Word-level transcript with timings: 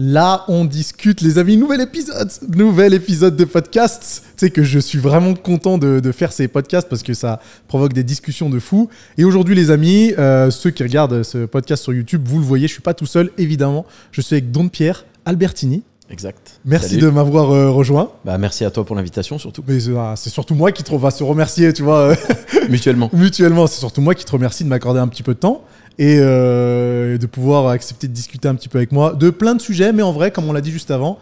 Là, 0.00 0.44
on 0.46 0.64
discute, 0.64 1.22
les 1.22 1.38
amis. 1.38 1.56
Nouvel 1.56 1.80
épisode, 1.80 2.30
nouvel 2.54 2.94
épisode 2.94 3.34
de 3.34 3.44
podcast. 3.44 4.22
Tu 4.36 4.46
sais 4.46 4.50
que 4.52 4.62
je 4.62 4.78
suis 4.78 5.00
vraiment 5.00 5.34
content 5.34 5.76
de, 5.76 5.98
de 5.98 6.12
faire 6.12 6.30
ces 6.30 6.46
podcasts 6.46 6.88
parce 6.88 7.02
que 7.02 7.14
ça 7.14 7.40
provoque 7.66 7.92
des 7.92 8.04
discussions 8.04 8.48
de 8.48 8.60
fou. 8.60 8.88
Et 9.16 9.24
aujourd'hui, 9.24 9.56
les 9.56 9.72
amis, 9.72 10.14
euh, 10.16 10.52
ceux 10.52 10.70
qui 10.70 10.84
regardent 10.84 11.24
ce 11.24 11.46
podcast 11.46 11.82
sur 11.82 11.92
YouTube, 11.92 12.22
vous 12.28 12.38
le 12.38 12.44
voyez, 12.44 12.68
je 12.68 12.74
suis 12.74 12.80
pas 12.80 12.94
tout 12.94 13.06
seul, 13.06 13.32
évidemment. 13.38 13.86
Je 14.12 14.20
suis 14.20 14.36
avec 14.36 14.52
Don 14.52 14.68
Pierre 14.68 15.04
Albertini. 15.24 15.82
Exact. 16.12 16.60
Merci 16.64 16.90
Salut. 16.90 17.02
de 17.02 17.10
m'avoir 17.10 17.50
euh, 17.50 17.72
rejoint. 17.72 18.12
Bah, 18.24 18.38
merci 18.38 18.64
à 18.64 18.70
toi 18.70 18.84
pour 18.84 18.94
l'invitation, 18.94 19.36
surtout. 19.36 19.64
Mais 19.66 19.88
euh, 19.88 20.12
c'est 20.14 20.30
surtout 20.30 20.54
moi 20.54 20.70
qui 20.70 20.84
te 20.84 20.94
va 20.94 21.10
se 21.10 21.24
remercier, 21.24 21.72
tu 21.72 21.82
vois, 21.82 22.14
Mutuellement. 22.70 23.10
mutuellement. 23.12 23.66
C'est 23.66 23.80
surtout 23.80 24.00
moi 24.00 24.14
qui 24.14 24.24
te 24.24 24.30
remercie 24.30 24.62
de 24.62 24.68
m'accorder 24.68 25.00
un 25.00 25.08
petit 25.08 25.24
peu 25.24 25.34
de 25.34 25.40
temps 25.40 25.64
et 25.98 26.18
euh, 26.20 27.18
de 27.18 27.26
pouvoir 27.26 27.68
accepter 27.68 28.06
de 28.08 28.12
discuter 28.12 28.48
un 28.48 28.54
petit 28.54 28.68
peu 28.68 28.78
avec 28.78 28.92
moi 28.92 29.14
de 29.14 29.30
plein 29.30 29.54
de 29.54 29.60
sujets. 29.60 29.92
Mais 29.92 30.02
en 30.02 30.12
vrai, 30.12 30.30
comme 30.30 30.48
on 30.48 30.52
l'a 30.52 30.60
dit 30.60 30.70
juste 30.70 30.90
avant, 30.90 31.18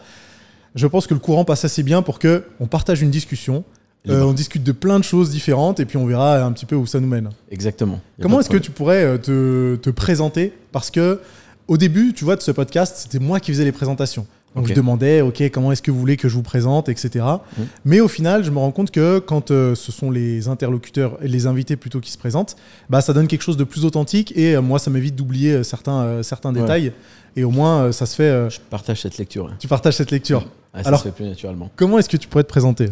je 0.74 0.86
pense 0.86 1.06
que 1.06 1.14
le 1.14 1.20
courant 1.20 1.44
passe 1.44 1.64
assez 1.64 1.82
bien 1.82 2.02
pour 2.02 2.18
que 2.18 2.44
on 2.60 2.66
partage 2.66 3.02
une 3.02 3.10
discussion. 3.10 3.64
euh, 4.08 4.22
on 4.22 4.32
discute 4.32 4.62
de 4.62 4.72
plein 4.72 4.98
de 4.98 5.04
choses 5.04 5.30
différentes 5.30 5.80
et 5.80 5.84
puis 5.84 5.96
on 5.96 6.06
verra 6.06 6.38
un 6.42 6.52
petit 6.52 6.66
peu 6.66 6.76
où 6.76 6.86
ça 6.86 7.00
nous 7.00 7.08
mène. 7.08 7.30
Exactement. 7.50 8.00
Comment 8.20 8.40
est-ce 8.40 8.50
que 8.50 8.56
tu 8.56 8.70
pourrais 8.70 9.02
euh, 9.02 9.18
te, 9.18 9.76
te 9.76 9.90
présenter? 9.90 10.52
Parce 10.72 10.90
que 10.90 11.20
au 11.66 11.76
début, 11.76 12.12
tu 12.14 12.24
vois, 12.24 12.36
de 12.36 12.42
ce 12.42 12.52
podcast, 12.52 12.96
c'était 12.98 13.18
moi 13.18 13.40
qui 13.40 13.50
faisais 13.50 13.64
les 13.64 13.72
présentations. 13.72 14.26
Donc 14.56 14.64
Ok. 14.64 14.70
je 14.70 14.74
demandais, 14.74 15.20
ok, 15.20 15.50
comment 15.52 15.70
est-ce 15.70 15.82
que 15.82 15.90
vous 15.90 16.00
voulez 16.00 16.16
que 16.16 16.28
je 16.28 16.34
vous 16.34 16.42
présente, 16.42 16.88
etc. 16.88 17.24
Mhm. 17.58 17.66
Mais 17.84 18.00
au 18.00 18.08
final, 18.08 18.42
je 18.42 18.50
me 18.50 18.58
rends 18.58 18.70
compte 18.72 18.90
que 18.90 19.18
quand 19.18 19.50
euh, 19.50 19.74
ce 19.74 19.92
sont 19.92 20.10
les 20.10 20.48
interlocuteurs, 20.48 21.18
les 21.20 21.46
invités 21.46 21.76
plutôt 21.76 22.00
qui 22.00 22.10
se 22.10 22.16
présentent, 22.16 22.56
bah 22.88 23.02
ça 23.02 23.12
donne 23.12 23.28
quelque 23.28 23.42
chose 23.42 23.58
de 23.58 23.64
plus 23.64 23.84
authentique 23.84 24.32
et 24.34 24.56
euh, 24.56 24.62
moi 24.62 24.78
ça 24.78 24.90
m'évite 24.90 25.14
d'oublier 25.14 25.52
euh, 25.52 25.62
certains, 25.62 26.00
euh, 26.02 26.22
certains 26.22 26.54
Ouais. 26.54 26.60
détails. 26.62 26.92
Et 27.36 27.44
au 27.44 27.50
moins, 27.50 27.92
ça 27.92 28.06
se 28.06 28.16
fait. 28.16 28.48
Je 28.50 28.58
partage 28.70 29.02
cette 29.02 29.18
lecture. 29.18 29.52
tu 29.58 29.68
partages 29.68 29.96
cette 29.96 30.10
lecture. 30.10 30.48
Ah, 30.72 30.82
ça 30.82 30.88
Alors- 30.88 31.00
se 31.00 31.04
fait 31.08 31.14
plus 31.14 31.26
naturellement. 31.26 31.70
Comment 31.76 31.98
est-ce 31.98 32.08
que 32.08 32.16
tu 32.16 32.26
pourrais 32.28 32.44
te 32.44 32.48
présenter? 32.48 32.90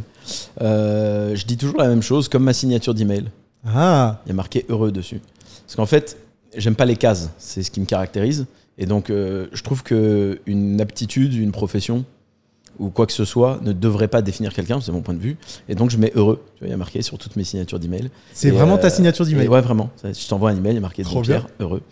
Je 0.61 1.45
dis 1.47 1.57
toujours 1.57 1.79
la 1.79 1.89
même 1.89 2.03
chose, 2.03 2.29
comme 2.29 2.45
ma 2.45 2.53
signature 2.53 2.93
d'email. 2.95 3.25
Ah, 3.67 4.21
Il 4.27 4.29
y 4.29 4.33
a 4.33 4.35
marqué 4.35 4.67
heureux 4.69 4.93
dessus. 4.93 5.21
Parce 5.67 5.77
qu'en 5.77 5.87
fait, 5.87 6.19
j'aime 6.57 6.75
pas 6.75 6.85
les 6.85 6.97
cases. 6.97 7.31
C'est 7.39 7.63
ce 7.63 7.71
qui 7.71 7.81
me 7.81 7.87
caractérise. 7.87 8.45
Et 8.79 8.87
donc, 8.87 9.11
euh, 9.11 9.47
je 9.53 9.63
trouve 9.63 9.83
que 9.83 10.41
une 10.47 10.81
aptitude, 10.81 11.35
une 11.35 11.53
profession 11.53 12.05
ou 12.81 12.89
quoi 12.89 13.07
que 13.07 13.13
ce 13.13 13.25
soit 13.25 13.61
ne 13.63 13.73
devrait 13.73 14.09
pas 14.09 14.21
définir 14.21 14.53
quelqu'un, 14.53 14.81
c'est 14.81 14.91
mon 14.91 15.01
point 15.01 15.15
de 15.15 15.21
vue. 15.21 15.37
Et 15.69 15.77
donc, 15.77 15.91
je 15.91 15.97
mets 15.97 16.11
heureux. 16.17 16.43
Tu 16.55 16.61
vois, 16.61 16.69
il 16.69 16.71
y 16.71 16.75
a 16.75 16.77
marqué 16.77 17.03
sur 17.03 17.19
toutes 17.19 17.37
mes 17.37 17.45
signatures 17.45 17.79
d'email. 17.79 18.11
c'est 18.33 18.51
vraiment 18.51 18.79
ta 18.79 18.89
euh, 18.89 18.91
signature 18.91 19.25
d'email. 19.25 19.47
Ouais, 19.47 19.61
vraiment. 19.61 19.91
Je 20.03 20.29
t'envoie 20.29 20.51
un 20.51 20.57
email, 20.57 20.73
il 20.73 20.77
y 20.77 20.79
a 20.79 20.81
marqué 20.81 21.05
Trop 21.05 21.23
Pierre, 21.23 21.47
heureux. 21.61 21.83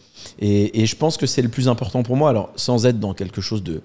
Et, 0.40 0.82
et 0.82 0.86
je 0.86 0.96
pense 0.96 1.16
que 1.16 1.26
c'est 1.26 1.42
le 1.42 1.48
plus 1.48 1.68
important 1.68 2.02
pour 2.02 2.16
moi. 2.16 2.30
Alors, 2.30 2.52
sans 2.56 2.84
être 2.86 2.98
dans 2.98 3.14
quelque 3.14 3.40
chose 3.40 3.62
de, 3.62 3.80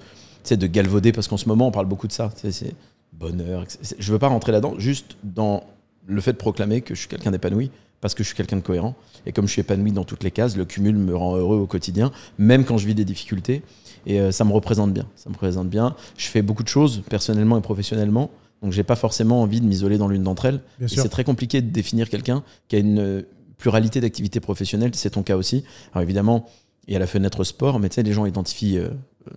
de 0.50 0.68
galvaudé, 0.68 1.12
parce 1.12 1.28
qu'en 1.28 1.38
ce 1.38 1.48
moment, 1.48 1.68
on 1.68 1.72
parle 1.72 1.86
beaucoup 1.86 2.08
de 2.08 2.14
ça. 2.14 2.32
C'est 2.36 2.74
bonheur. 3.14 3.66
Je 4.00 4.12
veux 4.12 4.20
pas 4.20 4.28
rentrer 4.28 4.52
là-dedans, 4.52 4.76
juste 4.78 5.18
dans 5.24 5.64
le 6.08 6.22
fait 6.22 6.34
de 6.34 6.38
proclamer 6.38 6.82
que 6.82 6.96
je 6.96 7.00
suis 7.02 7.10
quelqu'un 7.10 7.32
d'épanoui, 7.32 7.70
parce 8.02 8.14
que 8.14 8.24
je 8.24 8.28
suis 8.28 8.36
quelqu'un 8.36 8.58
de 8.58 8.62
cohérent. 8.62 8.96
Et 9.26 9.32
comme 9.32 9.48
je 9.48 9.52
suis 9.52 9.62
épanoui 9.62 9.92
dans 9.92 10.04
toutes 10.04 10.24
les 10.24 10.32
cases, 10.32 10.56
le 10.56 10.66
cumul 10.66 10.96
me 10.96 11.16
rend 11.16 11.36
heureux 11.36 11.58
au 11.58 11.68
quotidien, 11.68 12.12
même 12.38 12.64
quand 12.64 12.78
je 12.78 12.88
vis 12.88 12.96
des 12.96 13.06
difficultés. 13.06 13.64
Et 14.06 14.20
euh, 14.20 14.32
ça 14.32 14.46
me 14.46 14.52
représente 14.52 14.94
bien. 14.94 15.06
Ça 15.16 15.30
me 15.30 15.34
représente 15.34 15.70
bien. 15.70 15.96
Je 16.18 16.28
fais 16.28 16.42
beaucoup 16.42 16.64
de 16.64 16.70
choses, 16.70 17.04
personnellement 17.10 17.58
et 17.58 17.62
professionnellement. 17.62 18.30
Donc, 18.62 18.72
j'ai 18.72 18.84
pas 18.84 18.96
forcément 18.96 19.42
envie 19.42 19.62
de 19.62 19.66
m'isoler 19.66 19.98
dans 19.98 20.08
l'une 20.08 20.24
d'entre 20.24 20.46
elles. 20.46 20.62
Bien 20.80 20.88
Et 20.88 20.90
sûr. 20.90 21.04
c'est 21.04 21.10
très 21.10 21.24
compliqué 21.24 21.62
de 21.62 21.70
définir 21.70 22.10
quelqu'un 22.10 22.44
qui 22.68 22.76
a 22.76 22.80
une 22.80 23.00
euh, 23.00 23.22
pluralité 23.58 24.00
d'activités 24.02 24.40
professionnelles, 24.40 24.92
c'est 24.94 25.12
ton 25.12 25.24
cas 25.24 25.36
aussi. 25.36 25.64
Alors 25.94 26.04
évidemment, 26.04 26.48
il 26.88 26.94
y 26.94 26.96
a 26.96 27.00
la 27.00 27.08
fenêtre 27.08 27.44
sport, 27.44 27.80
mais 27.80 27.90
tu 27.90 27.96
sais, 27.96 28.04
les 28.04 28.14
gens 28.14 28.26
identifient 28.26 28.78
euh, 28.78 28.90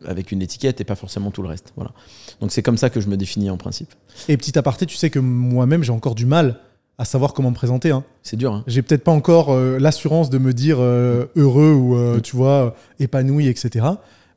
avec 0.06 0.30
une 0.30 0.42
étiquette 0.42 0.80
et 0.80 0.84
pas 0.84 0.94
forcément 0.94 1.30
tout 1.30 1.42
le 1.42 1.48
reste. 1.48 1.72
Voilà. 1.74 1.92
Donc 2.40 2.52
c'est 2.52 2.62
comme 2.62 2.76
ça 2.76 2.90
que 2.90 3.00
je 3.00 3.08
me 3.08 3.16
définis 3.16 3.50
en 3.50 3.56
principe. 3.56 3.92
Et 4.28 4.36
petit 4.36 4.56
aparté, 4.58 4.86
tu 4.86 4.96
sais 4.96 5.10
que 5.10 5.18
moi-même, 5.18 5.82
j'ai 5.82 5.92
encore 5.92 6.14
du 6.14 6.26
mal 6.26 6.60
à 7.00 7.04
savoir 7.06 7.32
comment 7.32 7.50
me 7.50 7.54
présenter. 7.54 7.90
hein. 7.92 8.04
C'est 8.22 8.36
dur, 8.36 8.52
hein 8.52 8.62
J'ai 8.66 8.82
peut-être 8.82 9.04
pas 9.04 9.12
encore 9.12 9.50
euh, 9.52 9.78
l'assurance 9.78 10.28
de 10.28 10.36
me 10.38 10.52
dire 10.52 10.76
euh, 10.80 11.26
heureux 11.34 11.72
ou, 11.72 11.96
euh, 11.96 12.18
Mm. 12.18 12.20
tu 12.20 12.36
vois, 12.36 12.74
épanoui, 12.98 13.46
etc. 13.48 13.86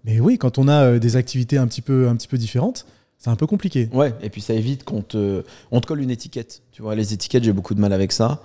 Mais 0.06 0.20
oui, 0.20 0.38
quand 0.38 0.58
on 0.58 0.68
a 0.68 0.98
des 0.98 1.16
activités 1.18 1.58
un 1.58 1.68
petit 1.68 1.82
peu, 1.82 2.08
un 2.08 2.16
petit 2.16 2.28
peu 2.30 2.38
différentes, 2.38 2.86
c'est 3.18 3.30
un 3.30 3.36
peu 3.36 3.48
compliqué. 3.48 3.90
Ouais, 3.94 4.14
et 4.22 4.30
puis 4.30 4.42
ça 4.42 4.54
évite 4.54 4.84
qu'on 4.86 5.02
te, 5.02 5.44
on 5.72 5.82
te 5.82 5.88
colle 5.88 6.02
une 6.02 6.10
étiquette. 6.12 6.62
Tu 6.72 6.82
vois, 6.82 6.96
les 6.96 7.14
étiquettes, 7.14 7.44
j'ai 7.44 7.54
beaucoup 7.54 7.74
de 7.76 7.80
mal 7.82 7.94
avec 7.94 8.12
ça, 8.12 8.42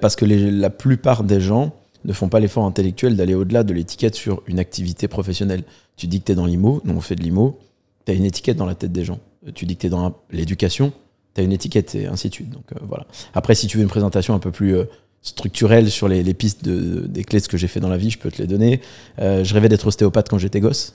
parce 0.00 0.16
que 0.16 0.24
les- 0.24 0.50
la 0.50 0.70
plupart 0.70 1.22
des 1.22 1.40
gens 1.40 1.72
ne 2.04 2.12
font 2.12 2.28
pas 2.28 2.40
l'effort 2.40 2.64
intellectuel 2.64 3.16
d'aller 3.16 3.34
au-delà 3.34 3.62
de 3.64 3.72
l'étiquette 3.72 4.14
sur 4.16 4.42
une 4.48 4.58
activité 4.58 5.06
professionnelle. 5.08 5.62
Tu 5.96 6.06
dis 6.08 6.20
que 6.20 6.26
tu 6.26 6.32
es 6.32 6.34
dans 6.34 6.46
l'IMO, 6.46 6.80
nous 6.84 6.94
on 6.94 7.00
fait 7.00 7.14
de 7.16 7.22
l'IMO, 7.22 7.58
tu 8.06 8.12
as 8.12 8.14
une 8.16 8.24
étiquette 8.24 8.56
dans 8.56 8.66
la 8.66 8.74
tête 8.76 8.92
des 8.92 9.04
gens. 9.04 9.18
Tu 9.54 9.66
dis 9.66 9.76
que 9.76 9.82
tu 9.82 9.86
es 9.86 9.90
dans 9.90 10.14
l'éducation, 10.32 10.92
tu 11.34 11.40
as 11.40 11.44
une 11.44 11.52
étiquette, 11.52 11.94
et 11.94 12.06
ainsi 12.06 12.28
de 12.28 12.34
suite. 12.34 12.50
Donc 12.50 12.64
euh, 12.72 12.78
voilà. 12.82 13.06
Après, 13.34 13.54
si 13.54 13.66
tu 13.66 13.76
veux 13.76 13.82
une 13.82 13.88
présentation 13.88 14.34
un 14.34 14.38
peu 14.38 14.50
plus 14.50 14.74
euh, 14.76 14.84
structurelle 15.22 15.90
sur 15.90 16.08
les, 16.08 16.22
les 16.22 16.34
pistes 16.34 16.64
de- 16.64 17.06
des 17.06 17.24
clés 17.24 17.38
de 17.40 17.44
ce 17.44 17.48
que 17.48 17.56
j'ai 17.56 17.68
fait 17.68 17.80
dans 17.80 17.88
la 17.88 17.96
vie, 17.96 18.10
je 18.10 18.18
peux 18.18 18.30
te 18.30 18.40
les 18.40 18.46
donner. 18.48 18.80
Euh, 19.18 19.44
je 19.44 19.52
rêvais 19.54 19.68
d'être 19.68 19.86
ostéopathe 19.86 20.28
quand 20.28 20.38
j'étais 20.38 20.60
gosse. 20.60 20.94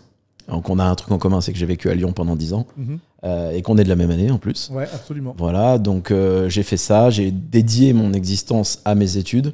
Donc 0.50 0.70
on 0.70 0.78
a 0.80 0.84
un 0.84 0.96
truc 0.96 1.12
en 1.12 1.18
commun, 1.18 1.40
c'est 1.40 1.54
que 1.54 1.58
j'ai 1.60 1.66
vécu 1.66 1.90
à 1.90 1.96
Lyon 1.96 2.12
pendant 2.12 2.36
10 2.36 2.54
ans 2.54 2.68
Mhm. 2.78 3.00
euh, 3.24 3.52
et 3.52 3.62
qu'on 3.62 3.78
est 3.78 3.84
de 3.86 3.90
la 3.90 3.96
même 3.96 4.12
année 4.12 4.30
en 4.32 4.38
plus. 4.40 4.70
Ouais, 4.74 4.88
absolument. 4.94 5.36
Voilà, 5.38 5.78
donc 5.78 6.12
euh, 6.12 6.50
j'ai 6.50 6.64
fait 6.64 6.76
ça, 6.78 7.10
j'ai 7.10 7.32
dédié 7.32 7.94
mon 7.94 8.12
existence 8.14 8.80
à 8.84 8.94
mes 8.96 9.16
études. 9.18 9.54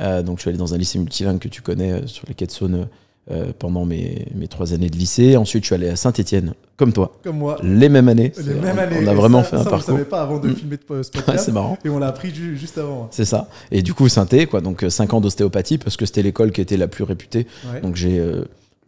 Euh, 0.00 0.22
donc 0.22 0.38
je 0.38 0.42
suis 0.42 0.48
allé 0.50 0.58
dans 0.58 0.74
un 0.74 0.78
lycée 0.78 0.98
multilingue 0.98 1.38
que 1.38 1.48
tu 1.48 1.62
connais 1.62 2.06
sur 2.06 2.24
les 2.28 2.34
quais 2.34 2.46
de 2.46 2.50
Saône 2.50 2.88
euh, 3.30 3.52
pendant 3.58 3.84
mes, 3.84 4.26
mes 4.34 4.48
trois 4.48 4.72
années 4.72 4.88
de 4.90 4.96
lycée. 4.96 5.36
Ensuite, 5.36 5.64
je 5.64 5.66
suis 5.66 5.74
allé 5.74 5.88
à 5.88 5.96
Saint-Étienne, 5.96 6.54
comme 6.76 6.92
toi, 6.92 7.12
Comme 7.24 7.38
moi. 7.38 7.56
les 7.62 7.88
mêmes 7.88 8.08
années. 8.08 8.32
Les 8.38 8.54
mêmes 8.54 8.76
on, 8.76 8.78
années. 8.78 8.96
on 9.02 9.06
a 9.08 9.14
vraiment 9.14 9.42
ça- 9.42 9.48
fait 9.50 9.56
un 9.56 9.60
on 9.60 9.64
parcours. 9.64 9.82
savait 9.82 10.04
pas 10.04 10.22
avant 10.22 10.38
de 10.38 10.48
Mm. 10.48 10.54
filmer 10.56 10.76
ce 10.88 10.92
Ouais, 10.94 11.02
podcast. 11.12 11.44
c'est 11.46 11.52
marrant. 11.52 11.76
et 11.84 11.88
on 11.88 11.98
l'a 11.98 12.06
appris 12.08 12.34
ju- 12.34 12.56
juste 12.56 12.78
avant. 12.78 13.08
C'est 13.10 13.24
ça. 13.24 13.48
Et 13.72 13.82
du 13.82 13.94
coup, 13.94 14.08
Saint-É, 14.08 14.46
quoi, 14.46 14.60
donc 14.60 14.84
5 14.88 15.12
ans 15.14 15.20
d'ostéopathie, 15.20 15.78
parce 15.78 15.96
que 15.96 16.06
c'était 16.06 16.22
l'école 16.22 16.52
qui 16.52 16.60
était 16.60 16.76
la 16.76 16.88
plus 16.88 17.04
réputée. 17.04 17.46
Ouais. 17.72 17.80
Donc 17.80 17.96
j'ai 17.96 18.18
euh, 18.18 18.44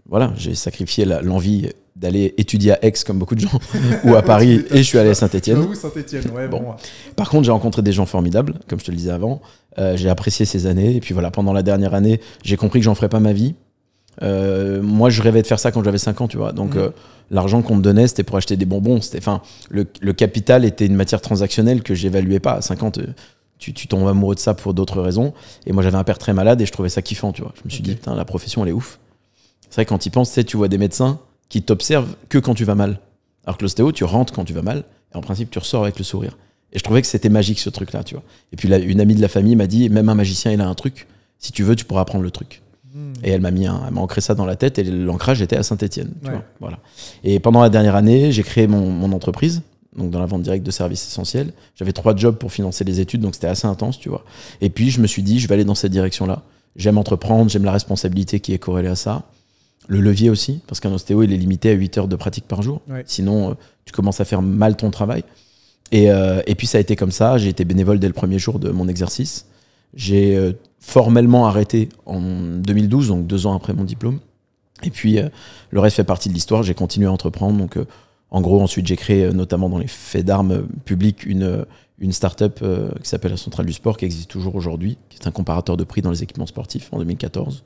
voilà, 0.08 0.32
j'ai 0.36 0.54
sacrifié 0.54 1.04
l'envie 1.04 1.68
d'aller 1.96 2.32
étudier 2.38 2.72
à 2.72 2.84
Aix, 2.84 2.92
comme 3.04 3.18
beaucoup 3.18 3.34
de 3.34 3.40
gens, 3.40 3.58
ou 4.04 4.14
à 4.14 4.22
Paris, 4.22 4.62
et 4.70 4.78
je 4.78 4.82
suis 4.82 4.98
allé 4.98 5.10
à 5.10 5.14
Saint-Étienne. 5.14 5.74
Saint-Etienne, 5.74 6.30
ouais, 6.34 6.46
bon. 6.46 6.60
Bon. 6.60 6.74
Par 7.16 7.28
contre, 7.28 7.44
j'ai 7.44 7.50
rencontré 7.50 7.82
des 7.82 7.90
gens 7.92 8.06
formidables, 8.06 8.54
comme 8.68 8.78
je 8.78 8.84
te 8.84 8.90
le 8.92 8.96
disais 8.96 9.10
avant. 9.10 9.40
Euh, 9.78 9.96
j'ai 9.96 10.08
apprécié 10.08 10.46
ces 10.46 10.66
années. 10.66 10.94
Et 10.96 11.00
puis 11.00 11.12
voilà, 11.12 11.30
pendant 11.32 11.52
la 11.52 11.62
dernière 11.64 11.94
année, 11.94 12.20
j'ai 12.44 12.56
compris 12.56 12.78
que 12.78 12.84
j'en 12.84 12.94
ferais 12.94 13.08
pas 13.08 13.18
ma 13.20 13.32
vie. 13.32 13.54
Euh, 14.22 14.82
moi, 14.82 15.10
je 15.10 15.22
rêvais 15.22 15.42
de 15.42 15.46
faire 15.46 15.58
ça 15.60 15.70
quand 15.72 15.82
j'avais 15.84 15.98
5 15.98 16.20
ans, 16.20 16.28
tu 16.28 16.36
vois. 16.36 16.52
Donc, 16.52 16.74
Mhm. 16.74 16.80
euh, 16.80 16.88
l'argent 17.30 17.62
qu'on 17.62 17.76
me 17.76 17.82
donnait, 17.82 18.08
c'était 18.08 18.22
pour 18.24 18.36
acheter 18.36 18.56
des 18.56 18.64
bonbons. 18.66 19.00
C'était, 19.00 19.18
enfin, 19.18 19.42
le, 19.70 19.86
le 20.00 20.12
capital 20.12 20.64
était 20.64 20.86
une 20.86 20.96
matière 20.96 21.20
transactionnelle 21.20 21.82
que 21.82 21.94
j'évaluais 21.94 22.40
pas. 22.40 22.54
À 22.54 22.60
50, 22.62 22.98
euh, 22.98 23.06
tu, 23.58 23.72
tu 23.74 23.86
tombes 23.88 24.06
amoureux 24.08 24.34
de 24.34 24.40
ça 24.40 24.54
pour 24.54 24.74
d'autres 24.74 25.00
raisons. 25.00 25.32
Et 25.66 25.72
moi, 25.72 25.82
j'avais 25.82 25.96
un 25.98 26.04
père 26.04 26.18
très 26.18 26.32
malade 26.32 26.60
et 26.60 26.66
je 26.66 26.72
trouvais 26.72 26.88
ça 26.88 27.02
kiffant, 27.02 27.32
tu 27.32 27.42
vois. 27.42 27.52
Je 27.56 27.62
me 27.64 27.70
suis 27.70 27.82
dit, 27.82 27.94
putain, 27.94 28.14
la 28.14 28.24
profession, 28.24 28.62
elle 28.64 28.70
est 28.70 28.72
ouf. 28.72 28.98
C'est 29.70 29.76
vrai, 29.76 29.84
quand 29.86 29.98
tu 29.98 30.08
y 30.08 30.10
penses, 30.10 30.28
tu 30.30 30.34
sais, 30.34 30.44
tu 30.44 30.56
vois 30.56 30.68
des 30.68 30.78
médecins 30.78 31.18
qui 31.48 31.62
t'observent 31.62 32.14
que 32.28 32.38
quand 32.38 32.54
tu 32.54 32.64
vas 32.64 32.74
mal. 32.74 33.00
Alors 33.44 33.56
que 33.58 33.62
l'ostéo, 33.64 33.92
tu 33.92 34.04
rentres 34.04 34.32
quand 34.32 34.44
tu 34.44 34.52
vas 34.52 34.62
mal. 34.62 34.84
Et 35.14 35.16
en 35.16 35.20
principe, 35.20 35.50
tu 35.50 35.58
ressors 35.58 35.82
avec 35.84 35.98
le 35.98 36.04
sourire. 36.04 36.36
Et 36.72 36.78
je 36.78 36.84
trouvais 36.84 37.00
que 37.00 37.08
c'était 37.08 37.30
magique 37.30 37.60
ce 37.60 37.70
truc-là, 37.70 38.04
tu 38.04 38.14
vois. 38.14 38.22
Et 38.52 38.56
puis 38.56 38.68
là, 38.68 38.78
une 38.78 39.00
amie 39.00 39.14
de 39.14 39.22
la 39.22 39.28
famille 39.28 39.56
m'a 39.56 39.66
dit, 39.66 39.88
même 39.88 40.08
un 40.08 40.14
magicien, 40.14 40.52
il 40.52 40.60
a 40.60 40.68
un 40.68 40.74
truc. 40.74 41.06
Si 41.38 41.50
tu 41.52 41.62
veux, 41.62 41.74
tu 41.76 41.84
pourras 41.84 42.02
apprendre 42.02 42.24
le 42.24 42.30
truc. 42.30 42.62
Hmm. 42.94 43.12
Et 43.22 43.30
elle 43.30 43.40
m'a 43.40 43.50
mis, 43.50 43.66
un- 43.66 43.82
elle 43.86 43.92
m'a 43.94 44.00
ancré 44.00 44.20
ça 44.20 44.34
dans 44.34 44.46
la 44.46 44.56
tête. 44.56 44.78
Et 44.78 44.84
l'ancrage 44.84 45.42
était 45.42 45.56
à 45.56 45.62
Saint-Étienne. 45.62 46.12
Ouais. 46.24 46.30
Voilà. 46.60 46.78
Et 47.24 47.38
pendant 47.40 47.60
la 47.60 47.68
dernière 47.68 47.96
année, 47.96 48.32
j'ai 48.32 48.42
créé 48.42 48.66
mon, 48.66 48.90
mon 48.90 49.12
entreprise, 49.12 49.62
donc 49.96 50.10
dans 50.10 50.20
la 50.20 50.26
vente 50.26 50.42
directe 50.42 50.64
de 50.64 50.70
services 50.70 51.06
essentiels. 51.06 51.52
J'avais 51.76 51.92
trois 51.92 52.14
jobs 52.16 52.36
pour 52.36 52.52
financer 52.52 52.84
les 52.84 53.00
études, 53.00 53.20
donc 53.20 53.34
c'était 53.34 53.46
assez 53.48 53.66
intense, 53.66 53.98
tu 53.98 54.08
vois. 54.08 54.24
Et 54.60 54.70
puis 54.70 54.90
je 54.90 55.00
me 55.00 55.06
suis 55.06 55.22
dit, 55.22 55.38
je 55.40 55.48
vais 55.48 55.54
aller 55.54 55.64
dans 55.64 55.74
cette 55.74 55.92
direction-là. 55.92 56.42
J'aime 56.76 56.96
entreprendre, 56.98 57.50
j'aime 57.50 57.64
la 57.64 57.72
responsabilité 57.72 58.40
qui 58.40 58.52
est 58.54 58.58
corrélée 58.58 58.88
à 58.88 58.94
ça. 58.96 59.24
Le 59.88 60.00
levier 60.00 60.30
aussi, 60.30 60.60
parce 60.66 60.80
qu'un 60.80 60.92
ostéo, 60.92 61.22
il 61.22 61.32
est 61.32 61.36
limité 61.36 61.70
à 61.70 61.72
8 61.72 61.98
heures 61.98 62.08
de 62.08 62.16
pratique 62.16 62.46
par 62.46 62.62
jour. 62.62 62.82
Ouais. 62.88 63.04
Sinon, 63.06 63.50
euh, 63.50 63.54
tu 63.86 63.92
commences 63.92 64.20
à 64.20 64.24
faire 64.24 64.42
mal 64.42 64.76
ton 64.76 64.90
travail. 64.90 65.24
Et, 65.92 66.10
euh, 66.10 66.42
et 66.46 66.54
puis 66.54 66.66
ça 66.66 66.76
a 66.78 66.80
été 66.82 66.94
comme 66.94 67.10
ça. 67.10 67.38
J'ai 67.38 67.48
été 67.48 67.64
bénévole 67.64 67.98
dès 67.98 68.06
le 68.06 68.12
premier 68.12 68.38
jour 68.38 68.58
de 68.58 68.70
mon 68.70 68.86
exercice. 68.86 69.46
J'ai 69.94 70.36
euh, 70.36 70.52
formellement 70.80 71.46
arrêté 71.46 71.88
en 72.06 72.20
2012, 72.20 73.08
donc 73.08 73.26
deux 73.26 73.46
ans 73.46 73.54
après 73.54 73.72
mon 73.72 73.84
diplôme. 73.84 74.20
Et 74.82 74.90
puis 74.90 75.18
euh, 75.18 75.28
le 75.70 75.80
reste 75.80 75.96
fait 75.96 76.04
partie 76.04 76.28
de 76.28 76.34
l'histoire. 76.34 76.62
J'ai 76.62 76.74
continué 76.74 77.06
à 77.06 77.12
entreprendre. 77.12 77.58
Donc 77.58 77.76
euh, 77.76 77.86
en 78.30 78.40
gros, 78.40 78.60
ensuite 78.60 78.86
j'ai 78.86 78.96
créé 78.96 79.32
notamment 79.32 79.68
dans 79.68 79.78
les 79.78 79.86
faits 79.86 80.24
d'armes 80.24 80.66
publics 80.84 81.24
une, 81.24 81.64
une 81.98 82.12
start-up 82.12 82.62
qui 83.02 83.08
s'appelle 83.08 83.30
la 83.30 83.38
Centrale 83.38 83.64
du 83.64 83.72
Sport, 83.72 83.96
qui 83.96 84.04
existe 84.04 84.30
toujours 84.30 84.54
aujourd'hui, 84.54 84.98
qui 85.08 85.18
est 85.18 85.26
un 85.26 85.30
comparateur 85.30 85.78
de 85.78 85.84
prix 85.84 86.02
dans 86.02 86.10
les 86.10 86.22
équipements 86.22 86.46
sportifs 86.46 86.90
en 86.92 86.98
2014. 86.98 87.64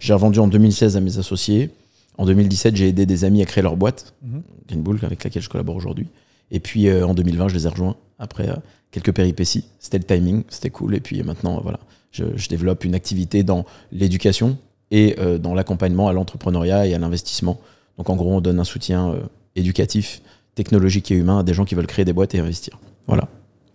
J'ai 0.00 0.14
revendu 0.14 0.38
en 0.38 0.48
2016 0.48 0.96
à 0.96 1.00
mes 1.00 1.18
associés. 1.18 1.70
En 2.16 2.24
2017, 2.24 2.74
j'ai 2.74 2.88
aidé 2.88 3.04
des 3.04 3.24
amis 3.24 3.42
à 3.42 3.44
créer 3.44 3.62
leur 3.62 3.76
boîte, 3.76 4.14
Mhm. 4.22 4.42
Green 4.66 4.82
Bull, 4.82 4.98
avec 5.02 5.22
laquelle 5.24 5.42
je 5.42 5.48
collabore 5.48 5.76
aujourd'hui. 5.76 6.08
Et 6.50 6.60
puis 6.60 6.88
euh, 6.88 7.06
en 7.06 7.14
2020, 7.14 7.48
je 7.48 7.54
les 7.54 7.66
ai 7.66 7.68
rejoints 7.68 7.96
après 8.18 8.48
euh, 8.48 8.54
quelques 8.90 9.12
péripéties. 9.12 9.64
C'était 9.78 9.98
le 9.98 10.04
timing, 10.04 10.44
c'était 10.48 10.70
cool. 10.70 10.94
Et 10.94 11.00
puis 11.00 11.22
maintenant, 11.22 11.58
euh, 11.58 11.60
voilà, 11.62 11.80
je, 12.10 12.24
je 12.36 12.48
développe 12.48 12.84
une 12.84 12.94
activité 12.94 13.42
dans 13.42 13.64
l'éducation 13.92 14.56
et 14.90 15.16
dans 15.42 15.52
l'accompagnement 15.52 16.08
à 16.08 16.14
l'entrepreneuriat 16.14 16.86
et 16.86 16.94
à 16.94 16.98
l'investissement. 16.98 17.60
Donc 17.98 18.08
en 18.08 18.16
gros, 18.16 18.32
on 18.32 18.40
donne 18.40 18.58
un 18.58 18.64
soutien 18.64 19.14
éducatif, 19.54 20.22
technologique 20.54 21.10
et 21.10 21.14
humain 21.14 21.40
à 21.40 21.42
des 21.42 21.52
gens 21.52 21.66
qui 21.66 21.74
veulent 21.74 21.86
créer 21.86 22.06
des 22.06 22.14
boîtes 22.14 22.34
et 22.34 22.38
investir. 22.38 22.78
Voilà. 23.06 23.28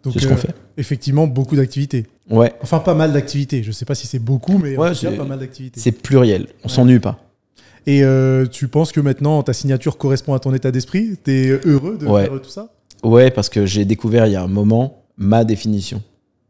Donc, 0.04 0.14
C'est 0.14 0.22
ce 0.22 0.28
qu'on 0.28 0.34
euh, 0.34 0.38
fait. 0.38 0.56
effectivement, 0.78 1.28
beaucoup 1.28 1.56
d'activités. 1.56 2.08
Ouais, 2.31 2.52
Enfin, 2.64 2.80
pas 2.80 2.96
mal 2.96 3.14
d'activités. 3.14 3.62
Je 3.62 3.72
sais 3.72 3.86
pas 3.86 3.94
si 3.94 4.08
c'est 4.08 4.18
beaucoup, 4.18 4.58
mais 4.58 4.75
Ouais, 4.75 4.90
en 4.90 4.94
tout 4.94 5.02
cas, 5.02 5.12
c'est- 5.12 5.18
pas 5.18 5.24
mal 5.24 5.38
d'activités. 5.40 5.80
c'est 5.80 5.92
pluriel. 5.92 6.48
On 6.64 6.68
Ouais. 6.68 6.74
s'ennuie 6.74 7.00
pas. 7.00 7.20
Et 7.86 8.04
euh, 8.04 8.46
tu 8.46 8.68
penses 8.68 8.92
que 8.92 9.00
maintenant, 9.02 9.42
ta 9.44 9.54
signature 9.54 9.98
correspond 9.98 10.34
à 10.34 10.40
ton 10.40 10.54
état 10.54 10.72
d'esprit? 10.72 11.18
T'es 11.22 11.60
heureux 11.66 11.98
de 11.98 12.06
Ouais. 12.06 12.26
faire 12.26 12.42
tout 12.42 12.50
ça? 12.50 12.70
Ouais, 13.04 13.30
parce 13.32 13.50
que 13.50 13.66
j'ai 13.66 13.84
découvert 13.86 14.26
il 14.28 14.32
y 14.34 14.36
a 14.36 14.44
un 14.44 14.48
moment 14.48 15.04
ma 15.18 15.44
définition. 15.44 16.02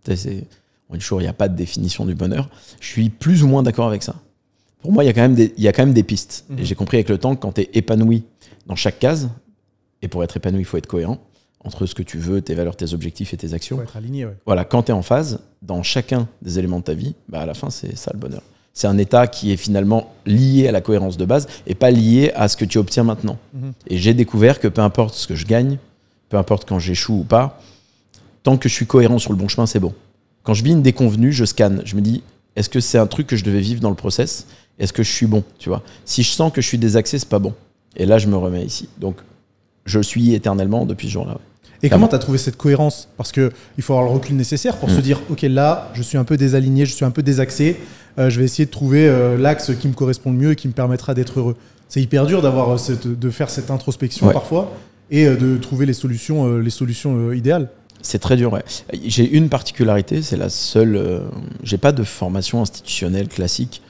C'est- 0.05 0.45
On 0.89 0.93
dit 0.93 0.99
toujours 0.99 1.21
il 1.21 1.23
n'y 1.23 1.29
a 1.29 1.33
pas 1.33 1.47
de 1.49 1.55
définition 1.55 2.05
du 2.05 2.13
bonheur. 2.13 2.49
Je 2.79 2.87
suis 2.87 3.09
plus 3.09 3.41
ou 3.43 3.47
moins 3.47 3.63
d'accord 3.63 3.87
avec 3.87 4.03
ça. 4.03 4.15
Pour 4.81 4.91
moi, 4.91 5.03
il 5.03 5.07
y 5.07 5.09
a 5.09 5.13
quand 5.13 5.21
même 5.21 5.33
des, 5.33 5.53
il 5.57 5.63
y 5.63 5.67
a 5.67 5.71
quand 5.73 5.83
même 5.85 5.93
des 5.93 6.03
pistes. 6.03 6.45
Mhm. 6.49 6.59
Et 6.59 6.65
j'ai 6.65 6.75
compris 6.75 6.97
avec 6.97 7.09
le 7.09 7.17
temps 7.17 7.35
que 7.35 7.41
quand 7.41 7.53
tu 7.53 7.61
es 7.61 7.69
épanoui 7.73 8.23
dans 8.67 8.75
chaque 8.75 8.99
case, 8.99 9.29
et 10.03 10.07
pour 10.07 10.23
être 10.23 10.37
épanoui, 10.37 10.61
il 10.61 10.65
faut 10.65 10.77
être 10.77 10.85
cohérent 10.87 11.17
entre 11.63 11.85
ce 11.87 11.95
que 11.95 12.03
tu 12.03 12.17
veux, 12.19 12.41
tes 12.41 12.53
valeurs, 12.53 12.75
tes 12.75 12.93
objectifs 12.93 13.33
et 13.33 13.37
tes 13.37 13.53
actions. 13.53 13.77
Faut 13.77 13.83
être 13.83 13.95
aligné, 13.97 14.25
ouais. 14.25 14.35
Voilà, 14.45 14.65
quand 14.65 14.83
tu 14.83 14.91
es 14.91 14.93
en 14.93 15.01
phase, 15.01 15.39
dans 15.61 15.81
chacun 15.81 16.27
des 16.41 16.59
éléments 16.59 16.79
de 16.79 16.83
ta 16.83 16.93
vie, 16.93 17.15
bah 17.29 17.39
à 17.39 17.45
la 17.45 17.53
fin, 17.53 17.69
c'est 17.69 17.95
ça 17.97 18.11
le 18.13 18.19
bonheur. 18.19 18.43
C'est 18.73 18.87
un 18.87 18.97
état 18.97 19.27
qui 19.27 19.51
est 19.51 19.57
finalement 19.57 20.11
lié 20.25 20.67
à 20.67 20.71
la 20.71 20.81
cohérence 20.81 21.15
de 21.17 21.25
base 21.25 21.47
et 21.67 21.75
pas 21.75 21.91
lié 21.91 22.31
à 22.35 22.47
ce 22.47 22.57
que 22.57 22.65
tu 22.65 22.77
obtiens 22.79 23.03
maintenant. 23.03 23.37
Mhm. 23.53 23.73
Et 23.87 23.97
j'ai 23.97 24.13
découvert 24.15 24.59
que 24.59 24.67
peu 24.67 24.81
importe 24.81 25.13
ce 25.13 25.27
que 25.27 25.35
je 25.35 25.45
gagne, 25.45 25.77
peu 26.29 26.37
importe 26.37 26.67
quand 26.67 26.79
j'échoue 26.79 27.19
ou 27.19 27.23
pas, 27.23 27.61
tant 28.41 28.57
que 28.57 28.67
je 28.67 28.73
suis 28.73 28.87
cohérent 28.87 29.19
sur 29.19 29.31
le 29.31 29.37
bon 29.37 29.47
chemin, 29.47 29.67
c'est 29.67 29.79
bon. 29.79 29.93
Quand 30.41 30.53
je 30.55 30.63
vis 30.63 30.71
une 30.71 30.81
déconvenue, 30.81 31.31
je 31.31 31.45
scanne. 31.45 31.81
Je 31.85 31.95
me 31.95 32.01
dis, 32.01 32.23
est-ce 32.55 32.67
que 32.69 32.79
c'est 32.79 32.97
un 32.97 33.07
truc 33.07 33.27
que 33.27 33.35
je 33.35 33.43
devais 33.43 33.61
vivre 33.61 33.79
dans 33.79 33.89
le 33.91 33.95
process? 33.95 34.47
Est-ce 34.79 34.91
que 34.91 35.03
je 35.03 35.11
suis 35.11 35.27
bon 35.27 35.43
Tu 35.59 35.69
vois? 35.69 35.83
Si 36.03 36.23
je 36.23 36.31
sens 36.31 36.51
que 36.51 36.59
je 36.61 36.67
suis 36.67 36.79
désaxé, 36.79 37.19
c'est 37.19 37.29
pas 37.29 37.39
bon. 37.39 37.53
Et 37.95 38.07
là, 38.07 38.17
je 38.17 38.27
me 38.27 38.35
remets 38.35 38.65
ici. 38.65 38.89
Donc, 38.99 39.17
je 39.85 39.99
suis 39.99 40.33
éternellement 40.33 40.85
depuis 40.87 41.07
ce 41.07 41.13
jour-là. 41.13 41.33
ouais. 41.33 41.37
Et 41.83 41.89
Clairement. 41.89 42.07
comment 42.07 42.09
tu 42.09 42.15
as 42.15 42.19
trouvé 42.19 42.37
cette 42.39 42.57
cohérence? 42.57 43.07
Parce 43.17 43.31
qu'il 43.31 43.51
faut 43.81 43.93
avoir 43.93 44.07
le 44.09 44.13
recul 44.15 44.35
nécessaire 44.35 44.77
pour 44.77 44.89
se 44.89 44.99
dire 45.01 45.21
ok, 45.29 45.41
là, 45.43 45.91
je 45.93 46.01
suis 46.01 46.17
un 46.17 46.23
peu 46.23 46.37
désaligné, 46.37 46.85
je 46.85 46.93
suis 46.93 47.03
un 47.05 47.11
peu 47.11 47.21
désaxé. 47.21 47.77
Euh, 48.19 48.29
je 48.29 48.39
vais 48.39 48.45
essayer 48.45 48.65
de 48.65 48.71
trouver 48.71 49.07
euh, 49.07 49.37
l'axe 49.37 49.71
qui 49.79 49.87
me 49.87 49.93
correspond 49.93 50.31
le 50.31 50.37
mieux 50.37 50.51
et 50.51 50.55
qui 50.55 50.67
me 50.67 50.73
permettra 50.73 51.13
d'être 51.13 51.39
heureux. 51.39 51.55
C'est 51.89 52.01
hyper 52.01 52.25
dur 52.25 52.41
d'avoir 52.41 52.71
euh, 52.71 52.77
de 53.05 53.29
faire 53.29 53.49
cette 53.49 53.69
introspection 53.71 54.27
Ouais. 54.27 54.33
parfois 54.33 54.71
et 55.11 55.25
de 55.25 55.57
trouver 55.57 55.85
les 55.85 55.93
solutions, 55.93 56.57
les 56.57 56.69
solutions 56.71 57.31
idéales. 57.33 57.69
C'est 58.01 58.19
très 58.19 58.35
dur, 58.35 58.51
ouais. 58.53 58.63
J'ai 59.05 59.29
une 59.29 59.47
particularité, 59.49 60.21
c'est 60.21 60.37
la 60.37 60.49
seule. 60.49 61.21
J'ai 61.61 61.77
pas 61.77 61.91
de 61.91 62.03
formation 62.03 62.61
institutionnelle 62.61 63.27
classique. 63.27 63.81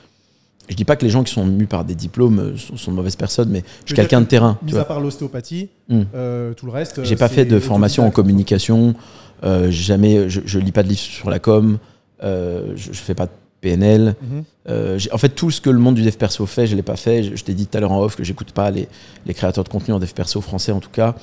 Je 0.70 0.76
dis 0.76 0.86
pas 0.86 0.96
que 0.96 1.04
les 1.04 1.10
gens 1.12 1.24
qui 1.24 1.34
sont 1.34 1.46
mus 1.46 1.66
par 1.68 1.84
des 1.86 1.96
diplômes 1.96 2.58
sont, 2.58 2.78
sont 2.78 2.92
de 2.92 2.96
mauvaises 2.96 3.16
personnes, 3.16 3.50
mais 3.50 3.64
je 3.86 3.88
suis 3.90 3.96
quelqu'un 3.96 4.22
de 4.22 4.26
terrain. 4.26 4.58
tu 4.60 4.66
Mis 4.66 4.72
vois. 4.72 4.82
à 4.82 4.86
part 4.86 5.00
l'ostéopathie, 5.00 5.70
Hmm. 5.90 6.04
euh, 6.16 6.54
tout 6.54 6.66
le 6.66 6.72
reste. 6.72 7.04
J'ai 7.04 7.16
pas 7.16 7.28
fait 7.30 7.46
de 7.46 7.60
formation 7.60 8.06
en 8.06 8.12
communication. 8.12 8.96
euh, 9.44 9.70
jamais, 9.72 10.30
je, 10.30 10.42
je 10.46 10.60
lis 10.60 10.72
pas 10.72 10.84
de 10.84 10.88
livres 10.90 11.00
sur 11.02 11.30
la 11.30 11.40
com. 11.40 11.78
euh, 12.24 12.74
je, 12.76 12.94
je 12.94 12.98
fais 13.00 13.14
pas 13.16 13.26
de 13.26 13.32
PNL. 13.64 14.16
Mhm. 14.22 14.44
Euh, 14.70 15.00
en 15.12 15.18
fait, 15.18 15.30
tout 15.30 15.50
ce 15.52 15.60
que 15.62 15.70
le 15.70 15.80
monde 15.80 15.96
du 15.96 16.04
dev 16.04 16.12
perso 16.16 16.46
fait, 16.46 16.68
je 16.68 16.76
l'ai 16.76 16.82
pas 16.84 16.96
fait. 16.98 17.24
Je, 17.24 17.36
je 17.36 17.44
t'ai 17.44 17.54
dit 17.54 17.66
tout 17.68 17.78
à 17.78 17.82
l'heure 17.82 17.92
en 17.94 18.02
off 18.02 18.16
que 18.16 18.24
j'écoute 18.24 18.52
pas 18.52 18.70
les, 18.72 18.88
les 19.26 19.34
créateurs 19.34 19.64
de 19.64 19.70
contenu 19.70 19.94
en 19.94 20.00
dev 20.00 20.12
perso 20.14 20.42
français 20.42 20.72
en 20.72 20.80
tout 20.80 20.90
cas. 20.92 21.16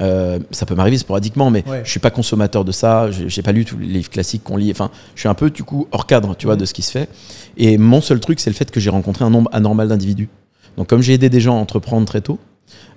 Euh, 0.00 0.40
ça 0.50 0.66
peut 0.66 0.74
m'arriver 0.74 0.98
sporadiquement, 0.98 1.50
mais 1.50 1.62
Ouais. 1.68 1.82
je 1.84 1.90
suis 1.90 2.00
pas 2.00 2.10
consommateur 2.10 2.64
de 2.64 2.72
ça. 2.72 3.10
Je- 3.12 3.28
J'ai 3.28 3.42
pas 3.42 3.52
lu 3.52 3.64
tous 3.64 3.78
les 3.78 3.86
livres 3.86 4.10
classiques 4.10 4.42
qu'on 4.42 4.56
lit. 4.56 4.70
Enfin, 4.72 4.90
je 5.14 5.20
suis 5.20 5.28
un 5.28 5.34
peu 5.34 5.50
du 5.50 5.62
coup 5.62 5.86
hors 5.92 6.06
cadre, 6.06 6.34
tu 6.36 6.46
vois, 6.46 6.56
Mhm. 6.56 6.60
de 6.62 6.64
ce 6.66 6.74
qui 6.74 6.82
se 6.82 6.90
fait. 6.90 7.08
Et 7.56 7.78
mon 7.78 8.00
seul 8.00 8.18
truc, 8.20 8.40
c'est 8.40 8.50
le 8.50 8.54
fait 8.56 8.70
que 8.72 8.80
j'ai 8.80 8.90
rencontré 8.90 9.24
un 9.24 9.30
nombre 9.30 9.48
anormal 9.52 9.86
d'individus. 9.88 10.28
Donc, 10.76 10.88
comme 10.88 11.00
j'ai 11.00 11.12
aidé 11.14 11.28
des 11.30 11.40
gens 11.40 11.56
à 11.56 11.60
entreprendre 11.60 12.04
très 12.06 12.20
tôt, 12.20 12.40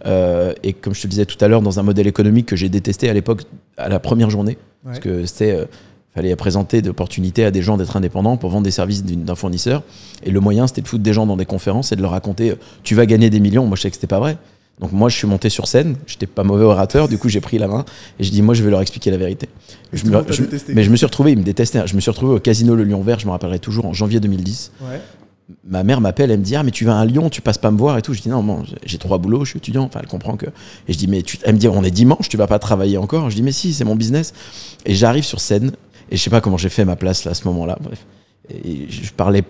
euh, 0.08 0.54
et 0.64 0.74
comme 0.74 0.96
je 0.96 1.02
te 1.02 1.08
le 1.08 1.12
disais 1.12 1.26
tout 1.28 1.38
à 1.44 1.48
l'heure, 1.48 1.62
dans 1.62 1.80
un 1.80 1.84
modèle 1.84 2.08
économique 2.08 2.48
que 2.48 2.56
j'ai 2.56 2.70
détesté 2.70 3.08
à 3.10 3.14
l'époque, 3.14 3.44
à 3.78 3.90
la 3.90 4.00
première 4.00 4.32
journée, 4.32 4.58
parce 4.84 4.98
que 5.00 5.26
c'était 5.28 5.68
fallait 6.18 6.36
présenter 6.36 6.82
des 6.82 6.90
opportunités 6.90 7.46
à 7.46 7.52
des 7.52 7.62
gens 7.62 7.78
d'être 7.78 7.96
indépendants 7.96 8.38
pour 8.38 8.50
vendre 8.50 8.64
des 8.64 8.72
services 8.72 9.04
d'un 9.04 9.36
fournisseur. 9.36 9.84
Et 10.24 10.32
le 10.32 10.40
moyen, 10.40 10.66
c'était 10.68 10.82
de 10.82 10.88
foutre 10.88 11.04
des 11.04 11.14
gens 11.14 11.26
dans 11.28 11.38
des 11.38 11.46
conférences 11.46 11.92
et 11.92 11.96
de 11.96 12.02
leur 12.02 12.12
raconter 12.12 12.52
euh, 12.52 12.56
tu 12.84 12.96
vas 12.96 13.06
gagner 13.06 13.30
des 13.30 13.40
millions. 13.40 13.66
Moi, 13.68 13.76
je 13.78 13.84
sais 13.84 13.90
que 13.90 13.96
c'était 13.96 14.08
pas 14.08 14.20
vrai. 14.20 14.38
Donc 14.80 14.92
moi, 14.92 15.10
je 15.10 15.16
suis 15.18 15.28
monté 15.28 15.50
sur 15.50 15.68
scène. 15.68 15.96
J'étais 16.08 16.26
pas 16.28 16.44
mauvais 16.44 16.64
orateur. 16.66 17.08
Du 17.08 17.18
coup, 17.20 17.30
j'ai 17.30 17.42
pris 17.42 17.58
la 17.60 17.68
main 17.68 17.86
et 18.20 18.24
je 18.24 18.32
dis 18.32 18.42
moi, 18.42 18.54
je 18.56 18.64
vais 18.64 18.70
leur 18.72 18.82
expliquer 18.82 19.12
la 19.12 19.18
vérité. 19.18 19.48
Je 19.94 20.06
me- 20.06 20.24
je- 20.32 20.44
mais 20.74 20.84
je 20.84 20.90
me 20.90 20.96
suis 20.96 21.06
retrouvé, 21.06 21.32
ils 21.34 21.38
me 21.38 21.44
détestaient. 21.44 21.86
Je 21.88 21.96
me 21.96 22.00
suis 22.02 22.12
retrouvé 22.12 22.34
au 22.36 22.40
casino 22.40 22.76
Le 22.76 22.84
Lion 22.84 23.02
Vert. 23.02 23.20
Je 23.20 23.26
me 23.28 23.32
rappellerai 23.32 23.60
toujours 23.60 23.86
en 23.86 23.94
janvier 23.94 24.20
2010 24.20 24.72
Ouais. 24.82 25.02
ma 25.68 25.84
mère 25.84 26.02
m'appelle, 26.02 26.30
elle 26.30 26.40
me 26.40 26.44
dit 26.44 26.56
ah 26.58 26.64
mais 26.64 26.72
tu 26.72 26.84
vas 26.86 27.00
à 27.00 27.06
Lyon, 27.06 27.30
tu 27.30 27.42
passes 27.42 27.58
pas 27.58 27.72
me 27.72 27.78
voir 27.78 27.98
et 27.98 28.02
tout. 28.02 28.14
Je 28.14 28.22
dis 28.22 28.30
non, 28.30 28.44
bon, 28.44 28.64
j'ai 28.86 28.98
trois 28.98 29.18
boulots, 29.18 29.46
je 29.46 29.52
suis 29.52 29.58
étudiant. 29.58 29.84
Enfin, 29.86 30.00
elle 30.04 30.10
comprend 30.10 30.36
que. 30.36 30.46
Et 30.88 30.94
je 30.94 30.98
dis 30.98 31.08
mais 31.08 31.22
tu... 31.24 31.38
elle 31.44 31.56
me 31.56 31.60
dit 31.60 31.68
on 31.70 31.84
est 31.84 31.90
dimanche, 31.92 32.28
tu 32.30 32.38
vas 32.38 32.48
pas 32.48 32.60
travailler 32.60 32.98
encore. 32.98 33.30
Je 33.32 33.36
dis 33.36 33.44
mais 33.44 33.52
si, 33.54 33.74
c'est 33.74 33.86
mon 33.86 33.96
business. 33.96 34.34
Et 34.86 34.94
j'arrive 34.94 35.24
sur 35.24 35.40
scène 35.40 35.72
et 36.10 36.18
je 36.18 36.22
sais 36.22 36.30
pas 36.30 36.42
comment 36.42 36.58
j'ai 36.58 36.70
fait 36.70 36.86
ma 36.86 36.96
place 36.96 37.26
là 37.26 37.32
à 37.32 37.34
ce 37.34 37.46
moment-là. 37.48 37.78
Bref, 37.82 38.06
et 38.50 38.88
je 38.90 39.12
parlais 39.12 39.44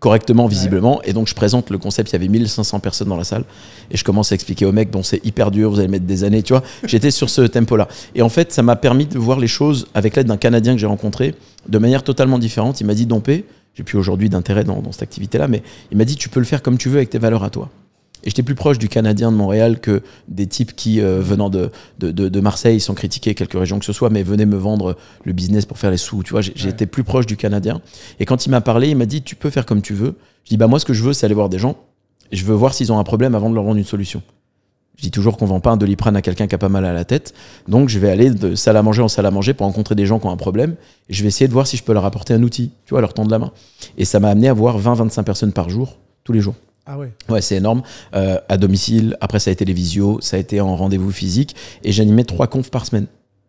correctement 0.00 0.46
visiblement 0.46 1.00
et 1.02 1.12
donc 1.12 1.28
je 1.28 1.34
présente 1.34 1.70
le 1.70 1.78
concept. 1.78 2.10
Il 2.10 2.12
y 2.12 2.16
avait 2.16 2.28
1500 2.28 2.80
personnes 2.80 3.08
dans 3.08 3.16
la 3.16 3.24
salle 3.24 3.44
et 3.90 3.96
je 3.96 4.04
commence 4.04 4.32
à 4.32 4.34
expliquer 4.34 4.66
au 4.66 4.72
mec 4.72 4.90
bon 4.90 5.02
c'est 5.02 5.24
hyper 5.24 5.50
dur, 5.50 5.70
vous 5.70 5.78
allez 5.78 5.88
mettre 5.88 6.04
des 6.04 6.24
années, 6.24 6.42
tu 6.42 6.52
vois. 6.52 6.62
J'étais 6.84 7.10
sur 7.10 7.30
ce 7.30 7.42
tempo-là 7.42 7.88
et 8.14 8.22
en 8.22 8.28
fait 8.28 8.52
ça 8.52 8.62
m'a 8.62 8.76
permis 8.76 9.06
de 9.06 9.18
voir 9.18 9.38
les 9.38 9.46
choses 9.46 9.86
avec 9.94 10.16
l'aide 10.16 10.26
d'un 10.26 10.36
Canadien 10.36 10.74
que 10.74 10.78
j'ai 10.78 10.86
rencontré 10.86 11.34
de 11.68 11.78
manière 11.78 12.02
totalement 12.02 12.38
différente. 12.38 12.80
Il 12.80 12.86
m'a 12.86 12.94
dit 12.94 13.06
Dompé, 13.06 13.46
j'ai 13.74 13.82
plus 13.82 13.98
aujourd'hui 13.98 14.28
d'intérêt 14.28 14.64
dans, 14.64 14.80
dans 14.80 14.92
cette 14.92 15.02
activité-là, 15.02 15.48
mais 15.48 15.62
il 15.90 15.96
m'a 15.96 16.04
dit 16.04 16.16
tu 16.16 16.28
peux 16.28 16.40
le 16.40 16.46
faire 16.46 16.62
comme 16.62 16.76
tu 16.76 16.88
veux 16.88 16.96
avec 16.96 17.10
tes 17.10 17.18
valeurs 17.18 17.44
à 17.44 17.50
toi. 17.50 17.70
Et 18.24 18.30
j'étais 18.30 18.42
plus 18.42 18.54
proche 18.54 18.78
du 18.78 18.88
Canadien 18.88 19.30
de 19.30 19.36
Montréal 19.36 19.80
que 19.80 20.02
des 20.28 20.46
types 20.46 20.74
qui, 20.74 21.00
euh, 21.00 21.20
venant 21.20 21.50
de, 21.50 21.70
de, 21.98 22.10
de- 22.10 22.28
de 22.28 22.40
Marseille, 22.40 22.80
sans 22.80 22.94
critiquer 22.94 23.34
quelque 23.34 23.56
région 23.58 23.78
que 23.78 23.84
ce 23.84 23.92
soit, 23.92 24.08
mais 24.10 24.22
venaient 24.22 24.46
me 24.46 24.56
vendre 24.56 24.96
le 25.24 25.32
business 25.32 25.66
pour 25.66 25.78
faire 25.78 25.90
les 25.90 25.96
sous. 25.98 26.22
Tu 26.22 26.30
vois, 26.30 26.40
Ouais. 26.40 26.70
été 26.70 26.86
plus 26.86 27.04
proche 27.04 27.26
du 27.26 27.36
Canadien. 27.36 27.80
Et 28.20 28.24
quand 28.24 28.46
il 28.46 28.50
m'a 28.50 28.60
parlé, 28.62 28.88
il 28.88 28.96
m'a 28.96 29.06
dit 29.06 29.22
tu 29.22 29.36
peux 29.36 29.50
faire 29.50 29.66
comme 29.66 29.82
tu 29.82 29.92
veux. 29.94 30.14
Je 30.44 30.50
dis 30.50 30.56
bah 30.56 30.66
moi 30.66 30.78
ce 30.78 30.84
que 30.84 30.92
je 30.94 31.02
veux 31.02 31.12
c'est 31.12 31.26
aller 31.26 31.34
voir 31.34 31.48
des 31.48 31.58
gens. 31.58 31.76
Et 32.32 32.36
je 32.36 32.44
veux 32.44 32.54
voir 32.54 32.72
s'ils 32.74 32.90
ont 32.92 32.98
un 32.98 33.04
problème 33.04 33.34
avant 33.34 33.50
de 33.50 33.54
leur 33.54 33.64
vendre 33.64 33.76
une 33.78 33.84
solution. 33.84 34.22
Je 34.96 35.02
dis 35.02 35.10
toujours 35.10 35.36
qu'on 35.36 35.44
vend 35.46 35.60
pas 35.60 35.72
un 35.72 35.76
doliprane 35.76 36.16
à 36.16 36.22
quelqu'un 36.22 36.46
qui 36.46 36.54
a 36.54 36.58
pas 36.58 36.68
mal 36.68 36.84
à 36.84 36.92
la 36.92 37.04
tête. 37.04 37.34
Donc 37.68 37.88
je 37.88 37.98
vais 37.98 38.08
aller 38.10 38.30
de 38.30 38.54
salle 38.54 38.76
à 38.76 38.82
manger 38.82 39.02
en 39.02 39.08
salle 39.08 39.26
à 39.26 39.30
manger 39.30 39.52
pour 39.52 39.66
rencontrer 39.66 39.94
des 39.96 40.06
gens 40.06 40.18
qui 40.18 40.26
ont 40.26 40.30
un 40.30 40.36
problème. 40.36 40.76
Et 41.08 41.12
je 41.14 41.22
vais 41.22 41.28
essayer 41.28 41.48
de 41.48 41.52
voir 41.52 41.66
si 41.66 41.76
je 41.76 41.82
peux 41.82 41.92
leur 41.92 42.04
apporter 42.04 42.32
un 42.32 42.42
outil, 42.42 42.70
tu 42.86 42.90
vois, 42.90 43.00
leur 43.00 43.12
tendre 43.12 43.30
la 43.30 43.38
main. 43.38 43.50
Et 43.98 44.04
ça 44.04 44.20
m'a 44.20 44.28
amené 44.30 44.48
à 44.48 44.52
voir 44.54 44.80
20-25 44.80 45.24
personnes 45.24 45.52
par 45.52 45.68
jour, 45.68 45.98
tous 46.22 46.32
les 46.32 46.40
jours. 46.40 46.54
Ah 46.86 46.98
ouais. 46.98 47.12
Ouais, 47.28 47.40
c'est 47.40 47.56
énorme. 47.56 47.82
Euh, 48.14 48.38
à 48.48 48.56
domicile, 48.58 49.16
après 49.20 49.38
ça 49.40 49.50
a 49.50 49.52
été 49.52 49.64
les 49.64 49.72
visios, 49.72 50.20
ça 50.20 50.36
a 50.36 50.40
été 50.40 50.60
en 50.60 50.76
rendez-vous 50.76 51.10
physique. 51.12 51.56
Et 51.82 51.92
j'animais 51.92 52.24
trois 52.24 52.46
confs 52.46 52.70
par 52.70 52.84
semaine 52.86 53.06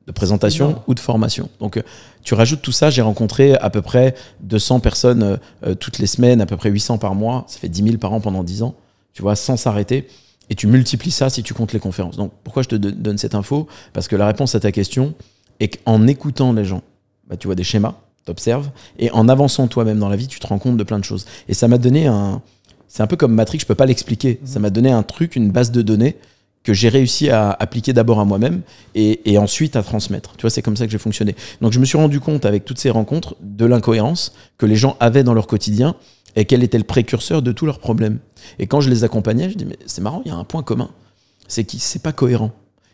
de 0.08 0.12
présentation 0.12 0.82
ou 0.88 0.94
de 0.94 1.00
formation. 1.00 1.50
Donc 1.60 1.78
euh, 1.78 1.82
tu 2.24 2.34
rajoutes 2.34 2.62
tout 2.62 2.72
ça, 2.72 2.90
j'ai 2.90 3.02
rencontré 3.02 3.56
à 3.56 3.70
peu 3.70 3.82
près 3.82 4.16
200 4.42 4.80
personnes 4.80 5.40
euh, 5.66 5.76
toutes 5.76 6.00
les 6.00 6.08
semaines, 6.08 6.40
à 6.42 6.46
peu 6.46 6.56
près 6.58 6.70
800 6.70 6.98
par 6.98 7.16
mois. 7.16 7.44
Ça 7.48 7.60
fait 7.60 7.70
10 7.70 7.84
000 7.84 7.98
par 7.98 8.14
an 8.14 8.22
pendant 8.22 8.44
10 8.44 8.64
ans, 8.64 8.76
tu 9.14 9.22
vois, 9.22 9.36
sans 9.36 9.58
s'arrêter. 9.58 10.08
Et 10.50 10.56
tu 10.56 10.68
multiplies 10.68 11.12
ça 11.12 11.30
si 11.30 11.42
tu 11.44 11.54
comptes 11.56 11.74
les 11.74 11.80
conférences. 11.80 12.18
Donc 12.18 12.32
pourquoi 12.44 12.62
je 12.64 12.68
te 12.70 12.76
don- 12.76 12.94
donne 12.96 13.18
cette 13.18 13.34
info? 13.36 13.68
Parce 13.94 14.08
que 14.08 14.16
la 14.16 14.28
réponse 14.28 14.54
à 14.56 14.60
ta 14.60 14.72
question 14.72 15.14
est 15.60 15.84
qu'en 15.84 16.06
écoutant 16.08 16.54
les 16.54 16.66
gens, 16.66 16.84
bah, 17.28 17.36
tu 17.36 17.48
vois 17.48 17.56
des 17.56 17.64
schémas, 17.64 17.96
t'observes, 18.26 18.70
et 19.00 19.10
en 19.12 19.28
avançant 19.28 19.68
toi-même 19.68 19.98
dans 20.00 20.10
la 20.10 20.16
vie, 20.16 20.28
tu 20.28 20.40
te 20.40 20.46
rends 20.46 20.60
compte 20.60 20.78
de 20.78 20.84
plein 20.84 21.00
de 21.00 21.04
choses. 21.04 21.26
Et 21.50 21.54
ça 21.56 21.68
m'a 21.68 21.80
donné 21.80 22.06
un... 22.06 22.42
C'est 22.96 23.04
un 23.04 23.08
peu 23.08 23.18
comme 23.18 23.34
Matrix, 23.34 23.60
je 23.60 23.66
peux 23.66 23.76
pas 23.76 23.86
l'expliquer. 23.86 24.40
Ça 24.46 24.62
m'a 24.62 24.70
donné 24.70 24.90
un 24.90 25.04
truc, 25.04 25.36
une 25.36 25.52
base 25.52 25.70
de 25.70 25.82
données 25.82 26.16
que 26.64 26.74
j'ai 26.74 26.88
réussi 26.88 27.30
à 27.30 27.52
appliquer 27.52 27.92
d'abord 27.92 28.22
à 28.22 28.26
moi-même 28.26 28.62
et, 28.96 29.30
et 29.30 29.38
ensuite 29.38 29.76
à 29.76 29.84
transmettre. 29.84 30.38
Tu 30.38 30.44
vois, 30.44 30.50
c'est 30.50 30.62
comme 30.62 30.78
ça 30.78 30.86
que 30.86 30.94
j'ai 30.94 30.98
fonctionné. 30.98 31.36
Donc 31.60 31.74
je 31.74 31.80
me 31.82 31.84
suis 31.84 31.98
rendu 31.98 32.22
compte 32.22 32.46
avec 32.46 32.64
toutes 32.64 32.80
ces 32.80 32.90
rencontres 32.90 33.36
de 33.42 33.66
l'incohérence 33.66 34.32
que 34.58 34.66
les 34.66 34.78
gens 34.78 34.96
avaient 35.02 35.26
dans 35.26 35.34
leur 35.34 35.46
quotidien 35.46 35.98
et 36.38 36.46
quel 36.46 36.64
était 36.64 36.78
le 36.78 36.86
précurseur 36.86 37.42
de 37.42 37.52
tous 37.52 37.66
leurs 37.66 37.80
problèmes. 37.80 38.20
Et 38.60 38.68
quand 38.68 38.80
je 38.80 38.90
les 38.90 39.04
accompagnais, 39.04 39.50
je 39.50 39.58
dis 39.58 39.66
mais 39.66 39.78
c'est 39.86 40.02
marrant, 40.02 40.22
il 40.24 40.30
y 40.30 40.32
a 40.32 40.38
un 40.38 40.46
point 40.46 40.64
commun, 40.64 40.90
c'est 41.50 41.66
qu'ils 41.66 41.82
c'est 41.82 42.02
pas 42.02 42.14
cohérent. 42.14 42.54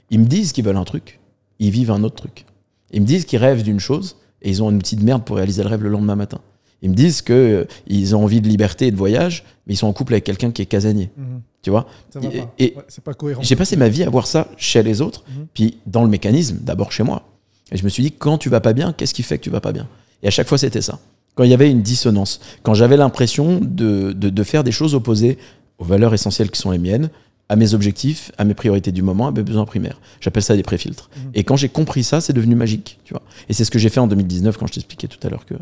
Ils 0.09 0.19
me 0.19 0.25
disent 0.25 0.51
qu'ils 0.51 0.65
veulent 0.65 0.77
un 0.77 0.83
truc, 0.83 1.19
ils 1.59 1.69
vivent 1.69 1.91
un 1.91 2.03
autre 2.03 2.15
truc. 2.15 2.47
Ils 2.91 3.01
me 3.01 3.05
disent 3.05 3.25
qu'ils 3.25 3.37
rêvent 3.37 3.61
d'une 3.61 3.79
chose 3.79 4.15
et 4.41 4.49
ils 4.49 4.63
ont 4.63 4.69
un 4.69 4.75
outil 4.75 4.95
de 4.95 5.03
merde 5.03 5.23
pour 5.23 5.35
réaliser 5.35 5.61
le 5.61 5.69
rêve 5.69 5.83
le 5.83 5.89
lendemain 5.89 6.15
matin. 6.15 6.41
Ils 6.81 6.89
me 6.89 6.95
disent 6.95 7.21
que 7.21 7.33
euh, 7.33 7.65
ils 7.87 8.15
ont 8.15 8.23
envie 8.23 8.41
de 8.41 8.47
liberté 8.47 8.87
et 8.87 8.91
de 8.91 8.95
voyage, 8.97 9.43
mais 9.67 9.73
ils 9.73 9.77
sont 9.77 9.87
en 9.87 9.93
couple 9.93 10.13
avec 10.13 10.23
quelqu'un 10.23 10.51
qui 10.51 10.61
est 10.61 10.65
casanier. 10.65 11.11
Mhm. 11.17 11.41
Tu 11.61 11.69
vois 11.69 11.85
Ça 12.11 12.19
va 12.19 12.27
Et- 12.27 12.37
pas. 12.39 12.53
et- 12.57 12.73
Ouais, 12.75 12.83
c'est 12.87 13.03
pas 13.03 13.13
cohérent. 13.13 13.41
J'ai 13.43 13.55
passé 13.55 13.75
ma 13.77 13.87
vie 13.87 14.03
à 14.03 14.09
voir 14.09 14.25
ça 14.25 14.47
chez 14.57 14.81
les 14.81 15.01
autres, 15.01 15.23
Mhm. 15.27 15.45
puis 15.53 15.77
dans 15.85 16.03
le 16.03 16.09
mécanisme, 16.09 16.57
d'abord 16.61 16.91
chez 16.91 17.03
moi. 17.03 17.27
Et 17.71 17.77
je 17.77 17.83
me 17.83 17.89
suis 17.89 18.01
dit, 18.03 18.11
quand 18.11 18.37
tu 18.37 18.49
vas 18.49 18.59
pas 18.61 18.73
bien, 18.73 18.93
qu'est-ce 18.93 19.13
qui 19.13 19.23
fait 19.23 19.37
que 19.37 19.43
tu 19.43 19.49
vas 19.51 19.61
pas 19.61 19.71
bien? 19.71 19.87
Et 20.23 20.27
à 20.27 20.31
chaque 20.31 20.47
fois, 20.47 20.57
c'était 20.57 20.81
ça. 20.81 20.99
Quand 21.35 21.43
il 21.43 21.51
y 21.51 21.53
avait 21.53 21.69
une 21.71 21.81
dissonance, 21.81 22.41
quand 22.63 22.73
j'avais 22.73 22.97
l'impression 22.97 23.59
de, 23.61 24.11
de, 24.11 24.29
de 24.29 24.43
faire 24.43 24.63
des 24.63 24.71
choses 24.73 24.95
opposées 24.95 25.37
aux 25.77 25.85
valeurs 25.85 26.13
essentielles 26.13 26.49
qui 26.51 26.59
sont 26.59 26.71
les 26.71 26.77
miennes, 26.79 27.09
à 27.47 27.55
mes 27.55 27.73
objectifs, 27.73 28.31
à 28.37 28.43
mes 28.43 28.53
priorités 28.53 28.91
du 28.91 29.01
moment, 29.01 29.27
à 29.27 29.31
mes 29.31 29.43
besoins 29.43 29.65
primaires. 29.65 29.99
J'appelle 30.19 30.43
ça 30.43 30.55
des 30.55 30.63
préfiltres. 30.63 31.09
Mhm. 31.15 31.31
Et 31.35 31.43
quand 31.43 31.55
j'ai 31.57 31.69
compris 31.69 32.03
ça, 32.03 32.21
c'est 32.21 32.33
devenu 32.33 32.55
magique. 32.55 32.99
Tu 33.03 33.13
vois 33.13 33.21
et 33.49 33.53
c'est 33.53 33.65
ce 33.65 33.71
que 33.71 33.77
j'ai 33.79 33.89
fait 33.89 33.99
en 33.99 34.07
2019 34.07 34.57
quand 34.57 34.67
je 34.67 34.73
t'expliquais 34.73 35.07
tout 35.07 35.19
à 35.25 35.29
l'heure 35.29 35.45
que 35.45 35.53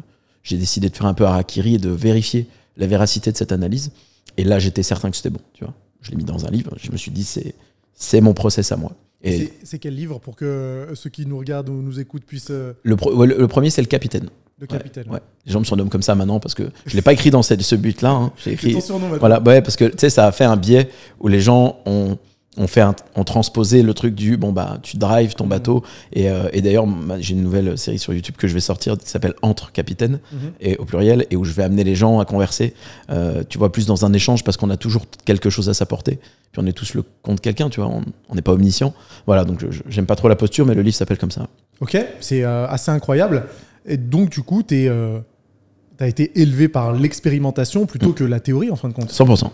j'ai 0.43 0.57
décidé 0.57 0.89
de 0.89 0.95
faire 0.95 1.05
un 1.07 1.13
peu 1.13 1.25
harakiri 1.25 1.75
et 1.75 1.77
de 1.79 1.89
vérifier 1.89 2.47
la 2.77 2.87
véracité 2.87 3.31
de 3.31 3.37
cette 3.37 3.51
analyse. 3.51 3.91
Et 4.37 4.43
là, 4.43 4.57
j'étais 4.59 4.83
certain 4.83 5.09
que 5.11 5.17
c'était 5.17 5.29
bon. 5.29 5.41
Tu 5.53 5.63
vois 5.63 5.73
je 6.01 6.11
l'ai 6.11 6.17
mis 6.17 6.23
dans 6.23 6.45
un 6.45 6.49
livre. 6.49 6.71
Je 6.81 6.91
me 6.93 6.97
suis 6.97 7.11
dit, 7.11 7.25
c'est, 7.25 7.53
c'est 7.93 8.21
mon 8.21 8.33
process 8.33 8.71
à 8.71 8.77
moi. 8.77 8.93
Et 9.21 9.51
c'est, 9.63 9.79
quel 9.79 9.95
livre 9.95 10.17
pour 10.19 10.37
que 10.37 10.87
ceux 10.95 11.09
qui 11.09 11.25
nous 11.25 11.37
regardent 11.37 11.67
ou 11.67 11.81
nous 11.81 11.99
écoutent 11.99 12.23
puissent. 12.23 12.51
euh, 12.51 12.71
Le, 12.83 12.95
pro- 12.95 13.13
ouais, 13.13 13.27
le- 13.27 13.37
le 13.37 13.47
premier, 13.49 13.69
c'est 13.69 13.81
le 13.81 13.87
capitaine. 13.87 14.29
Le 14.59 14.65
capitaine. 14.67 15.09
Ouais. 15.09 15.19
Les 15.45 15.51
gens 15.51 15.59
me 15.59 15.65
surnomment 15.65 15.89
comme 15.89 16.01
ça 16.01 16.15
maintenant 16.15 16.39
parce 16.39 16.55
que 16.55 16.63
je 16.85 16.95
l'ai 16.95 17.01
pas 17.01 17.11
écrit 17.11 17.31
dans 17.31 17.41
cette- 17.41 17.61
ce 17.61 17.75
but-là. 17.75 18.11
hein. 18.11 18.31
J'ai 18.41 18.53
écrit. 18.53 18.71
ton 18.71 18.79
surnom. 18.79 19.09
Voilà, 19.19 19.41
ouais, 19.43 19.61
parce 19.61 19.75
que 19.75 19.83
tu 19.85 19.97
sais, 19.97 20.09
ça 20.09 20.25
a 20.27 20.31
fait 20.31 20.45
un 20.45 20.55
biais 20.55 20.87
où 21.19 21.27
les 21.27 21.41
gens 21.41 21.79
ont, 21.85 22.17
ont, 22.57 22.67
fait 22.67 22.81
un- 22.81 22.95
ont 23.15 23.23
transposé 23.23 23.83
le 23.83 23.93
truc 23.93 24.15
du 24.15 24.35
bon, 24.35 24.51
bah, 24.51 24.79
tu 24.81 24.97
drives 24.97 25.33
ton 25.35 25.47
bateau. 25.47 25.83
Et, 26.11 26.29
euh, 26.29 26.49
et 26.51 26.61
d'ailleurs, 26.61 26.85
j'ai 27.19 27.33
une 27.33 27.43
nouvelle 27.43 27.77
série 27.77 27.99
sur 27.99 28.13
YouTube 28.13 28.35
que 28.37 28.47
je 28.47 28.53
vais 28.53 28.59
sortir 28.59 28.97
qui 28.97 29.07
s'appelle 29.09 29.33
Entre 29.41 29.71
Capitaine, 29.71 30.19
Mhm. 30.33 30.39
et 30.59 30.75
au 30.77 30.85
pluriel, 30.85 31.25
et 31.29 31.35
où 31.35 31.45
je 31.45 31.53
vais 31.53 31.63
amener 31.63 31.83
les 31.83 31.95
gens 31.95 32.19
à 32.19 32.25
converser. 32.25 32.73
Euh, 33.09 33.43
tu 33.47 33.57
vois, 33.57 33.71
plus 33.71 33.85
dans 33.85 34.03
un 34.05 34.11
échange 34.13 34.43
parce 34.43 34.57
qu'on 34.57 34.69
a 34.71 34.77
toujours 34.77 35.05
quelque 35.25 35.49
chose 35.49 35.69
à 35.69 35.73
s'apporter. 35.73 36.19
Puis 36.51 36.61
on 36.61 36.65
est 36.65 36.73
tous 36.73 36.95
le 36.95 37.03
compte 37.21 37.39
quelqu'un, 37.41 37.69
tu 37.69 37.79
vois, 37.79 37.89
on 37.89 38.03
on 38.27 38.35
n'est 38.35 38.41
pas 38.41 38.51
omniscient. 38.53 38.93
Voilà, 39.27 39.45
donc 39.45 39.63
j'aime 39.87 40.05
pas 40.07 40.15
trop 40.15 40.27
la 40.27 40.35
posture, 40.35 40.65
mais 40.65 40.73
le 40.75 40.81
livre 40.81 40.95
s'appelle 40.97 41.17
comme 41.19 41.31
ça. 41.31 41.47
Ok, 41.79 41.97
c'est 42.19 42.43
euh, 42.43 42.67
assez 42.67 42.91
incroyable. 42.91 43.45
Et 43.85 43.97
donc, 43.97 44.29
du 44.31 44.41
coup, 44.41 44.63
tu 44.63 44.89
as 44.89 46.07
été 46.07 46.39
élevé 46.41 46.67
par 46.67 46.91
l'expérimentation 46.93 47.83
Mm. 47.83 47.87
plutôt 47.87 48.13
que 48.13 48.23
la 48.23 48.39
théorie, 48.39 48.69
en 48.71 48.75
fin 48.75 48.89
de 48.89 48.93
compte. 48.93 49.11
100%. 49.11 49.51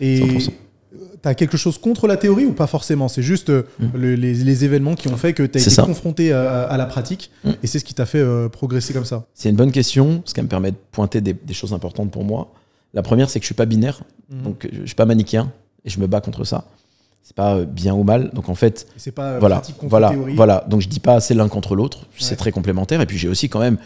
Et 0.00 0.20
100%. 0.20 0.52
Tu 1.26 1.30
as 1.30 1.34
quelque 1.34 1.56
chose 1.56 1.78
contre 1.78 2.06
la 2.06 2.16
théorie 2.16 2.44
ou 2.46 2.52
pas 2.52 2.66
forcément? 2.66 3.08
C'est 3.08 3.22
juste 3.22 3.50
euh, 3.50 3.62
Mm. 3.78 3.86
le- 3.94 4.14
les, 4.14 4.34
les 4.34 4.64
événements 4.64 4.94
qui 4.94 5.08
ont 5.08 5.16
fait 5.16 5.32
que 5.32 5.42
tu 5.42 5.58
as 5.58 5.60
été 5.60 5.70
ça. 5.70 5.82
confronté 5.82 6.32
à, 6.32 6.62
à 6.62 6.76
la 6.76 6.86
pratique 6.86 7.30
Mm. 7.44 7.50
et 7.62 7.66
c'est 7.66 7.78
ce 7.78 7.84
qui 7.84 7.94
t'a 7.94 8.06
fait 8.06 8.20
euh, 8.20 8.48
progresser 8.48 8.92
comme 8.92 9.04
ça? 9.04 9.24
C'est 9.34 9.50
une 9.50 9.56
bonne 9.56 9.72
question, 9.72 10.22
ce 10.24 10.34
qui 10.34 10.42
me 10.42 10.48
permet 10.48 10.70
de 10.70 10.76
pointer 10.92 11.20
des, 11.20 11.32
des 11.34 11.54
choses 11.54 11.72
importantes 11.72 12.10
pour 12.10 12.24
moi. 12.24 12.52
La 12.94 13.02
première, 13.02 13.28
c'est 13.30 13.38
que 13.40 13.44
je 13.44 13.48
suis 13.48 13.54
pas 13.54 13.66
binaire, 13.66 14.00
Mhm. 14.30 14.42
donc 14.42 14.64
euh, 14.64 14.68
je 14.82 14.86
suis 14.86 14.94
pas 14.94 15.04
manichéen, 15.06 15.50
et 15.84 15.90
je 15.90 16.00
me 16.00 16.06
bats 16.06 16.20
contre 16.20 16.44
ça. 16.44 16.64
C'est 17.22 17.34
pas 17.34 17.64
bien 17.64 17.92
ou 17.92 18.04
mal. 18.04 18.30
Donc 18.32 18.48
en 18.48 18.54
fait, 18.54 18.86
c'est 18.96 19.10
pas 19.10 19.40
voilà, 19.40 19.60
voilà, 19.82 20.10
théorie. 20.10 20.36
voilà. 20.36 20.64
Donc 20.68 20.80
je 20.80 20.88
dis 20.88 21.00
pas 21.00 21.18
c'est 21.20 21.34
l'un 21.34 21.48
contre 21.48 21.74
l'autre, 21.74 22.06
c'est 22.16 22.36
très 22.36 22.52
complémentaire. 22.52 23.00
Et 23.00 23.06
puis 23.06 23.18
j'ai 23.18 23.28
aussi 23.28 23.48
quand 23.48 23.58
même 23.58 23.78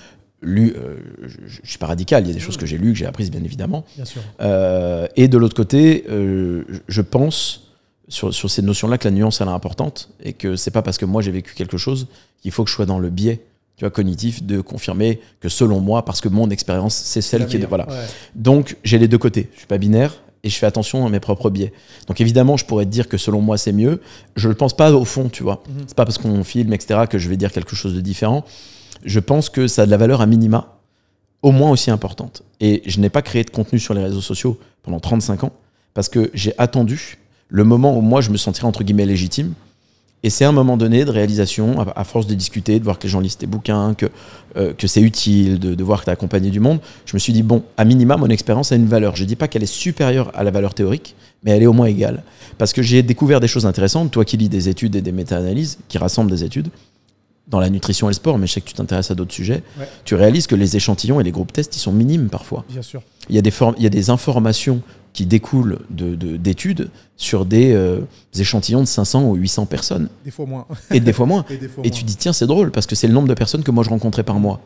lu, 0.43 0.75
euh, 0.77 0.97
je, 1.23 1.61
je 1.63 1.69
suis 1.69 1.79
pas 1.79 1.87
radical, 1.87 2.25
il 2.25 2.29
y 2.29 2.31
a 2.31 2.35
des 2.35 2.41
choses 2.41 2.57
que 2.57 2.67
j'ai 2.67 2.79
lues, 2.79 2.93
que 2.93 2.99
j'ai 2.99 3.07
apprises 3.07 3.31
bien 3.31 3.43
évidemment. 3.45 3.85
Bien 3.97 4.05
sûr. 4.05 4.23
Euh, 4.41 5.07
et 5.17 5.29
de 5.29 5.37
l'autre 5.39 5.55
côté, 5.57 6.05
euh, 6.09 6.65
je- 6.89 7.03
pense 7.03 7.69
sur, 8.09 8.33
sur 8.35 8.51
ces 8.51 8.63
notions-là 8.63 8.99
que 8.99 9.07
la 9.07 9.13
nuance 9.13 9.41
elle 9.41 9.49
est 9.49 9.53
importante 9.53 10.09
et 10.23 10.33
que 10.33 10.57
c'est 10.57 10.71
pas 10.71 10.83
parce 10.83 10.99
que 10.99 11.05
moi 11.05 11.23
j'ai 11.23 11.31
vécu 11.31 11.55
quelque 11.55 11.77
chose 11.77 12.09
qu'il 12.43 12.51
faut 12.51 12.65
que 12.65 12.71
je 12.71 12.75
sois 12.75 12.87
dans 12.87 12.99
le 12.99 13.09
biais 13.11 13.41
tu 13.77 13.85
vois, 13.85 13.91
cognitif 13.91 14.43
de 14.43 14.61
confirmer 14.61 15.21
que 15.41 15.49
selon 15.49 15.81
moi, 15.81 16.05
parce 16.05 16.21
que 16.21 16.29
mon 16.29 16.51
expérience, 16.51 16.95
c'est 16.95 17.23
celle 17.23 17.47
qui 17.47 17.57
est 17.57 17.61
de, 17.61 17.67
voilà. 17.67 17.89
Ouais. 17.89 17.95
Donc 18.35 18.77
j'ai 18.85 18.99
les 18.99 19.09
deux 19.09 19.17
côtés. 19.17 19.49
Je 19.55 19.59
suis 19.59 19.67
pas 19.67 19.79
binaire 19.79 20.21
et 20.43 20.51
je 20.51 20.57
fais 20.57 20.67
attention 20.67 21.07
à 21.07 21.09
mes 21.09 21.21
propres 21.21 21.49
biais. 21.51 21.73
Donc 22.07 22.21
évidemment, 22.21 22.57
je 22.59 22.65
pourrais 22.67 22.85
te 22.85 22.91
dire 22.91 23.09
que 23.09 23.17
selon 23.17 23.41
moi 23.41 23.57
c'est 23.59 23.73
mieux. 23.73 24.01
Je 24.37 24.49
le 24.49 24.55
pense 24.55 24.77
pas 24.77 24.93
au 24.93 25.05
fond, 25.07 25.29
tu 25.31 25.43
vois. 25.43 25.63
Mhm. 25.69 25.85
C'est 25.87 25.97
pas 25.97 26.05
parce 26.05 26.19
qu'on 26.19 26.45
filme 26.45 26.73
etc 26.75 27.01
que 27.09 27.19
je 27.19 27.29
vais 27.31 27.37
dire 27.39 27.53
quelque 27.53 27.75
chose 27.77 27.95
de 27.95 28.01
différent. 28.01 28.45
Je 29.04 29.21
pense 29.21 29.49
que 29.49 29.66
ça 29.66 29.83
a 29.83 29.87
de 29.87 29.90
la 29.90 29.97
valeur 29.97 30.21
à 30.21 30.26
minima, 30.26 30.78
au 31.42 31.52
moins 31.52 31.71
aussi 31.71 31.90
importante. 31.90 32.42
Et 32.61 32.83
je 32.87 33.00
n'ai 33.00 33.11
pas 33.11 33.23
créé 33.23 33.45
de 33.45 33.50
contenu 33.50 33.78
sur 33.78 33.95
les 33.95 34.02
réseaux 34.02 34.21
sociaux 34.21 34.59
pendant 34.83 35.00
35 35.00 35.45
ans 35.45 35.52
parce 35.95 36.09
que 36.09 36.30
j'ai 36.35 36.54
attendu 36.59 37.19
le 37.49 37.64
moment 37.64 37.97
où 37.97 38.00
moi 38.00 38.21
je 38.21 38.30
me 38.30 38.37
sentirais 38.37 38.66
entre 38.66 38.85
guillemets 38.85 39.07
légitime. 39.07 39.54
Et 40.23 40.28
c'est 40.28 40.45
un 40.45 40.52
moment 40.52 40.76
donné 40.76 41.07
de 41.07 41.11
réalisation, 41.11 41.80
à, 41.80 42.04
force 42.04 42.26
de 42.26 42.35
discuter, 42.35 42.78
de 42.78 42.85
voir 42.85 42.99
que 42.99 43.04
les 43.04 43.09
gens 43.09 43.21
lisent 43.21 43.38
tes 43.38 43.47
bouquins, 43.47 43.95
que, 43.95 44.04
euh, 44.57 44.75
que 44.75 44.87
c'est 44.87 45.00
utile, 45.00 45.59
de, 45.59 45.83
voir 45.83 46.00
que 46.00 46.04
tu 46.04 46.11
es 46.11 46.12
accompagné 46.12 46.50
du 46.50 46.61
monde, 46.61 46.78
je 47.07 47.16
me 47.16 47.19
suis 47.19 47.33
dit, 47.33 47.42
bon, 47.42 47.62
à 47.78 47.87
minima, 47.87 48.19
mon 48.19 48.26
expérience 48.26 48.71
a 48.71 48.76
une 48.76 48.85
valeur. 48.85 49.16
Je 49.16 49.25
dis 49.25 49.35
pas 49.35 49.49
qu'elle 49.49 49.62
est 49.62 49.66
supérieure 49.66 50.30
à 50.35 50.45
la 50.45 50.50
valeur 50.50 50.75
théorique, 50.75 51.16
mais 51.42 51.52
elle 51.52 51.62
est 51.62 51.66
au 51.66 51.73
moins 51.73 51.87
égale. 51.87 52.23
Parce 52.59 52.75
que 52.75 52.83
j'ai 52.83 53.02
découvert 53.02 53.40
des 53.40 53.49
choses 53.49 53.64
intéressantes, 53.64 54.11
toi 54.11 54.26
qui 54.26 54.37
lis 54.37 54.50
des 54.50 54.69
études 54.69 54.95
et 54.95 55.00
des 55.00 55.12
méta-analyses, 55.12 55.78
qui 55.88 55.97
rassemblent 55.97 56.30
des 56.30 56.45
études, 56.45 56.69
dans 57.50 57.59
la 57.61 57.69
nutrition 57.69 58.07
et 58.09 58.11
le 58.11 58.14
sport, 58.14 58.38
mais 58.38 58.47
je 58.47 58.52
sais 58.54 58.61
que 58.61 58.69
tu 58.69 58.75
t'intéresses 58.75 59.11
à 59.11 59.14
d'autres 59.14 59.33
sujets, 59.35 59.62
Ouais. 59.78 59.88
tu 60.04 60.14
réalises 60.14 60.47
que 60.47 60.54
les 60.54 60.76
échantillons 60.76 61.21
et 61.21 61.25
les 61.25 61.33
groupes 61.33 61.52
tests, 61.52 61.75
ils 61.76 61.80
sont 61.80 61.92
minimes 61.92 62.28
parfois. 62.28 62.64
Bien 62.71 62.83
sûr. 62.83 63.02
Il 63.28 63.35
y 63.35 63.38
a 63.38 63.42
des, 63.42 63.52
il 63.76 63.83
y 63.83 63.87
a 63.87 63.90
des 63.90 64.11
informations 64.11 64.80
qui 65.12 65.26
découlent 65.26 65.80
de- 65.90 66.14
de- 66.14 66.37
d'études 66.37 66.90
sur 67.16 67.45
des 67.45 67.73
euh, 67.73 68.00
échantillons 68.38 68.80
de 68.80 68.87
500 68.87 69.25
ou 69.25 69.35
800 69.35 69.66
personnes, 69.66 70.09
Des 70.25 70.30
fois 70.30 70.47
moins. 70.47 70.66
et 70.92 71.00
des 71.00 71.12
fois 71.12 71.26
moins. 71.26 71.45
Et 71.50 71.57
des 71.57 71.66
fois 71.69 71.83
Et 71.85 71.88
moins. 71.88 71.97
tu 71.99 72.04
dis, 72.04 72.14
tiens, 72.16 72.33
c'est 72.33 72.47
drôle, 72.47 72.71
parce 72.71 72.87
que 72.87 72.95
c'est 72.95 73.09
le 73.09 73.12
nombre 73.14 73.26
de 73.26 73.35
personnes 73.35 73.64
que 73.64 73.73
moi 73.73 73.83
je 73.83 73.90
rencontrais 73.90 74.23
par 74.23 74.38
mois. 74.38 74.61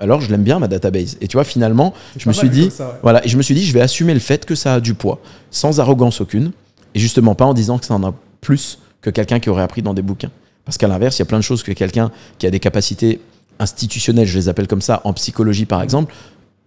Alors 0.00 0.20
je 0.22 0.30
l'aime 0.30 0.44
bien, 0.44 0.58
ma 0.58 0.68
database. 0.68 1.18
Et 1.20 1.28
tu 1.28 1.36
vois, 1.36 1.44
finalement, 1.44 1.92
je 2.16 2.26
me 2.28 2.32
suis 2.32 2.48
dit, 2.48 2.62
comme 2.62 2.70
ça, 2.70 2.88
ouais. 2.88 2.94
voilà, 3.02 3.24
et 3.26 3.28
je 3.28 3.36
me 3.36 3.42
suis 3.42 3.54
dit, 3.54 3.64
je 3.66 3.72
vais 3.74 3.80
assumer 3.82 4.14
le 4.14 4.20
fait 4.20 4.46
que 4.46 4.54
ça 4.54 4.74
a 4.74 4.80
du 4.80 4.94
poids, 4.94 5.20
sans 5.50 5.80
arrogance 5.80 6.20
aucune, 6.22 6.52
et 6.94 6.98
justement 7.00 7.34
pas 7.34 7.44
en 7.44 7.52
disant 7.52 7.78
que 7.78 7.84
ça 7.84 7.94
en 7.94 8.02
a 8.04 8.14
plus 8.40 8.78
que 9.02 9.10
quelqu'un 9.10 9.40
qui 9.40 9.50
aurait 9.50 9.62
appris 9.62 9.82
dans 9.82 9.92
des 9.94 10.02
bouquins. 10.02 10.30
Parce 10.68 10.76
qu'à 10.76 10.86
l'inverse, 10.86 11.16
il 11.16 11.20
y 11.20 11.22
a 11.22 11.24
plein 11.24 11.38
de 11.38 11.42
choses 11.42 11.62
que 11.62 11.72
quelqu'un 11.72 12.10
qui 12.36 12.46
a 12.46 12.50
des 12.50 12.60
capacités 12.60 13.22
institutionnelles, 13.58 14.26
je 14.26 14.38
les 14.38 14.50
appelle 14.50 14.66
comme 14.68 14.82
ça, 14.82 15.00
en 15.04 15.14
psychologie 15.14 15.64
par 15.64 15.80
exemple, 15.80 16.14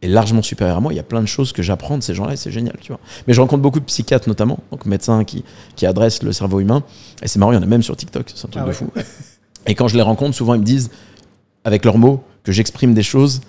est 0.01 0.08
largement 0.08 0.41
supérieur 0.41 0.77
à 0.77 0.79
moi. 0.79 0.91
Il 0.91 0.96
y 0.96 1.00
a 1.00 1.03
plein 1.03 1.22
de 1.22 1.27
choses 1.27 1.53
que 1.53 1.62
j'apprends 1.62 2.00
de 2.00 2.01
ces 2.01 2.15
gens-là 2.15 2.34
et 2.34 2.36
c'est 2.36 2.50
génial, 2.50 2.74
tu 2.81 2.88
vois. 2.91 3.00
Mais 3.27 3.36
je 3.36 3.39
rencontre 3.41 3.62
beaucoup 3.62 3.79
de 3.79 3.86
psychiatres 3.86 4.27
notamment, 4.27 4.58
donc 4.72 4.88
médecins 4.88 5.24
qui, 5.24 5.43
qui 5.75 5.86
adressent 5.86 6.24
le 6.24 6.31
cerveau 6.31 6.60
humain. 6.62 6.81
Et 7.22 7.27
c'est 7.27 7.38
marrant, 7.38 7.51
il 7.51 7.55
y 7.55 7.60
en 7.60 7.62
a 7.62 7.67
même 7.67 7.84
sur 7.84 7.96
TikTok, 7.96 8.31
c'est 8.34 8.48
un 8.48 8.50
truc 8.50 8.55
Ah 8.55 8.62
de 8.62 8.70
ouais. 8.70 8.74
fou. 8.74 8.88
Et 9.67 9.75
quand 9.75 9.88
je 9.88 9.96
les 9.96 10.01
rencontre, 10.01 10.36
souvent 10.36 10.55
ils 10.55 10.62
me 10.62 10.65
disent, 10.65 10.89
avec 11.63 11.86
leurs 11.86 12.00
mots, 12.00 12.24
que 12.43 12.51
j'exprime 12.51 12.96
des 12.96 13.03
choses 13.03 13.41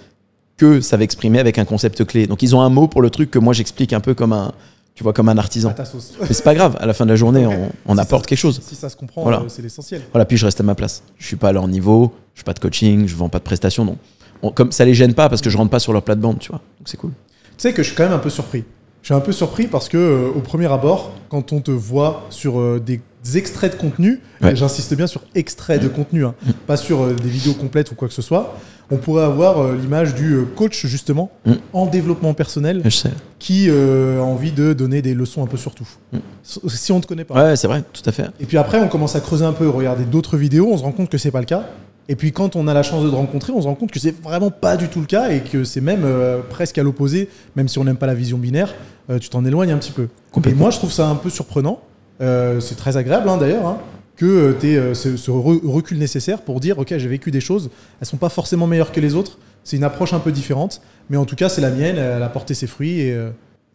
que 0.59 0.83
ça 0.83 0.99
va 0.99 1.05
exprimer 1.05 1.39
avec 1.39 1.57
un 1.57 1.65
concept 1.65 2.05
clé. 2.05 2.27
Donc 2.27 2.43
ils 2.43 2.55
ont 2.55 2.61
un 2.61 2.69
mot 2.69 2.89
pour 2.89 3.01
le 3.01 3.09
truc 3.09 3.31
que 3.31 3.39
moi 3.39 3.55
j'explique 3.55 3.95
un 3.95 4.01
peu 4.01 4.13
comme 4.13 4.35
un, 4.35 4.53
tu 4.95 5.03
vois, 5.03 5.13
comme 5.13 5.29
un 5.29 5.39
artisan. 5.39 5.71
À 5.71 5.75
ta 5.75 5.85
sauce. 5.85 6.13
Mais 6.21 6.27
c'est 6.33 6.43
pas 6.45 6.55
grave, 6.55 6.77
à 6.81 6.87
la 6.87 6.93
fin 6.95 7.05
de 7.05 7.11
la 7.11 7.17
journée, 7.17 7.47
on, 7.47 7.71
on 7.87 7.95
Si 7.95 8.01
apporte 8.01 8.25
ça- 8.25 8.29
quelque 8.29 8.39
chose. 8.39 8.61
Si 8.63 8.75
ça 8.75 8.89
se 8.89 8.97
comprend, 8.97 9.23
Voilà. 9.23 9.39
euh, 9.41 9.45
c'est 9.49 9.63
l'essentiel. 9.63 10.03
Voilà, 10.13 10.25
puis 10.25 10.37
je 10.37 10.45
reste 10.45 10.61
à 10.61 10.65
ma 10.65 10.75
place. 10.75 11.03
Je 11.19 11.27
suis 11.27 11.37
pas 11.37 11.49
à 11.49 11.53
leur 11.53 11.67
niveau, 11.69 12.13
je 12.35 12.41
fais 12.41 12.45
pas 12.45 12.53
de 12.55 12.59
coaching, 12.61 13.07
je 13.09 13.15
vends 13.17 13.29
pas 13.29 13.39
de 13.39 13.45
prestations, 13.45 13.85
donc 13.85 13.97
on- 14.43 14.51
comme 14.51 14.71
ça 14.73 14.85
les 14.85 14.95
gêne 14.95 15.15
pas 15.15 15.29
parce 15.29 15.41
que 15.41 15.49
je 15.51 15.57
rentre 15.57 15.71
pas 15.71 15.79
sur 15.79 15.93
leur 15.93 16.03
plate-bande, 16.03 16.39
tu 16.41 16.51
vois. 16.51 16.59
Donc 16.79 16.87
c'est 16.89 16.97
cool. 16.99 17.11
Tu 17.13 17.53
sais 17.59 17.73
que 17.73 17.83
je 17.83 17.89
suis 17.89 17.97
quand 17.97 18.05
même 18.05 18.13
un 18.13 18.19
peu 18.19 18.31
surpris. 18.31 18.65
Je 19.03 19.07
suis 19.07 19.15
un 19.15 19.21
peu 19.21 19.33
surpris 19.33 19.67
parce 19.67 19.89
que, 19.89 19.97
euh, 19.97 20.29
au 20.37 20.41
premier 20.41 20.71
abord, 20.71 21.13
quand 21.29 21.53
on 21.53 21.61
te 21.61 21.71
voit 21.73 22.25
sur 22.31 22.61
euh, 22.61 22.81
des 22.85 23.01
extraits 23.37 23.73
de 23.73 23.77
contenu, 23.81 24.21
Ouais. 24.41 24.53
et 24.53 24.57
j'insiste 24.57 24.95
bien 24.95 25.07
sur 25.09 25.23
extraits 25.35 25.81
de 25.83 25.89
contenu, 25.89 26.25
hein, 26.25 26.35
pas 26.67 26.77
sur 26.77 27.03
euh, 27.03 27.13
des 27.15 27.29
vidéos 27.29 27.55
complètes 27.55 27.91
ou 27.91 27.95
quoi 27.97 28.07
que 28.09 28.15
ce 28.15 28.23
soit, 28.23 28.57
on 28.93 28.99
pourrait 28.99 29.25
avoir 29.25 29.61
euh, 29.61 29.77
l'image 29.77 30.15
du 30.15 30.35
euh, 30.35 30.45
coach, 30.45 30.87
justement, 30.87 31.31
Mm. 31.45 31.53
en 31.73 31.87
développement 31.87 32.35
personnel, 32.35 32.83
qui 33.39 33.67
euh, 33.69 34.21
a 34.21 34.23
envie 34.23 34.53
de 34.53 34.73
donner 34.73 35.03
des 35.03 35.15
leçons 35.15 35.43
un 35.43 35.47
peu 35.47 35.57
sur 35.57 35.75
tout. 35.75 35.89
Mm. 36.13 36.19
Si 36.69 36.93
on 36.93 36.97
ne 36.97 37.03
te 37.03 37.07
connaît 37.07 37.25
pas. 37.25 37.35
Ouais, 37.35 37.57
c'est 37.57 37.67
vrai, 37.67 37.83
tout 37.93 38.03
à 38.07 38.13
fait. 38.13 38.27
Et 38.39 38.45
puis 38.45 38.59
après, 38.59 38.81
on 38.81 38.89
commence 38.89 39.17
à 39.17 39.21
creuser 39.21 39.45
un 39.45 39.53
peu, 39.53 39.69
regarder 39.69 40.05
d'autres 40.05 40.37
vidéos, 40.37 40.69
on 40.71 40.77
se 40.77 40.83
rend 40.83 40.93
compte 40.93 41.09
que 41.09 41.19
c'est 41.19 41.31
pas 41.31 41.41
le 41.41 41.47
cas. 41.47 41.65
Et 42.09 42.17
puis 42.17 42.33
quand 42.33 42.57
on 42.57 42.67
a 42.67 42.75
la 42.75 42.83
chance 42.83 43.05
de 43.05 43.11
te 43.11 43.15
rencontrer, 43.15 43.53
on 43.53 43.63
se 43.63 43.67
rend 43.67 43.75
compte 43.75 43.93
que 43.93 44.01
c'est 44.01 44.15
vraiment 44.23 44.51
pas 44.51 44.77
du 44.77 44.89
tout 44.89 45.01
le 45.01 45.07
cas 45.07 45.31
et 45.31 45.41
que 45.41 45.65
c'est 45.65 45.81
même 45.81 46.03
euh, 46.05 46.41
presque 46.51 46.77
à 46.77 46.83
l'opposé, 46.83 47.29
même 47.57 47.69
si 47.69 47.79
on 47.79 47.85
n'aime 47.85 47.97
pas 47.97 48.07
la 48.07 48.15
vision 48.15 48.39
binaire, 48.39 48.75
euh, 49.09 49.19
tu 49.19 49.29
t'en 49.29 49.45
éloignes 49.45 49.71
un 49.73 49.79
petit 49.79 49.93
peu. 49.93 50.09
Et 50.47 50.55
moi, 50.55 50.71
je 50.71 50.79
trouve 50.79 50.93
ça 50.93 51.09
un 51.09 51.15
peu 51.15 51.31
surprenant. 51.31 51.81
C'est 52.21 52.77
très 52.77 52.97
agréable 52.97 53.29
hein, 53.29 53.37
d'ailleurs, 53.37 53.67
hein, 53.67 53.79
que 54.17 54.55
tu 54.61 54.69
aies 54.69 54.95
ce, 54.95 55.17
ce 55.17 55.31
re- 55.31 55.61
recul 55.67 55.99
nécessaire 55.99 56.43
pour 56.43 56.61
dire, 56.61 56.79
ok, 56.79 56.89
j'ai 56.97 57.09
vécu 57.09 57.31
des 57.31 57.41
choses, 57.41 57.71
elles 58.01 58.07
sont 58.07 58.17
pas 58.19 58.29
forcément 58.29 58.67
meilleures 58.67 58.93
que 58.93 59.01
les 59.01 59.15
autres. 59.15 59.39
C'est 59.65 59.77
une 59.77 59.85
approche 59.85 60.13
un 60.13 60.19
peu 60.19 60.33
différente, 60.33 60.83
mais 61.09 61.17
en 61.17 61.25
tout 61.25 61.37
cas, 61.37 61.49
c'est 61.49 61.61
la 61.61 61.71
mienne. 61.71 61.97
Elle 61.97 62.23
a 62.23 62.29
porté 62.29 62.53
ses 62.55 62.67
fruits 62.67 63.01
et 63.01 63.13
euh, 63.15 63.31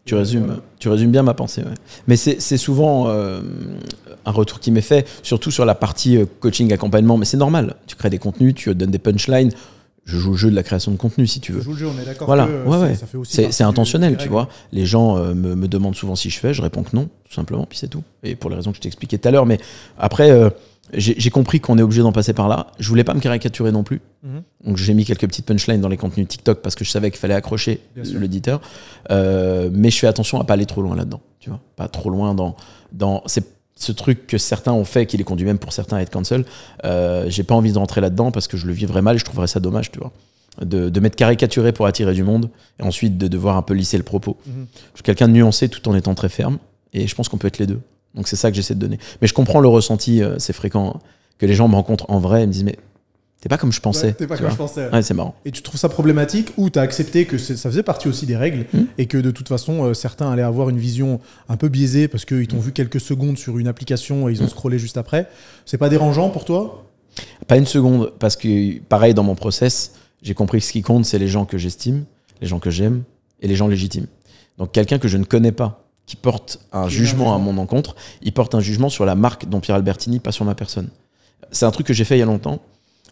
Tu 0.05 0.15
résumes, 0.15 0.45
voilà. 0.45 0.61
tu 0.79 0.89
résumes 0.89 1.11
bien 1.11 1.23
ma 1.23 1.33
pensée. 1.33 1.61
ouais. 1.61 1.73
Mais 2.07 2.17
c'est 2.17 2.41
c'est 2.41 2.57
souvent 2.57 3.07
euh, 3.07 3.39
un 4.25 4.31
retour 4.31 4.59
qui 4.59 4.71
m'est 4.71 4.81
fait, 4.81 5.07
surtout 5.23 5.49
sur 5.49 5.63
la 5.65 5.75
partie 5.75 6.17
euh, 6.17 6.25
coaching, 6.41 6.71
accompagnement. 6.73 7.15
Mais 7.17 7.25
c'est 7.25 7.37
normal. 7.37 7.75
Tu 7.87 7.95
crées 7.95 8.09
des 8.09 8.17
contenus, 8.19 8.53
tu 8.53 8.73
donnes 8.75 8.91
des 8.91 8.99
punchlines. 8.99 9.51
Je 10.07 10.17
joue 10.17 10.31
au 10.31 10.35
jeu 10.37 10.49
de 10.49 10.55
la 10.55 10.63
création 10.63 10.91
de 10.91 10.97
contenu 10.97 11.27
si 11.27 11.39
tu 11.41 11.51
Je 11.51 11.57
veux. 11.57 11.63
joue 11.63 11.71
le 11.73 11.77
jeu, 11.77 11.87
on 11.87 12.01
est 12.01 12.05
d'accord. 12.05 12.27
Voilà, 12.27 12.47
que, 12.47 12.65
ouais, 12.65 12.95
c'est- 12.95 13.17
ouais. 13.17 13.25
ça 13.25 13.51
C'est 13.51 13.63
intentionnel, 13.63 14.15
tu 14.17 14.29
vois. 14.29 14.47
Les 14.71 14.85
gens 14.85 15.17
euh, 15.17 15.33
me, 15.33 15.53
me 15.53 15.67
demandent 15.67 15.95
souvent 15.95 16.15
si 16.15 16.29
je 16.29 16.39
fais, 16.39 16.53
je 16.53 16.61
réponds 16.61 16.83
que 16.83 16.95
non, 16.95 17.09
tout 17.25 17.33
simplement, 17.33 17.65
puis 17.67 17.77
c'est 17.77 17.89
tout. 17.89 18.03
Et 18.23 18.35
pour 18.35 18.49
les 18.49 18.55
raisons 18.55 18.71
que 18.71 18.77
je 18.77 18.81
t'expliquais 18.81 19.17
tout 19.17 19.27
à 19.27 19.31
l'heure. 19.31 19.45
Mais 19.45 19.57
après, 19.99 20.31
euh, 20.31 20.49
j'ai 20.93 21.29
compris 21.29 21.59
qu'on 21.59 21.77
est 21.77 21.81
obligé 21.81 22.01
d'en 22.01 22.13
passer 22.13 22.31
par 22.31 22.47
là. 22.47 22.67
Je 22.79 22.87
voulais 22.87 23.03
pas 23.03 23.13
me 23.13 23.19
caricaturer 23.19 23.73
non 23.73 23.83
plus. 23.83 23.99
Mhm. 24.23 24.41
Donc 24.65 24.77
j'ai 24.77 24.93
mis 24.93 25.03
quelques 25.03 25.27
petites 25.27 25.45
punchlines 25.45 25.81
dans 25.81 25.89
les 25.89 25.97
contenus 25.97 26.25
TikTok 26.25 26.61
parce 26.61 26.75
que 26.75 26.85
je 26.85 26.89
savais 26.89 27.11
qu'il 27.11 27.19
fallait 27.19 27.33
accrocher 27.33 27.81
l'auditeur. 28.13 28.61
Euh, 29.11 29.69
mais 29.73 29.89
je 29.89 29.99
fais 29.99 30.07
attention 30.07 30.39
à 30.39 30.45
pas 30.45 30.53
aller 30.53 30.65
trop 30.65 30.81
loin 30.81 30.95
là-dedans. 30.95 31.19
Tu 31.41 31.49
vois, 31.49 31.59
pas 31.75 31.89
trop 31.89 32.09
loin 32.09 32.33
dans 32.33 32.55
dans 32.93 33.21
c'est 33.25 33.43
ce 33.77 33.91
truc 33.91 34.27
que 34.27 34.37
certains 34.37 34.73
ont 34.73 34.83
fait, 34.83 35.05
qui 35.05 35.17
les 35.17 35.23
conduit 35.23 35.45
même 35.45 35.59
pour 35.59 35.71
certains 35.71 35.97
à 35.97 36.01
être 36.01 36.09
cancel. 36.09 36.45
Euh, 36.83 37.25
j'ai 37.29 37.43
pas 37.43 37.55
envie 37.55 37.71
de 37.71 37.77
rentrer 37.77 38.01
là-dedans 38.01 38.31
parce 38.31 38.47
que 38.47 38.57
je 38.57 38.65
le 38.65 38.73
vivrais 38.73 39.01
mal 39.01 39.15
et 39.15 39.19
je 39.19 39.25
trouverais 39.25 39.47
ça 39.47 39.59
dommage, 39.59 39.91
tu 39.91 39.99
vois. 39.99 40.11
De, 40.61 40.89
de 40.89 40.99
m'être 40.99 41.15
caricaturé 41.15 41.71
pour 41.71 41.85
attirer 41.85 42.15
du 42.15 42.23
monde 42.23 42.49
et 42.79 42.83
ensuite 42.83 43.19
de 43.19 43.27
devoir 43.27 43.57
un 43.57 43.61
peu 43.61 43.75
lisser 43.75 43.97
le 43.97 44.03
propos. 44.03 44.37
Mhm. 44.47 44.65
Je 44.93 44.97
suis 44.97 45.03
quelqu'un 45.03 45.27
de 45.27 45.33
nuancé 45.33 45.69
tout 45.69 45.87
en 45.87 45.95
étant 45.95 46.15
très 46.15 46.29
ferme 46.29 46.57
et 46.93 47.05
je 47.05 47.13
pense 47.13 47.29
qu'on 47.29 47.37
peut 47.37 47.47
être 47.47 47.59
les 47.59 47.67
deux. 47.67 47.79
Donc 48.15 48.27
c'est 48.27 48.35
ça 48.35 48.49
que 48.49 48.55
j'essaie 48.55 48.73
de 48.73 48.79
donner. 48.79 48.97
Mais 49.21 49.27
je 49.27 49.35
comprends 49.35 49.59
le 49.59 49.67
ressenti, 49.67 50.23
euh, 50.23 50.39
c'est 50.39 50.53
fréquent, 50.53 50.95
hein, 50.95 50.99
que 51.37 51.45
les 51.45 51.53
gens 51.53 51.67
me 51.67 51.75
rencontrent 51.75 52.09
en 52.09 52.17
vrai 52.17 52.41
et 52.41 52.47
me 52.47 52.51
disent 52.51 52.63
mais 52.63 52.77
t'es 53.41 53.49
pas 53.49 53.57
comme 53.57 53.71
je 53.71 53.79
pensais. 53.81 54.07
Ouais, 54.07 54.13
T'es 54.13 54.27
pas 54.27 54.37
comme 54.37 54.49
je 54.49 54.55
pensais. 54.55 54.89
Ouais, 54.89 55.01
c'est 55.01 55.13
marrant. 55.13 55.35
Et 55.45 55.51
tu 55.51 55.61
trouves 55.61 55.79
ça 55.79 55.89
problématique 55.89 56.49
ou 56.57 56.69
tu 56.69 56.79
as 56.79 56.81
accepté 56.81 57.25
que 57.25 57.37
ça 57.37 57.69
faisait 57.69 57.83
partie 57.83 58.07
aussi 58.07 58.25
des 58.25 58.35
règles 58.37 58.65
Mm. 58.73 58.79
et 58.97 59.05
que 59.05 59.17
de 59.17 59.31
toute 59.31 59.47
façon 59.47 59.83
euh, 59.85 59.93
certains 59.93 60.31
allaient 60.31 60.41
avoir 60.41 60.69
une 60.69 60.77
vision 60.79 61.19
un 61.49 61.57
peu 61.57 61.69
biaisée 61.69 62.07
parce 62.07 62.25
qu'ils 62.25 62.47
t'ont 62.47 62.59
vu 62.59 62.71
quelques 62.71 62.99
secondes 62.99 63.37
sur 63.37 63.57
une 63.59 63.67
application 63.67 64.27
et 64.27 64.31
ils 64.33 64.41
ont 64.41 64.45
Mm. 64.45 64.49
scrollé 64.49 64.79
juste 64.79 64.97
après. 64.97 65.27
C'est 65.65 65.77
pas 65.77 65.89
dérangeant 65.89 66.29
pour 66.29 66.45
toi? 66.45 66.83
Pas 67.47 67.57
une 67.57 67.65
seconde, 67.65 68.11
parce 68.19 68.35
que 68.35 68.79
pareil 68.79 69.13
dans 69.13 69.23
mon 69.23 69.35
process, 69.35 69.93
j'ai 70.21 70.33
compris 70.33 70.59
que 70.59 70.65
ce 70.65 70.71
qui 70.71 70.81
compte, 70.81 71.05
c'est 71.05 71.17
les 71.19 71.27
gens 71.27 71.45
que 71.45 71.57
j'estime, 71.57 72.05
les 72.41 72.47
gens 72.47 72.59
que 72.59 72.69
j'aime 72.69 73.03
et 73.41 73.47
les 73.47 73.55
gens 73.55 73.67
légitimes. 73.67 74.07
Donc 74.57 74.71
quelqu'un 74.71 74.97
que 74.99 75.07
je 75.07 75.17
ne 75.17 75.23
connais 75.23 75.51
pas, 75.51 75.83
qui 76.05 76.15
porte 76.15 76.59
un 76.71 76.87
jugement 76.87 77.35
à 77.35 77.37
mon 77.37 77.57
encontre, 77.57 77.95
il 78.21 78.31
porte 78.33 78.55
un 78.55 78.59
jugement 78.59 78.89
sur 78.89 79.05
la 79.05 79.15
marque 79.15 79.47
dont 79.49 79.59
Pierre 79.59 79.75
Albertini, 79.77 80.19
pas 80.19 80.31
sur 80.31 80.45
ma 80.45 80.55
personne. 80.55 80.89
C'est 81.51 81.65
un 81.65 81.71
truc 81.71 81.85
que 81.87 81.93
j'ai 81.93 82.03
fait 82.05 82.15
il 82.15 82.19
y 82.19 82.23
a 82.23 82.25
longtemps. 82.25 82.59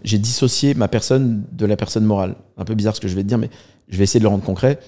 J'ai 0.04 0.18
dissocié 0.18 0.74
ma 0.74 0.88
personne 0.88 1.44
de 1.52 1.66
la 1.66 1.76
personne 1.76 2.06
morale. 2.06 2.36
Un 2.58 2.66
peu 2.66 2.76
bizarre 2.76 2.96
ce 2.96 3.02
que 3.02 3.08
je 3.08 3.16
vais 3.16 3.24
te 3.24 3.28
dire, 3.28 3.38
mais 3.38 3.50
je 3.90 3.98
vais 3.98 4.04
essayer 4.04 4.20
de 4.20 4.26
le 4.26 4.30
rendre 4.30 4.44
concret. 4.44 4.80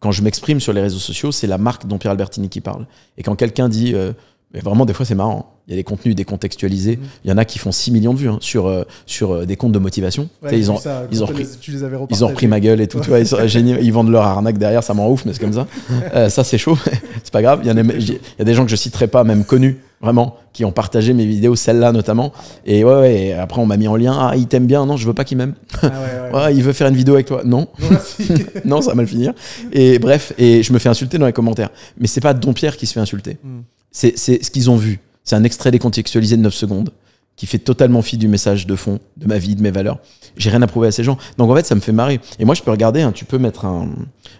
Quand 0.00 0.12
je 0.12 0.22
m'exprime 0.22 0.60
sur 0.60 0.72
les 0.72 0.80
réseaux 0.80 0.98
sociaux, 0.98 1.32
c'est 1.32 1.46
la 1.46 1.58
marque 1.58 1.86
dont 1.86 1.98
Pierre 1.98 2.12
Albertini 2.12 2.48
qui 2.48 2.60
parle. 2.60 2.86
Et 3.18 3.22
quand 3.22 3.36
quelqu'un 3.36 3.68
dit, 3.68 3.94
euh, 3.94 4.12
mais 4.54 4.60
vraiment 4.60 4.84
des 4.86 4.92
fois 4.94 5.06
c'est 5.06 5.14
marrant, 5.14 5.54
il 5.68 5.70
y 5.70 5.74
a 5.74 5.76
des 5.76 5.84
contenus 5.84 6.16
décontextualisés, 6.16 6.96
Mhm. 6.96 7.02
il 7.24 7.30
y 7.30 7.32
en 7.32 7.38
a 7.38 7.44
qui 7.44 7.58
font 7.60 7.70
6 7.70 7.92
millions 7.92 8.12
de 8.14 8.18
vues 8.18 8.28
hein, 8.28 8.38
sur, 8.40 8.66
euh, 8.66 8.82
sur 9.06 9.32
euh, 9.32 9.46
des 9.46 9.56
comptes 9.56 9.70
de 9.72 9.78
motivation. 9.78 10.28
Ils, 10.50 10.70
ont, 10.70 10.76
ça, 10.78 11.06
ils 11.12 11.22
ont 11.22 11.26
repris- 11.26 11.44
les- 11.44 11.58
tu 11.60 11.70
les 11.70 11.84
avais 11.84 11.96
ils 12.10 12.24
ont 12.24 12.28
repris 12.28 12.48
ma 12.48 12.58
gueule 12.58 12.80
et 12.80 12.88
tout, 12.88 12.98
tu 13.00 13.08
vois, 13.08 13.20
ils 13.20 13.26
sont 13.28 13.46
géniaux, 13.46 13.76
ils 13.80 13.92
vendent 13.92 14.10
leur 14.10 14.24
arnaque 14.24 14.58
derrière, 14.58 14.82
ça 14.82 14.94
m'en 14.94 15.08
ouf, 15.10 15.24
mais 15.24 15.32
c'est 15.32 15.40
comme 15.40 15.52
ça. 15.52 15.66
Euh, 16.14 16.28
ça 16.28 16.42
c'est 16.42 16.58
chaud, 16.58 16.76
c'est 17.22 17.32
pas 17.32 17.42
grave. 17.42 17.60
Il 17.62 17.68
y, 17.68 17.70
en 17.70 17.76
a, 17.76 17.82
il 17.82 18.10
y 18.10 18.18
a 18.40 18.44
des 18.44 18.54
gens 18.54 18.64
que 18.64 18.70
je 18.70 18.76
citerai 18.76 19.06
pas, 19.06 19.22
même 19.22 19.44
connus, 19.44 19.78
vraiment, 20.00 20.36
qui 20.52 20.64
ont 20.64 20.72
partagé 20.72 21.12
mes 21.12 21.24
vidéos, 21.26 21.54
celle-là 21.54 21.92
notamment. 21.92 22.32
Et 22.66 22.82
ouais, 22.82 22.94
ouais, 22.94 23.14
et 23.26 23.32
après 23.34 23.60
on 23.60 23.66
m'a 23.66 23.76
mis 23.76 23.86
en 23.86 23.94
lien, 23.94 24.16
ah 24.18 24.32
il 24.36 24.48
t'aime 24.48 24.66
bien, 24.66 24.84
non 24.86 24.96
je 24.96 25.06
veux 25.06 25.14
pas 25.14 25.22
qu'il 25.24 25.36
m'aime. 25.38 25.54
Ah 25.82 25.86
ouais, 25.86 25.92
ouais. 26.32 26.44
Ouais, 26.46 26.54
il 26.56 26.64
veut 26.64 26.72
faire 26.72 26.88
une 26.88 26.96
vidéo 26.96 27.14
avec 27.14 27.26
toi, 27.26 27.42
non. 27.44 27.68
Non, 28.64 28.80
ça 28.82 28.90
va 28.90 28.94
mal 28.96 29.06
finir. 29.06 29.32
Et 29.72 29.98
bref, 30.00 30.32
et 30.38 30.62
je 30.64 30.72
me 30.72 30.78
fais 30.80 30.88
insulter 30.88 31.18
dans 31.18 31.26
les 31.26 31.32
commentaires. 31.32 31.70
Mais 31.98 32.06
c'est 32.08 32.20
pas 32.20 32.34
Don 32.34 32.52
Pierre 32.52 32.76
qui 32.76 32.86
se 32.86 32.92
fait 32.94 33.00
insulter. 33.00 33.36
Mm. 33.44 33.60
C'est 33.92 34.16
ce 34.16 34.50
qu'ils 34.50 34.70
ont 34.70 34.76
vu. 34.76 35.00
C'est 35.24 35.36
un 35.36 35.44
extrait 35.44 35.70
décontextualisé 35.70 36.36
de 36.36 36.42
9 36.42 36.54
secondes 36.54 36.90
qui 37.36 37.46
fait 37.46 37.58
totalement 37.58 38.02
fi 38.02 38.18
du 38.18 38.28
message 38.28 38.66
de 38.66 38.76
fond, 38.76 39.00
de 39.16 39.26
ma 39.26 39.38
vie, 39.38 39.54
de 39.56 39.62
mes 39.62 39.70
valeurs. 39.70 39.98
J'ai 40.36 40.50
rien 40.50 40.60
à 40.62 40.66
prouver 40.66 40.88
à 40.88 40.92
ces 40.92 41.02
gens. 41.04 41.16
Donc 41.38 41.50
en 41.50 41.56
fait, 41.56 41.64
ça 41.64 41.74
me 41.74 41.80
fait 41.80 41.92
marrer. 41.92 42.20
Et 42.38 42.44
moi, 42.44 42.54
je 42.54 42.62
peux 42.62 42.70
regarder, 42.70 43.00
hein, 43.00 43.12
tu 43.12 43.24
peux 43.24 43.38
mettre 43.38 43.64
un. 43.64 43.88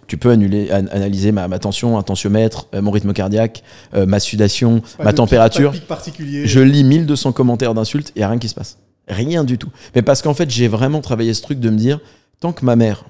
Tu 0.07 0.19
peux 0.19 0.30
annuler, 0.30 0.69
an- 0.71 0.87
analyser 0.92 1.33
ma, 1.33 1.49
ma 1.49 1.59
tension, 1.59 1.97
un 1.99 2.02
tensiomètre, 2.02 2.66
euh, 2.75 2.83
mon 2.83 2.90
rythme 2.90 3.12
cardiaque, 3.12 3.62
euh, 3.95 4.04
ma 4.07 4.21
sudation, 4.21 4.83
Pas 4.99 5.04
ma 5.04 5.12
température. 5.14 5.73
pic 5.73 5.87
particulier. 5.87 6.47
Je 6.47 6.61
lis 6.61 6.85
1200 6.85 7.33
commentaires 7.33 7.73
d'insultes 7.75 8.12
et 8.16 8.21
y 8.21 8.23
a 8.23 8.28
rien 8.28 8.38
qui 8.38 8.49
se 8.49 8.54
passe. 8.54 8.76
Rien 9.09 9.45
du 9.45 9.57
tout. 9.57 9.71
Mais 9.95 10.02
parce 10.02 10.21
qu'en 10.21 10.35
fait, 10.35 10.50
j'ai 10.50 10.69
vraiment 10.69 11.00
travaillé 11.00 11.33
ce 11.33 11.42
truc 11.42 11.59
de 11.59 11.71
me 11.71 11.76
dire, 11.76 12.00
tant 12.40 12.52
que 12.52 12.64
ma 12.64 12.76
mère, 12.76 13.04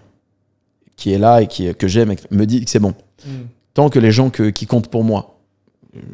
qui 0.97 1.13
est 1.13 1.19
là 1.19 1.43
et 1.43 1.47
qui, 1.49 1.75
que 1.75 1.89
j'aime, 1.89 2.15
me 2.31 2.45
dit 2.47 2.65
que 2.65 2.71
c'est 2.71 2.79
bon, 2.79 2.95
Mm. 3.27 3.31
tant 3.75 3.89
que 3.91 3.99
les 3.99 4.13
gens 4.13 4.31
que- 4.31 4.51
qui 4.51 4.67
comptent 4.67 4.89
pour 4.89 5.03
moi, 5.05 5.40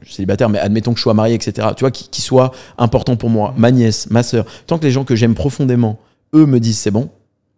suis 0.02 0.14
célibataire, 0.14 0.48
mais 0.48 0.58
admettons 0.58 0.92
que 0.92 0.98
je 0.98 1.02
sois 1.02 1.14
marié, 1.14 1.34
etc., 1.34 1.68
tu 1.76 1.80
vois, 1.80 1.90
qui, 1.90 2.08
qui 2.08 2.22
soient 2.22 2.52
importants 2.78 3.16
pour 3.16 3.30
moi, 3.30 3.54
ma 3.56 3.70
nièce, 3.70 4.08
ma 4.10 4.22
sœur, 4.22 4.46
tant 4.66 4.78
que 4.78 4.84
les 4.84 4.90
gens 4.90 5.04
que 5.04 5.14
j'aime 5.16 5.34
profondément, 5.34 5.98
eux 6.34 6.46
me 6.46 6.60
disent 6.60 6.78
c'est 6.78 6.90
bon, 6.90 7.10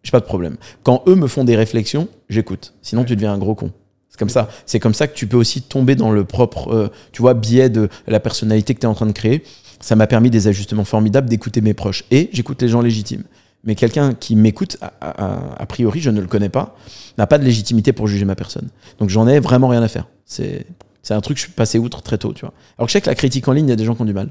j'ai 0.02 0.10
pas 0.10 0.20
de 0.20 0.24
problème. 0.24 0.56
Quand 0.82 1.02
eux 1.06 1.14
me 1.14 1.26
font 1.26 1.44
des 1.44 1.56
réflexions, 1.56 2.08
j'écoute. 2.28 2.74
Sinon, 2.82 3.04
tu 3.04 3.14
deviens 3.16 3.32
un 3.32 3.38
gros 3.38 3.54
con. 3.54 3.72
C'est 4.08 4.18
comme 4.18 4.28
ça. 4.30 4.48
C'est 4.66 4.80
comme 4.80 4.94
ça 4.94 5.06
que 5.06 5.14
tu 5.14 5.26
peux 5.26 5.36
aussi 5.36 5.62
tomber 5.62 5.94
dans 5.96 6.10
le 6.10 6.24
propre, 6.24 6.72
euh, 6.72 6.88
tu 7.12 7.22
vois, 7.22 7.34
biais 7.34 7.68
de 7.68 7.88
la 8.06 8.20
personnalité 8.20 8.74
que 8.74 8.80
tu 8.80 8.86
es 8.86 8.88
en 8.88 8.94
train 8.94 9.06
de 9.06 9.12
créer. 9.12 9.42
Ça 9.80 9.94
m'a 9.96 10.06
permis 10.06 10.30
des 10.30 10.48
ajustements 10.48 10.84
formidables 10.84 11.28
d'écouter 11.28 11.60
mes 11.60 11.74
proches. 11.74 12.04
Et 12.10 12.30
j'écoute 12.32 12.60
les 12.62 12.68
gens 12.68 12.80
légitimes. 12.80 13.24
Mais 13.64 13.74
quelqu'un 13.74 14.14
qui 14.14 14.34
m'écoute, 14.36 14.76
a, 14.80 14.92
a- 15.00 15.62
a 15.62 15.66
priori, 15.66 16.00
je 16.00 16.10
ne 16.10 16.20
le 16.20 16.26
connais 16.26 16.48
pas, 16.48 16.76
n'a 17.18 17.26
pas 17.26 17.38
de 17.38 17.44
légitimité 17.44 17.92
pour 17.92 18.06
juger 18.06 18.24
ma 18.24 18.34
personne. 18.36 18.68
Donc 18.98 19.08
j'en 19.10 19.26
ai 19.28 19.40
vraiment 19.40 19.68
rien 19.68 19.82
à 19.82 19.88
faire. 19.88 20.06
C'est 20.24 20.64
c'est 21.02 21.14
un 21.14 21.20
truc 21.20 21.36
que 21.36 21.40
je 21.40 21.46
suis 21.46 21.54
passé 21.54 21.78
outre 21.78 22.02
très 22.02 22.18
tôt, 22.18 22.32
tu 22.32 22.42
vois. 22.42 22.52
Alors 22.76 22.86
que 22.86 22.90
je 22.90 22.92
sais 22.94 23.00
que 23.00 23.08
la 23.08 23.14
critique 23.14 23.46
en 23.48 23.52
ligne, 23.52 23.66
il 23.66 23.70
y 23.70 23.72
a 23.72 23.76
des 23.76 23.84
gens 23.84 23.94
qui 23.94 24.02
ont 24.02 24.06
du 24.06 24.12
mal. 24.14 24.28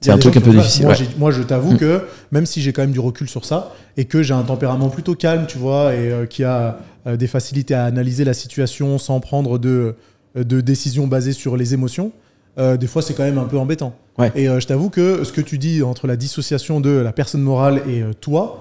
C'est 0.00 0.10
un 0.10 0.18
truc 0.18 0.36
un 0.36 0.40
peu 0.42 0.50
difficile. 0.50 0.82
Moi, 0.84 0.92
ouais. 0.92 0.98
j'ai- 0.98 1.08
moi, 1.18 1.30
je 1.30 1.42
t'avoue 1.42 1.72
Mm. 1.72 1.78
que 1.78 2.02
même 2.30 2.44
si 2.46 2.60
j'ai 2.60 2.72
quand 2.72 2.82
même 2.82 2.92
du 2.92 3.00
recul 3.00 3.28
sur 3.28 3.44
ça 3.46 3.72
et 3.96 4.04
que 4.04 4.22
j'ai 4.22 4.34
un 4.34 4.42
tempérament 4.42 4.88
plutôt 4.90 5.14
calme, 5.14 5.46
tu 5.48 5.56
vois, 5.58 5.94
et 5.94 6.10
euh, 6.12 6.26
qui 6.26 6.44
a 6.44 6.78
euh, 7.06 7.16
des 7.16 7.26
facilités 7.26 7.72
à 7.74 7.84
analyser 7.84 8.24
la 8.24 8.34
situation 8.34 8.98
sans 8.98 9.20
prendre 9.20 9.58
de, 9.58 9.94
euh, 10.36 10.44
de 10.44 10.60
décisions 10.60 11.06
basées 11.06 11.32
sur 11.32 11.56
les 11.56 11.72
émotions, 11.72 12.12
euh, 12.58 12.76
des 12.76 12.86
fois 12.86 13.00
c'est 13.00 13.14
quand 13.14 13.22
même 13.22 13.38
un 13.38 13.44
peu 13.44 13.58
embêtant. 13.58 13.94
Ouais. 14.18 14.30
Et 14.34 14.46
je 14.46 14.66
t'avoue 14.66 14.90
que 14.90 15.24
ce 15.24 15.32
que 15.32 15.40
tu 15.40 15.56
dis 15.56 15.82
entre 15.82 16.06
la 16.06 16.16
dissociation 16.16 16.80
de 16.80 16.90
la 16.90 17.12
personne 17.12 17.42
morale 17.42 17.82
et 17.88 18.02
toi, 18.20 18.60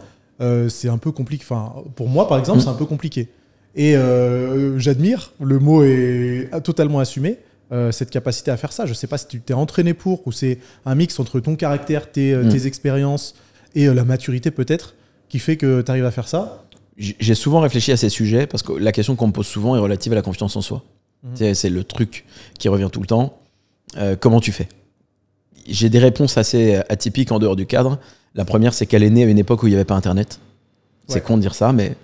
c'est 0.67 0.89
un 0.89 0.97
peu 0.97 1.11
compliqué. 1.11 1.43
Enfin, 1.49 1.73
pour 1.95 2.07
moi, 2.09 2.27
par 2.27 2.37
exemple, 2.39 2.59
Mm. 2.59 2.61
c'est 2.63 2.69
un 2.69 2.73
peu 2.73 2.85
compliqué. 2.85 3.29
Et 3.75 3.95
euh, 3.97 4.79
j'admire, 4.79 5.33
le 5.41 5.59
mot 5.59 5.83
est 5.83 6.49
totalement 6.63 6.99
assumé, 6.99 7.39
euh, 7.71 7.91
cette 7.91 8.09
capacité 8.09 8.51
à 8.51 8.57
faire 8.57 8.71
ça. 8.71 8.85
Je 8.85 8.93
sais 8.93 9.07
pas 9.07 9.17
si 9.17 9.27
tu 9.27 9.41
t'es 9.41 9.53
entraîné 9.53 9.93
pour 9.93 10.25
ou 10.27 10.31
c'est 10.31 10.59
un 10.85 10.95
mix 10.95 11.19
entre 11.19 11.39
ton 11.39 11.55
caractère, 11.55 12.11
tes, 12.11 12.33
euh, 12.33 12.43
Mm. 12.45 12.49
tes 12.49 12.67
expériences 12.67 13.35
et 13.75 13.87
la 13.87 14.05
maturité 14.05 14.51
peut-être 14.51 14.95
qui 15.29 15.39
fait 15.39 15.57
que 15.57 15.81
tu 15.81 15.91
arrives 15.91 16.05
à 16.05 16.11
faire 16.11 16.27
ça? 16.27 16.63
J'ai 16.97 17.35
souvent 17.35 17.59
réfléchi 17.59 17.91
à 17.91 17.97
ces 17.97 18.07
sujets 18.07 18.47
parce 18.47 18.63
que 18.63 18.71
la 18.71 18.93
question 18.93 19.17
qu'on 19.17 19.27
me 19.27 19.33
pose 19.33 19.47
souvent 19.47 19.75
est 19.75 19.79
relative 19.79 20.13
à 20.13 20.15
la 20.15 20.21
confiance 20.21 20.55
en 20.55 20.61
soi. 20.61 20.83
Sais, 21.33 21.53
C'est 21.55 21.69
le 21.69 21.83
truc 21.83 22.23
qui 22.57 22.69
revient 22.69 22.87
tout 22.91 23.01
le 23.01 23.07
temps. 23.07 23.37
Euh, 23.97 24.15
comment 24.17 24.39
tu 24.39 24.51
fais? 24.53 24.69
J'ai 25.67 25.89
des 25.89 25.99
réponses 25.99 26.37
assez 26.37 26.75
atypiques 26.87 27.31
en 27.33 27.39
dehors 27.39 27.55
du 27.57 27.65
cadre. 27.65 27.99
La 28.35 28.45
première, 28.45 28.73
c'est 28.73 28.85
qu'elle 28.85 29.03
est 29.03 29.09
née 29.09 29.23
à 29.23 29.27
une 29.27 29.39
époque 29.39 29.63
où 29.63 29.67
il 29.67 29.71
n'y 29.71 29.75
avait 29.75 29.83
pas 29.85 29.95
Internet. 29.95 30.39
C'est 31.07 31.15
Ouais. 31.15 31.21
con 31.21 31.35
de 31.37 31.41
dire 31.41 31.55
ça, 31.55 31.73
mais 31.73 31.95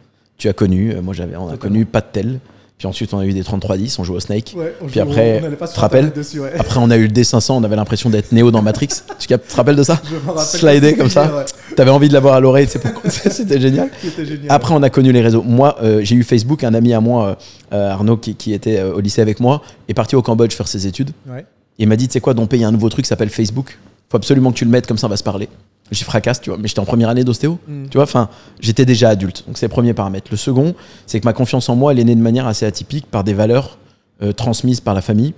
tu 0.42 0.50
as 0.50 0.54
connu. 0.54 0.92
euh, 0.94 1.02
Moi, 1.02 1.14
j'avais, 1.14 1.36
on 1.36 1.42
a 1.48 1.52
Totalement. 1.52 1.58
connu 1.62 1.86
pas 1.86 2.02
de 2.02 2.08
tel. 2.12 2.40
Puis 2.80 2.88
ensuite, 2.88 3.14
on 3.14 3.20
a 3.20 3.26
eu 3.28 3.32
des 3.34 3.44
3310, 3.44 4.00
on 4.00 4.04
jouait 4.04 4.16
au 4.16 4.20
Snake. 4.20 4.56
Ouais, 4.58 4.74
Puis 4.88 5.00
après, 5.00 5.40
on 5.62 5.66
te 5.68 5.80
rappelles 5.80 6.12
dessus, 6.12 6.40
ouais. 6.40 6.52
Après, 6.58 6.80
on 6.82 6.90
a 6.90 6.98
eu 6.98 7.04
le 7.06 7.14
D500, 7.14 7.52
on 7.52 7.64
avait 7.64 7.76
l'impression 7.76 8.10
d'être 8.10 8.32
Néo 8.32 8.50
dans 8.50 8.64
Matrix. 8.64 8.88
tu 9.20 9.28
te 9.28 9.56
rappelles 9.56 9.76
de 9.76 9.84
ça 9.84 10.02
Je 10.04 10.16
me 10.16 10.20
rappelle 10.36 10.44
Slider 10.60 10.96
comme 10.96 11.12
ça. 11.12 11.26
ouais. 11.28 11.46
T'avais 11.76 11.92
envie 11.92 12.08
de 12.10 12.14
l'avoir 12.14 12.34
à 12.34 12.40
l'oreille, 12.40 12.68
C'était 13.06 13.62
génial. 13.62 13.92
Génial. 14.18 14.40
Après, 14.50 14.74
on 14.74 14.82
a 14.82 14.90
connu 14.90 15.12
les 15.12 15.22
réseaux. 15.22 15.44
Moi, 15.44 15.78
euh, 15.84 16.00
j'ai 16.04 16.16
eu 16.16 16.24
Facebook. 16.24 16.64
Un 16.64 16.74
ami 16.74 16.92
à 16.96 17.02
moi, 17.02 17.38
euh, 17.72 17.92
Arnaud, 17.92 18.18
qui, 18.18 18.34
qui 18.34 18.52
était 18.52 18.80
euh, 18.80 18.96
au 18.96 19.00
lycée 19.00 19.22
avec 19.22 19.40
moi, 19.40 19.62
est 19.88 19.94
parti 19.94 20.16
au 20.16 20.24
Cambodge 20.24 20.54
faire 20.56 20.68
ses 20.68 20.88
études. 20.88 21.12
Et 21.38 21.84
il 21.84 21.88
m'a 21.88 21.96
dit, 21.96 22.08
tu 22.08 22.14
sais 22.14 22.20
quoi, 22.20 22.34
Dompé, 22.34 22.58
il 22.58 22.62
y 22.62 22.66
a 22.66 22.68
un 22.68 22.72
nouveau 22.72 22.90
truc 22.90 23.06
qui 23.06 23.10
s'appelle 23.10 23.30
Facebook. 23.30 23.78
Faut 24.12 24.18
absolument 24.18 24.52
que 24.52 24.58
tu 24.58 24.66
le 24.66 24.72
mettes, 24.72 24.88
comme 24.88 24.98
ça 24.98 25.08
on 25.08 25.10
va 25.10 25.16
se 25.16 25.24
parler. 25.24 25.48
J'ai 25.90 26.04
fracasse, 26.04 26.42
tu 26.42 26.50
vois. 26.50 26.60
Mais 26.60 26.68
j'étais 26.68 26.82
en 26.82 26.86
première 26.86 27.08
année 27.08 27.24
d'ostéo. 27.24 27.60
Mm. 27.66 27.86
Tu 27.88 27.98
vois, 27.98 28.04
enfin, 28.04 28.28
j'étais 28.60 28.84
déjà 28.84 29.08
adulte. 29.08 29.46
Donc 29.48 29.58
c'est 29.58 29.68
le 29.68 29.72
premier 29.72 29.94
paramètre. 29.94 30.28
Le 30.32 30.36
second, 30.38 30.76
c'est 31.06 31.22
que 31.22 31.26
ma 31.26 31.32
confiance 31.32 31.70
en 31.70 31.78
moi, 31.78 31.94
elle 31.94 32.00
est 32.00 32.04
née 32.04 32.16
de 32.16 32.22
manière 32.22 32.46
assez 32.46 32.66
atypique 32.66 33.06
par 33.06 33.24
des 33.24 33.34
valeurs 33.34 33.78
euh, 34.22 34.34
transmises 34.34 34.82
par 34.82 34.94
la 34.94 35.02
famille, 35.02 35.34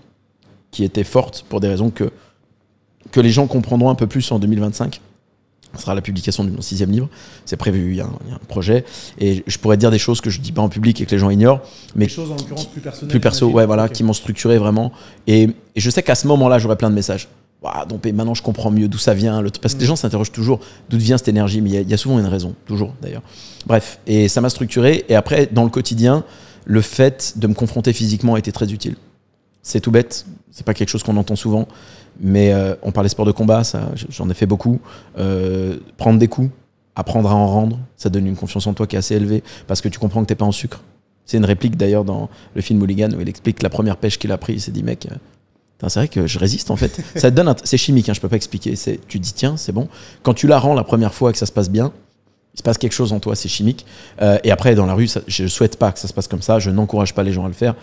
qui 0.71 0.83
étaient 0.83 1.03
fortes 1.03 1.45
pour 1.49 1.59
des 1.59 1.67
raisons 1.67 1.91
que, 1.91 2.09
que 3.11 3.19
les 3.19 3.29
gens 3.29 3.45
comprendront 3.45 3.91
un 3.91 3.95
peu 3.95 4.07
plus 4.07 4.31
en 4.31 4.39
2025. 4.39 5.01
Ce 5.75 5.81
sera 5.81 5.93
la 5.93 6.01
publication 6.01 6.43
de 6.43 6.49
mon 6.49 6.61
sixième 6.61 6.89
livre. 6.89 7.09
C'est 7.45 7.57
prévu, 7.57 7.91
il 7.91 7.97
y, 7.97 8.01
a 8.01 8.05
un, 8.05 8.13
il 8.25 8.29
y 8.31 8.33
a 8.33 8.35
un 8.35 8.45
projet. 8.47 8.85
Et 9.19 9.43
je 9.45 9.57
pourrais 9.59 9.77
dire 9.77 9.91
des 9.91 9.99
choses 9.99 10.19
que 10.19 10.31
je 10.31 10.39
dis 10.39 10.51
pas 10.51 10.63
en 10.63 10.69
public 10.69 10.99
et 10.99 11.05
que 11.05 11.11
les 11.11 11.19
gens 11.19 11.29
ignorent. 11.29 11.61
Mais 11.95 12.05
Des 12.05 12.11
choses 12.11 12.31
en 12.31 12.35
l'occurrence 12.37 12.65
plus 12.65 12.81
personnelles. 12.81 13.09
plus 13.09 13.19
perso, 13.19 13.49
ouais, 13.49 13.67
voilà, 13.67 13.87
qui 13.87 14.03
m'ont 14.03 14.13
structuré 14.13 14.57
vraiment. 14.57 14.91
Et, 15.27 15.43
et 15.43 15.79
je 15.79 15.89
sais 15.91 16.01
qu'à 16.01 16.15
ce 16.15 16.25
moment-là, 16.27 16.57
j'aurais 16.57 16.75
plein 16.75 16.89
de 16.89 16.95
messages. 16.95 17.27
Donc 17.87 18.05
maintenant 18.05 18.33
je 18.33 18.41
comprends 18.43 18.71
mieux 18.71 18.87
d'où 18.87 18.97
ça 18.97 19.13
vient. 19.13 19.41
le- 19.41 19.49
parce 19.61 19.73
que 19.73 19.79
les 19.79 19.85
Mm. 19.85 19.87
gens 19.87 19.95
s'interrogent 19.95 20.31
toujours 20.31 20.59
d'où 20.89 20.97
vient 20.97 21.17
cette 21.17 21.27
énergie, 21.29 21.61
mais 21.61 21.69
il 21.69 21.73
y 21.73 21.77
a- 21.77 21.81
il 21.81 21.89
y, 21.89 21.93
a 21.93 21.97
souvent 21.97 22.19
une 22.19 22.25
raison, 22.25 22.53
toujours 22.65 22.93
d'ailleurs. 23.01 23.21
Bref, 23.65 23.99
et 24.07 24.27
ça 24.27 24.41
m'a 24.41 24.49
structuré. 24.49 25.05
Et 25.09 25.15
après, 25.15 25.47
dans 25.51 25.63
le 25.63 25.69
quotidien, 25.69 26.23
le 26.65 26.81
fait 26.81 27.33
de 27.37 27.47
me 27.47 27.53
confronter 27.53 27.93
physiquement 27.93 28.35
a 28.35 28.39
été 28.39 28.51
très 28.51 28.71
utile. 28.71 28.95
C'est 29.61 29.79
tout 29.79 29.91
bête, 29.91 30.25
c'est 30.51 30.65
pas 30.65 30.73
quelque 30.73 30.89
chose 30.89 31.03
qu'on 31.03 31.15
entend 31.17 31.35
souvent, 31.37 31.67
mais 32.19 32.53
euh, 32.53 32.75
on 32.83 32.91
parlait 32.91 33.07
sport 33.09 33.25
de 33.25 33.31
combat, 33.31 33.63
ça, 33.63 33.89
j'en 34.09 34.29
ai 34.29 34.33
fait 34.33 34.45
beaucoup. 34.45 34.79
Euh, 35.17 35.77
prendre 35.97 36.19
des 36.19 36.27
coups, 36.27 36.49
apprendre 36.95 37.29
à 37.31 37.35
en 37.35 37.47
rendre, 37.47 37.79
ça 37.95 38.09
donne 38.09 38.27
une 38.27 38.35
confiance 38.35 38.67
en 38.67 38.73
toi 38.73 38.87
qui 38.87 38.95
est 38.97 38.99
assez 38.99 39.15
élevée 39.15 39.41
parce 39.67 39.79
que 39.81 39.87
tu 39.89 39.99
comprends 39.99 40.21
que 40.21 40.27
t'es 40.27 40.35
pas 40.35 40.45
en 40.45 40.51
sucre. 40.51 40.81
C'est 41.25 41.37
une 41.37 41.45
réplique 41.45 41.77
d'ailleurs 41.77 42.03
dans 42.03 42.29
le 42.55 42.61
film 42.61 42.81
Hooligan 42.81 43.09
où 43.17 43.21
il 43.21 43.29
explique 43.29 43.59
que 43.59 43.63
la 43.63 43.69
première 43.69 43.95
pêche 43.95 44.19
qu'il 44.19 44.31
a 44.33 44.37
pris, 44.37 44.53
il 44.53 44.61
s'est 44.61 44.71
dit 44.71 44.83
mec, 44.83 45.07
euh, 45.09 45.15
c'est 45.87 45.99
vrai 45.99 46.07
que 46.07 46.27
je 46.27 46.39
résiste 46.39 46.71
en 46.71 46.75
fait. 46.75 47.01
ça 47.15 47.29
te 47.31 47.35
donne, 47.35 47.47
un- 47.49 47.55
c'est 47.63 47.77
chimique, 47.77 48.07
hein, 48.09 48.13
je 48.13 48.21
peux 48.21 48.29
pas 48.29 48.35
expliquer. 48.37 48.75
C'est, 48.75 48.99
tu 49.07 49.19
te 49.19 49.23
dis 49.23 49.33
tiens, 49.33 49.57
c'est 49.57 49.71
bon. 49.73 49.87
Quand 50.23 50.33
tu 50.33 50.47
la 50.47 50.57
rends 50.59 50.73
la 50.73 50.83
première 50.83 51.13
fois 51.13 51.29
et 51.29 51.33
que 51.33 51.39
ça 51.39 51.45
se 51.45 51.51
passe 51.51 51.69
bien, 51.69 51.91
il 52.53 52.59
se 52.59 52.63
passe 52.63 52.77
quelque 52.77 52.93
chose 52.93 53.11
en 53.13 53.19
toi, 53.19 53.35
c'est 53.35 53.49
chimique. 53.49 53.85
Euh, 54.21 54.37
et 54.43 54.51
après 54.51 54.75
dans 54.75 54.85
la 54.85 54.93
rue, 54.93 55.07
ça, 55.07 55.21
je 55.27 55.47
souhaite 55.47 55.77
pas 55.77 55.91
que 55.91 55.99
ça 55.99 56.07
se 56.07 56.13
passe 56.13 56.27
comme 56.27 56.41
ça. 56.41 56.59
Je 56.59 56.69
n'encourage 56.69 57.13
pas 57.13 57.23
les 57.23 57.33
gens 57.33 57.45
à 57.45 57.47
le 57.47 57.53
faire. 57.53 57.75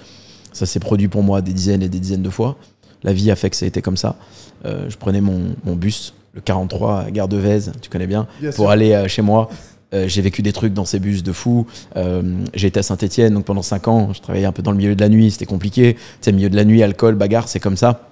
Ça 0.52 0.64
s'est 0.66 0.80
produit 0.80 1.08
pour 1.08 1.22
moi 1.22 1.42
des 1.42 1.52
dizaines 1.52 1.82
et 1.82 1.88
des 1.88 2.00
dizaines 2.00 2.22
de 2.22 2.30
fois. 2.30 2.56
La 3.02 3.12
vie 3.12 3.30
a 3.30 3.36
fait 3.36 3.50
que 3.50 3.56
ça 3.56 3.64
a 3.64 3.68
été 3.68 3.82
comme 3.82 3.96
ça. 3.96 4.16
Euh, 4.64 4.88
je 4.88 4.96
prenais 4.96 5.20
mon, 5.20 5.54
mon 5.64 5.74
bus, 5.76 6.14
le 6.34 6.40
43 6.40 7.00
à 7.00 7.10
Gare 7.10 7.28
de 7.28 7.36
Vèze, 7.36 7.72
tu 7.82 7.88
connais 7.90 8.06
bien, 8.06 8.26
Bien 8.40 8.50
pour 8.50 8.66
sûr. 8.66 8.70
aller 8.70 8.92
euh, 8.92 9.08
chez 9.08 9.22
moi. 9.22 9.48
Euh, 9.92 10.06
j'ai 10.06 10.22
vécu 10.22 10.42
des 10.42 10.52
trucs 10.52 10.72
dans 10.72 10.84
ces 10.84 10.98
bus 10.98 11.22
de 11.22 11.32
fou. 11.32 11.66
Euh, 11.96 12.22
j'ai 12.54 12.68
été 12.68 12.80
à 12.80 12.82
Saint-Etienne, 12.82 13.34
donc 13.34 13.44
pendant 13.44 13.62
5 13.62 13.88
ans, 13.88 14.12
je 14.12 14.20
travaillais 14.20 14.46
un 14.46 14.52
peu 14.52 14.62
dans 14.62 14.70
le 14.70 14.76
milieu 14.76 14.94
de 14.94 15.00
la 15.00 15.08
nuit, 15.08 15.30
c'était 15.30 15.46
compliqué. 15.46 15.94
Tu 15.94 16.00
sais, 16.20 16.32
milieu 16.32 16.50
de 16.50 16.56
la 16.56 16.64
nuit, 16.64 16.82
alcool, 16.82 17.16
bagarre, 17.16 17.48
c'est 17.48 17.60
comme 17.60 17.76
ça. 17.76 18.08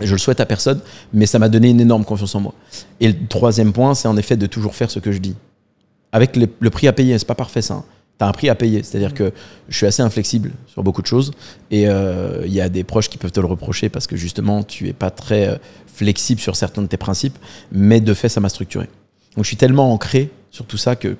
Je 0.00 0.12
le 0.12 0.18
souhaite 0.18 0.40
à 0.40 0.46
personne, 0.46 0.80
mais 1.12 1.26
ça 1.26 1.38
m'a 1.38 1.48
donné 1.48 1.70
une 1.70 1.80
énorme 1.80 2.04
confiance 2.04 2.34
en 2.34 2.40
moi. 2.40 2.54
Et 3.00 3.08
le 3.08 3.14
troisième 3.28 3.72
point, 3.72 3.94
c'est 3.94 4.08
en 4.08 4.16
effet 4.16 4.36
de 4.36 4.46
toujours 4.46 4.74
faire 4.74 4.90
ce 4.90 4.98
que 4.98 5.12
je 5.12 5.18
dis. 5.18 5.36
avec 6.12 6.36
le 6.36 6.70
prix 6.70 6.88
à 6.88 6.92
payer. 6.92 7.16
C'est 7.18 7.26
pas 7.26 7.36
parfait 7.36 7.62
ça. 7.62 7.84
Tu 8.18 8.24
as 8.24 8.28
un 8.28 8.32
prix 8.32 8.48
à 8.48 8.56
payer. 8.56 8.82
C'est-à-dire 8.82 9.14
que 9.14 9.32
je 9.68 9.76
suis 9.76 9.86
assez 9.86 10.02
inflexible 10.02 10.50
sur 10.66 10.82
beaucoup 10.82 11.02
de 11.02 11.06
choses. 11.06 11.30
Et 11.70 11.86
euh, 11.86 12.42
il 12.46 12.52
y 12.52 12.60
a 12.60 12.68
des 12.68 12.82
proches 12.82 13.08
qui 13.08 13.16
peuvent 13.16 13.30
te 13.30 13.38
le 13.38 13.46
reprocher 13.46 13.88
parce 13.90 14.08
que 14.08 14.16
justement, 14.16 14.64
tu 14.64 14.88
es 14.88 14.92
pas 14.92 15.10
très 15.10 15.60
flexible 15.86 16.40
sur 16.40 16.56
certains 16.56 16.82
de 16.82 16.88
tes 16.88 16.96
principes. 16.96 17.38
Mais 17.70 18.00
de 18.00 18.12
fait, 18.12 18.28
ça 18.28 18.40
m'a 18.40 18.48
structuré. 18.48 18.86
Donc 19.36 19.44
je 19.44 19.48
suis 19.48 19.56
tellement 19.56 19.92
ancré 19.92 20.30
sur 20.50 20.66
tout 20.66 20.76
ça 20.76 20.96
que 20.96 21.16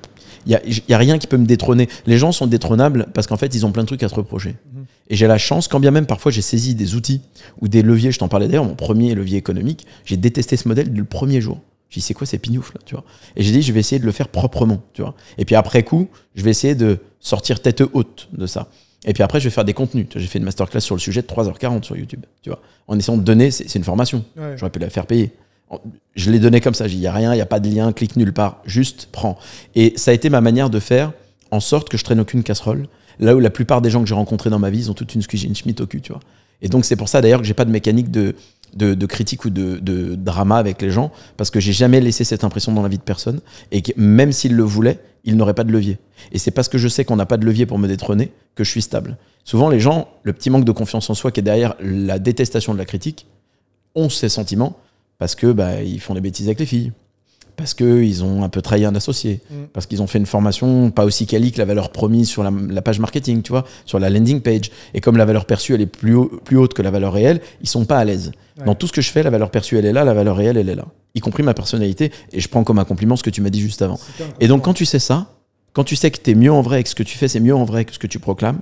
il 0.47 0.81
y 0.87 0.93
a, 0.93 0.97
rien 0.97 1.19
qui 1.19 1.27
peut 1.27 1.37
me 1.37 1.45
détrôner. 1.45 1.87
Les 2.07 2.17
gens 2.17 2.31
sont 2.31 2.47
détrônables 2.47 3.07
parce 3.13 3.27
qu'en 3.27 3.37
fait, 3.37 3.53
ils 3.53 3.63
ont 3.65 3.71
plein 3.71 3.83
de 3.83 3.87
trucs 3.87 4.01
à 4.01 4.09
te 4.09 4.15
reprocher. 4.15 4.55
Mhm. 4.73 4.85
Et 5.09 5.15
j'ai 5.15 5.27
la 5.27 5.37
chance, 5.37 5.67
quand 5.67 5.79
bien 5.79 5.91
même 5.91 6.07
parfois 6.07 6.31
j'ai 6.31 6.41
saisi 6.41 6.73
des 6.73 6.95
outils 6.95 7.21
ou 7.59 7.67
des 7.67 7.83
leviers, 7.83 8.11
je 8.11 8.17
t'en 8.17 8.27
parlais 8.27 8.47
d'ailleurs, 8.47 8.65
mon 8.65 8.75
premier 8.75 9.13
levier 9.13 9.37
économique, 9.37 9.85
j'ai 10.05 10.17
détesté 10.17 10.57
ce 10.57 10.67
modèle 10.67 10.91
le 10.91 11.03
premier 11.03 11.41
jour. 11.41 11.59
J'ai 11.89 11.99
dit, 11.99 12.05
c'est 12.05 12.13
quoi 12.13 12.25
ces 12.25 12.39
pignoufs 12.39 12.73
là, 12.73 12.79
tu 12.85 12.95
vois? 12.95 13.03
Et 13.35 13.43
j'ai 13.43 13.51
dit, 13.51 13.61
je 13.61 13.73
vais 13.73 13.81
essayer 13.81 13.99
de 13.99 14.05
le 14.05 14.13
faire 14.13 14.29
proprement, 14.29 14.81
tu 14.93 15.01
vois. 15.01 15.13
Et 15.37 15.43
puis 15.43 15.55
après 15.55 15.83
coup, 15.83 16.07
je 16.35 16.43
vais 16.43 16.49
essayer 16.49 16.73
de 16.73 16.99
sortir 17.19 17.61
tête 17.61 17.83
haute 17.93 18.29
de 18.31 18.45
ça. 18.45 18.69
Et 19.05 19.13
puis 19.13 19.23
après, 19.23 19.39
je 19.39 19.45
vais 19.45 19.53
faire 19.53 19.65
des 19.65 19.73
contenus. 19.73 20.07
J'ai 20.15 20.27
fait 20.27 20.39
une 20.39 20.45
masterclass 20.45 20.79
sur 20.79 20.95
le 20.95 21.01
sujet 21.01 21.21
de 21.21 21.27
3h40 21.27 21.83
sur 21.83 21.97
YouTube, 21.97 22.23
tu 22.41 22.49
vois. 22.49 22.61
En 22.87 22.97
essayant 22.97 23.17
de 23.17 23.23
donner, 23.23 23.51
c'est 23.51 23.67
c'est 23.67 23.79
une 23.79 23.85
formation. 23.85 24.23
Ouais. 24.37 24.55
J'aurais 24.57 24.71
pu 24.71 24.79
la 24.79 24.89
faire 24.89 25.05
payer. 25.05 25.33
Je 26.15 26.31
l'ai 26.31 26.39
donné 26.39 26.61
comme 26.61 26.73
ça. 26.73 26.87
Il 26.87 26.99
n'y 26.99 27.07
a 27.07 27.13
rien, 27.13 27.33
il 27.33 27.37
n'y 27.37 27.41
a 27.41 27.45
pas 27.45 27.59
de 27.59 27.69
lien, 27.69 27.91
clique 27.93 28.15
nulle 28.15 28.33
part. 28.33 28.61
Juste 28.65 29.07
prends. 29.11 29.37
Et 29.75 29.93
ça 29.95 30.11
a 30.11 30.13
été 30.13 30.29
ma 30.29 30.41
manière 30.41 30.69
de 30.69 30.79
faire 30.79 31.13
en 31.51 31.59
sorte 31.59 31.89
que 31.89 31.97
je 31.97 32.03
traîne 32.03 32.19
aucune 32.19 32.43
casserole. 32.43 32.87
Là 33.19 33.35
où 33.35 33.39
la 33.39 33.49
plupart 33.49 33.81
des 33.81 33.89
gens 33.89 34.01
que 34.01 34.07
j'ai 34.07 34.15
rencontrés 34.15 34.49
dans 34.49 34.59
ma 34.59 34.69
vie, 34.69 34.79
ils 34.79 34.91
ont 34.91 34.93
toute 34.93 35.13
une 35.15 35.21
Schmidt 35.21 35.81
au 35.81 35.85
cul, 35.85 36.01
tu 36.01 36.11
vois. 36.11 36.21
Et 36.61 36.69
donc, 36.69 36.85
c'est 36.85 36.95
pour 36.95 37.09
ça 37.09 37.21
d'ailleurs 37.21 37.41
que 37.41 37.45
j'ai 37.45 37.53
pas 37.53 37.65
de 37.65 37.71
mécanique 37.71 38.11
de, 38.11 38.35
de, 38.75 39.05
critique 39.05 39.45
ou 39.45 39.49
de, 39.49 39.77
de 39.77 40.15
drama 40.15 40.57
avec 40.57 40.81
les 40.81 40.91
gens, 40.91 41.11
parce 41.37 41.49
que 41.49 41.59
j'ai 41.59 41.73
jamais 41.73 41.99
laissé 41.99 42.23
cette 42.23 42.43
impression 42.43 42.71
dans 42.71 42.83
la 42.83 42.89
vie 42.89 42.97
de 42.97 43.03
personne. 43.03 43.41
Et 43.71 43.81
même 43.97 44.31
s'ils 44.31 44.55
le 44.55 44.63
voulaient, 44.63 44.99
ils 45.23 45.37
n'auraient 45.37 45.53
pas 45.53 45.63
de 45.63 45.71
levier. 45.71 45.97
Et 46.31 46.37
c'est 46.37 46.51
parce 46.51 46.69
que 46.69 46.77
je 46.77 46.87
sais 46.87 47.05
qu'on 47.05 47.15
n'a 47.15 47.25
pas 47.25 47.37
de 47.37 47.45
levier 47.45 47.65
pour 47.65 47.79
me 47.79 47.87
détrôner 47.87 48.31
que 48.55 48.63
je 48.63 48.69
suis 48.69 48.81
stable. 48.81 49.17
Souvent, 49.43 49.69
les 49.69 49.79
gens, 49.79 50.07
le 50.23 50.33
petit 50.33 50.49
manque 50.49 50.65
de 50.65 50.71
confiance 50.71 51.09
en 51.09 51.13
soi 51.13 51.31
qui 51.31 51.39
est 51.39 51.43
derrière 51.43 51.75
la 51.79 52.19
détestation 52.19 52.73
de 52.73 52.77
la 52.77 52.85
critique, 52.85 53.27
ont 53.95 54.09
ces 54.09 54.29
sentiments 54.29 54.77
parce 55.21 55.35
que 55.35 55.51
bah, 55.51 55.83
ils 55.83 55.99
font 55.99 56.15
des 56.15 56.19
bêtises 56.21 56.47
avec 56.47 56.59
les 56.59 56.65
filles, 56.65 56.91
parce 57.55 57.75
qu'ils 57.75 58.23
ont 58.23 58.43
un 58.43 58.49
peu 58.49 58.59
trahi 58.63 58.85
un 58.85 58.95
associé, 58.95 59.39
Mm. 59.51 59.53
parce 59.71 59.85
qu'ils 59.85 60.01
ont 60.01 60.07
fait 60.07 60.17
une 60.17 60.25
formation 60.25 60.89
pas 60.89 61.05
aussi 61.05 61.27
quali 61.27 61.51
que 61.51 61.59
la 61.59 61.65
valeur 61.65 61.91
promise 61.91 62.27
sur 62.27 62.41
la, 62.41 62.51
la 62.69 62.81
page 62.81 62.97
marketing, 62.99 63.43
tu 63.43 63.51
vois, 63.51 63.63
sur 63.85 63.99
la 63.99 64.09
landing 64.09 64.41
page. 64.41 64.71
Et 64.95 64.99
comme 64.99 65.17
la 65.17 65.25
valeur 65.25 65.45
perçue 65.45 65.75
elle 65.75 65.81
est 65.81 65.85
plus, 65.85 66.15
haut- 66.15 66.31
plus 66.43 66.57
haute 66.57 66.73
que 66.73 66.81
la 66.81 66.89
valeur 66.89 67.13
réelle, 67.13 67.39
ils 67.61 67.69
sont 67.69 67.85
pas 67.85 67.99
à 67.99 68.03
l'aise. 68.05 68.31
Ouais. 68.57 68.65
Dans 68.65 68.73
tout 68.73 68.87
ce 68.87 68.93
que 68.93 69.01
je 69.01 69.11
fais, 69.11 69.21
la 69.21 69.29
valeur 69.29 69.51
perçue 69.51 69.77
elle 69.77 69.85
est 69.85 69.93
là, 69.93 70.03
la 70.03 70.15
valeur 70.15 70.35
réelle 70.37 70.57
elle 70.57 70.69
est 70.69 70.75
là, 70.75 70.85
y 71.13 71.19
compris 71.19 71.43
ma 71.43 71.53
personnalité. 71.53 72.11
Et 72.33 72.39
je 72.39 72.47
prends 72.49 72.63
comme 72.63 72.79
un 72.79 72.85
compliment 72.85 73.15
ce 73.15 73.21
que 73.21 73.29
tu 73.29 73.41
m'as 73.41 73.51
dit 73.51 73.61
juste 73.61 73.83
avant. 73.83 73.99
Et 74.39 74.47
donc, 74.47 74.63
quand 74.63 74.73
tu 74.73 74.85
sais 74.85 74.97
ça, 74.97 75.27
quand 75.73 75.83
tu 75.83 75.95
sais 75.95 76.09
que 76.09 76.19
tu 76.19 76.31
es 76.31 76.35
mieux 76.35 76.51
en 76.51 76.61
vrai 76.63 76.81
que 76.81 76.89
ce 76.89 76.95
que 76.95 77.03
tu 77.03 77.15
fais, 77.15 77.27
c'est 77.27 77.39
mieux 77.39 77.55
en 77.55 77.63
vrai 77.65 77.85
que 77.85 77.93
ce 77.93 77.99
que 77.99 78.07
tu 78.07 78.17
proclames, 78.17 78.61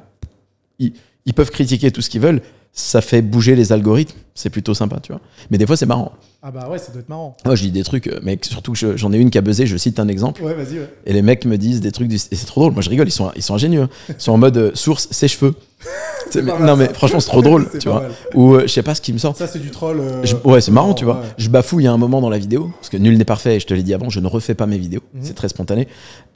ils, 0.77 0.91
ils 1.25 1.33
peuvent 1.33 1.51
critiquer 1.51 1.89
tout 1.91 2.01
ce 2.01 2.09
qu'ils 2.09 2.21
veulent. 2.21 2.41
Ça 2.71 3.01
fait 3.01 3.21
bouger 3.21 3.55
les 3.55 3.71
algorithmes. 3.73 4.17
C'est 4.35 4.49
plutôt 4.49 4.73
sympa, 4.73 4.99
tu 5.01 5.11
vois. 5.11 5.19
Mais 5.51 5.57
des 5.57 5.65
fois, 5.67 5.75
c'est 5.75 5.85
marrant. 5.85 6.13
Ah 6.41 6.49
bah 6.51 6.69
ouais, 6.71 6.77
ça 6.77 6.93
doit 6.93 7.01
être 7.01 7.09
marrant. 7.09 7.35
Moi, 7.43 7.55
je 7.55 7.63
dis 7.63 7.71
des 7.71 7.83
trucs, 7.83 8.07
euh, 8.07 8.21
mais 8.23 8.39
surtout 8.41 8.73
j'en 8.73 9.11
ai 9.11 9.17
une 9.17 9.29
qui 9.31 9.37
a 9.37 9.41
buzzé. 9.41 9.65
Je 9.65 9.75
cite 9.75 9.99
un 9.99 10.07
exemple. 10.07 10.41
Ouais, 10.41 10.53
vas-y, 10.53 10.79
ouais. 10.79 10.89
Et 11.05 11.11
les 11.11 11.21
mecs 11.21 11.43
me 11.43 11.57
disent 11.57 11.81
des 11.81 11.91
trucs. 11.91 12.07
du- 12.07 12.15
Et 12.15 12.35
c'est 12.35 12.45
trop 12.45 12.61
drôle. 12.61 12.71
Moi, 12.71 12.81
je 12.81 12.89
rigole. 12.89 13.09
Ils 13.09 13.11
sont, 13.11 13.31
ils 13.35 13.41
sont 13.43 13.55
ingénieux. 13.55 13.89
Ils 14.07 14.15
sont 14.17 14.31
en 14.31 14.37
mode 14.37 14.55
euh, 14.55 14.71
source. 14.75 15.09
C'est- 15.11 15.37
pas 15.41 15.53
mais- 16.35 16.41
mal, 16.43 16.63
non, 16.65 16.75
mais 16.77 16.93
franchement, 16.93 17.19
c'est 17.19 17.27
trop 17.29 17.41
drôle, 17.41 17.67
tu 17.79 17.89
vois. 17.89 18.01
mal. 18.01 18.11
Ou 18.35 18.53
euh, 18.53 18.61
je 18.61 18.67
sais 18.67 18.83
pas 18.83 18.95
ce 18.95 19.01
qui 19.01 19.11
me 19.11 19.17
sort. 19.17 19.35
Ça, 19.35 19.47
c'est 19.47 19.59
du 19.59 19.71
troll. 19.71 19.99
euh, 19.99 20.23
Je- 20.23 20.35
ouais, 20.45 20.61
c'est 20.61 20.71
marrant, 20.71 20.93
tu 20.93 21.03
vois. 21.03 21.15
ouais. 21.15 21.27
Je 21.37 21.49
bafouille 21.49 21.87
à 21.87 21.91
un 21.91 21.97
moment 21.97 22.21
dans 22.21 22.29
la 22.29 22.37
vidéo, 22.37 22.71
parce 22.79 22.87
que 22.89 22.97
nul 22.97 23.17
n'est 23.17 23.25
parfait, 23.25 23.57
et 23.57 23.59
je 23.59 23.65
te 23.67 23.73
l'ai 23.73 23.83
dit 23.83 23.93
avant, 23.93 24.09
je 24.09 24.19
ne 24.21 24.27
refais 24.27 24.53
pas 24.55 24.67
mes 24.67 24.77
vidéos. 24.77 25.01
Mhm. 25.13 25.21
C'est 25.23 25.33
très 25.33 25.49
spontané. 25.49 25.87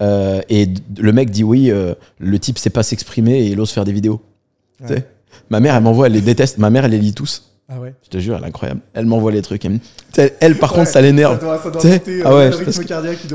Et 0.02 0.68
le 0.98 1.12
mec 1.14 1.30
dit 1.30 1.44
oui, 1.46 1.72
le 2.20 2.40
type 2.40 2.58
sait 2.58 2.70
pas 2.70 2.84
s'exprimer 2.84 3.40
et 3.40 3.48
il 3.48 3.60
ose 3.62 3.72
faire 3.72 3.86
des 3.86 3.94
vidéos. 3.94 4.22
Ouais. 4.90 5.06
Ma 5.50 5.60
mère, 5.60 5.76
elle 5.76 5.84
m'envoie, 5.84 6.08
elle 6.08 6.14
les 6.14 6.22
déteste. 6.22 6.58
Ma 6.58 6.70
mère, 6.70 6.86
elle 6.86 6.92
les 6.92 7.00
lit 7.00 7.14
tous. 7.14 7.50
Ah 7.70 7.80
ouais. 7.80 7.94
Je 8.04 8.10
te 8.10 8.18
jure, 8.18 8.36
elle 8.38 8.44
est 8.44 8.48
incroyable. 8.48 8.82
Elle 8.94 9.06
m'envoie 9.06 9.32
les 9.32 9.42
trucs. 9.42 9.66
Elle, 9.66 10.58
par 10.60 10.72
Ouais, 10.72 10.80
contre, 10.80 10.92
ça 10.92 11.02
l'énerve. 11.02 11.40
Ah 11.42 11.46
euh, 11.46 12.50
ouais, 12.52 12.64
parce 12.64 12.80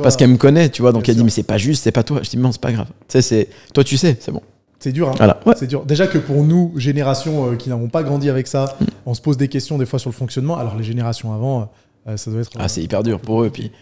Parce 0.02 0.16
qu'elle 0.16 0.30
me 0.30 0.36
connaît, 0.36 0.68
tu 0.68 0.82
vois. 0.82 0.92
Donc 0.92 1.04
Bien 1.04 1.12
elle 1.12 1.18
dit, 1.18 1.24
mais 1.24 1.30
c'est 1.30 1.42
pas 1.42 1.58
juste, 1.58 1.84
c'est 1.84 1.92
pas 1.92 2.02
toi. 2.02 2.20
Je 2.22 2.30
dis, 2.30 2.36
non, 2.36 2.52
c'est 2.52 2.60
pas 2.60 2.72
grave. 2.72 2.86
Tu 2.88 2.94
sais, 3.08 3.22
c'est. 3.22 3.48
Toi, 3.72 3.84
tu 3.84 3.96
sais, 3.96 4.16
c'est 4.20 4.30
bon. 4.30 4.42
C'est 4.78 4.92
dur, 4.92 5.08
hein. 5.08 5.14
Voilà. 5.16 5.40
Ouais. 5.46 5.54
C'est 5.56 5.66
dur. 5.66 5.84
Déjà 5.84 6.06
que 6.06 6.18
pour 6.18 6.44
nous, 6.44 6.72
génération 6.76 7.50
euh, 7.52 7.56
qui 7.56 7.68
n'avons 7.68 7.88
pas 7.88 8.02
grandi 8.02 8.28
avec 8.30 8.46
ça, 8.46 8.76
Mm. 8.80 8.84
on 9.06 9.14
se 9.14 9.20
pose 9.22 9.36
des 9.36 9.48
questions 9.48 9.76
des 9.78 9.86
fois 9.86 9.98
sur 9.98 10.10
le 10.10 10.14
fonctionnement. 10.14 10.56
Alors 10.56 10.76
les 10.76 10.84
générations 10.84 11.32
avant, 11.32 11.72
euh, 12.06 12.16
ça 12.16 12.30
doit 12.30 12.42
être. 12.42 12.50
Ah, 12.58 12.68
c'est 12.68 12.82
hyper 12.82 13.02
dur 13.02 13.18
pour 13.18 13.42
eux. 13.42 13.50
Puis 13.50 13.72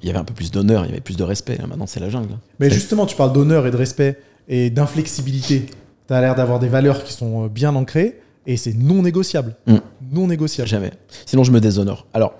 il 0.00 0.06
y 0.06 0.10
avait 0.10 0.18
un 0.18 0.24
peu 0.24 0.32
plus 0.34 0.50
d'honneur, 0.50 0.84
il 0.84 0.88
y 0.88 0.92
avait 0.92 1.00
plus 1.02 1.16
de 1.16 1.24
respect. 1.24 1.56
Là, 1.58 1.66
Maintenant, 1.66 1.86
c'est 1.86 2.00
la 2.00 2.08
jungle. 2.08 2.28
Mais 2.58 2.68
C'est- 2.68 2.76
justement, 2.76 3.04
tu 3.06 3.16
parles 3.16 3.32
d'honneur 3.34 3.66
et 3.66 3.70
de 3.70 3.76
respect 3.76 4.18
et 4.48 4.70
d'inflexibilité. 4.70 5.66
Tu 6.08 6.14
as 6.14 6.20
l'air 6.20 6.34
d'avoir 6.34 6.58
des 6.58 6.68
valeurs 6.68 7.04
qui 7.04 7.12
sont 7.12 7.44
euh, 7.44 7.48
bien 7.48 7.74
ancrées 7.74 8.20
et 8.46 8.56
c'est 8.56 8.74
non 8.74 9.02
négociable. 9.02 9.56
Mm. 9.66 9.76
Non 10.12 10.26
négociable. 10.26 10.68
Jamais. 10.68 10.92
Sinon, 11.26 11.44
je 11.44 11.50
me 11.50 11.60
déshonore. 11.60 12.06
Alors, 12.14 12.34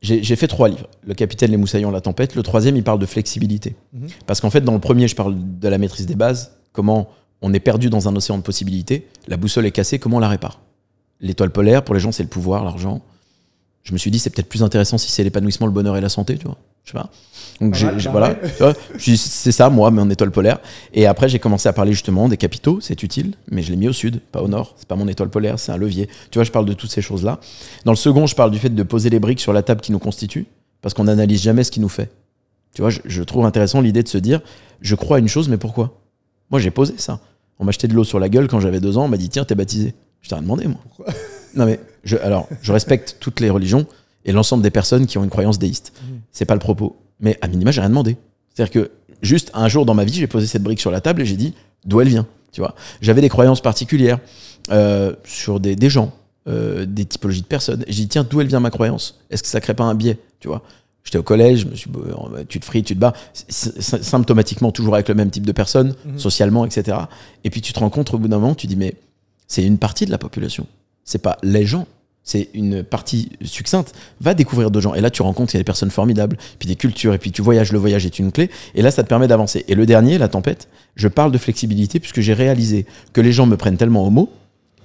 j'ai 0.00 0.36
fait 0.36 0.46
trois 0.46 0.68
livres. 0.68 0.86
Le 1.04 1.14
Capitaine, 1.14 1.50
les 1.50 1.56
Moussaillons, 1.56 1.90
la 1.90 2.00
tempête. 2.00 2.36
Le 2.36 2.42
troisième, 2.42 2.76
il 2.76 2.84
parle 2.84 3.00
de 3.00 3.06
flexibilité. 3.06 3.74
Mhm. 3.92 4.08
Parce 4.26 4.40
qu'en 4.40 4.50
fait, 4.50 4.60
dans 4.60 4.74
le 4.74 4.78
premier, 4.78 5.08
je 5.08 5.16
parle 5.16 5.34
de 5.36 5.68
la 5.68 5.76
maîtrise 5.76 6.06
des 6.06 6.14
bases. 6.14 6.52
Comment 6.72 7.08
on 7.42 7.52
est 7.52 7.60
perdu 7.60 7.90
dans 7.90 8.08
un 8.08 8.16
océan 8.16 8.38
de 8.38 8.42
possibilités. 8.42 9.08
La 9.26 9.36
boussole 9.36 9.66
est 9.66 9.70
cassée, 9.70 9.98
comment 9.98 10.16
on 10.16 10.20
la 10.20 10.28
répare? 10.28 10.60
L'étoile 11.20 11.50
polaire, 11.50 11.82
pour 11.84 11.94
les 11.94 12.00
gens, 12.00 12.12
c'est 12.12 12.22
le 12.22 12.28
pouvoir, 12.28 12.64
l'argent. 12.64 13.02
Je 13.84 13.92
me 13.92 13.98
suis 13.98 14.10
dit, 14.10 14.18
c'est 14.18 14.30
peut-être 14.30 14.48
plus 14.48 14.62
intéressant 14.62 14.98
si 14.98 15.10
c'est 15.10 15.24
l'épanouissement, 15.24 15.66
le 15.66 15.72
bonheur 15.72 15.96
et 15.96 16.00
la 16.00 16.08
santé, 16.10 16.36
tu 16.36 16.44
vois. 16.46 16.56
Je 16.84 16.90
sais 16.92 16.98
pas. 16.98 17.10
Donc, 17.60 17.74
j'ai- 17.74 17.86
voilà. 18.10 18.36
c'est 18.98 19.52
ça, 19.52 19.68
moi, 19.70 19.90
mon 19.90 20.08
étoile 20.10 20.30
polaire. 20.30 20.58
Et 20.94 21.06
après, 21.06 21.28
j'ai 21.28 21.38
commencé 21.38 21.68
à 21.68 21.72
parler 21.72 21.92
justement 21.92 22.28
des 22.28 22.36
capitaux, 22.36 22.80
c'est 22.80 23.02
utile, 23.02 23.34
mais 23.50 23.62
je 23.62 23.70
l'ai 23.70 23.76
mis 23.76 23.88
au 23.88 23.92
sud, 23.92 24.20
pas 24.32 24.42
au 24.42 24.48
nord. 24.48 24.74
C'est 24.78 24.86
pas 24.88 24.94
mon 24.96 25.08
étoile 25.08 25.28
polaire, 25.30 25.58
c'est 25.58 25.72
un 25.72 25.76
levier. 25.76 26.08
Tu 26.30 26.38
vois, 26.38 26.44
je 26.44 26.50
parle 26.52 26.66
de 26.66 26.72
toutes 26.72 26.90
ces 26.90 27.02
choses-là. 27.02 27.40
Dans 27.84 27.92
le 27.92 27.96
second, 27.96 28.26
je 28.26 28.34
parle 28.34 28.50
du 28.50 28.58
fait 28.58 28.68
de 28.70 28.82
poser 28.82 29.10
les 29.10 29.18
briques 29.20 29.40
sur 29.40 29.52
la 29.52 29.62
table 29.62 29.80
qui 29.80 29.92
nous 29.92 29.98
constitue, 29.98 30.46
parce 30.82 30.94
qu'on 30.94 31.04
n'analyse 31.04 31.42
jamais 31.42 31.64
ce 31.64 31.70
qui 31.70 31.80
nous 31.80 31.88
fait. 31.88 32.10
Tu 32.74 32.82
vois, 32.82 32.90
je, 32.90 33.00
je 33.04 33.22
trouve 33.22 33.44
intéressant 33.44 33.80
l'idée 33.80 34.02
de 34.02 34.08
se 34.08 34.18
dire, 34.18 34.40
je 34.80 34.94
crois 34.94 35.16
à 35.16 35.20
une 35.20 35.28
chose, 35.28 35.48
mais 35.48 35.56
pourquoi? 35.56 35.98
Moi, 36.50 36.60
j'ai 36.60 36.70
posé 36.70 36.94
ça. 36.98 37.20
On 37.58 37.64
m'a 37.64 37.72
jeté 37.72 37.88
de 37.88 37.94
l'eau 37.94 38.04
sur 38.04 38.18
la 38.20 38.28
gueule 38.28 38.46
quand 38.48 38.60
j'avais 38.60 38.80
deux 38.80 38.96
ans, 38.98 39.04
on 39.06 39.08
m'a 39.08 39.16
dit, 39.16 39.28
tiens, 39.28 39.44
t'es 39.44 39.54
baptisé. 39.56 39.94
Je 40.22 40.28
t'ai 40.28 40.34
rien 40.36 40.42
demandé, 40.42 40.66
moi. 40.68 40.78
Non, 41.58 41.66
mais, 41.66 41.78
je, 42.04 42.16
alors, 42.16 42.48
je 42.62 42.72
respecte 42.72 43.16
toutes 43.20 43.40
les 43.40 43.50
religions 43.50 43.86
et 44.24 44.32
l'ensemble 44.32 44.62
des 44.62 44.70
personnes 44.70 45.06
qui 45.06 45.18
ont 45.18 45.24
une 45.24 45.30
croyance 45.30 45.58
déiste. 45.58 45.92
Mhm. 46.02 46.20
C'est 46.32 46.44
pas 46.46 46.54
le 46.54 46.60
propos. 46.60 46.96
Mais 47.20 47.36
à 47.42 47.48
minima, 47.48 47.70
j'ai 47.70 47.80
rien 47.80 47.90
demandé. 47.90 48.16
C'est-à-dire 48.54 48.72
que 48.72 48.90
juste 49.22 49.50
un 49.54 49.68
jour 49.68 49.84
dans 49.86 49.94
ma 49.94 50.04
vie, 50.04 50.12
j'ai 50.14 50.26
posé 50.26 50.46
cette 50.46 50.62
brique 50.62 50.80
sur 50.80 50.90
la 50.90 51.00
table 51.00 51.22
et 51.22 51.26
j'ai 51.26 51.36
dit 51.36 51.54
d'où 51.84 52.00
elle 52.00 52.08
vient. 52.08 52.26
Tu 52.52 52.60
vois, 52.60 52.74
j'avais 53.00 53.20
des 53.20 53.28
croyances 53.28 53.60
particulières 53.60 54.18
euh, 54.70 55.14
sur 55.24 55.60
des, 55.60 55.76
des 55.76 55.90
gens, 55.90 56.12
euh, 56.48 56.86
des 56.86 57.04
typologies 57.04 57.42
de 57.42 57.46
personnes. 57.46 57.84
J'ai 57.88 58.02
dit 58.02 58.08
tiens, 58.08 58.24
d'où 58.28 58.40
elle 58.40 58.46
vient 58.46 58.60
ma 58.60 58.70
croyance? 58.70 59.18
Est-ce 59.30 59.42
que 59.42 59.48
ça 59.48 59.60
crée 59.60 59.74
pas 59.74 59.84
un 59.84 59.94
biais 59.94 60.18
Tu 60.40 60.48
vois, 60.48 60.62
j'étais 61.04 61.18
au 61.18 61.22
collège, 61.22 61.60
je 61.60 61.66
me 61.66 61.74
suis, 61.74 61.90
euh, 61.96 62.44
tu 62.48 62.58
te 62.60 62.64
frites, 62.64 62.86
tu 62.86 62.94
te 62.94 63.00
bats, 63.00 63.12
symptomatiquement 63.48 64.72
toujours 64.72 64.94
avec 64.94 65.08
le 65.08 65.14
même 65.14 65.30
type 65.30 65.46
de 65.46 65.52
personnes, 65.52 65.94
Mhm. 66.04 66.18
socialement, 66.18 66.64
etc. 66.64 66.96
Et 67.44 67.50
puis 67.50 67.60
tu 67.60 67.72
te 67.72 67.78
rends 67.80 67.90
compte 67.90 68.12
au 68.14 68.18
bout 68.18 68.28
d'un 68.28 68.38
moment, 68.38 68.54
tu 68.54 68.66
dis 68.66 68.76
mais 68.76 68.94
c'est 69.46 69.64
une 69.64 69.78
partie 69.78 70.06
de 70.06 70.10
la 70.10 70.18
population. 70.18 70.66
C'est 71.08 71.22
pas 71.22 71.38
les 71.42 71.64
gens. 71.64 71.86
C'est 72.22 72.50
une 72.52 72.82
partie 72.82 73.30
succincte. 73.42 73.94
Va 74.20 74.34
découvrir 74.34 74.70
d'autres 74.70 74.82
gens. 74.84 74.92
Et 74.94 75.00
là, 75.00 75.08
tu 75.08 75.22
rencontres, 75.22 75.54
il 75.54 75.56
y 75.56 75.60
a 75.60 75.60
des 75.60 75.64
personnes 75.64 75.90
formidables, 75.90 76.36
puis 76.58 76.68
des 76.68 76.76
cultures, 76.76 77.14
et 77.14 77.18
puis 77.18 77.32
tu 77.32 77.40
voyages. 77.40 77.72
Le 77.72 77.78
voyage 77.78 78.04
est 78.04 78.18
une 78.18 78.30
clé. 78.30 78.50
Et 78.74 78.82
là, 78.82 78.90
ça 78.90 79.02
te 79.02 79.08
permet 79.08 79.26
d'avancer. 79.26 79.64
Et 79.68 79.74
le 79.74 79.86
dernier, 79.86 80.18
la 80.18 80.28
tempête, 80.28 80.68
je 80.96 81.08
parle 81.08 81.32
de 81.32 81.38
flexibilité 81.38 81.98
puisque 81.98 82.20
j'ai 82.20 82.34
réalisé 82.34 82.84
que 83.14 83.22
les 83.22 83.32
gens 83.32 83.46
me 83.46 83.56
prennent 83.56 83.78
tellement 83.78 84.06
au 84.06 84.10
mot, 84.10 84.28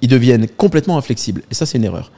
ils 0.02 0.08
deviennent 0.08 0.48
complètement 0.48 0.98
inflexibles. 0.98 1.42
Et 1.52 1.54
ça, 1.54 1.66
c'est 1.66 1.78
une 1.78 1.84
erreur. 1.84 2.14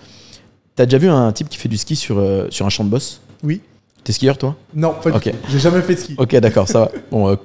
T'as 0.75 0.85
déjà 0.85 0.99
vu 0.99 1.09
un 1.09 1.31
type 1.31 1.49
qui 1.49 1.57
fait 1.57 1.69
du 1.69 1.77
ski 1.77 1.95
sur, 1.95 2.19
euh, 2.19 2.45
sur 2.51 2.67
un 2.67 2.69
champ 2.69 2.83
de 2.83 2.89
boss 2.89 3.21
Oui. 3.41 3.61
T'es 4.03 4.11
skieur, 4.13 4.37
toi? 4.37 4.55
Non, 4.75 4.93
pas 5.01 5.09
du 5.09 5.17
Ok. 5.17 5.23
tout. 5.31 5.37
J'ai 5.49 5.57
jamais 5.57 5.81
fait 5.81 5.95
de 5.95 5.99
ski. 5.99 6.13
Ok, 6.19 6.35
d'accord, 6.35 6.67
ça 6.67 6.81
va. 6.81 6.91
Bon, 7.09 7.27
euh, 7.29 7.35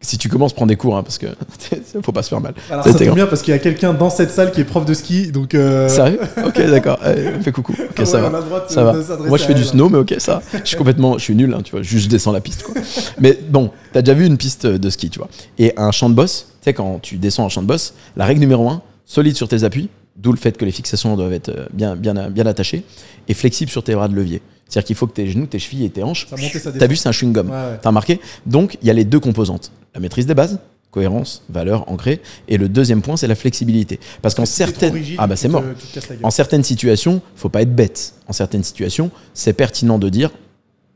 si 0.00 0.18
tu 0.18 0.28
commences, 0.28 0.52
prends 0.52 0.66
des 0.66 0.76
cours, 0.76 0.96
hein, 0.96 1.02
parce 1.02 1.18
que 1.18 1.26
faut 2.02 2.12
pas 2.12 2.22
se 2.22 2.28
faire 2.28 2.40
mal. 2.40 2.54
Alors 2.70 2.84
Ça, 2.84 2.92
tombe 2.94 3.14
bien 3.14 3.26
parce 3.26 3.42
qu'il 3.42 3.52
y 3.52 3.56
a 3.56 3.58
quelqu'un 3.58 3.92
dans 3.94 4.10
cette 4.10 4.30
salle 4.30 4.52
qui 4.52 4.60
est 4.60 4.64
prof 4.64 4.84
de 4.84 4.94
ski, 4.94 5.32
donc. 5.32 5.54
euh, 5.54 5.88
Sérieux 5.88 6.20
Ok, 6.46 6.60
d'accord. 6.66 6.98
Euh, 7.04 7.40
fais 7.40 7.52
coucou. 7.52 7.72
Ok, 7.72 7.98
ouais, 7.98 8.04
ça 8.04 8.20
va. 8.20 8.42
Ça 8.68 8.84
va. 8.84 8.94
Moi, 9.26 9.38
je 9.38 9.44
fais 9.44 9.54
du 9.54 9.64
snow, 9.64 9.88
mais 9.88 9.98
ok, 9.98 10.14
ça. 10.18 10.42
Je 10.52 10.60
suis 10.64 10.76
complètement, 10.76 11.18
je 11.18 11.24
suis 11.24 11.34
nul, 11.34 11.52
hein, 11.54 11.62
tu 11.64 11.72
vois. 11.72 11.82
Juste, 11.82 12.04
je 12.04 12.08
descends 12.08 12.32
la 12.32 12.40
piste, 12.40 12.62
quoi. 12.62 12.74
Mais 13.18 13.38
bon, 13.48 13.70
t'as 13.92 14.02
déjà 14.02 14.14
vu 14.14 14.26
une 14.26 14.36
piste 14.36 14.66
de 14.66 14.90
ski, 14.90 15.10
tu 15.10 15.18
vois. 15.18 15.28
Et 15.58 15.72
un 15.76 15.90
champ 15.90 16.08
de 16.08 16.14
boss, 16.14 16.46
tu 16.60 16.64
sais, 16.64 16.74
quand 16.74 17.00
tu 17.00 17.16
descends 17.16 17.46
un 17.46 17.48
champ 17.48 17.62
de 17.62 17.66
boss, 17.66 17.94
la 18.16 18.26
règle 18.26 18.40
numéro 18.40 18.68
un, 18.68 18.82
solide 19.06 19.36
sur 19.36 19.48
tes 19.48 19.64
appuis, 19.64 19.88
d'où 20.16 20.32
le 20.32 20.38
fait 20.38 20.56
que 20.56 20.64
les 20.64 20.72
fixations 20.72 21.16
doivent 21.16 21.32
être 21.32 21.48
euh, 21.50 21.66
bien, 21.72 21.96
bien, 21.96 22.30
bien 22.30 22.46
attachées, 22.46 22.82
et 23.28 23.34
flexible 23.34 23.70
sur 23.70 23.82
tes 23.84 23.94
bras 23.94 24.08
de 24.08 24.14
levier. 24.14 24.40
C'est-à-dire 24.68 24.86
qu'il 24.86 24.96
faut 24.96 25.06
que 25.06 25.12
tes 25.14 25.28
genoux, 25.28 25.46
tes 25.46 25.58
chevilles 25.58 25.84
et 25.84 25.90
tes 25.90 26.02
hanches. 26.02 26.26
T'as 26.28 26.86
vu, 26.86 26.96
c'est 26.96 27.08
un 27.08 27.12
chewing-gum. 27.12 27.46
Ouais, 27.46 27.52
ouais. 27.52 27.78
T'as 27.80 27.88
remarqué 27.90 28.20
Donc, 28.46 28.78
il 28.82 28.88
y 28.88 28.90
a 28.90 28.94
les 28.94 29.04
deux 29.04 29.20
composantes. 29.20 29.70
La 29.94 30.00
maîtrise 30.00 30.26
des 30.26 30.34
bases, 30.34 30.58
cohérence, 30.90 31.44
valeur 31.48 31.88
ancrée. 31.90 32.20
Et 32.48 32.56
le 32.58 32.68
deuxième 32.68 33.00
point, 33.02 33.16
c'est 33.16 33.28
la 33.28 33.36
flexibilité. 33.36 34.00
Parce 34.22 34.34
qu'en 34.34 34.44
certaines. 34.46 34.92
rigide, 34.94 35.16
Ah 35.18 35.26
bah 35.28 35.36
c'est 35.36 35.48
mort. 35.48 35.62
te. 35.62 36.14
En 36.24 36.30
certaines 36.30 36.64
situations, 36.64 37.20
faut 37.36 37.48
pas 37.48 37.62
être 37.62 37.74
bête. 37.76 38.14
En 38.26 38.32
certaines 38.32 38.64
situations, 38.64 39.10
c'est 39.34 39.52
pertinent 39.52 39.98
de 39.98 40.08
dire 40.08 40.30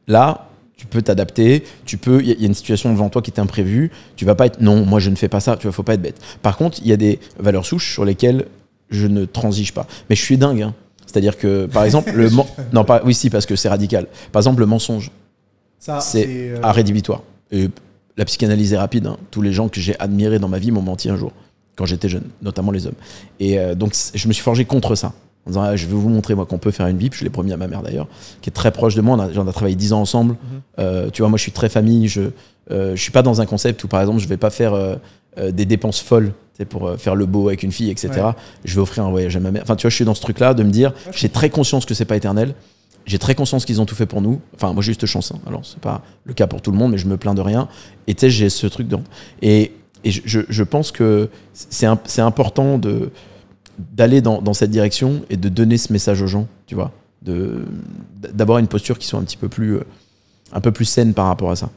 là, 0.09 0.47
Tu 0.77 0.87
peux 0.87 1.03
t'adapter, 1.03 1.63
tu 1.85 1.99
peux. 1.99 2.23
Il 2.23 2.29
y, 2.29 2.31
a- 2.31 2.35
il 2.37 2.41
y 2.41 2.45
a 2.45 2.47
une 2.47 2.55
situation 2.55 2.91
devant 2.91 3.11
toi 3.11 3.21
qui 3.21 3.31
est 3.31 3.39
imprévue. 3.39 3.91
Tu 4.17 4.25
vas 4.25 4.35
pas 4.35 4.47
être. 4.47 4.63
Non, 4.63 4.87
moi 4.87 4.99
je 4.99 5.11
ne 5.11 5.15
fais 5.17 5.29
pas 5.29 5.39
ça. 5.41 5.59
Tu 5.59 5.65
vois, 5.67 5.73
faut 5.73 5.83
pas 5.83 5.93
être 5.93 6.01
bête. 6.01 6.19
Par 6.41 6.57
contre, 6.57 6.79
il 6.81 6.89
y 6.89 6.93
a 6.95 6.97
des 6.97 7.21
valeurs 7.39 7.67
souches 7.67 7.93
sur 7.93 8.07
lesquelles 8.07 8.47
je 8.91 9.07
ne 9.07 9.25
transige 9.25 9.73
pas. 9.73 9.87
Mais 10.09 10.17
je 10.17 10.23
suis 10.23 10.37
dingue. 10.37 10.63
hein. 10.63 10.75
C'est-à-dire 11.07 11.37
que, 11.39 11.67
par 11.67 11.85
exemple, 11.85 12.13
le 12.13 12.31
non 12.73 12.85
pas 12.85 13.03
oui 13.05 13.15
si 13.15 13.31
parce 13.31 13.47
que 13.47 13.57
c'est 13.57 13.69
radical. 13.69 14.07
Par 14.33 14.41
exemple, 14.41 14.61
le 14.61 14.67
mensonge, 14.67 15.11
c'est 16.01 16.27
euh, 16.29 16.59
à 16.63 16.73
rédhibitoire. 16.73 17.23
Et 17.51 17.69
la 18.17 18.25
psychanalyse 18.25 18.73
est 18.73 18.79
rapide. 18.79 19.07
hein. 19.07 19.17
Tous 19.31 19.43
les 19.43 19.53
gens 19.53 19.69
que 19.69 19.81
j'ai 19.81 19.99
admirés 19.99 20.39
dans 20.39 20.49
ma 20.49 20.59
vie 20.59 20.71
m'ont 20.71 20.83
menti 20.83 21.09
un 21.11 21.17
jour 21.17 21.33
quand 21.77 21.87
j'étais 21.87 22.09
jeune, 22.09 22.25
notamment 22.43 22.71
les 22.73 22.87
hommes. 22.87 22.95
Et 23.39 23.59
euh, 23.59 23.75
donc 23.75 23.95
je 24.15 24.29
me 24.29 24.33
suis 24.33 24.43
forgé 24.43 24.65
contre 24.65 24.95
ça. 24.95 25.13
En 25.47 25.51
disant, 25.51 25.63
ah, 25.63 25.75
je 25.75 25.87
vais 25.87 25.95
vous 25.95 26.11
montrer 26.11 26.35
moi 26.35 26.45
qu'on 26.45 26.59
peut 26.59 26.71
faire 26.71 26.87
une 26.87 26.99
vie. 26.99 27.09
Puis 27.09 27.21
je 27.21 27.25
l'ai 27.25 27.31
promis 27.31 27.51
à 27.53 27.57
ma 27.57 27.67
mère 27.67 27.83
d'ailleurs, 27.83 28.07
qui 28.43 28.51
est 28.51 28.53
très 28.53 28.71
proche 28.71 28.95
de 28.95 29.01
moi. 29.01 29.17
On 29.17 29.21
a, 29.21 29.29
on 29.43 29.49
a 29.49 29.53
travaillé 29.53 29.75
10 29.75 29.95
ans 29.95 30.01
ensemble. 30.03 30.37
Euh, 30.79 31.09
tu 31.11 31.23
vois, 31.23 31.31
moi 31.31 31.39
je 31.39 31.43
suis 31.43 31.53
très 31.53 31.71
famille. 31.71 32.09
Je 32.09 32.23
euh, 32.71 32.95
je 32.95 33.01
suis 33.01 33.11
pas 33.11 33.23
dans 33.23 33.41
un 33.41 33.47
concept 33.47 33.83
où 33.83 33.89
par 33.89 34.01
exemple 34.03 34.21
je 34.21 34.29
vais 34.29 34.37
pas 34.37 34.51
faire 34.51 34.75
euh, 34.75 34.97
euh, 35.39 35.51
des 35.51 35.65
dépenses 35.65 35.99
folles 36.01 36.33
pour 36.65 36.87
euh, 36.89 36.97
faire 36.97 37.15
le 37.15 37.27
beau 37.27 37.49
avec 37.49 37.63
une 37.63 37.73
fille, 37.73 37.91
etc. 37.91 38.09
Ouais. 38.15 38.23
Je 38.65 38.75
vais 38.75 38.81
offrir 38.81 39.05
un 39.05 39.11
voyage 39.11 39.37
à 39.37 39.41
ma 39.41 39.51
mère. 39.51 39.63
Enfin, 39.63 39.77
tu 39.77 39.83
vois, 39.83 39.91
je 39.91 39.95
suis 39.97 40.05
dans 40.05 40.15
ce 40.15 40.21
truc-là 40.21 40.55
de 40.55 40.63
me 40.63 40.71
dire, 40.71 40.93
j'ai 41.13 41.29
très 41.29 41.51
conscience 41.51 41.85
que 41.87 41.95
c'est 41.95 42.05
pas 42.05 42.17
éternel. 42.17 42.55
J'ai 43.07 43.19
très 43.19 43.35
conscience 43.35 43.65
qu'ils 43.65 43.81
ont 43.81 43.87
tout 43.87 43.95
fait 43.95 44.07
pour 44.07 44.21
nous. 44.21 44.41
Enfin, 44.55 44.73
moi, 44.73 44.83
j'ai 44.83 44.91
juste 44.93 45.07
chance. 45.07 45.33
hein. 45.33 45.39
Alors, 45.47 45.65
c'est 45.65 45.81
pas 45.81 46.03
le 46.25 46.35
cas 46.35 46.47
pour 46.47 46.61
tout 46.63 46.71
le 46.71 46.77
monde, 46.79 46.93
mais 46.93 46.99
je 46.99 47.07
me 47.09 47.17
plains 47.17 47.35
de 47.35 47.41
rien. 47.41 47.67
Et 48.07 48.15
tu 48.15 48.21
sais, 48.21 48.31
j'ai 48.31 48.51
ce 48.51 48.67
truc 48.67 48.89
dedans. 48.89 49.03
Et, 49.43 49.73
et 50.05 50.11
je, 50.11 50.41
je- 50.49 50.63
pense 50.63 50.93
que 50.93 51.29
c'est 51.53 52.21
important 52.21 52.79
de 52.79 53.11
d'aller 53.79 54.21
dans, 54.21 54.43
dans 54.43 54.53
cette 54.53 54.71
direction 54.71 55.23
et 55.31 55.39
de 55.39 55.49
donner 55.49 55.79
ce 55.79 55.91
message 55.93 56.21
aux 56.21 56.27
gens, 56.27 56.47
tu 56.67 56.75
vois, 56.75 56.93
de 57.23 57.65
d'avoir 58.35 58.59
une 58.59 58.67
posture 58.69 58.99
qui 58.99 59.07
soit 59.07 59.19
un 59.19 59.23
petit 59.23 59.39
peu 59.39 59.49
plus 59.49 59.77
euh, 59.77 59.85
un 60.53 60.61
peu 60.61 60.71
plus 60.71 60.85
saine 60.85 61.15
par 61.15 61.27
rapport 61.27 61.51
à 61.51 61.57
ça. 61.57 61.71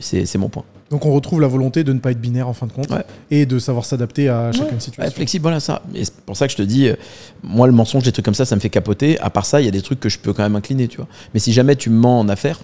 C'est 0.00 0.38
mon 0.38 0.48
point. 0.48 0.64
Donc 0.90 1.06
on 1.06 1.12
retrouve 1.12 1.40
la 1.40 1.46
volonté 1.46 1.84
de 1.84 1.92
ne 1.92 1.98
pas 2.00 2.10
être 2.10 2.20
binaire 2.20 2.48
en 2.48 2.52
fin 2.52 2.66
de 2.66 2.72
compte 2.72 2.90
Ouais. 2.90 3.04
et 3.30 3.46
de 3.46 3.58
savoir 3.60 3.84
s'adapter 3.84 4.28
à 4.28 4.50
chacune 4.50 4.74
Ouais, 4.74 4.80
situation. 4.80 5.14
flexible, 5.14 5.42
voilà 5.42 5.60
ça. 5.60 5.82
Et 5.94 6.04
c'est 6.04 6.14
pour 6.22 6.36
ça 6.36 6.46
que 6.46 6.52
je 6.52 6.56
te 6.56 6.62
dis, 6.62 6.88
euh, 6.88 6.96
moi, 7.44 7.66
le 7.68 7.72
mensonge, 7.72 8.02
des 8.02 8.10
trucs 8.12 8.24
comme 8.24 8.34
ça, 8.34 8.44
ça 8.44 8.56
me 8.56 8.60
fait 8.60 8.70
capoter. 8.70 9.18
À 9.20 9.30
part 9.30 9.46
ça, 9.46 9.60
il 9.60 9.64
y 9.66 9.68
a 9.68 9.70
des 9.70 9.82
trucs 9.82 10.00
que 10.00 10.08
je 10.08 10.18
peux 10.18 10.32
quand 10.32 10.42
même 10.42 10.56
incliner, 10.56 10.88
tu 10.88 10.96
vois. 10.96 11.06
Mais 11.34 11.38
si 11.40 11.52
jamais 11.52 11.76
tu 11.76 11.90
me 11.90 11.96
mens 11.98 12.18
en 12.18 12.28
affaires, 12.28 12.58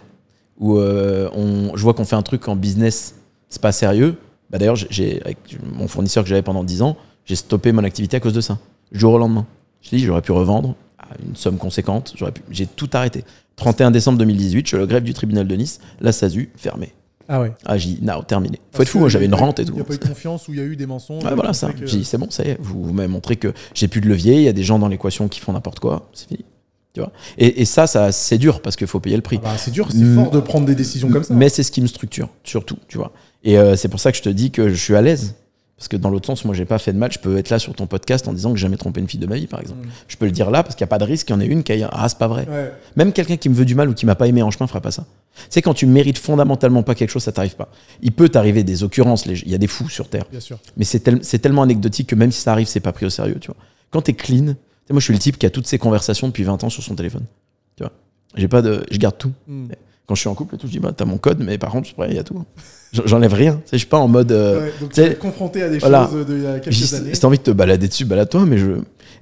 ou 0.58 0.78
euh, 0.78 1.28
on, 1.34 1.76
je 1.76 1.82
vois 1.82 1.94
qu'on 1.94 2.04
fait 2.04 2.16
un 2.16 2.22
truc 2.22 2.48
en 2.48 2.56
business, 2.56 3.14
c'est 3.48 3.62
pas 3.62 3.72
sérieux. 3.72 4.16
Bah 4.50 4.58
d'ailleurs, 4.58 4.76
j'ai- 4.76 5.20
avec 5.22 5.38
mon 5.74 5.86
fournisseur 5.86 6.24
que 6.24 6.28
j'avais 6.30 6.42
pendant 6.42 6.64
10 6.64 6.82
ans, 6.82 6.96
j'ai 7.26 7.36
stoppé 7.36 7.70
mon 7.72 7.84
activité 7.84 8.16
à 8.16 8.20
cause 8.20 8.32
de 8.32 8.40
ça. 8.40 8.58
Jour 8.92 9.12
au 9.14 9.18
lendemain. 9.18 9.46
Je 9.82 9.90
dis, 9.90 9.98
j'aurais 10.00 10.22
pu 10.22 10.32
revendre 10.32 10.74
à 10.98 11.08
une 11.24 11.36
somme 11.36 11.58
conséquente. 11.58 12.14
J'aurais 12.16 12.32
pu, 12.32 12.42
j'ai 12.50 12.66
tout 12.66 12.88
arrêté. 12.92 13.24
31 13.56 13.90
décembre 13.90 14.18
2018, 14.18 14.64
je 14.64 14.68
suis 14.68 14.76
le 14.76 14.86
greffe 14.86 15.04
du 15.04 15.14
tribunal 15.14 15.46
de 15.46 15.54
Nice, 15.54 15.80
la 16.00 16.12
SASU 16.12 16.50
fermée. 16.56 16.92
Ah 17.28 17.40
ouais. 17.40 17.52
Ah, 17.64 17.76
j'ai 17.78 17.90
dit, 17.90 17.98
non, 18.02 18.22
terminé. 18.22 18.60
Faut 18.72 18.82
être 18.82 18.88
fou, 18.88 18.98
moi 19.00 19.08
j'avais 19.08 19.24
il 19.24 19.28
y 19.28 19.32
une 19.32 19.34
rente 19.34 19.58
et 19.58 19.64
tout. 19.64 19.72
Il 19.72 19.76
n'y 19.76 19.80
a 19.80 19.84
pas 19.84 19.94
eu 19.94 19.98
de 19.98 20.04
confiance 20.06 20.46
où 20.48 20.52
il 20.52 20.58
y 20.58 20.62
a 20.62 20.64
eu 20.64 20.76
des 20.76 20.86
mensonges. 20.86 21.24
Ouais, 21.24 21.34
voilà 21.34 21.52
ça. 21.52 21.72
que- 21.72 21.86
J'ai 21.86 21.98
dit, 21.98 22.04
c'est 22.04 22.18
bon, 22.18 22.28
ça 22.30 22.44
y 22.44 22.48
est, 22.50 22.58
vous, 22.60 22.82
vous 22.84 22.92
m'avez 22.92 23.08
montré 23.08 23.36
que 23.36 23.52
j'ai 23.74 23.88
plus 23.88 24.00
de 24.00 24.08
levier, 24.08 24.34
il 24.36 24.42
y 24.42 24.48
a 24.48 24.52
des 24.52 24.62
gens 24.62 24.78
dans 24.78 24.88
l'équation 24.88 25.28
qui 25.28 25.40
font 25.40 25.52
n'importe 25.52 25.80
quoi, 25.80 26.08
c'est 26.12 26.28
fini. 26.28 26.44
Tu 26.94 27.00
vois? 27.00 27.12
Et, 27.36 27.60
et 27.60 27.64
ça, 27.66 27.86
ça 27.86 28.10
c'est 28.12 28.38
dur 28.38 28.62
parce 28.62 28.74
qu'il 28.76 28.86
faut 28.86 29.00
payer 29.00 29.16
le 29.16 29.22
prix. 29.22 29.38
Ah 29.42 29.48
bah, 29.52 29.58
c'est 29.58 29.70
dur, 29.70 29.88
c'est 29.92 30.14
fort 30.14 30.30
de 30.30 30.40
prendre 30.40 30.66
des 30.66 30.74
décisions 30.74 31.10
comme 31.10 31.24
ça. 31.24 31.34
Mais 31.34 31.48
c'est 31.50 31.62
ce 31.62 31.70
qui 31.70 31.82
me 31.82 31.86
structure, 31.88 32.28
surtout, 32.44 32.78
tu 32.88 32.96
vois. 32.96 33.12
Et 33.44 33.58
euh, 33.58 33.76
c'est 33.76 33.88
pour 33.88 34.00
ça 34.00 34.12
que 34.12 34.16
je 34.18 34.22
te 34.22 34.28
dis 34.30 34.50
que 34.50 34.68
je 34.70 34.74
suis 34.82 34.94
à 34.96 35.02
l'aise. 35.02 35.34
Parce 35.78 35.88
que 35.88 35.96
dans 35.98 36.08
l'autre 36.08 36.26
sens, 36.26 36.44
moi, 36.46 36.54
j'ai 36.54 36.64
pas 36.64 36.78
fait 36.78 36.94
de 36.94 36.98
mal. 36.98 37.12
Je 37.12 37.18
peux 37.18 37.36
être 37.36 37.50
là 37.50 37.58
sur 37.58 37.74
ton 37.74 37.86
podcast 37.86 38.26
en 38.28 38.32
disant 38.32 38.50
que 38.50 38.56
j'ai 38.56 38.62
jamais 38.62 38.78
trompé 38.78 38.98
une 39.00 39.08
fille 39.08 39.20
de 39.20 39.26
ma 39.26 39.36
vie, 39.36 39.46
par 39.46 39.60
exemple. 39.60 39.86
Mm. 39.86 39.90
Je 40.08 40.16
peux 40.16 40.24
le 40.24 40.30
dire 40.32 40.50
là 40.50 40.62
parce 40.62 40.74
qu'il 40.74 40.82
n'y 40.84 40.88
a 40.88 40.90
pas 40.90 40.96
de 40.98 41.04
risque 41.04 41.26
qu'il 41.26 41.36
y 41.36 41.38
en 41.38 41.40
ait 41.42 41.46
une 41.46 41.62
qui 41.64 41.72
aille 41.72 41.86
Ah, 41.92 42.08
c'est 42.08 42.16
pas 42.16 42.28
vrai. 42.28 42.46
Ouais. 42.48 42.72
Même 42.96 43.12
quelqu'un 43.12 43.36
qui 43.36 43.50
me 43.50 43.54
veut 43.54 43.66
du 43.66 43.74
mal 43.74 43.90
ou 43.90 43.92
qui 43.94 44.06
m'a 44.06 44.14
pas 44.14 44.26
aimé 44.26 44.40
en 44.42 44.50
chemin 44.50 44.66
fera 44.66 44.80
pas 44.80 44.90
ça. 44.90 45.04
C'est 45.50 45.60
quand 45.60 45.74
tu 45.74 45.84
mérites 45.84 46.16
fondamentalement 46.16 46.82
pas 46.82 46.94
quelque 46.94 47.10
chose, 47.10 47.24
ça 47.24 47.32
t'arrive 47.32 47.56
pas. 47.56 47.68
Il 48.00 48.12
peut 48.12 48.30
t'arriver 48.30 48.64
des 48.64 48.84
occurrences, 48.84 49.26
les- 49.26 49.38
il 49.42 49.50
y 49.50 49.54
a 49.54 49.58
des 49.58 49.66
fous 49.66 49.90
sur 49.90 50.08
Terre. 50.08 50.24
Bien 50.30 50.40
sûr. 50.40 50.58
Mais 50.78 50.84
c'est 50.84 51.00
tel- 51.00 51.20
c'est 51.22 51.40
tellement 51.40 51.60
anecdotique 51.62 52.08
que 52.08 52.14
même 52.14 52.32
si 52.32 52.40
ça 52.40 52.52
arrive, 52.52 52.66
c'est 52.68 52.80
pas 52.80 52.92
pris 52.92 53.04
au 53.04 53.10
sérieux, 53.10 53.36
tu 53.38 53.48
vois. 53.48 53.56
Quand 53.90 54.00
t'es 54.00 54.14
clean, 54.14 54.54
moi 54.88 54.98
je 54.98 55.00
suis 55.00 55.12
le 55.12 55.18
type 55.18 55.36
qui 55.38 55.44
a 55.44 55.50
toutes 55.50 55.66
ses 55.66 55.76
conversations 55.78 56.26
depuis 56.28 56.44
20 56.44 56.64
ans 56.64 56.70
sur 56.70 56.82
son 56.82 56.94
téléphone. 56.94 57.24
Tu 57.76 57.82
vois. 57.82 57.92
J'ai 58.34 58.48
pas 58.48 58.62
de. 58.62 58.82
Je 58.90 58.96
garde 58.96 59.18
tout. 59.18 59.32
Mm. 59.46 59.66
Quand 60.06 60.14
je 60.14 60.20
suis 60.20 60.28
en 60.28 60.34
couple 60.34 60.54
et 60.54 60.58
tout, 60.58 60.66
je 60.66 60.72
dis 60.72 60.78
bah 60.78 60.92
t'as 60.96 61.04
mon 61.04 61.18
code, 61.18 61.42
mais 61.42 61.58
par 61.58 61.70
contre, 61.72 61.88
il 62.08 62.14
y 62.14 62.18
a 62.18 62.22
tout. 62.22 62.44
J'en- 62.92 63.06
J'enlève 63.06 63.32
rien. 63.34 63.60
Je 63.72 63.76
suis 63.78 63.86
pas 63.88 63.98
en 63.98 64.06
mode. 64.08 64.30
euh, 64.30 64.60
Ouais, 64.66 64.72
donc 64.80 64.92
tu 64.92 65.00
es 65.00 65.14
confronté 65.16 65.62
à 65.62 65.68
des 65.68 65.78
voilà. 65.78 66.08
choses 66.10 66.24
d'il 66.26 66.42
y 66.42 66.46
a 66.46 66.60
quelques 66.60 66.94
années. 66.94 67.14
si 67.14 67.20
t'as 67.20 67.26
envie 67.26 67.38
de 67.38 67.42
te 67.42 67.50
balader 67.50 67.88
dessus, 67.88 68.04
balade-toi, 68.04 68.46
mais 68.46 68.58
je. 68.58 68.72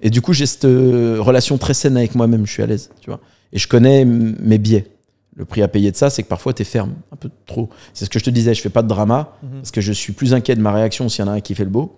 Et 0.03 0.11
du 0.11 0.21
coup, 0.21 0.33
j'ai 0.35 0.45
cette 0.47 0.67
euh, 0.67 1.17
relation 1.21 1.57
très 1.57 1.73
saine 1.73 1.97
avec 1.97 2.15
moi-même, 2.15 2.47
je 2.47 2.53
suis 2.53 2.63
à 2.63 2.67
l'aise, 2.67 2.91
tu 3.01 3.09
vois. 3.09 3.21
Et 3.53 3.59
je 3.59 3.67
connais 3.67 4.05
mes 4.05 4.59
biais. 4.59 4.87
Le 5.37 5.45
prix 5.47 5.63
à 5.63 5.69
payer 5.69 5.91
de 5.91 5.97
ça, 5.97 6.11
c'est 6.11 6.23
que 6.23 6.29
parfois 6.29 6.53
t'es 6.53 6.65
ferme, 6.65 6.93
un 7.13 7.17
peu 7.17 7.31
trop. 7.47 7.69
C'est 7.95 8.05
ce 8.05 8.11
que 8.11 8.19
je 8.19 8.25
te 8.25 8.31
disais, 8.31 8.53
je 8.55 8.61
fais 8.61 8.69
pas 8.69 8.83
de 8.83 8.89
drama, 8.89 9.33
Mhm. 9.43 9.51
parce 9.61 9.71
que 9.71 9.81
je 9.81 9.93
suis 9.93 10.13
plus 10.13 10.35
inquiet 10.35 10.55
de 10.55 10.61
ma 10.61 10.71
réaction 10.73 11.09
s'il 11.09 11.25
y 11.25 11.29
en 11.29 11.33
a 11.33 11.35
un 11.35 11.41
qui 11.41 11.55
fait 11.55 11.65
le 11.65 11.71
beau, 11.71 11.97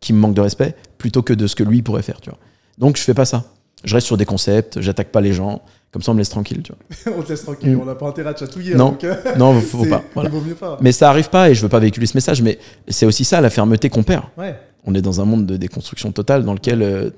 qui 0.00 0.12
me 0.12 0.18
manque 0.18 0.34
de 0.34 0.40
respect, 0.40 0.74
plutôt 0.96 1.22
que 1.22 1.32
de 1.34 1.46
ce 1.46 1.56
que 1.56 1.62
lui 1.64 1.82
pourrait 1.82 2.02
faire, 2.02 2.20
tu 2.22 2.30
vois. 2.30 2.38
Donc 2.78 2.96
je 2.96 3.02
fais 3.02 3.12
pas 3.14 3.24
ça. 3.26 3.44
Je 3.84 3.94
reste 3.94 4.06
sur 4.06 4.16
des 4.16 4.24
concepts, 4.24 4.80
j'attaque 4.80 5.08
pas 5.10 5.20
les 5.20 5.32
gens, 5.34 5.60
comme 5.92 6.02
ça 6.02 6.10
on 6.12 6.14
me 6.14 6.18
laisse 6.20 6.28
tranquille, 6.30 6.62
tu 6.62 6.72
vois. 6.72 7.14
on 7.18 7.22
te 7.22 7.28
laisse 7.30 7.42
tranquille, 7.42 7.74
Mm. 7.76 7.80
on 7.80 7.84
n'a 7.84 7.94
pas 7.94 8.08
intérêt 8.08 8.30
à 8.30 8.36
chatouiller. 8.36 8.74
Non. 8.74 8.90
donc, 8.90 9.04
euh, 9.04 9.14
Non, 9.38 9.60
faut 9.60 9.84
pas. 9.86 10.02
Voilà. 10.14 10.30
Vaut 10.30 10.40
mieux 10.40 10.54
pas. 10.54 10.78
Mais 10.80 10.92
ça 10.92 11.10
arrive 11.10 11.28
pas 11.30 11.50
et 11.50 11.54
je 11.54 11.62
veux 11.62 11.68
pas 11.68 11.78
véhiculer 11.80 12.06
ce 12.06 12.16
message, 12.16 12.42
mais 12.42 12.58
c'est 12.88 13.06
aussi 13.06 13.24
ça 13.24 13.40
la 13.40 13.50
fermeté 13.50 13.88
qu'on 13.90 14.02
perd. 14.02 14.24
Ouais. 14.38 14.56
On 14.86 14.94
est 14.94 15.02
dans 15.02 15.20
un 15.20 15.24
monde 15.26 15.44
de 15.44 15.56
déconstruction 15.58 16.10
totale 16.10 16.42
dans 16.44 16.54
lequel 16.54 16.80
euh, 16.82 17.10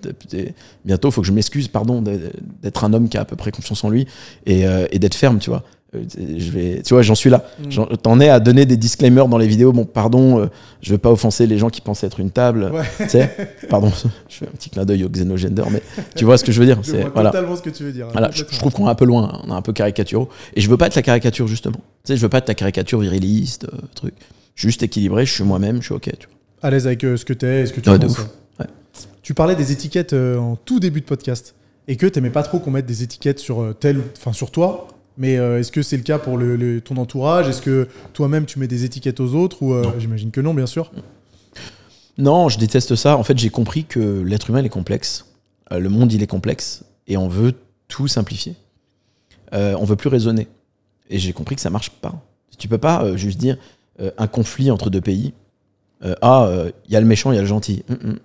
bientôt 0.84 1.08
il 1.08 1.12
faut 1.12 1.20
que 1.20 1.26
je 1.28 1.32
m'excuse, 1.32 1.68
pardon, 1.68 2.02
d'être 2.02 2.84
un 2.84 2.92
homme 2.92 3.08
qui 3.08 3.16
a 3.16 3.20
à 3.20 3.24
peu 3.24 3.36
près 3.36 3.52
confiance 3.52 3.84
en 3.84 3.90
lui 3.90 4.06
et, 4.46 4.66
euh, 4.66 4.86
et 4.90 4.98
d'être 4.98 5.14
ferme, 5.14 5.38
tu 5.38 5.50
vois. 5.50 5.62
Euh, 5.94 6.02
Je 6.38 6.50
vais, 6.50 6.82
tu 6.82 6.94
vois, 6.94 7.02
j'en 7.02 7.14
suis 7.14 7.28
là. 7.28 7.44
Mm. 7.58 7.70
J'en- 7.70 7.86
T'en 7.86 8.18
es 8.20 8.28
à 8.30 8.40
donner 8.40 8.64
des 8.64 8.76
disclaimers 8.78 9.28
dans 9.28 9.36
les 9.38 9.46
vidéos. 9.46 9.72
Bon, 9.72 9.84
pardon, 9.84 10.40
euh, 10.40 10.46
je 10.80 10.90
veux 10.92 10.98
pas 10.98 11.10
offenser 11.10 11.46
les 11.46 11.58
gens 11.58 11.68
qui 11.68 11.80
pensent 11.82 12.02
être 12.02 12.18
une 12.20 12.30
table. 12.30 12.70
Ouais. 12.72 12.82
Tu 12.98 13.08
sais, 13.10 13.30
pardon, 13.68 13.92
je 14.28 14.36
fais 14.36 14.46
un 14.46 14.52
petit 14.52 14.70
clin 14.70 14.84
d'œil 14.86 15.04
au 15.04 15.08
xénogender, 15.10 15.64
mais 15.70 15.82
tu 16.16 16.24
vois 16.24 16.38
ce 16.38 16.44
que 16.44 16.52
je 16.52 16.60
veux 16.60 16.66
dire. 16.66 16.78
C'est 16.82 17.04
voilà. 17.12 17.30
totalement 17.30 17.56
ce 17.56 17.62
que 17.62 17.70
tu 17.70 17.84
veux 17.84 17.92
dire. 17.92 18.06
hein, 18.06 18.12
Voilà, 18.12 18.30
je, 18.32 18.42
trouve 18.44 18.72
qu'on 18.72 18.86
est 18.86 18.90
un 18.90 18.94
peu 18.94 19.04
loin, 19.04 19.40
on 19.44 19.50
est 19.50 19.54
un 19.56 19.60
peu 19.62 19.72
caricaturaux. 19.74 20.28
Et 20.54 20.60
je 20.62 20.70
veux 20.70 20.78
pas 20.78 20.86
être 20.86 20.94
la 20.96 21.02
caricature, 21.02 21.46
justement. 21.46 21.76
Tu 22.04 22.12
sais, 22.12 22.16
je 22.16 22.22
veux 22.22 22.28
pas 22.30 22.38
être 22.38 22.48
la 22.48 22.54
caricature 22.54 23.00
viriliste, 23.00 23.64
euh, 23.64 23.76
truc. 23.94 24.14
Juste 24.56 24.82
équilibré, 24.82 25.26
je 25.26 25.32
suis 25.32 25.44
moi-même, 25.44 25.76
je 25.80 25.86
suis 25.86 25.94
ok. 25.94 26.04
Tu 26.18 26.26
vois. 26.26 26.36
À 26.68 26.70
l'aise 26.70 26.86
avec 26.86 27.04
euh, 27.04 27.16
ce 27.18 27.24
que 27.26 27.32
t'es 27.34 27.62
et 27.62 27.66
ce 27.66 27.72
que 27.72 27.80
tu 27.80 27.90
Ouais, 27.90 27.98
penses. 27.98 28.18
Ouais. 28.60 28.66
Tu 29.22 29.34
parlais 29.34 29.56
des 29.56 29.72
étiquettes 29.72 30.14
en 30.14 30.56
tout 30.56 30.80
début 30.80 31.00
de 31.00 31.06
podcast 31.06 31.54
et 31.88 31.96
que 31.96 32.06
t'aimais 32.06 32.30
pas 32.30 32.42
trop 32.42 32.58
qu'on 32.60 32.70
mette 32.70 32.86
des 32.86 33.02
étiquettes 33.02 33.38
sur 33.40 33.74
tel, 33.78 33.98
ou- 33.98 34.02
enfin 34.16 34.32
sur 34.32 34.50
toi. 34.50 34.88
Mais 35.18 35.36
euh, 35.38 35.58
est-ce 35.60 35.70
que 35.72 35.82
c'est 35.82 35.96
le 35.96 36.02
cas 36.02 36.18
pour 36.18 36.38
le, 36.38 36.56
le- 36.56 36.80
ton 36.80 36.96
entourage? 36.96 37.48
Est-ce 37.48 37.60
que 37.62 37.88
toi-même 38.12 38.46
tu 38.46 38.58
mets 38.58 38.66
des 38.68 38.84
étiquettes 38.84 39.20
aux 39.20 39.34
autres 39.34 39.62
ou 39.62 39.74
euh, 39.74 39.84
j'imagine 39.98 40.30
que 40.30 40.40
non, 40.40 40.54
bien 40.54 40.66
sûr. 40.66 40.90
Non, 42.18 42.48
je 42.48 42.58
déteste 42.58 42.94
ça. 42.94 43.16
En 43.16 43.22
fait, 43.22 43.38
j'ai 43.38 43.50
compris 43.50 43.84
que 43.84 44.22
l'être 44.22 44.50
humain 44.50 44.60
il 44.60 44.66
est 44.66 44.70
complexe. 44.70 45.26
Euh, 45.70 45.78
le 45.78 45.88
monde, 45.88 46.12
il 46.12 46.22
est 46.22 46.26
complexe. 46.26 46.84
Et 47.06 47.16
on 47.16 47.28
veut 47.28 47.52
tout 47.88 48.08
simplifier. 48.08 48.54
On 49.52 49.84
veut 49.84 49.96
plus 49.96 50.08
raisonner. 50.08 50.48
Et 51.10 51.18
j'ai 51.18 51.32
compris 51.34 51.56
que 51.56 51.60
ça 51.60 51.68
marche 51.68 51.90
pas. 51.90 52.14
Tu 52.58 52.68
peux 52.68 52.78
pas 52.78 53.16
juste 53.16 53.38
dire 53.38 53.58
un 54.16 54.26
conflit 54.26 54.70
entre 54.70 54.88
deux 54.88 55.02
pays. 55.02 55.34
ah, 56.22 56.64
il 56.86 56.92
y 56.92 56.96
a 56.96 57.00
le 57.00 57.06
méchant, 57.06 57.32
il 57.32 57.34
y 57.34 57.38
a 57.38 57.42
le 57.42 57.46
gentil. 57.46 57.84
Hum, 57.90 57.98
hum. 58.02 58.18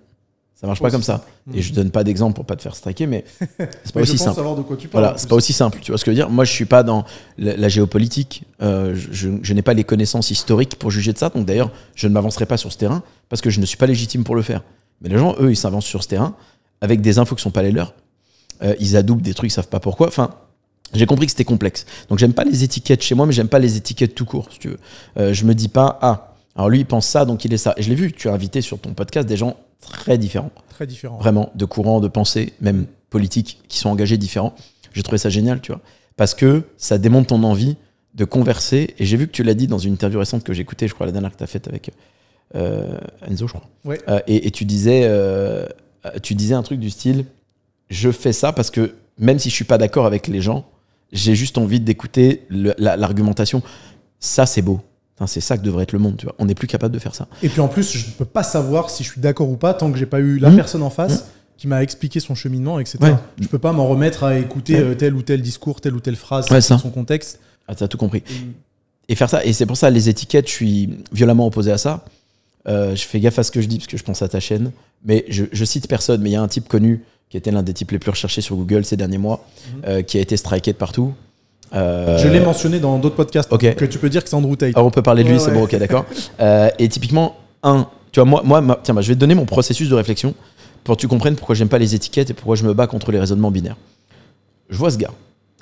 Ça 0.60 0.66
marche 0.66 0.82
pas 0.82 0.90
comme 0.90 1.04
ça. 1.04 1.24
Et 1.54 1.62
je 1.62 1.72
donne 1.72 1.92
pas 1.92 2.04
d'exemple 2.04 2.34
pour 2.34 2.46
pas 2.46 2.56
te 2.56 2.64
faire 2.64 2.76
striker, 2.76 3.06
mais 3.06 3.26
c'est 3.40 3.48
pas 3.58 3.66
Mais 3.96 4.02
aussi 4.02 4.14
je 4.14 4.18
pense 4.18 4.26
simple. 4.26 4.36
savoir 4.38 4.56
de 4.56 4.64
quoi 4.64 4.76
tu 4.76 4.88
parles. 4.88 5.04
Voilà, 5.04 5.18
c'est 5.18 5.30
pas 5.30 5.36
aussi 5.36 5.54
simple. 5.54 5.78
Tu 5.82 5.92
vois 5.92 6.00
ce 6.00 6.04
que 6.04 6.10
je 6.10 6.16
veux 6.16 6.24
dire 6.24 6.32
Moi, 6.32 6.46
je 6.46 6.52
suis 6.52 6.66
pas 6.66 6.82
dans 6.82 7.06
la, 7.38 7.56
la 7.56 7.70
géopolitique. 7.70 8.44
Euh, 8.64 8.96
je 8.96 9.54
n'ai 9.54 9.62
pas 9.62 9.76
les 9.76 9.84
connaissances 9.84 10.32
historiques 10.32 10.78
pour 10.80 10.90
juger 10.90 11.14
de 11.14 11.20
ça. 11.20 11.30
Donc 11.30 11.46
d'ailleurs, 11.46 11.72
je 11.94 12.08
ne 12.08 12.14
m'avancerai 12.14 12.48
pas 12.48 12.58
sur 12.58 12.72
ce 12.72 12.78
terrain 12.80 13.04
parce 13.30 13.42
que 13.42 13.52
je 13.52 13.60
ne 13.60 13.66
suis 13.68 13.78
pas 13.78 13.86
légitime 13.86 14.24
pour 14.24 14.36
le 14.36 14.42
faire. 14.42 14.64
Mais 15.02 15.10
les 15.10 15.18
gens, 15.20 15.36
eux, 15.40 15.52
ils 15.52 15.56
s'avancent 15.58 15.86
sur 15.86 16.02
ce 16.02 16.08
terrain 16.08 16.36
avec 16.82 17.02
des 17.02 17.20
infos 17.20 17.36
qui 17.36 17.44
sont 17.44 17.52
pas 17.52 17.62
les 17.62 17.72
leurs. 17.72 17.94
Euh, 18.64 18.74
ils 18.80 18.98
adoubent 18.98 19.22
des 19.22 19.36
trucs, 19.36 19.52
ils 19.52 19.54
savent 19.54 19.68
pas 19.68 19.80
pourquoi. 19.80 20.08
Enfin, 20.08 20.32
j'ai 20.94 21.06
compris 21.06 21.28
que 21.28 21.32
c'était 21.32 21.44
complexe. 21.44 21.86
Donc 22.10 22.18
j'aime 22.18 22.34
pas 22.34 22.44
les 22.46 22.64
étiquettes 22.64 23.04
chez 23.04 23.14
moi, 23.14 23.28
mais 23.28 23.34
j'aime 23.34 23.50
pas 23.50 23.60
les 23.60 23.78
étiquettes 23.78 24.16
tout 24.16 24.26
court, 24.26 24.48
si 24.52 24.58
tu 24.58 24.70
veux. 24.70 24.80
Euh, 25.18 25.34
je 25.34 25.46
me 25.46 25.54
dis 25.54 25.68
pas, 25.68 26.00
ah, 26.02 26.34
alors 26.56 26.70
lui, 26.70 26.80
il 26.80 26.86
pense 26.86 27.06
ça, 27.06 27.26
donc 27.26 27.46
il 27.46 27.54
est 27.54 27.58
ça. 27.58 27.76
Et 27.78 27.84
je 27.84 27.90
l'ai 27.90 27.96
vu, 27.96 28.12
tu 28.12 28.30
as 28.30 28.34
invité 28.34 28.62
sur 28.62 28.80
ton 28.80 28.94
podcast 28.94 29.28
des 29.28 29.38
gens 29.38 29.56
très 29.82 30.18
différents 30.18 30.52
Très 30.70 30.88
différent. 30.88 31.18
vraiment 31.18 31.52
de 31.56 31.66
courants 31.66 32.00
de 32.00 32.08
pensée, 32.08 32.54
même 32.62 32.86
politiques, 33.10 33.62
qui 33.68 33.78
sont 33.80 33.90
engagés 33.90 34.18
différents. 34.18 34.54
J'ai 34.94 35.04
trouvé 35.04 35.18
ça 35.18 35.30
génial, 35.30 35.62
tu 35.62 35.72
vois. 35.72 35.82
Parce 36.16 36.34
que 36.34 36.64
ça 36.78 36.98
démontre 36.98 37.28
ton 37.28 37.44
envie 37.44 37.78
de 38.16 38.26
converser. 38.26 38.96
Et 38.98 39.06
j'ai 39.06 39.18
vu 39.18 39.28
que 39.28 39.32
tu 39.32 39.44
l'as 39.44 39.54
dit 39.54 39.68
dans 39.68 39.78
une 39.78 39.94
interview 39.94 40.20
récente 40.20 40.44
que 40.44 40.54
j'ai 40.54 40.64
écoutée, 40.64 40.88
je 40.88 40.94
crois, 40.94 41.06
la 41.06 41.12
dernière 41.12 41.32
que 41.32 41.38
tu 41.38 41.44
as 41.44 41.48
faite 41.48 41.68
avec 41.68 41.92
euh, 42.56 42.98
Enzo, 43.28 43.48
je 43.48 43.54
crois. 43.54 43.70
Ouais. 43.86 44.00
Euh, 44.08 44.20
et, 44.28 44.48
et 44.48 44.52
tu 44.52 44.66
disais, 44.66 45.02
euh, 45.06 45.66
tu 46.24 46.34
disais 46.36 46.56
un 46.56 46.64
truc 46.64 46.80
du 46.80 46.90
style, 46.90 47.26
je 47.90 48.12
fais 48.12 48.34
ça 48.34 48.52
parce 48.52 48.72
que 48.72 48.96
même 49.18 49.40
si 49.40 49.50
je 49.50 49.56
suis 49.56 49.66
pas 49.66 49.78
d'accord 49.78 50.06
avec 50.06 50.28
les 50.28 50.42
gens, 50.42 50.66
j'ai 51.12 51.36
juste 51.36 51.58
envie 51.58 51.80
d'écouter 51.80 52.46
l'argumentation. 52.50 53.62
Ça, 54.20 54.46
c'est 54.46 54.62
beau. 54.62 54.82
C'est 55.26 55.42
ça 55.42 55.58
que 55.58 55.64
devrait 55.64 55.84
être 55.84 55.94
le 55.94 56.00
monde, 56.00 56.16
tu 56.18 56.26
vois. 56.26 56.36
On 56.38 56.46
n'est 56.46 56.54
plus 56.54 56.68
capable 56.68 56.94
de 56.94 57.00
faire 57.00 57.16
ça. 57.16 57.28
Et 57.42 57.50
puis 57.50 57.60
en 57.60 57.68
plus, 57.68 57.92
je 57.98 58.06
ne 58.06 58.12
peux 58.12 58.26
pas 58.26 58.44
savoir 58.44 58.90
si 58.92 59.04
je 59.04 59.12
suis 59.12 59.22
d'accord 59.22 59.50
ou 59.50 59.56
pas 59.58 59.74
tant 59.74 59.92
que 59.92 59.98
j'ai 59.98 60.06
pas 60.06 60.20
eu 60.20 60.38
la 60.38 60.50
Mhm. 60.52 60.56
personne 60.58 60.84
en 60.84 60.92
face 60.92 61.26
qui 61.58 61.68
m'a 61.68 61.82
expliqué 61.82 62.20
son 62.20 62.36
cheminement, 62.36 62.80
etc. 62.80 63.00
Ouais. 63.02 63.16
Je 63.42 63.48
peux 63.48 63.58
pas 63.58 63.72
m'en 63.72 63.88
remettre 63.88 64.24
à 64.24 64.38
écouter 64.38 64.76
Ouais. 64.76 64.82
euh, 64.82 64.94
tel 64.96 65.16
ou 65.16 65.24
tel 65.24 65.42
discours, 65.42 65.82
telle 65.82 65.96
ou 65.96 66.00
telle 66.00 66.16
phrase 66.16 66.46
Ouais, 66.52 66.58
dans 66.58 66.62
ça. 66.62 66.78
son 66.78 66.92
contexte. 66.92 67.40
Ah, 67.68 67.74
t'as 67.74 67.88
tout 67.88 67.98
compris. 67.98 68.22
Et 69.10 69.16
faire 69.16 69.30
ça, 69.30 69.44
et 69.44 69.54
c'est 69.54 69.66
pour 69.66 69.76
ça, 69.78 69.90
les 69.90 70.08
étiquettes, 70.10 70.48
je 70.48 70.54
suis 70.54 70.90
violemment 71.12 71.48
opposé 71.48 71.72
à 71.72 71.78
ça. 71.80 72.06
Euh, 72.68 72.96
je 72.96 73.04
fais 73.04 73.20
gaffe 73.20 73.40
à 73.40 73.44
ce 73.44 73.52
que 73.52 73.62
je 73.62 73.68
dis 73.68 73.78
parce 73.78 73.88
que 73.88 73.98
je 73.98 74.04
pense 74.04 74.22
à 74.22 74.28
ta 74.28 74.40
chaîne. 74.40 74.72
Mais 75.04 75.26
je, 75.30 75.46
je 75.52 75.66
cite 75.66 75.88
personne, 75.88 76.22
mais 76.22 76.30
il 76.30 76.34
y 76.34 76.36
a 76.36 76.42
un 76.42 76.48
type 76.48 76.68
connu 76.68 77.02
qui 77.30 77.38
était 77.38 77.50
l'un 77.52 77.64
des 77.64 77.74
types 77.74 77.92
les 77.92 78.00
plus 78.00 78.12
recherchés 78.12 78.42
sur 78.42 78.56
Google 78.56 78.86
ces 78.86 78.98
derniers 78.98 79.18
mois, 79.18 79.46
euh, 79.88 80.02
qui 80.02 80.18
a 80.18 80.22
été 80.22 80.38
striké 80.38 80.74
de 80.74 80.78
partout. 80.78 81.14
Euh, 81.74 82.18
Je 82.18 82.28
l'ai 82.28 82.40
mentionné 82.40 82.80
dans 82.80 82.98
d'autres 83.00 83.16
podcasts. 83.16 83.52
Ok. 83.52 83.76
Que 83.76 83.86
tu 83.86 83.98
peux 83.98 84.10
dire 84.10 84.24
que 84.24 84.30
c'est 84.30 84.36
Andrew 84.36 84.56
Tate. 84.56 84.74
ah, 84.76 84.84
on 84.84 84.90
peut 84.92 85.02
parler 85.02 85.24
de 85.24 85.28
lui, 85.30 85.36
Ouais, 85.36 85.42
c'est 85.42 85.50
ouais. 85.52 85.56
bon, 85.58 85.64
ok, 85.64 85.76
d'accord. 85.78 86.06
Euh, 86.40 86.70
et 86.80 86.88
typiquement, 86.88 87.36
un, 87.64 87.88
tu 88.12 88.20
vois, 88.20 88.26
moi, 88.30 88.42
moi 88.44 88.62
ma- 88.62 88.80
tiens, 88.82 88.94
bah, 88.94 89.02
je 89.02 89.08
vais 89.10 89.16
te 89.16 89.20
donner 89.20 89.36
mon 89.36 89.46
processus 89.46 89.90
de 89.90 89.96
réflexion 89.96 90.34
pour 90.84 90.96
que 90.96 91.02
tu 91.02 91.08
comprennes 91.08 91.36
pourquoi 91.36 91.56
j'aime 91.56 91.68
pas 91.70 91.78
les 91.80 91.96
étiquettes 91.96 92.30
et 92.30 92.34
pourquoi 92.34 92.56
je 92.56 92.64
me 92.64 92.74
bats 92.74 92.88
contre 92.88 93.12
les 93.12 93.20
raisonnements 93.20 93.52
binaires. 93.52 93.76
Je 94.70 94.78
vois 94.78 94.92
ce 94.92 94.98
gars. 94.98 95.12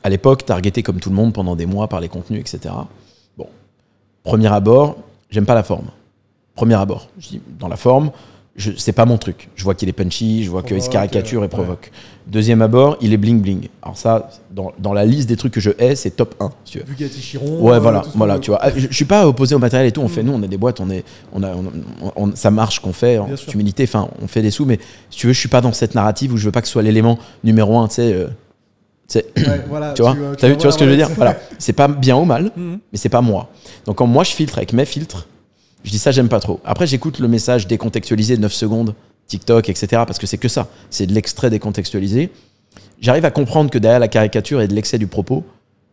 À 0.04 0.10
l'époque, 0.10 0.46
targeté 0.46 0.84
comme 0.84 1.00
tout 1.00 1.10
le 1.10 1.16
monde 1.16 1.34
pendant 1.34 1.56
des 1.56 1.66
mois 1.66 1.88
par 1.88 2.00
les 2.02 2.10
contenus, 2.10 2.40
etc. 2.42 2.74
Bon, 3.38 3.48
premier 4.24 4.52
abord, 4.54 4.98
j'aime 5.32 5.46
pas 5.46 5.56
la 5.56 5.64
forme. 5.64 5.88
Premier 6.56 6.76
abord, 6.76 7.08
je 7.20 7.30
dis 7.30 7.42
dans 7.60 7.68
la 7.68 7.76
forme, 7.78 8.12
je, 8.56 8.72
c'est 8.78 8.94
pas 8.94 9.06
mon 9.06 9.18
truc. 9.18 9.50
Je 9.56 9.64
vois 9.64 9.76
qu'il 9.76 9.90
est 9.90 9.94
punchy, 9.94 10.44
je 10.44 10.50
vois 10.50 10.64
qu'il 10.64 10.82
se 10.82 10.90
caricature 10.90 11.44
et 11.44 11.50
provoque. 11.50 11.92
Deuxième 12.28 12.62
abord, 12.62 12.98
il 13.02 13.14
est 13.14 13.18
bling 13.18 13.40
bling. 13.42 13.68
Alors 13.84 13.98
ça, 13.98 14.30
dans, 14.50 14.72
dans 14.80 14.94
la 14.94 15.06
liste 15.06 15.28
des 15.30 15.36
trucs 15.36 15.54
que 15.54 15.60
je 15.60 15.72
hais, 15.78 15.96
c'est 15.96 16.10
top 16.12 16.34
1, 16.40 16.50
si 16.64 16.72
tu 16.72 16.78
veux. 16.80 16.86
Bugatti 16.86 17.20
Chiron. 17.22 17.62
Ouais, 17.62 17.74
euh, 17.74 17.80
voilà, 17.80 18.02
voilà, 18.16 18.40
tu 18.40 18.50
vois. 18.52 18.60
Ah, 18.62 18.70
Je, 18.76 18.88
je 18.90 18.94
suis 18.96 19.06
pas 19.06 19.28
opposé 19.28 19.54
au 19.56 19.60
matériel 19.60 19.88
et 19.90 19.92
tout. 19.92 20.02
On 20.02 20.08
fait, 20.08 20.24
nous, 20.24 20.34
on 20.34 20.42
a 20.42 20.48
des 20.48 20.58
boîtes, 20.58 20.80
on 20.80 20.90
est, 20.90 21.04
on 21.34 21.44
a, 21.44 21.50
on- 21.54 22.12
on- 22.16 22.36
ça 22.36 22.50
marche 22.50 22.80
qu'on 22.80 22.94
fait 22.94 23.18
en 23.20 23.26
Bien 23.28 23.36
toute 23.36 23.54
humilité. 23.54 23.84
Enfin, 23.84 24.08
on 24.22 24.28
fait 24.28 24.42
des 24.42 24.50
sous, 24.52 24.66
mais 24.66 24.80
si 25.12 25.20
tu 25.20 25.28
veux, 25.28 25.34
je 25.34 25.40
suis 25.40 25.50
pas 25.50 25.62
dans 25.62 25.74
cette 25.74 25.94
narrative 25.94 26.34
où 26.34 26.38
je 26.38 26.46
veux 26.46 26.52
pas 26.52 26.62
que 26.62 26.68
ce 26.68 26.74
soit 26.74 26.82
l'élément 26.82 27.20
numéro 27.44 27.78
un. 27.78 27.88
Tu 27.90 27.96
sais, 27.96 28.14
euh, 28.14 28.28
Ouais, 29.38 29.62
voilà, 29.70 29.94
tu 29.96 30.02
vois. 30.02 30.14
vu, 30.14 30.58
tu 30.58 30.64
vois 30.64 30.72
ce 30.72 30.78
que 30.80 30.86
je 30.86 30.90
veux 30.90 30.96
dire? 30.96 31.10
Voilà, 31.16 31.34
Voilà. 31.34 31.40
C'est 31.60 31.74
pas 31.74 31.88
bien 31.88 32.16
ou 32.18 32.26
mal, 32.26 32.52
Mhm. 32.56 32.80
mais 32.92 32.98
c'est 32.98 33.10
pas 33.10 33.22
moi. 33.22 33.50
Donc 33.86 33.98
quand 33.98 34.08
moi 34.08 34.24
je 34.24 34.32
filtre 34.32 34.58
avec 34.58 34.74
mes 34.74 34.86
filtres, 34.86 35.28
je 35.86 35.92
dis 35.92 36.00
ça, 36.00 36.12
j'aime 36.12 36.30
pas 36.30 36.40
trop. 36.40 36.60
Après, 36.66 36.88
j'écoute 36.88 37.20
le 37.20 37.28
message 37.28 37.68
décontextualisé 37.68 38.36
de 38.36 38.42
9 38.42 38.52
secondes, 38.52 38.96
TikTok, 39.28 39.70
etc. 39.70 39.88
Parce 40.08 40.18
que 40.18 40.26
c'est 40.26 40.40
que 40.40 40.48
ça. 40.48 40.68
C'est 40.90 41.06
de 41.06 41.14
l'extrait 41.14 41.52
décontextualisé. 41.52 42.32
J'arrive 43.00 43.24
à 43.24 43.32
comprendre 43.32 43.70
que 43.70 43.78
derrière 43.78 44.00
la 44.00 44.08
caricature 44.08 44.62
et 44.62 44.68
de 44.68 44.74
l'excès 44.74 44.98
du 44.98 45.06
propos, 45.06 45.44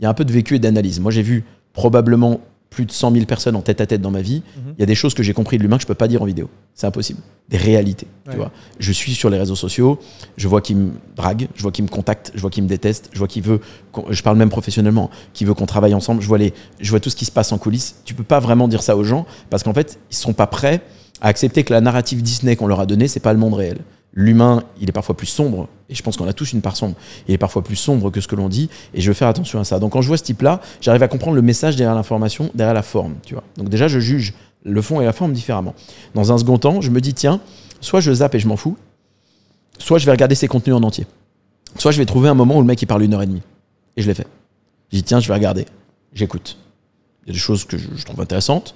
il 0.00 0.04
y 0.04 0.06
a 0.06 0.08
un 0.08 0.14
peu 0.14 0.24
de 0.24 0.32
vécu 0.32 0.56
et 0.56 0.58
d'analyse. 0.58 0.98
Moi, 0.98 1.12
j'ai 1.12 1.22
vu 1.22 1.44
probablement 1.74 2.40
plus 2.72 2.86
de 2.86 2.90
100 2.90 3.12
000 3.12 3.26
personnes 3.26 3.54
en 3.54 3.60
tête 3.60 3.80
à 3.80 3.86
tête 3.86 4.00
dans 4.00 4.10
ma 4.10 4.22
vie. 4.22 4.42
Mhm. 4.56 4.74
Il 4.78 4.80
y 4.80 4.82
a 4.82 4.86
des 4.86 4.94
choses 4.94 5.14
que 5.14 5.22
j'ai 5.22 5.34
compris 5.34 5.58
de 5.58 5.62
l'humain 5.62 5.76
que 5.76 5.82
je 5.82 5.86
peux 5.86 5.94
pas 5.94 6.08
dire 6.08 6.22
en 6.22 6.24
vidéo. 6.24 6.48
C'est 6.74 6.86
impossible. 6.86 7.20
Des 7.50 7.58
réalités. 7.58 8.06
Ouais. 8.26 8.32
Tu 8.32 8.38
vois. 8.38 8.50
Je 8.78 8.92
suis 8.92 9.14
sur 9.14 9.28
les 9.30 9.38
réseaux 9.38 9.54
sociaux, 9.54 9.98
je 10.38 10.48
vois 10.48 10.62
qu'il 10.62 10.76
me 10.76 10.92
drague, 11.14 11.48
je 11.54 11.62
vois 11.62 11.70
qu'il 11.70 11.84
me 11.84 11.90
contacte, 11.90 12.32
je 12.34 12.40
vois 12.40 12.50
qu'il 12.50 12.62
me 12.62 12.68
déteste, 12.68 13.10
je 13.12 13.18
vois 13.18 13.28
qu'il 13.28 13.42
veut. 13.42 13.60
Je 14.08 14.22
parle 14.22 14.38
même 14.38 14.48
professionnellement, 14.50 15.10
qu'il 15.34 15.46
veut 15.46 15.54
qu'on 15.54 15.66
travaille 15.66 15.94
ensemble. 15.94 16.22
Je 16.22 16.28
vois 16.28 16.38
les, 16.38 16.54
je 16.80 16.90
vois 16.90 17.00
tout 17.00 17.10
ce 17.10 17.16
qui 17.16 17.26
se 17.26 17.30
passe 17.30 17.52
en 17.52 17.58
coulisses. 17.58 17.96
Tu 18.04 18.14
peux 18.14 18.24
pas 18.24 18.40
vraiment 18.40 18.68
dire 18.68 18.82
ça 18.82 18.96
aux 18.96 19.04
gens 19.04 19.26
parce 19.50 19.62
qu'en 19.62 19.74
fait, 19.74 19.98
ils 20.10 20.16
sont 20.16 20.32
pas 20.32 20.46
prêts 20.46 20.80
à 21.20 21.28
accepter 21.28 21.62
que 21.64 21.72
la 21.72 21.82
narrative 21.82 22.22
Disney 22.22 22.56
qu'on 22.56 22.66
leur 22.66 22.80
a 22.80 22.86
donnée, 22.86 23.06
c'est 23.06 23.20
pas 23.20 23.32
le 23.32 23.38
monde 23.38 23.54
réel. 23.54 23.78
L'humain, 24.14 24.62
il 24.80 24.88
est 24.88 24.92
parfois 24.92 25.16
plus 25.16 25.26
sombre, 25.26 25.68
et 25.88 25.94
je 25.94 26.02
pense 26.02 26.18
qu'on 26.18 26.28
a 26.28 26.34
tous 26.34 26.52
une 26.52 26.60
part 26.60 26.76
sombre. 26.76 26.96
Il 27.28 27.34
est 27.34 27.38
parfois 27.38 27.64
plus 27.64 27.76
sombre 27.76 28.10
que 28.10 28.20
ce 28.20 28.28
que 28.28 28.36
l'on 28.36 28.48
dit, 28.48 28.68
et 28.92 29.00
je 29.00 29.08
veux 29.08 29.14
faire 29.14 29.28
attention 29.28 29.58
à 29.58 29.64
ça. 29.64 29.78
Donc 29.78 29.92
quand 29.92 30.02
je 30.02 30.08
vois 30.08 30.18
ce 30.18 30.22
type-là, 30.22 30.60
j'arrive 30.82 31.02
à 31.02 31.08
comprendre 31.08 31.34
le 31.34 31.42
message 31.42 31.76
derrière 31.76 31.94
l'information, 31.94 32.50
derrière 32.54 32.74
la 32.74 32.82
forme, 32.82 33.14
tu 33.24 33.32
vois. 33.34 33.42
Donc 33.56 33.70
déjà, 33.70 33.88
je 33.88 34.00
juge 34.00 34.34
le 34.64 34.82
fond 34.82 35.00
et 35.00 35.04
la 35.06 35.14
forme 35.14 35.32
différemment. 35.32 35.74
Dans 36.14 36.30
un 36.30 36.38
second 36.38 36.58
temps, 36.58 36.82
je 36.82 36.90
me 36.90 37.00
dis, 37.00 37.14
tiens, 37.14 37.40
soit 37.80 38.00
je 38.00 38.12
zappe 38.12 38.34
et 38.34 38.38
je 38.38 38.48
m'en 38.48 38.56
fous, 38.56 38.76
soit 39.78 39.98
je 39.98 40.04
vais 40.04 40.12
regarder 40.12 40.34
ses 40.34 40.46
contenus 40.46 40.76
en 40.76 40.82
entier. 40.82 41.06
Soit 41.78 41.90
je 41.90 41.98
vais 41.98 42.04
trouver 42.04 42.28
un 42.28 42.34
moment 42.34 42.58
où 42.58 42.60
le 42.60 42.66
mec 42.66 42.82
il 42.82 42.86
parle 42.86 43.02
une 43.02 43.14
heure 43.14 43.22
et 43.22 43.26
demie. 43.26 43.42
Et 43.96 44.02
je 44.02 44.08
l'ai 44.08 44.14
fait. 44.14 44.26
Je 44.90 44.98
dis, 44.98 45.04
tiens, 45.04 45.20
je 45.20 45.28
vais 45.28 45.34
regarder. 45.34 45.64
J'écoute. 46.12 46.58
Il 47.24 47.28
y 47.28 47.30
a 47.30 47.32
des 47.32 47.38
choses 47.38 47.64
que 47.64 47.78
je, 47.78 47.88
je 47.96 48.04
trouve 48.04 48.20
intéressantes. 48.20 48.74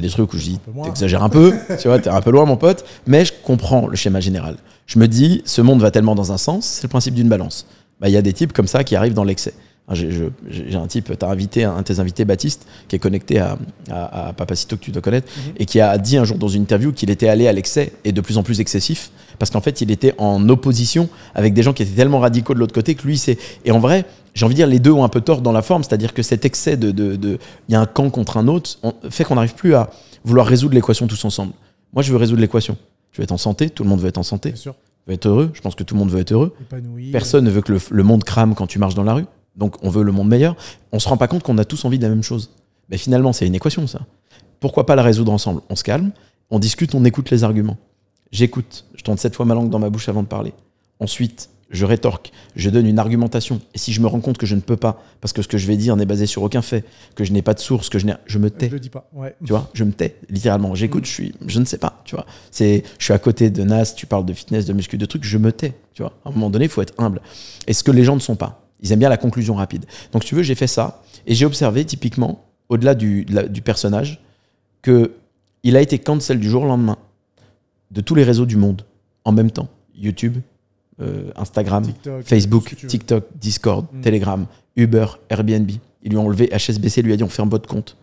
Y 0.00 0.06
a 0.06 0.08
des 0.08 0.12
trucs 0.12 0.32
où 0.32 0.38
je 0.38 0.44
dis, 0.44 0.58
t'exagères 0.84 1.22
un 1.22 1.28
peu, 1.28 1.52
tu 1.80 1.88
vois, 1.88 1.98
t'es 1.98 2.08
un 2.10 2.20
peu 2.20 2.30
loin, 2.30 2.44
mon 2.46 2.56
pote. 2.56 2.84
Mais 3.06 3.24
je 3.24 3.32
comprends 3.44 3.86
le 3.86 3.96
schéma 3.96 4.20
général. 4.20 4.56
Je 4.86 4.98
me 4.98 5.06
dis, 5.06 5.42
ce 5.44 5.60
monde 5.62 5.80
va 5.80 5.90
tellement 5.90 6.14
dans 6.14 6.32
un 6.32 6.38
sens, 6.38 6.64
c'est 6.66 6.82
le 6.84 6.88
principe 6.88 7.14
d'une 7.14 7.28
balance. 7.28 7.66
Bah, 8.00 8.08
Il 8.08 8.12
y 8.12 8.16
a 8.16 8.22
des 8.22 8.32
types 8.32 8.52
comme 8.52 8.66
ça 8.66 8.82
qui 8.84 8.96
arrivent 8.96 9.14
dans 9.14 9.24
l'excès. 9.24 9.52
J'ai 9.92 10.76
un 10.76 10.86
type, 10.86 11.10
tu 11.18 11.24
as 11.24 11.28
invité 11.28 11.64
un 11.64 11.78
de 11.78 11.82
tes 11.82 11.98
invités, 11.98 12.24
Baptiste, 12.24 12.64
qui 12.86 12.94
est 12.94 12.98
connecté 13.00 13.40
à, 13.40 13.58
à, 13.90 14.28
à 14.28 14.32
Papacito, 14.32 14.76
que 14.76 14.82
tu 14.82 14.92
dois 14.92 15.02
connaître, 15.02 15.26
Mhm. 15.36 15.52
et 15.58 15.66
qui 15.66 15.80
a 15.80 15.98
dit 15.98 16.16
un 16.16 16.24
jour 16.24 16.38
dans 16.38 16.46
une 16.48 16.62
interview 16.62 16.92
qu'il 16.92 17.10
était 17.10 17.28
allé 17.28 17.48
à 17.48 17.52
l'excès 17.52 17.92
et 18.04 18.12
de 18.12 18.20
plus 18.20 18.38
en 18.38 18.44
plus 18.44 18.60
excessif, 18.60 19.10
parce 19.40 19.50
qu'en 19.50 19.60
fait, 19.60 19.80
il 19.80 19.90
était 19.90 20.14
en 20.18 20.48
opposition 20.48 21.08
avec 21.34 21.54
des 21.54 21.62
gens 21.64 21.72
qui 21.72 21.82
étaient 21.82 21.96
tellement 21.96 22.20
radicaux 22.20 22.54
de 22.54 22.60
l'autre 22.60 22.74
côté 22.74 22.94
que 22.94 23.04
lui, 23.04 23.18
c'est. 23.18 23.36
Et 23.64 23.72
en 23.72 23.80
vrai, 23.80 24.04
j'ai 24.34 24.44
envie 24.44 24.54
de 24.54 24.56
dire, 24.58 24.66
les 24.66 24.78
deux 24.78 24.90
ont 24.92 25.04
un 25.04 25.08
peu 25.08 25.20
tort 25.20 25.40
dans 25.42 25.52
la 25.52 25.62
forme, 25.62 25.82
c'est-à-dire 25.82 26.14
que 26.14 26.22
cet 26.22 26.44
excès 26.44 26.76
de. 26.76 26.90
de- 26.90 27.16
de- 27.16 27.38
Il 27.68 27.72
y 27.72 27.74
a 27.74 27.80
un 27.80 27.86
camp 27.86 28.10
contre 28.10 28.36
un 28.36 28.46
autre, 28.48 28.78
on- 28.82 28.94
fait 29.10 29.24
qu'on 29.24 29.34
n'arrive 29.34 29.54
plus 29.54 29.74
à 29.74 29.90
vouloir 30.24 30.46
résoudre 30.46 30.74
l'équation 30.74 31.06
tous 31.06 31.24
ensemble. 31.24 31.52
Moi, 31.92 32.02
je 32.02 32.12
veux 32.12 32.18
résoudre 32.18 32.40
l'équation. 32.40 32.76
Je 33.12 33.18
veux 33.18 33.24
être 33.24 33.32
en 33.32 33.38
santé, 33.38 33.70
tout 33.70 33.82
le 33.82 33.88
monde 33.88 34.00
veut 34.00 34.08
être 34.08 34.18
en 34.18 34.22
santé, 34.22 34.50
Bien 34.50 34.56
sûr. 34.60 34.74
veut 35.06 35.14
être 35.14 35.26
heureux, 35.26 35.50
je 35.54 35.60
pense 35.60 35.74
que 35.74 35.82
tout 35.82 35.94
le 35.94 35.98
monde 35.98 36.10
veut 36.10 36.20
être 36.20 36.30
heureux. 36.32 36.54
Épanoui. 36.60 37.10
Personne 37.10 37.44
ne 37.44 37.50
veut 37.50 37.60
que 37.62 37.72
le, 37.72 37.80
le 37.90 38.02
monde 38.04 38.22
crame 38.24 38.54
quand 38.54 38.66
tu 38.68 38.78
marches 38.78 38.94
dans 38.94 39.02
la 39.02 39.14
rue. 39.14 39.26
Donc 39.56 39.76
on 39.82 39.90
veut 39.90 40.04
le 40.04 40.12
monde 40.12 40.28
meilleur. 40.28 40.54
On 40.92 40.98
se 41.00 41.08
rend 41.08 41.16
pas 41.16 41.26
compte 41.26 41.42
qu'on 41.42 41.58
a 41.58 41.64
tous 41.64 41.84
envie 41.84 41.98
de 41.98 42.04
la 42.04 42.08
même 42.10 42.22
chose. 42.22 42.50
Mais 42.88 42.96
finalement, 42.98 43.32
c'est 43.32 43.46
une 43.46 43.54
équation, 43.56 43.86
ça. 43.88 44.00
Pourquoi 44.60 44.86
pas 44.86 44.94
la 44.94 45.02
résoudre 45.02 45.32
ensemble? 45.32 45.60
On 45.70 45.74
se 45.76 45.82
calme, 45.82 46.12
on 46.50 46.58
discute, 46.60 46.94
on 46.94 47.04
écoute 47.04 47.30
les 47.30 47.42
arguments. 47.42 47.78
J'écoute, 48.30 48.84
je 48.94 49.02
tourne 49.02 49.18
sept 49.18 49.34
fois 49.34 49.44
ma 49.46 49.54
langue 49.54 49.70
dans 49.70 49.78
ma 49.80 49.90
bouche 49.90 50.08
avant 50.08 50.22
de 50.22 50.28
parler. 50.28 50.52
Ensuite, 51.00 51.48
je 51.70 51.84
rétorque, 51.84 52.32
je 52.56 52.68
donne 52.68 52.86
une 52.86 52.98
argumentation. 52.98 53.60
Et 53.74 53.78
si 53.78 53.92
je 53.92 54.00
me 54.00 54.06
rends 54.08 54.20
compte 54.20 54.38
que 54.38 54.46
je 54.46 54.54
ne 54.56 54.60
peux 54.60 54.76
pas, 54.76 55.02
parce 55.20 55.32
que 55.32 55.40
ce 55.40 55.48
que 55.48 55.56
je 55.56 55.66
vais 55.68 55.76
dire 55.76 55.94
n'est 55.96 56.04
basé 56.06 56.26
sur 56.26 56.42
aucun 56.42 56.62
fait, 56.62 56.84
que 57.14 57.22
je 57.24 57.32
n'ai 57.32 57.42
pas 57.42 57.54
de 57.54 57.60
source, 57.60 57.88
que 57.88 57.98
je 57.98 58.06
n'ai, 58.06 58.14
je 58.26 58.38
me 58.38 58.48
Je 58.48 58.52
tais. 58.54 58.68
le 58.68 58.80
dis 58.80 58.88
pas. 58.90 59.08
Ouais. 59.12 59.36
Tu 59.44 59.52
vois, 59.52 59.70
je 59.72 59.84
me 59.84 59.92
tais, 59.92 60.16
littéralement. 60.28 60.74
J'écoute, 60.74 61.04
je 61.06 61.10
suis, 61.12 61.34
je 61.46 61.60
ne 61.60 61.64
sais 61.64 61.78
pas, 61.78 62.02
tu 62.04 62.16
vois. 62.16 62.26
C'est, 62.50 62.82
je 62.98 63.04
suis 63.04 63.12
à 63.12 63.18
côté 63.18 63.50
de 63.50 63.62
Nas, 63.62 63.86
tu 63.94 64.06
parles 64.06 64.26
de 64.26 64.32
fitness, 64.32 64.66
de 64.66 64.72
muscu, 64.72 64.98
de 64.98 65.06
trucs, 65.06 65.22
je 65.24 65.38
me 65.38 65.52
tais, 65.52 65.74
tu 65.94 66.02
vois. 66.02 66.12
À 66.24 66.28
un 66.30 66.32
moment 66.32 66.50
donné, 66.50 66.64
il 66.64 66.70
faut 66.70 66.82
être 66.82 66.94
humble. 66.98 67.20
Et 67.68 67.72
ce 67.72 67.84
que 67.84 67.92
les 67.92 68.02
gens 68.04 68.14
ne 68.16 68.20
sont 68.20 68.36
pas. 68.36 68.66
Ils 68.82 68.90
aiment 68.92 68.98
bien 68.98 69.08
la 69.10 69.16
conclusion 69.18 69.54
rapide. 69.54 69.84
Donc, 70.12 70.22
si 70.24 70.30
tu 70.30 70.34
veux, 70.34 70.42
j'ai 70.42 70.54
fait 70.54 70.66
ça. 70.66 71.02
Et 71.26 71.34
j'ai 71.34 71.44
observé, 71.46 71.84
typiquement, 71.84 72.44
au-delà 72.68 72.94
du, 72.94 73.24
de 73.26 73.34
la- 73.34 73.42
du 73.48 73.60
personnage, 73.62 74.20
que 74.82 75.12
il 75.62 75.76
a 75.76 75.82
été 75.82 75.98
cancel 75.98 76.40
du 76.40 76.48
jour 76.48 76.62
au 76.62 76.66
lendemain 76.66 76.96
de 77.90 78.00
tous 78.00 78.14
les 78.14 78.24
réseaux 78.24 78.46
du 78.46 78.56
monde, 78.56 78.86
en 79.24 79.32
même 79.32 79.50
temps. 79.50 79.68
YouTube, 79.94 80.38
euh, 81.00 81.30
Instagram, 81.36 81.84
TikTok, 81.84 82.22
Facebook. 82.24 82.74
TikTok, 82.86 83.24
Discord, 83.40 83.86
Mm. 83.92 84.00
Telegram, 84.02 84.46
Uber, 84.76 85.06
Airbnb. 85.28 85.70
Ils 86.02 86.10
lui 86.10 86.16
ont 86.18 86.26
enlevé 86.26 86.48
HSBC, 86.52 87.02
lui 87.02 87.12
a 87.12 87.16
dit 87.16 87.24
on 87.24 87.28
fait 87.28 87.42
un 87.42 87.46
bot 87.46 87.58
de 87.58 87.66
compte. 87.66 87.96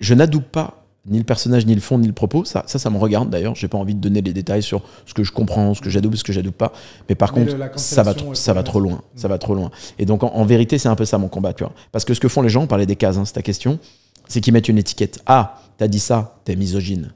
Je 0.00 0.14
n'adoube 0.14 0.42
pas 0.44 0.78
ni 1.04 1.18
le 1.18 1.24
personnage, 1.24 1.66
ni 1.66 1.74
le 1.74 1.80
fond, 1.80 1.98
ni 1.98 2.06
le 2.06 2.12
propos. 2.12 2.44
Ça, 2.44 2.62
ça, 2.66 2.78
ça 2.78 2.88
me 2.88 2.96
regarde 2.96 3.28
d'ailleurs. 3.28 3.56
J'ai 3.56 3.66
pas 3.66 3.78
envie 3.78 3.94
de 3.94 4.00
donner 4.00 4.20
les 4.22 4.32
détails 4.32 4.62
sur 4.62 4.82
ce 5.04 5.14
que 5.14 5.24
je 5.24 5.32
comprends, 5.32 5.74
ce 5.74 5.80
que 5.80 5.90
j'adoube, 5.90 6.14
ce 6.14 6.22
que 6.22 6.32
j'adoube 6.32 6.54
pas. 6.54 6.72
Mais 7.08 7.16
par 7.16 7.32
Mais 7.36 7.44
contre, 7.46 7.56
le- 7.56 7.70
ça 7.76 8.02
va, 8.04 8.14
trop- 8.14 8.34
ça 8.34 8.52
va 8.52 8.62
trop 8.62 8.78
loin. 8.78 9.02
Ça 9.16 9.26
va 9.26 9.38
trop 9.38 9.54
loin. 9.56 9.70
Et 9.98 10.06
donc, 10.06 10.22
en, 10.22 10.28
en 10.32 10.44
vérité, 10.44 10.78
c'est 10.78 10.88
un 10.88 10.94
peu 10.94 11.04
ça 11.04 11.18
mon 11.18 11.26
combat, 11.28 11.52
tu 11.54 11.64
vois. 11.64 11.72
Parce 11.90 12.04
que 12.04 12.14
ce 12.14 12.20
que 12.20 12.28
font 12.28 12.40
les 12.42 12.48
gens, 12.50 12.62
on 12.62 12.66
parlait 12.68 12.86
des 12.86 12.94
cases, 12.96 13.16
hein, 13.16 13.24
c'est 13.24 13.32
ta 13.32 13.42
question, 13.42 13.80
c'est 14.28 14.40
qu'ils 14.40 14.52
mettent 14.52 14.68
une 14.68 14.78
étiquette. 14.78 15.20
Ah, 15.26 15.60
t'as 15.76 15.88
dit 15.88 15.98
ça, 15.98 16.38
t'es 16.44 16.54
misogyne. 16.54 17.12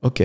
Ok. 0.00 0.22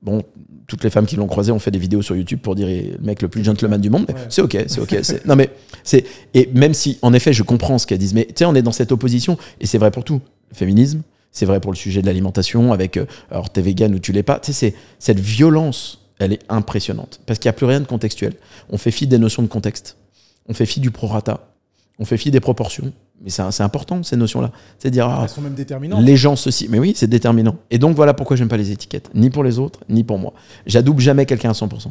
Bon, 0.00 0.22
toutes 0.68 0.84
les 0.84 0.90
femmes 0.90 1.06
qui 1.06 1.16
l'ont 1.16 1.26
croisé 1.26 1.50
ont 1.50 1.58
fait 1.58 1.72
des 1.72 1.78
vidéos 1.78 2.02
sur 2.02 2.14
YouTube 2.14 2.38
pour 2.40 2.54
dire 2.54 2.68
eh, 2.68 2.96
le 2.98 3.04
mec 3.04 3.20
le 3.20 3.28
plus 3.28 3.42
gentleman 3.42 3.80
du 3.80 3.90
monde. 3.90 4.06
Ouais. 4.08 4.14
C'est 4.28 4.42
ok, 4.42 4.56
c'est 4.68 4.80
ok. 4.80 5.26
Non 5.26 5.34
mais 5.34 5.50
c'est 5.82 6.04
et 6.34 6.48
même 6.54 6.74
si 6.74 6.98
en 7.02 7.12
effet 7.12 7.32
je 7.32 7.42
comprends 7.42 7.78
ce 7.78 7.86
qu'elles 7.86 7.98
disent, 7.98 8.14
mais 8.14 8.26
tu 8.26 8.34
sais 8.36 8.44
on 8.44 8.54
est 8.54 8.62
dans 8.62 8.72
cette 8.72 8.92
opposition 8.92 9.36
et 9.60 9.66
c'est 9.66 9.78
vrai 9.78 9.90
pour 9.90 10.04
tout. 10.04 10.20
Le 10.50 10.56
féminisme, 10.56 11.02
c'est 11.32 11.46
vrai 11.46 11.58
pour 11.60 11.72
le 11.72 11.76
sujet 11.76 12.00
de 12.00 12.06
l'alimentation 12.06 12.72
avec 12.72 12.96
euh, 12.96 13.06
alors 13.30 13.50
t'es 13.50 13.60
vegan 13.60 13.92
ou 13.94 13.98
tu 13.98 14.12
l'es 14.12 14.22
pas. 14.22 14.38
Tu 14.38 14.52
sais 14.52 14.70
c'est 14.70 14.74
cette 15.00 15.20
violence, 15.20 16.06
elle 16.20 16.32
est 16.32 16.42
impressionnante 16.48 17.20
parce 17.26 17.40
qu'il 17.40 17.48
n'y 17.48 17.54
a 17.54 17.54
plus 17.54 17.66
rien 17.66 17.80
de 17.80 17.86
contextuel. 17.86 18.34
On 18.70 18.78
fait 18.78 18.92
fi 18.92 19.06
des 19.08 19.18
notions 19.18 19.42
de 19.42 19.48
contexte, 19.48 19.96
on 20.48 20.54
fait 20.54 20.66
fi 20.66 20.78
du 20.78 20.92
prorata, 20.92 21.52
on 21.98 22.04
fait 22.04 22.18
fi 22.18 22.30
des 22.30 22.40
proportions. 22.40 22.92
Mais 23.22 23.30
c'est 23.30 23.62
important 23.62 24.02
ces 24.04 24.16
notions-là. 24.16 24.52
C'est 24.78 24.90
dire 24.90 25.08
ah, 25.08 25.20
Elles 25.24 25.28
sont 25.28 25.40
même 25.40 25.54
déterminantes. 25.54 26.04
les 26.04 26.16
gens 26.16 26.36
ceci. 26.36 26.68
Mais 26.70 26.78
oui, 26.78 26.92
c'est 26.94 27.08
déterminant. 27.08 27.56
Et 27.70 27.78
donc 27.78 27.96
voilà 27.96 28.14
pourquoi 28.14 28.36
j'aime 28.36 28.48
pas 28.48 28.56
les 28.56 28.70
étiquettes, 28.70 29.10
ni 29.14 29.28
pour 29.30 29.42
les 29.42 29.58
autres, 29.58 29.80
ni 29.88 30.04
pour 30.04 30.18
moi. 30.18 30.32
J'adoube 30.66 31.00
jamais 31.00 31.26
quelqu'un 31.26 31.50
à 31.50 31.54
100%. 31.54 31.90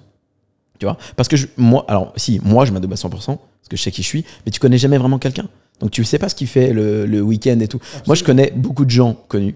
Tu 0.80 0.86
vois? 0.86 0.98
Parce 1.16 1.28
que 1.28 1.36
je- 1.36 1.48
moi, 1.58 1.84
alors 1.90 2.14
si, 2.16 2.40
moi 2.44 2.64
je 2.66 2.72
m'adoube 2.72 2.94
à 2.94 2.96
100%, 2.96 3.10
parce 3.10 3.38
que 3.70 3.76
je 3.76 3.82
sais 3.82 3.92
qui 3.92 4.04
je 4.04 4.08
suis, 4.08 4.26
mais 4.46 4.52
tu 4.52 4.60
connais 4.60 4.78
jamais 4.78 4.98
vraiment 4.98 5.20
quelqu'un. 5.20 5.50
Donc 5.82 5.92
tu 5.92 6.04
sais 6.06 6.18
pas 6.20 6.30
ce 6.30 6.36
qu'il 6.36 6.48
fait 6.48 6.72
le, 6.72 7.06
le 7.06 7.22
week-end 7.22 7.60
et 7.60 7.68
tout. 7.68 7.80
Moi 8.06 8.16
je 8.16 8.24
connais 8.24 8.54
beaucoup 8.56 8.86
de 8.86 8.90
gens 8.92 9.16
connus. 9.28 9.56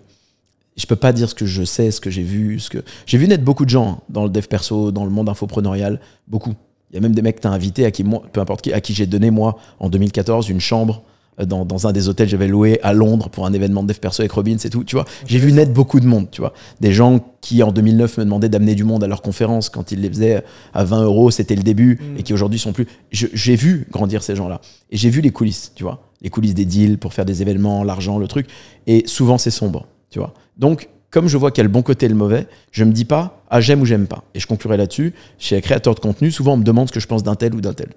Je 0.77 0.85
peux 0.87 0.95
pas 0.95 1.13
dire 1.13 1.29
ce 1.29 1.35
que 1.35 1.45
je 1.45 1.63
sais, 1.63 1.91
ce 1.91 2.01
que 2.01 2.09
j'ai 2.09 2.23
vu, 2.23 2.59
ce 2.59 2.69
que 2.69 2.79
j'ai 3.05 3.17
vu 3.17 3.27
naître 3.27 3.43
beaucoup 3.43 3.65
de 3.65 3.69
gens 3.69 3.87
hein, 3.89 3.99
dans 4.09 4.23
le 4.23 4.29
dev 4.29 4.45
perso, 4.47 4.91
dans 4.91 5.03
le 5.05 5.09
monde 5.11 5.29
infopreneurial, 5.29 5.99
beaucoup. 6.27 6.53
Il 6.91 6.95
y 6.95 6.97
a 6.97 7.01
même 7.01 7.13
des 7.13 7.21
mecs 7.21 7.37
que 7.37 7.41
t'as 7.41 7.49
invités 7.49 7.85
à 7.85 7.91
qui 7.91 8.03
moi, 8.03 8.23
peu 8.33 8.41
importe 8.41 8.61
qui, 8.63 8.73
à 8.73 8.81
qui 8.81 8.93
j'ai 8.93 9.05
donné 9.05 9.31
moi 9.31 9.57
en 9.79 9.89
2014 9.89 10.49
une 10.49 10.59
chambre 10.59 11.03
dans, 11.45 11.65
dans 11.65 11.87
un 11.87 11.91
des 11.91 12.07
hôtels 12.09 12.27
que 12.27 12.31
j'avais 12.31 12.47
loué 12.47 12.79
à 12.83 12.93
Londres 12.93 13.29
pour 13.29 13.45
un 13.45 13.53
événement 13.53 13.83
de 13.83 13.87
dev 13.87 13.99
perso 13.99 14.21
avec 14.21 14.31
Robin, 14.31 14.55
c'est 14.59 14.69
tout. 14.69 14.83
Tu 14.83 14.95
vois, 14.95 15.05
j'ai 15.25 15.39
vu 15.39 15.51
naître 15.51 15.71
beaucoup 15.73 15.99
de 15.99 16.05
monde. 16.05 16.29
Tu 16.31 16.41
vois, 16.41 16.53
des 16.79 16.93
gens 16.93 17.19
qui 17.41 17.63
en 17.63 17.71
2009 17.71 18.17
me 18.17 18.23
demandaient 18.25 18.49
d'amener 18.49 18.75
du 18.75 18.83
monde 18.83 19.03
à 19.03 19.07
leurs 19.07 19.21
conférences 19.21 19.69
quand 19.69 19.91
ils 19.91 20.01
les 20.01 20.09
faisaient 20.09 20.43
à 20.73 20.83
20 20.83 21.03
euros, 21.03 21.31
c'était 21.31 21.55
le 21.55 21.63
début, 21.63 21.99
Mm. 22.01 22.17
et 22.17 22.23
qui 22.23 22.33
aujourd'hui 22.33 22.59
sont 22.59 22.73
plus. 22.73 22.87
J'ai 23.11 23.55
vu 23.55 23.87
grandir 23.91 24.23
ces 24.23 24.35
gens-là 24.35 24.61
et 24.91 24.97
j'ai 24.97 25.09
vu 25.09 25.21
les 25.21 25.31
coulisses. 25.31 25.71
Tu 25.75 25.83
vois, 25.83 26.03
les 26.21 26.29
coulisses 26.29 26.53
des 26.53 26.65
deals 26.65 26.97
pour 26.97 27.13
faire 27.13 27.25
des 27.25 27.41
événements, 27.41 27.83
l'argent, 27.83 28.19
le 28.19 28.27
truc. 28.27 28.47
Et 28.87 29.03
souvent, 29.07 29.37
c'est 29.37 29.51
sombre, 29.51 29.87
tu 30.09 30.19
vois. 30.19 30.33
Donc, 30.57 30.89
comme 31.09 31.27
je 31.27 31.37
vois 31.37 31.51
qu'il 31.51 31.59
y 31.59 31.65
a 31.65 31.67
le 31.67 31.69
bon 31.73 31.81
côté 31.81 32.05
et 32.05 32.09
le 32.09 32.15
mauvais, 32.15 32.47
je 32.71 32.83
me 32.83 32.91
dis 32.91 33.05
pas, 33.05 33.41
ah, 33.49 33.59
j'aime 33.59 33.81
ou 33.81 33.85
j'aime 33.85 34.07
pas. 34.07 34.23
Et 34.33 34.39
je 34.39 34.47
conclurai 34.47 34.77
là-dessus. 34.77 35.13
Chez 35.39 35.55
les 35.55 35.61
créateurs 35.61 35.95
de 35.95 35.99
contenu, 35.99 36.31
souvent, 36.31 36.53
on 36.53 36.57
me 36.57 36.63
demande 36.63 36.87
ce 36.87 36.93
que 36.93 36.99
je 37.01 37.07
pense 37.07 37.23
d'un 37.23 37.35
tel 37.35 37.53
ou 37.53 37.59
d'un 37.61 37.73
tel. 37.73 37.89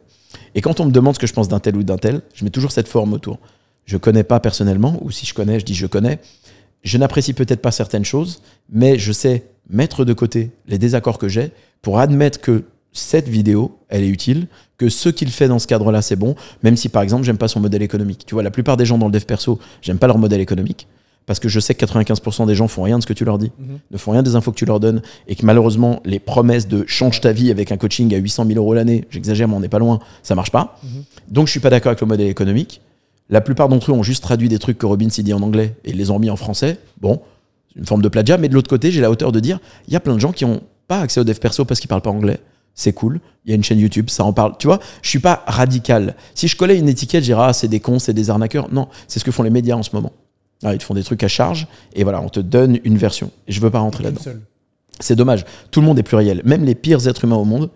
Et 0.55 0.61
quand 0.61 0.81
on 0.81 0.87
me 0.87 0.91
demande 0.91 1.15
ce 1.15 1.19
que 1.19 1.27
je 1.27 1.33
pense 1.33 1.49
d'un 1.49 1.61
tel 1.61 1.77
ou 1.77 1.83
d'un 1.83 1.99
tel, 1.99 2.23
je 2.35 2.45
mets 2.45 2.51
toujours 2.51 2.73
cette 2.73 2.89
forme 2.89 3.13
autour. 3.13 3.39
Je 3.87 3.97
connais 3.97 4.25
pas 4.25 4.41
personnellement, 4.41 4.99
ou 5.03 5.11
si 5.11 5.27
je 5.27 5.35
connais, 5.35 5.61
je 5.61 5.65
dis 5.65 5.75
je 5.75 5.87
connais. 5.87 6.21
Je 6.83 6.99
n'apprécie 6.99 7.33
peut-être 7.33 7.61
pas 7.61 7.71
certaines 7.71 8.05
choses, 8.05 8.43
mais 8.71 8.99
je 8.99 9.13
sais 9.13 9.45
mettre 9.69 10.05
de 10.05 10.13
côté 10.13 10.51
les 10.69 10.79
désaccords 10.79 11.19
que 11.19 11.29
j'ai 11.29 11.53
pour 11.83 11.99
admettre 11.99 12.41
que 12.41 12.65
cette 12.93 13.29
vidéo, 13.29 13.77
elle 13.89 14.05
est 14.05 14.09
utile, 14.09 14.47
que 14.79 14.89
ce 14.89 15.09
qu'il 15.09 15.31
fait 15.31 15.49
dans 15.49 15.59
ce 15.59 15.67
cadre-là, 15.67 16.01
c'est 16.01 16.17
bon, 16.17 16.37
même 16.63 16.77
si 16.77 16.89
par 16.89 17.03
exemple, 17.03 17.25
j'aime 17.25 17.39
pas 17.39 17.49
son 17.49 17.61
modèle 17.61 17.83
économique. 17.83 18.25
Tu 18.27 18.35
vois, 18.35 18.43
la 18.43 18.51
plupart 18.51 18.77
des 18.77 18.87
gens 18.87 18.99
dans 18.99 19.07
le 19.07 19.13
dev 19.13 19.25
perso, 19.25 19.59
j'aime 19.83 19.99
pas 19.99 20.07
leur 20.07 20.19
modèle 20.19 20.41
économique, 20.41 20.87
parce 21.27 21.41
que 21.41 21.49
je 21.49 21.61
sais 21.61 21.75
que 21.75 21.85
95% 21.85 22.47
des 22.47 22.55
gens 22.55 22.69
font 22.69 22.83
rien 22.83 22.99
de 22.99 23.03
ce 23.03 23.07
que 23.07 23.13
tu 23.13 23.25
leur 23.25 23.39
dis, 23.39 23.51
ne 23.91 23.97
font 23.97 24.13
rien 24.13 24.23
des 24.23 24.37
infos 24.37 24.51
que 24.53 24.57
tu 24.57 24.67
leur 24.67 24.81
donnes, 24.81 25.03
et 25.27 25.35
que 25.35 25.45
malheureusement, 25.45 26.01
les 26.05 26.19
promesses 26.19 26.69
de 26.69 26.85
change 26.87 27.21
ta 27.21 27.33
vie 27.33 27.51
avec 27.51 27.73
un 27.73 27.77
coaching 27.77 28.15
à 28.15 28.19
800 28.19 28.47
000 28.47 28.59
euros 28.59 28.75
l'année, 28.75 29.07
j'exagère, 29.11 29.49
mais 29.49 29.55
on 29.55 29.61
n'est 29.61 29.69
pas 29.69 29.79
loin, 29.79 30.01
ça 30.23 30.35
marche 30.35 30.51
pas. 30.51 30.79
Donc 31.29 31.47
je 31.47 31.53
suis 31.53 31.61
pas 31.61 31.71
d'accord 31.71 31.91
avec 31.91 32.01
le 32.01 32.07
modèle 32.07 32.29
économique. 32.29 32.81
La 33.31 33.41
plupart 33.41 33.69
d'entre 33.69 33.91
eux 33.91 33.95
ont 33.95 34.03
juste 34.03 34.23
traduit 34.23 34.49
des 34.49 34.59
trucs 34.59 34.77
que 34.77 34.87
Robin 34.87 35.09
s'y 35.09 35.23
dit 35.23 35.33
en 35.33 35.41
anglais 35.43 35.75
et 35.85 35.93
les 35.93 36.11
ont 36.11 36.19
mis 36.19 36.29
en 36.29 36.37
français. 36.37 36.79
Bon, 37.01 37.23
c'est 37.73 37.79
une 37.79 37.87
forme 37.87 38.03
de 38.03 38.09
plagiat, 38.09 38.37
mais 38.37 38.49
de 38.49 38.55
l'autre 38.55 38.69
côté, 38.69 38.91
j'ai 38.91 39.01
la 39.01 39.11
hauteur 39.11 39.33
de 39.33 39.41
dire, 39.41 39.61
il 39.89 39.95
y 39.95 39.97
a 39.97 40.01
plein 40.01 40.15
de 40.15 40.21
gens 40.21 40.33
qui 40.33 40.45
ont 40.45 40.61
pas 40.89 41.01
accès 41.01 41.21
au 41.21 41.25
dev 41.25 41.39
perso 41.39 41.65
parce 41.65 41.81
qu'ils 41.81 41.89
parlent 41.89 42.03
pas 42.03 42.11
anglais. 42.11 42.39
C'est 42.75 42.93
cool. 42.93 43.21
Il 43.45 43.51
y 43.51 43.53
a 43.53 43.57
une 43.57 43.65
chaîne 43.65 43.79
YouTube, 43.79 44.11
ça 44.11 44.25
en 44.25 44.33
parle. 44.33 44.55
Tu 44.59 44.67
vois, 44.67 44.81
je 45.01 45.09
suis 45.09 45.21
pas 45.21 45.45
radical. 45.47 46.17
Si 46.35 46.49
je 46.49 46.57
collais 46.57 46.79
une 46.79 46.89
étiquette, 46.89 47.23
je 47.23 47.27
dirais, 47.27 47.45
ah, 47.47 47.53
c'est 47.53 47.69
des 47.69 47.81
cons, 47.81 47.99
c'est 47.99 48.13
des 48.13 48.31
arnaqueurs. 48.31 48.73
Non, 48.73 48.89
c'est 49.07 49.21
ce 49.21 49.25
que 49.25 49.31
font 49.31 49.45
les 49.45 49.51
médias 49.51 49.77
en 49.77 49.83
ce 49.83 49.91
moment. 49.95 50.13
Ah, 50.65 50.75
ils 50.75 50.79
te 50.79 50.85
font 50.85 50.95
des 50.95 51.03
trucs 51.03 51.23
à 51.23 51.29
charge 51.29 51.67
et 51.95 52.03
voilà, 52.03 52.21
on 52.21 52.29
te 52.29 52.41
donne 52.41 52.79
une 52.85 52.97
version. 52.97 53.31
Et 53.47 53.53
je 53.53 53.61
veux 53.61 53.71
pas 53.71 53.81
rentrer 53.81 54.05
là-dedans. 54.05 54.23
C'est 55.01 55.17
dommage. 55.17 55.45
Tout 55.71 55.81
le 55.81 55.87
monde 55.87 55.99
est 55.99 56.03
pluriel. 56.03 56.41
Même 56.45 56.65
les 56.65 56.75
pires 56.75 57.07
êtres 57.07 57.25
humains 57.25 57.37
au 57.37 57.45
monde, 57.45 57.71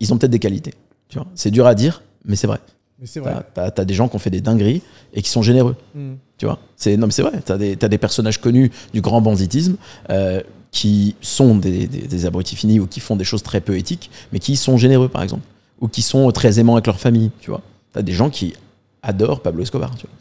ils 0.00 0.12
ont 0.12 0.18
peut-être 0.18 0.30
des 0.30 0.38
qualités. 0.38 0.74
Tu 1.08 1.18
vois, 1.18 1.26
c'est 1.34 1.50
dur 1.50 1.66
à 1.66 1.74
dire, 1.74 2.02
mais 2.24 2.36
c'est 2.36 2.46
vrai. 2.46 2.58
Mais 3.00 3.06
c'est 3.06 3.20
vrai. 3.20 3.34
T'as 3.54 3.84
des 3.84 3.94
gens 3.94 4.08
qui 4.08 4.16
ont 4.16 4.20
fait 4.20 4.30
des 4.30 4.40
dingueries 4.40 4.82
et 5.12 5.22
qui 5.22 5.30
sont 5.30 5.42
généreux. 5.42 5.76
Mm. 5.94 6.14
Tu 6.36 6.46
vois, 6.46 6.58
c'est 6.76 6.96
non 6.96 7.06
mais 7.06 7.12
c'est 7.12 7.22
vrai. 7.22 7.40
T'as 7.44 7.56
des 7.56 7.76
des 7.76 7.98
personnages 7.98 8.40
connus 8.40 8.70
du 8.92 9.00
grand 9.00 9.20
banditisme 9.20 9.76
euh, 10.10 10.40
qui 10.70 11.16
sont 11.20 11.56
des, 11.56 11.86
des, 11.86 12.02
des 12.02 12.26
abrutis 12.26 12.56
finis 12.56 12.80
ou 12.80 12.86
qui 12.86 13.00
font 13.00 13.16
des 13.16 13.24
choses 13.24 13.42
très 13.42 13.60
peu 13.60 13.76
éthiques, 13.76 14.10
mais 14.32 14.38
qui 14.38 14.56
sont 14.56 14.76
généreux 14.76 15.08
par 15.08 15.22
exemple, 15.22 15.42
ou 15.80 15.88
qui 15.88 16.02
sont 16.02 16.30
très 16.30 16.60
aimants 16.60 16.74
avec 16.74 16.86
leur 16.86 17.00
famille. 17.00 17.30
Tu 17.40 17.50
vois, 17.50 17.62
t'as 17.92 18.02
des 18.02 18.12
gens 18.12 18.30
qui 18.30 18.54
adorent 19.02 19.40
Pablo 19.40 19.62
Escobar. 19.62 19.94
Tu 19.96 20.06
vois, 20.06 20.14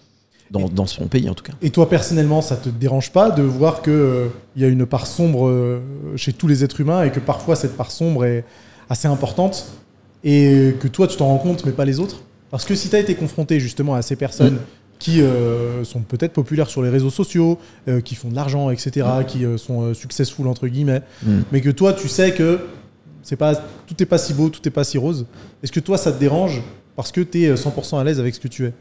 dans, 0.51 0.67
dans 0.69 0.85
son 0.85 1.07
pays 1.07 1.29
en 1.29 1.33
tout 1.33 1.43
cas. 1.43 1.53
Et 1.61 1.69
toi, 1.69 1.89
personnellement, 1.89 2.41
ça 2.41 2.55
te 2.55 2.69
dérange 2.69 3.11
pas 3.11 3.31
de 3.31 3.41
voir 3.43 3.81
qu'il 3.81 4.29
il 4.55 4.61
y 4.61 4.65
a 4.65 4.67
une 4.67 4.85
part 4.85 5.07
sombre 5.07 5.47
euh, 5.47 5.79
chez 6.15 6.33
tous 6.33 6.47
les 6.47 6.63
êtres 6.63 6.79
humains 6.81 7.03
et 7.03 7.11
que 7.11 7.19
parfois 7.19 7.55
cette 7.55 7.75
part 7.75 7.91
sombre 7.91 8.25
est 8.25 8.43
assez 8.89 9.07
importante 9.07 9.67
et 10.23 10.73
que 10.79 10.87
toi, 10.87 11.07
tu 11.07 11.17
t'en 11.17 11.27
rends 11.27 11.37
compte, 11.37 11.65
mais 11.65 11.71
pas 11.71 11.85
les 11.85 11.99
autres? 11.99 12.21
Parce 12.49 12.65
que 12.65 12.75
si 12.75 12.89
tu 12.89 12.95
as 12.95 12.99
été 12.99 13.15
confronté 13.15 13.59
justement 13.59 13.93
à 13.95 14.01
ces 14.01 14.15
personnes 14.15 14.55
Mm. 14.55 14.59
qui 14.99 15.21
euh, 15.21 15.83
sont 15.83 15.99
peut-être 15.99 16.33
populaires 16.33 16.69
sur 16.69 16.81
les 16.81 16.89
réseaux 16.89 17.11
sociaux, 17.11 17.59
euh, 17.87 18.01
qui 18.01 18.15
font 18.15 18.29
de 18.29 18.35
l'argent, 18.35 18.71
etc., 18.71 19.05
qui 19.27 19.45
euh, 19.45 19.57
sont 19.57 19.81
euh, 19.83 19.93
successful 19.93 20.47
entre 20.47 20.67
guillemets, 20.67 21.01
Mm. 21.23 21.39
mais 21.51 21.61
que 21.61 21.69
toi, 21.69 21.93
tu 21.93 22.07
sais 22.07 22.33
que 22.33 22.61
c'est 23.21 23.35
pas, 23.35 23.55
tout 23.55 23.95
n'est 23.99 24.05
pas 24.05 24.17
si 24.17 24.33
beau, 24.33 24.49
tout 24.49 24.61
n'est 24.63 24.71
pas 24.71 24.83
si 24.83 24.97
rose, 24.97 25.25
est-ce 25.61 25.71
que 25.71 25.79
toi, 25.81 25.97
ça 25.97 26.11
te 26.11 26.19
dérange 26.19 26.63
parce 26.95 27.11
que 27.11 27.21
tu 27.21 27.43
es 27.43 27.53
100% 27.55 27.99
à 27.99 28.03
l'aise 28.03 28.19
avec 28.19 28.33
ce 28.33 28.39
que 28.39 28.47
tu 28.47 28.65
es? 28.65 28.73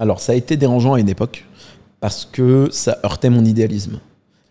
Alors 0.00 0.18
ça 0.20 0.32
a 0.32 0.34
été 0.34 0.56
dérangeant 0.56 0.94
à 0.94 1.00
une 1.00 1.08
époque 1.08 1.44
parce 2.00 2.24
que 2.24 2.68
ça 2.72 2.98
heurtait 3.04 3.30
mon 3.30 3.44
idéalisme. 3.44 4.00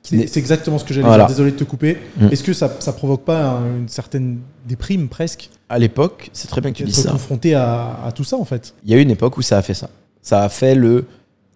C'est 0.03 0.37
exactement 0.37 0.77
ce 0.79 0.85
que 0.85 0.93
j'allais 0.93 1.05
Voilà. 1.07 1.25
dire. 1.25 1.35
Désolé 1.35 1.51
de 1.51 1.57
te 1.57 1.63
couper. 1.65 1.97
Mm. 2.17 2.27
Est-ce 2.31 2.41
que 2.43 2.53
ça, 2.53 2.71
ça 2.79 2.93
provoque 2.93 3.25
pas 3.25 3.49
un- 3.49 3.77
une 3.79 3.89
certaine 3.89 4.39
déprime 4.65 5.07
presque? 5.09 5.49
À 5.67 5.77
l'époque, 5.77 6.29
c'est 6.33 6.47
très 6.47 6.61
bien 6.61 6.71
que 6.71 6.77
tu 6.77 6.83
dises 6.83 7.03
ça. 7.03 7.11
confronté 7.11 7.53
à, 7.53 7.99
à 8.05 8.11
tout 8.11 8.23
ça 8.23 8.37
en 8.37 8.45
fait 8.45 8.73
Il 8.85 8.91
y 8.91 8.93
a 8.93 8.97
eu 8.97 9.01
une 9.01 9.11
époque 9.11 9.37
où 9.37 9.41
ça 9.41 9.57
a 9.57 9.61
fait 9.61 9.73
ça. 9.73 9.89
Ça 10.21 10.43
a 10.43 10.49
fait 10.49 10.73
le 10.75 11.05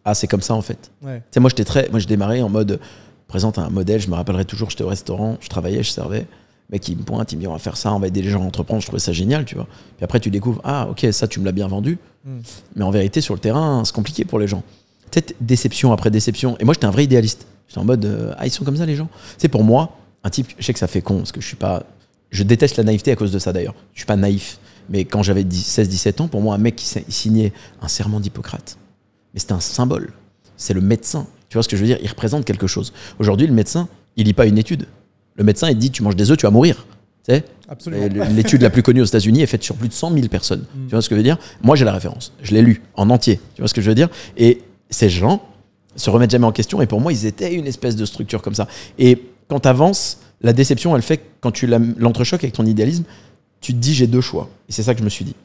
ah 0.05 0.13
c'est 0.13 0.27
comme 0.27 0.41
ça 0.41 0.53
en 0.53 0.61
fait. 0.61 0.91
Ouais. 1.01 1.19
Tu 1.19 1.23
sais, 1.35 1.39
moi, 1.39 1.49
j'étais 1.49 1.63
très, 1.63 1.87
moi, 1.89 1.99
je 1.99 2.07
démarrais 2.07 2.41
en 2.41 2.49
mode 2.49 2.79
présente 3.27 3.57
un 3.57 3.69
modèle. 3.69 4.01
Je 4.01 4.09
me 4.09 4.15
rappellerai 4.15 4.43
toujours, 4.45 4.69
j'étais 4.69 4.83
au 4.83 4.89
restaurant, 4.89 5.37
je 5.39 5.47
travaillais, 5.47 5.81
je 5.81 5.91
servais. 5.91 6.25
Mec, 6.71 6.87
il 6.87 6.97
me 6.97 7.03
pointe, 7.03 7.31
il 7.31 7.35
me 7.35 7.41
dit 7.41 7.47
on 7.47 7.51
va 7.53 7.59
faire 7.59 7.77
ça, 7.77 7.93
on 7.93 7.99
va 7.99 8.07
aider 8.07 8.21
les 8.21 8.29
gens 8.29 8.41
à 8.41 8.45
entreprendre. 8.45 8.81
Je 8.81 8.87
trouvais 8.87 8.99
ça 8.99 9.11
génial, 9.11 9.45
tu 9.45 9.55
vois. 9.55 9.67
Puis 9.97 10.03
après, 10.03 10.19
tu 10.19 10.31
découvres 10.31 10.61
ah 10.63 10.87
ok, 10.89 11.07
ça 11.11 11.27
tu 11.27 11.39
me 11.39 11.45
l'as 11.45 11.51
bien 11.51 11.67
vendu. 11.67 11.97
Mm. 12.25 12.39
Mais 12.75 12.83
en 12.83 12.91
vérité, 12.91 13.21
sur 13.21 13.33
le 13.33 13.39
terrain, 13.39 13.83
c'est 13.85 13.93
compliqué 13.93 14.25
pour 14.25 14.39
les 14.39 14.47
gens. 14.47 14.63
Peut-être 15.11 15.35
déception 15.41 15.91
après 15.93 16.09
déception. 16.09 16.57
Et 16.59 16.65
moi, 16.65 16.73
j'étais 16.73 16.85
un 16.87 16.91
vrai 16.91 17.03
idéaliste. 17.03 17.45
J'étais 17.67 17.79
en 17.79 17.85
mode 17.85 18.05
euh, 18.05 18.33
ah 18.37 18.47
ils 18.47 18.51
sont 18.51 18.63
comme 18.63 18.77
ça 18.77 18.85
les 18.85 18.95
gens. 18.95 19.09
C'est 19.37 19.49
pour 19.49 19.63
moi 19.63 19.97
un 20.23 20.29
type. 20.29 20.47
Je 20.57 20.65
sais 20.65 20.73
que 20.73 20.79
ça 20.79 20.87
fait 20.87 21.01
con 21.01 21.17
parce 21.17 21.31
que 21.31 21.41
je 21.41 21.47
suis 21.47 21.57
pas. 21.57 21.83
Je 22.31 22.43
déteste 22.43 22.77
la 22.77 22.83
naïveté 22.83 23.11
à 23.11 23.15
cause 23.15 23.31
de 23.31 23.39
ça 23.39 23.53
d'ailleurs. 23.53 23.75
Je 23.93 23.99
suis 23.99 24.07
pas 24.07 24.15
naïf. 24.15 24.57
Mais 24.89 25.05
quand 25.05 25.21
j'avais 25.23 25.43
16-17 25.43 26.21
ans, 26.23 26.27
pour 26.27 26.41
moi, 26.41 26.55
un 26.55 26.57
mec 26.57 26.75
qui 26.75 26.85
si- 26.85 27.05
signait 27.07 27.53
un 27.81 27.87
serment 27.87 28.19
d'Hippocrate, 28.19 28.77
mais 29.33 29.39
c'était 29.39 29.53
un 29.53 29.59
symbole. 29.59 30.11
C'est 30.57 30.73
le 30.73 30.81
médecin. 30.81 31.27
Tu 31.49 31.55
vois 31.57 31.63
ce 31.63 31.69
que 31.69 31.77
je 31.77 31.81
veux 31.81 31.87
dire? 31.87 31.99
Il 32.01 32.09
représente 32.09 32.43
quelque 32.45 32.67
chose. 32.67 32.91
Aujourd'hui, 33.19 33.47
le 33.47 33.53
médecin, 33.53 33.87
il 34.17 34.25
lit 34.25 34.33
pas 34.33 34.45
une 34.45 34.57
étude. 34.57 34.87
Le 35.35 35.43
médecin, 35.43 35.69
il 35.69 35.77
dit 35.77 35.91
tu 35.91 36.03
manges 36.03 36.15
des 36.15 36.31
œufs, 36.31 36.37
tu 36.37 36.45
vas 36.45 36.51
mourir. 36.51 36.85
Tu 37.25 37.33
sais 37.33 37.43
L'étude 38.35 38.61
la 38.61 38.69
plus 38.69 38.83
connue 38.83 39.01
aux 39.01 39.05
États-Unis 39.05 39.41
est 39.41 39.47
faite 39.47 39.63
sur 39.63 39.75
plus 39.75 39.87
de 39.87 39.93
100 39.93 40.13
000 40.13 40.27
personnes. 40.27 40.65
Tu 40.87 40.91
vois 40.91 41.01
ce 41.01 41.09
que 41.09 41.15
je 41.15 41.19
veux 41.19 41.23
dire? 41.23 41.37
Moi, 41.61 41.75
j'ai 41.75 41.85
la 41.85 41.93
référence. 41.93 42.33
Je 42.41 42.53
l'ai 42.53 42.61
lu 42.61 42.81
en 42.95 43.09
entier. 43.09 43.39
Tu 43.55 43.61
vois 43.61 43.67
ce 43.67 43.73
que 43.73 43.81
je 43.81 43.89
veux 43.89 43.95
dire? 43.95 44.09
Et 44.37 44.61
ces 44.89 45.09
gens 45.09 45.41
se 45.95 46.09
remettent 46.09 46.31
jamais 46.31 46.45
en 46.45 46.51
question. 46.51 46.81
Et 46.81 46.87
pour 46.87 47.01
moi, 47.01 47.13
ils 47.13 47.25
étaient 47.25 47.53
une 47.53 47.67
espèce 47.67 47.95
de 47.95 48.05
structure 48.05 48.41
comme 48.41 48.55
ça. 48.55 48.67
Et 48.99 49.23
quand 49.47 49.61
tu 49.61 49.67
avances, 49.67 50.19
la 50.41 50.53
déception, 50.53 50.95
elle 50.95 51.01
fait 51.01 51.17
que 51.17 51.23
quand 51.39 51.51
tu 51.51 51.67
l'entrechoques 51.67 52.43
avec 52.43 52.53
ton 52.53 52.65
idéalisme, 52.65 53.05
tu 53.61 53.73
te 53.73 53.77
dis 53.77 53.93
j'ai 53.93 54.07
deux 54.07 54.21
choix. 54.21 54.49
Et 54.67 54.71
c'est 54.71 54.83
ça 54.83 54.93
que 54.93 54.99
je 54.99 55.05
me 55.05 55.09
suis 55.09 55.25
dit. 55.25 55.35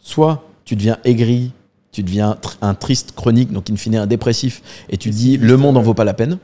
Soit 0.00 0.48
tu 0.64 0.76
deviens 0.76 0.98
aigri, 1.04 1.52
tu 1.92 2.02
deviens 2.02 2.38
un 2.62 2.74
triste 2.74 3.12
chronique, 3.14 3.52
donc 3.52 3.70
in 3.70 3.76
fine 3.76 3.96
un 3.96 4.06
dépressif, 4.06 4.62
et 4.88 4.96
tu 4.96 5.10
te 5.10 5.14
dis 5.14 5.36
le 5.36 5.56
monde 5.56 5.76
en 5.76 5.82
vaut 5.82 5.94
pas 5.94 6.04
la 6.04 6.14
peine. 6.14 6.38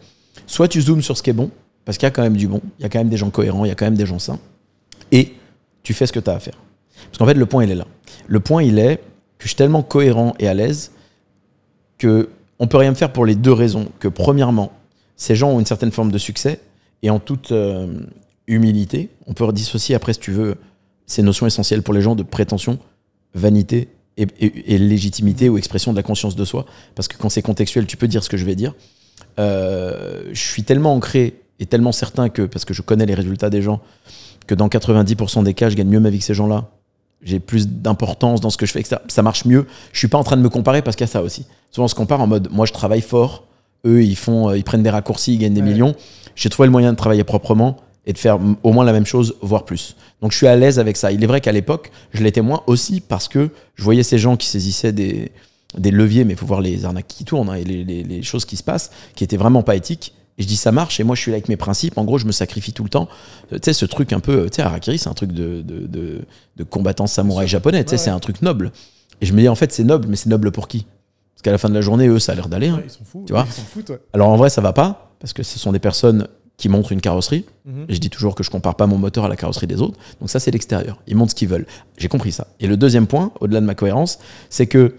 Soit 0.46 0.68
tu 0.68 0.80
zoomes 0.80 1.03
sur 1.03 1.16
ce 1.16 1.22
qui 1.22 1.30
est 1.30 1.34
bon, 1.34 1.50
parce 1.84 1.98
qu'il 1.98 2.06
y 2.06 2.08
a 2.08 2.10
quand 2.10 2.22
même 2.22 2.36
du 2.36 2.48
bon, 2.48 2.60
il 2.78 2.82
y 2.82 2.86
a 2.86 2.88
quand 2.88 2.98
même 2.98 3.08
des 3.08 3.16
gens 3.16 3.30
cohérents, 3.30 3.64
il 3.64 3.68
y 3.68 3.72
a 3.72 3.74
quand 3.74 3.84
même 3.84 3.96
des 3.96 4.06
gens 4.06 4.18
sains, 4.18 4.38
et 5.10 5.34
tu 5.82 5.94
fais 5.94 6.06
ce 6.06 6.12
que 6.12 6.20
tu 6.20 6.30
as 6.30 6.34
à 6.34 6.40
faire. 6.40 6.58
Parce 7.06 7.18
qu'en 7.18 7.26
fait, 7.26 7.34
le 7.34 7.46
point, 7.46 7.64
il 7.64 7.70
est 7.70 7.74
là. 7.74 7.86
Le 8.28 8.40
point, 8.40 8.62
il 8.62 8.78
est 8.78 8.96
que 9.38 9.44
je 9.44 9.48
suis 9.48 9.56
tellement 9.56 9.82
cohérent 9.82 10.34
et 10.38 10.46
à 10.46 10.54
l'aise 10.54 10.92
que 11.98 12.30
on 12.58 12.68
peut 12.68 12.76
rien 12.76 12.90
me 12.90 12.96
faire 12.96 13.12
pour 13.12 13.26
les 13.26 13.34
deux 13.34 13.52
raisons. 13.52 13.88
Que 13.98 14.06
premièrement, 14.06 14.72
ces 15.16 15.34
gens 15.34 15.50
ont 15.50 15.58
une 15.58 15.66
certaine 15.66 15.90
forme 15.90 16.12
de 16.12 16.18
succès, 16.18 16.60
et 17.02 17.10
en 17.10 17.18
toute 17.18 17.50
euh, 17.52 18.06
humilité, 18.46 19.10
on 19.26 19.34
peut 19.34 19.50
dissocier 19.52 19.94
après, 19.94 20.12
si 20.12 20.20
tu 20.20 20.30
veux, 20.30 20.56
ces 21.06 21.22
notions 21.22 21.46
essentielles 21.46 21.82
pour 21.82 21.94
les 21.94 22.00
gens 22.00 22.14
de 22.14 22.22
prétention, 22.22 22.78
vanité 23.34 23.88
et, 24.16 24.78
légitimité 24.78 25.48
ou 25.48 25.58
expression 25.58 25.92
de 25.92 25.96
la 25.96 26.02
conscience 26.02 26.36
de 26.36 26.44
soi. 26.44 26.66
Parce 26.94 27.08
que 27.08 27.16
quand 27.16 27.28
c'est 27.28 27.42
contextuel, 27.42 27.86
tu 27.86 27.96
peux 27.96 28.08
dire 28.08 28.22
ce 28.22 28.28
que 28.28 28.36
je 28.36 28.44
vais 28.44 28.54
dire. 28.54 28.74
Euh, 29.38 30.30
je 30.32 30.40
suis 30.40 30.62
tellement 30.62 30.94
ancré 30.94 31.41
tellement 31.66 31.92
certain 31.92 32.28
que, 32.28 32.42
parce 32.42 32.64
que 32.64 32.74
je 32.74 32.82
connais 32.82 33.06
les 33.06 33.14
résultats 33.14 33.50
des 33.50 33.62
gens, 33.62 33.80
que 34.46 34.54
dans 34.54 34.68
90% 34.68 35.44
des 35.44 35.54
cas, 35.54 35.68
je 35.70 35.76
gagne 35.76 35.88
mieux 35.88 36.00
ma 36.00 36.10
vie 36.10 36.18
que 36.18 36.24
ces 36.24 36.34
gens-là. 36.34 36.68
J'ai 37.22 37.38
plus 37.38 37.68
d'importance 37.68 38.40
dans 38.40 38.50
ce 38.50 38.56
que 38.56 38.66
je 38.66 38.72
fais, 38.72 38.80
etc. 38.80 38.96
Ça 39.08 39.22
marche 39.22 39.44
mieux. 39.44 39.66
Je 39.92 39.98
suis 40.00 40.08
pas 40.08 40.18
en 40.18 40.24
train 40.24 40.36
de 40.36 40.42
me 40.42 40.48
comparer 40.48 40.82
parce 40.82 40.96
qu'il 40.96 41.04
y 41.06 41.08
a 41.08 41.12
ça 41.12 41.22
aussi. 41.22 41.46
Souvent, 41.70 41.84
on 41.84 41.88
se 41.88 41.94
compare 41.94 42.20
en 42.20 42.26
mode, 42.26 42.48
moi, 42.50 42.66
je 42.66 42.72
travaille 42.72 43.00
fort. 43.00 43.44
Eux, 43.86 44.02
ils 44.02 44.16
font, 44.16 44.48
euh, 44.50 44.56
ils 44.58 44.64
prennent 44.64 44.82
des 44.82 44.90
raccourcis, 44.90 45.34
ils 45.34 45.38
gagnent 45.38 45.54
des 45.54 45.60
Ouais. 45.62 45.68
millions. 45.68 45.94
J'ai 46.34 46.48
trouvé 46.48 46.66
le 46.66 46.72
moyen 46.72 46.90
de 46.92 46.96
travailler 46.96 47.22
proprement 47.24 47.76
et 48.06 48.12
de 48.12 48.18
faire 48.18 48.38
au 48.64 48.72
moins 48.72 48.84
la 48.84 48.92
même 48.92 49.06
chose, 49.06 49.36
voire 49.40 49.64
plus. 49.64 49.94
Donc, 50.20 50.32
je 50.32 50.36
suis 50.36 50.48
à 50.48 50.56
l'aise 50.56 50.80
avec 50.80 50.96
ça. 50.96 51.12
Il 51.12 51.22
est 51.22 51.26
vrai 51.28 51.40
qu'à 51.40 51.52
l'époque, 51.52 51.92
je 52.12 52.24
l'étais 52.24 52.40
moins 52.42 52.62
aussi 52.66 53.00
parce 53.00 53.28
que 53.28 53.50
je 53.76 53.84
voyais 53.84 54.02
ces 54.02 54.18
gens 54.18 54.36
qui 54.36 54.48
saisissaient 54.48 54.92
des, 54.92 55.30
des 55.78 55.92
leviers, 55.92 56.24
mais 56.24 56.32
il 56.32 56.36
faut 56.36 56.46
voir 56.46 56.60
les 56.60 56.84
arnaques 56.84 57.06
qui 57.06 57.24
tournent 57.24 57.50
hein, 57.50 57.54
et 57.54 57.62
les, 57.64 57.84
les- 57.84 58.02
les 58.02 58.22
choses 58.24 58.44
qui 58.44 58.56
se 58.56 58.64
passent, 58.64 58.90
qui 59.14 59.22
étaient 59.22 59.36
vraiment 59.36 59.62
pas 59.62 59.76
éthiques. 59.76 60.12
Et 60.38 60.42
je 60.42 60.48
dis 60.48 60.56
ça 60.56 60.72
marche, 60.72 60.98
et 60.98 61.04
moi 61.04 61.14
je 61.14 61.20
suis 61.20 61.30
là 61.30 61.36
avec 61.36 61.48
mes 61.48 61.56
principes. 61.56 61.98
En 61.98 62.04
gros, 62.04 62.18
je 62.18 62.24
me 62.26 62.32
sacrifie 62.32 62.72
tout 62.72 62.82
le 62.84 62.88
temps. 62.88 63.08
Euh, 63.52 63.56
Tu 63.58 63.66
sais, 63.66 63.72
ce 63.72 63.84
truc 63.84 64.12
un 64.12 64.20
peu, 64.20 64.44
tu 64.50 64.56
sais, 64.56 64.62
Harakiri, 64.62 64.98
c'est 64.98 65.08
un 65.10 65.14
truc 65.14 65.32
de, 65.32 65.60
de, 65.62 65.86
de, 65.86 66.20
de 66.56 66.64
combattant 66.64 67.06
samouraï 67.06 67.46
japonais, 67.48 67.84
tu 67.84 67.90
sais, 67.90 67.94
Ouais, 67.96 67.98
c'est 67.98 68.10
un 68.10 68.18
truc 68.20 68.40
noble. 68.42 68.72
Et 69.20 69.26
je 69.26 69.32
me 69.34 69.40
dis, 69.40 69.48
en 69.48 69.54
fait, 69.54 69.72
c'est 69.72 69.84
noble, 69.84 70.08
mais 70.08 70.16
c'est 70.16 70.28
noble 70.30 70.50
pour 70.50 70.68
qui? 70.68 70.86
Parce 71.34 71.42
qu'à 71.42 71.52
la 71.52 71.58
fin 71.58 71.68
de 71.68 71.74
la 71.74 71.80
journée, 71.82 72.08
eux, 72.08 72.18
ça 72.18 72.32
a 72.32 72.34
l'air 72.34 72.48
d'aller. 72.48 72.68
hein. 72.68 72.80
Ils 72.84 72.90
s'en 72.90 73.04
foutent. 73.04 73.26
Tu 73.26 73.32
vois? 73.32 73.44
Ils. 73.44 74.00
Alors 74.14 74.28
en 74.30 74.36
vrai, 74.36 74.48
ça 74.50 74.60
va 74.62 74.72
pas, 74.72 75.12
parce 75.20 75.32
que 75.32 75.42
ce 75.42 75.58
sont 75.58 75.70
des 75.72 75.78
personnes 75.78 76.26
qui 76.56 76.68
montrent 76.68 76.92
une 76.92 77.00
carrosserie. 77.00 77.44
Mhm. 77.64 77.86
Et 77.88 77.94
je 77.94 77.98
dis 77.98 78.10
toujours 78.10 78.34
que 78.34 78.42
je 78.42 78.50
compare 78.50 78.74
pas 78.76 78.86
mon 78.86 78.96
moteur 78.98 79.24
à 79.24 79.28
la 79.28 79.36
carrosserie 79.36 79.66
des 79.66 79.80
autres. 79.82 79.98
Donc 80.20 80.30
ça, 80.30 80.38
c'est 80.40 80.50
l'extérieur. 80.50 81.00
Ils 81.06 81.16
montrent 81.16 81.30
ce 81.30 81.34
qu'ils 81.34 81.48
veulent. 81.48 81.66
J'ai 81.98 82.08
compris 82.08 82.32
ça. 82.32 82.46
Et 82.60 82.66
le 82.66 82.76
deuxième 82.76 83.06
point, 83.06 83.32
au-delà 83.40 83.60
de 83.60 83.66
ma 83.66 83.74
cohérence, 83.74 84.18
c'est 84.50 84.66
que 84.66 84.94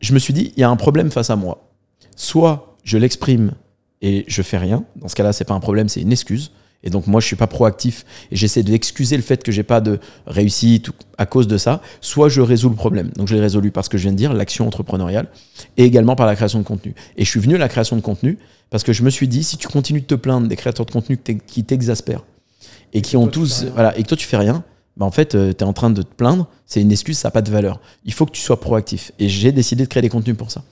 je 0.00 0.12
me 0.12 0.18
suis 0.18 0.34
dit, 0.34 0.52
il 0.56 0.60
y 0.60 0.64
a 0.64 0.68
un 0.70 0.76
problème 0.76 1.10
face 1.10 1.30
à 1.30 1.36
moi. 1.36 1.68
Soit 2.16 2.76
je 2.84 2.98
l'exprime 2.98 3.52
et 4.04 4.24
je 4.28 4.42
fais 4.42 4.58
rien. 4.58 4.84
Dans 4.96 5.08
ce 5.08 5.14
cas-là, 5.14 5.32
c'est 5.32 5.46
pas 5.46 5.54
un 5.54 5.60
problème, 5.60 5.88
c'est 5.88 6.02
une 6.02 6.12
excuse. 6.12 6.52
Et 6.86 6.90
donc 6.90 7.06
moi 7.06 7.22
je 7.22 7.26
suis 7.26 7.36
pas 7.36 7.46
proactif 7.46 8.04
et 8.30 8.36
j'essaie 8.36 8.62
d'excuser 8.62 9.16
le 9.16 9.22
fait 9.22 9.42
que 9.42 9.50
j'ai 9.50 9.62
pas 9.62 9.80
de 9.80 9.98
réussite 10.26 10.90
à 11.16 11.24
cause 11.24 11.48
de 11.48 11.56
ça. 11.56 11.80
Soit 12.02 12.28
je 12.28 12.42
résous 12.42 12.68
le 12.68 12.74
problème. 12.74 13.08
Donc 13.16 13.26
je 13.28 13.34
l'ai 13.34 13.40
résolu 13.40 13.70
par 13.70 13.82
ce 13.82 13.88
que 13.88 13.96
je 13.96 14.02
viens 14.02 14.12
de 14.12 14.18
dire, 14.18 14.34
l'action 14.34 14.66
entrepreneuriale, 14.66 15.28
et 15.78 15.84
également 15.84 16.14
par 16.14 16.26
la 16.26 16.36
création 16.36 16.58
de 16.58 16.64
contenu. 16.64 16.94
Et 17.16 17.24
je 17.24 17.30
suis 17.30 17.40
venu 17.40 17.54
à 17.54 17.58
la 17.58 17.70
création 17.70 17.96
de 17.96 18.02
contenu 18.02 18.38
parce 18.68 18.84
que 18.84 18.92
je 18.92 19.02
me 19.02 19.08
suis 19.08 19.26
dit 19.26 19.42
si 19.42 19.56
tu 19.56 19.66
continues 19.66 20.02
de 20.02 20.06
te 20.06 20.14
plaindre 20.14 20.46
des 20.46 20.56
créateurs 20.56 20.84
de 20.84 20.90
contenu 20.90 21.18
qui 21.46 21.64
t'exaspèrent 21.64 22.24
et 22.92 23.00
qui 23.00 23.16
ont 23.16 23.28
tous 23.28 23.64
voilà 23.72 23.96
et 23.96 24.02
que 24.02 24.08
toi 24.08 24.18
tu 24.18 24.26
fais 24.26 24.36
rien, 24.36 24.62
bah 24.98 25.06
en 25.06 25.10
fait, 25.10 25.34
euh, 25.34 25.52
tu 25.56 25.64
es 25.64 25.66
en 25.66 25.72
train 25.72 25.90
de 25.90 26.02
te 26.02 26.14
plaindre, 26.14 26.46
c'est 26.66 26.82
une 26.82 26.92
excuse, 26.92 27.16
ça 27.16 27.28
n'a 27.28 27.32
pas 27.32 27.42
de 27.42 27.50
valeur. 27.50 27.80
Il 28.04 28.12
faut 28.12 28.26
que 28.26 28.30
tu 28.30 28.40
sois 28.40 28.60
proactif. 28.60 29.10
Et 29.18 29.28
j'ai 29.28 29.50
décidé 29.50 29.84
de 29.84 29.88
créer 29.88 30.02
des 30.02 30.08
contenus 30.08 30.36
pour 30.36 30.50
ça. 30.50 30.62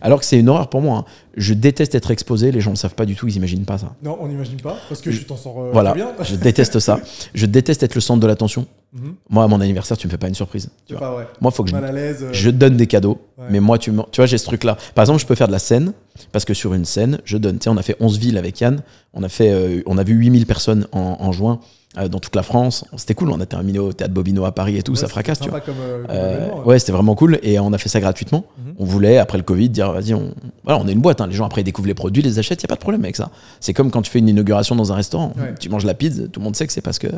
Alors 0.00 0.20
que 0.20 0.24
c'est 0.26 0.38
une 0.38 0.48
horreur 0.48 0.68
pour 0.68 0.80
moi. 0.80 0.98
Hein. 0.98 1.04
Je 1.36 1.54
déteste 1.54 1.94
être 1.94 2.10
exposé, 2.10 2.50
les 2.50 2.60
gens 2.60 2.70
ne 2.72 2.76
savent 2.76 2.94
pas 2.94 3.06
du 3.06 3.14
tout, 3.14 3.28
ils 3.28 3.34
n'imaginent 3.34 3.64
pas 3.64 3.78
ça. 3.78 3.94
Non, 4.02 4.18
on 4.20 4.28
n'imagine 4.28 4.60
pas, 4.60 4.76
parce 4.88 5.00
que 5.00 5.10
je 5.10 5.22
t'en 5.22 5.36
sors 5.36 5.60
euh, 5.60 5.70
voilà, 5.72 5.94
bien. 5.94 6.12
je 6.22 6.34
déteste 6.36 6.78
ça. 6.80 7.00
Je 7.34 7.46
déteste 7.46 7.82
être 7.82 7.94
le 7.94 8.00
centre 8.00 8.20
de 8.20 8.26
l'attention. 8.26 8.66
Mhm. 8.92 9.14
Moi, 9.28 9.44
à 9.44 9.46
mon 9.48 9.60
anniversaire, 9.60 9.96
tu 9.96 10.06
me 10.06 10.10
fais 10.10 10.18
pas 10.18 10.28
une 10.28 10.34
surprise. 10.34 10.68
Tu 10.86 10.94
vois. 10.94 11.00
Pas, 11.00 11.32
Moi, 11.40 11.50
faut 11.50 11.62
que 11.62 11.70
je, 11.70 11.76
euh. 11.76 12.32
je 12.32 12.50
donne 12.50 12.76
des 12.76 12.86
cadeaux, 12.86 13.20
mais 13.50 13.60
moi, 13.60 13.78
tu, 13.78 13.92
tu 14.10 14.20
vois, 14.20 14.26
j'ai 14.26 14.38
ce 14.38 14.46
truc-là. 14.46 14.76
Par 14.94 15.02
exemple, 15.02 15.20
je 15.20 15.26
peux 15.26 15.34
faire 15.34 15.48
de 15.48 15.52
la 15.52 15.58
scène, 15.58 15.92
parce 16.32 16.44
que 16.44 16.54
sur 16.54 16.74
une 16.74 16.84
scène, 16.84 17.20
je 17.24 17.36
donne. 17.38 17.58
Tu 17.58 17.64
sais, 17.64 17.70
on 17.70 17.76
a 17.76 17.82
fait 17.82 17.96
11 18.00 18.18
villes 18.18 18.38
avec 18.38 18.60
Yann, 18.60 18.82
on 19.14 19.22
a, 19.22 19.28
fait, 19.28 19.82
on 19.86 19.98
a 19.98 20.02
vu 20.04 20.14
8000 20.14 20.46
personnes 20.46 20.86
en, 20.92 21.16
en 21.20 21.32
juin. 21.32 21.60
Euh, 21.96 22.06
dans 22.06 22.18
toute 22.18 22.36
la 22.36 22.42
France. 22.42 22.84
C'était 22.98 23.14
cool, 23.14 23.30
on 23.30 23.40
a 23.40 23.46
terminé 23.46 23.78
au 23.78 23.94
théâtre 23.94 24.12
Bobino 24.12 24.44
à 24.44 24.52
Paris 24.52 24.76
et 24.76 24.82
tout, 24.82 24.94
ça 24.94 25.08
fracasse. 25.08 25.40
Tu 25.40 25.48
vois. 25.48 25.60
Comme, 25.60 25.76
euh, 25.80 26.04
euh, 26.10 26.62
ouais, 26.64 26.78
c'était 26.78 26.92
vraiment 26.92 27.14
cool 27.14 27.38
et 27.42 27.58
on 27.58 27.72
a 27.72 27.78
fait 27.78 27.88
ça 27.88 27.98
gratuitement. 27.98 28.44
Mhm. 28.58 28.74
On 28.78 28.84
voulait, 28.84 29.16
après 29.16 29.38
le 29.38 29.44
Covid, 29.44 29.70
dire 29.70 29.92
vas-y, 29.92 30.12
on, 30.12 30.34
voilà, 30.64 30.78
on 30.78 30.86
est 30.86 30.92
une 30.92 31.00
boîte. 31.00 31.22
Hein. 31.22 31.28
Les 31.28 31.32
gens 31.32 31.46
après 31.46 31.62
ils 31.62 31.64
découvrent 31.64 31.88
les 31.88 31.94
produits, 31.94 32.22
les 32.22 32.38
achètent, 32.38 32.62
il 32.62 32.66
n'y 32.66 32.68
a 32.68 32.72
pas 32.72 32.74
de 32.74 32.80
problème 32.80 33.02
avec 33.04 33.16
ça. 33.16 33.30
C'est 33.60 33.72
comme 33.72 33.90
quand 33.90 34.02
tu 34.02 34.10
fais 34.10 34.18
une 34.18 34.28
inauguration 34.28 34.76
dans 34.76 34.92
un 34.92 34.96
restaurant. 34.96 35.32
Tu 35.58 35.70
manges 35.70 35.86
la 35.86 35.94
pizza, 35.94 36.24
tout 36.28 36.40
le 36.40 36.44
monde 36.44 36.56
sait 36.56 36.66
que 36.66 36.74
c'est 36.74 36.82
parce 36.82 36.98
que 36.98 37.08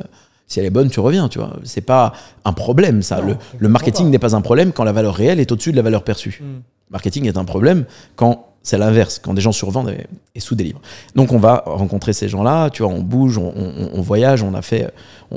si 0.46 0.60
elle 0.60 0.66
est 0.66 0.70
bonne, 0.70 0.88
tu 0.88 1.00
reviens, 1.00 1.28
tu 1.28 1.40
vois. 1.40 1.56
C'est 1.64 1.80
pas 1.80 2.12
un 2.44 2.52
problème, 2.52 3.02
ça. 3.02 3.20
le, 3.58 3.68
marketing 3.68 4.08
n'est 4.08 4.20
pas 4.20 4.36
un 4.36 4.40
problème 4.40 4.70
quand 4.70 4.84
la 4.84 4.92
valeur 4.92 5.16
réelle 5.16 5.40
est 5.40 5.50
au-dessus 5.50 5.72
de 5.72 5.76
la 5.76 5.82
valeur 5.82 6.04
perçue. 6.04 6.40
Mm. 6.40 6.60
Marketing 6.90 7.26
est 7.26 7.36
un 7.36 7.44
problème 7.44 7.86
quand 8.14 8.49
c'est 8.62 8.78
l'inverse, 8.78 9.18
quand 9.18 9.34
des 9.34 9.40
gens 9.40 9.52
survendent 9.52 9.94
et, 10.34 10.40
sous-délivrent. 10.40 10.80
Donc 11.14 11.32
on 11.32 11.38
va 11.38 11.62
rencontrer 11.66 12.12
ces 12.12 12.28
gens-là, 12.28 12.70
tu 12.70 12.82
vois, 12.82 12.92
on 12.92 13.00
bouge, 13.00 13.38
on, 13.38 14.00
voyage, 14.00 14.42
on 14.42 14.54
a 14.54 14.62
fait, 14.62 14.92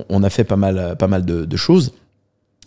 on, 0.09 0.23
a 0.23 0.29
fait 0.29 0.43
pas 0.43 0.57
mal, 0.57 0.95
pas 0.97 1.07
mal 1.07 1.23
de, 1.25 1.57
choses. 1.57 1.93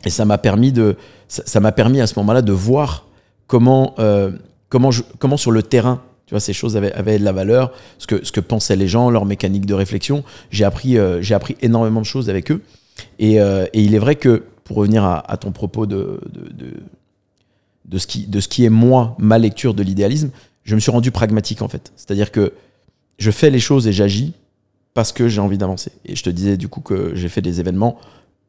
Et 0.04 0.10
ça 0.10 0.24
m'a 0.24 0.38
permis, 0.38 0.72
de, 0.72 0.96
ça, 1.28 1.60
m'a 1.60 1.72
permis 1.72 2.00
à 2.00 2.06
ce 2.06 2.18
moment-là 2.18 2.42
de 2.42 2.52
voir 2.52 3.06
comment, 3.46 3.94
euh, 3.98 4.30
comment, 4.68 4.90
comment 5.18 5.36
sur 5.36 5.50
le 5.50 5.62
terrain, 5.62 6.00
tu 6.26 6.34
vois, 6.34 6.40
ces 6.40 6.52
choses 6.52 6.76
avaient, 6.76 7.18
de 7.18 7.24
la 7.24 7.32
valeur, 7.32 7.72
ce 7.98 8.06
que, 8.06 8.24
ce 8.24 8.32
que 8.32 8.40
pensaient 8.40 8.76
les 8.76 8.88
gens, 8.88 9.10
leur 9.10 9.26
mécanique 9.26 9.66
de 9.66 9.74
réflexion. 9.74 10.24
J'ai 10.50 10.64
appris, 10.64 10.98
euh, 10.98 11.20
j'ai 11.22 11.34
appris 11.34 11.56
énormément 11.60 12.00
de 12.00 12.06
choses 12.06 12.30
avec 12.30 12.50
eux. 12.50 12.62
Et, 13.18 13.40
euh, 13.40 13.66
et, 13.74 13.82
il 13.82 13.94
est 13.94 13.98
vrai 13.98 14.16
que, 14.16 14.44
pour 14.64 14.78
revenir 14.78 15.04
à, 15.04 15.36
ton 15.36 15.52
propos 15.52 15.86
de 15.86 16.20
de 16.32 16.72
ce 17.98 18.06
qui, 18.06 18.26
de 18.26 18.40
ce 18.40 18.48
qui 18.48 18.64
est 18.64 18.70
moi, 18.70 19.16
ma 19.18 19.38
lecture 19.38 19.74
de 19.74 19.82
l'idéalisme, 19.82 20.30
je 20.64 20.74
me 20.74 20.80
suis 20.80 20.90
rendu 20.90 21.10
pragmatique 21.10 21.62
en 21.62 21.68
fait. 21.68 21.92
C'est-à-dire 21.96 22.30
que 22.32 22.52
je 23.18 23.30
fais 23.30 23.50
les 23.50 23.60
choses 23.60 23.86
et 23.86 23.92
j'agis 23.92 24.34
parce 24.94 25.12
que 25.12 25.28
j'ai 25.28 25.40
envie 25.40 25.58
d'avancer. 25.58 25.92
Et 26.04 26.16
je 26.16 26.22
te 26.22 26.30
disais 26.30 26.56
du 26.56 26.68
coup 26.68 26.80
que 26.80 27.12
j'ai 27.14 27.28
fait 27.28 27.42
des 27.42 27.60
événements 27.60 27.98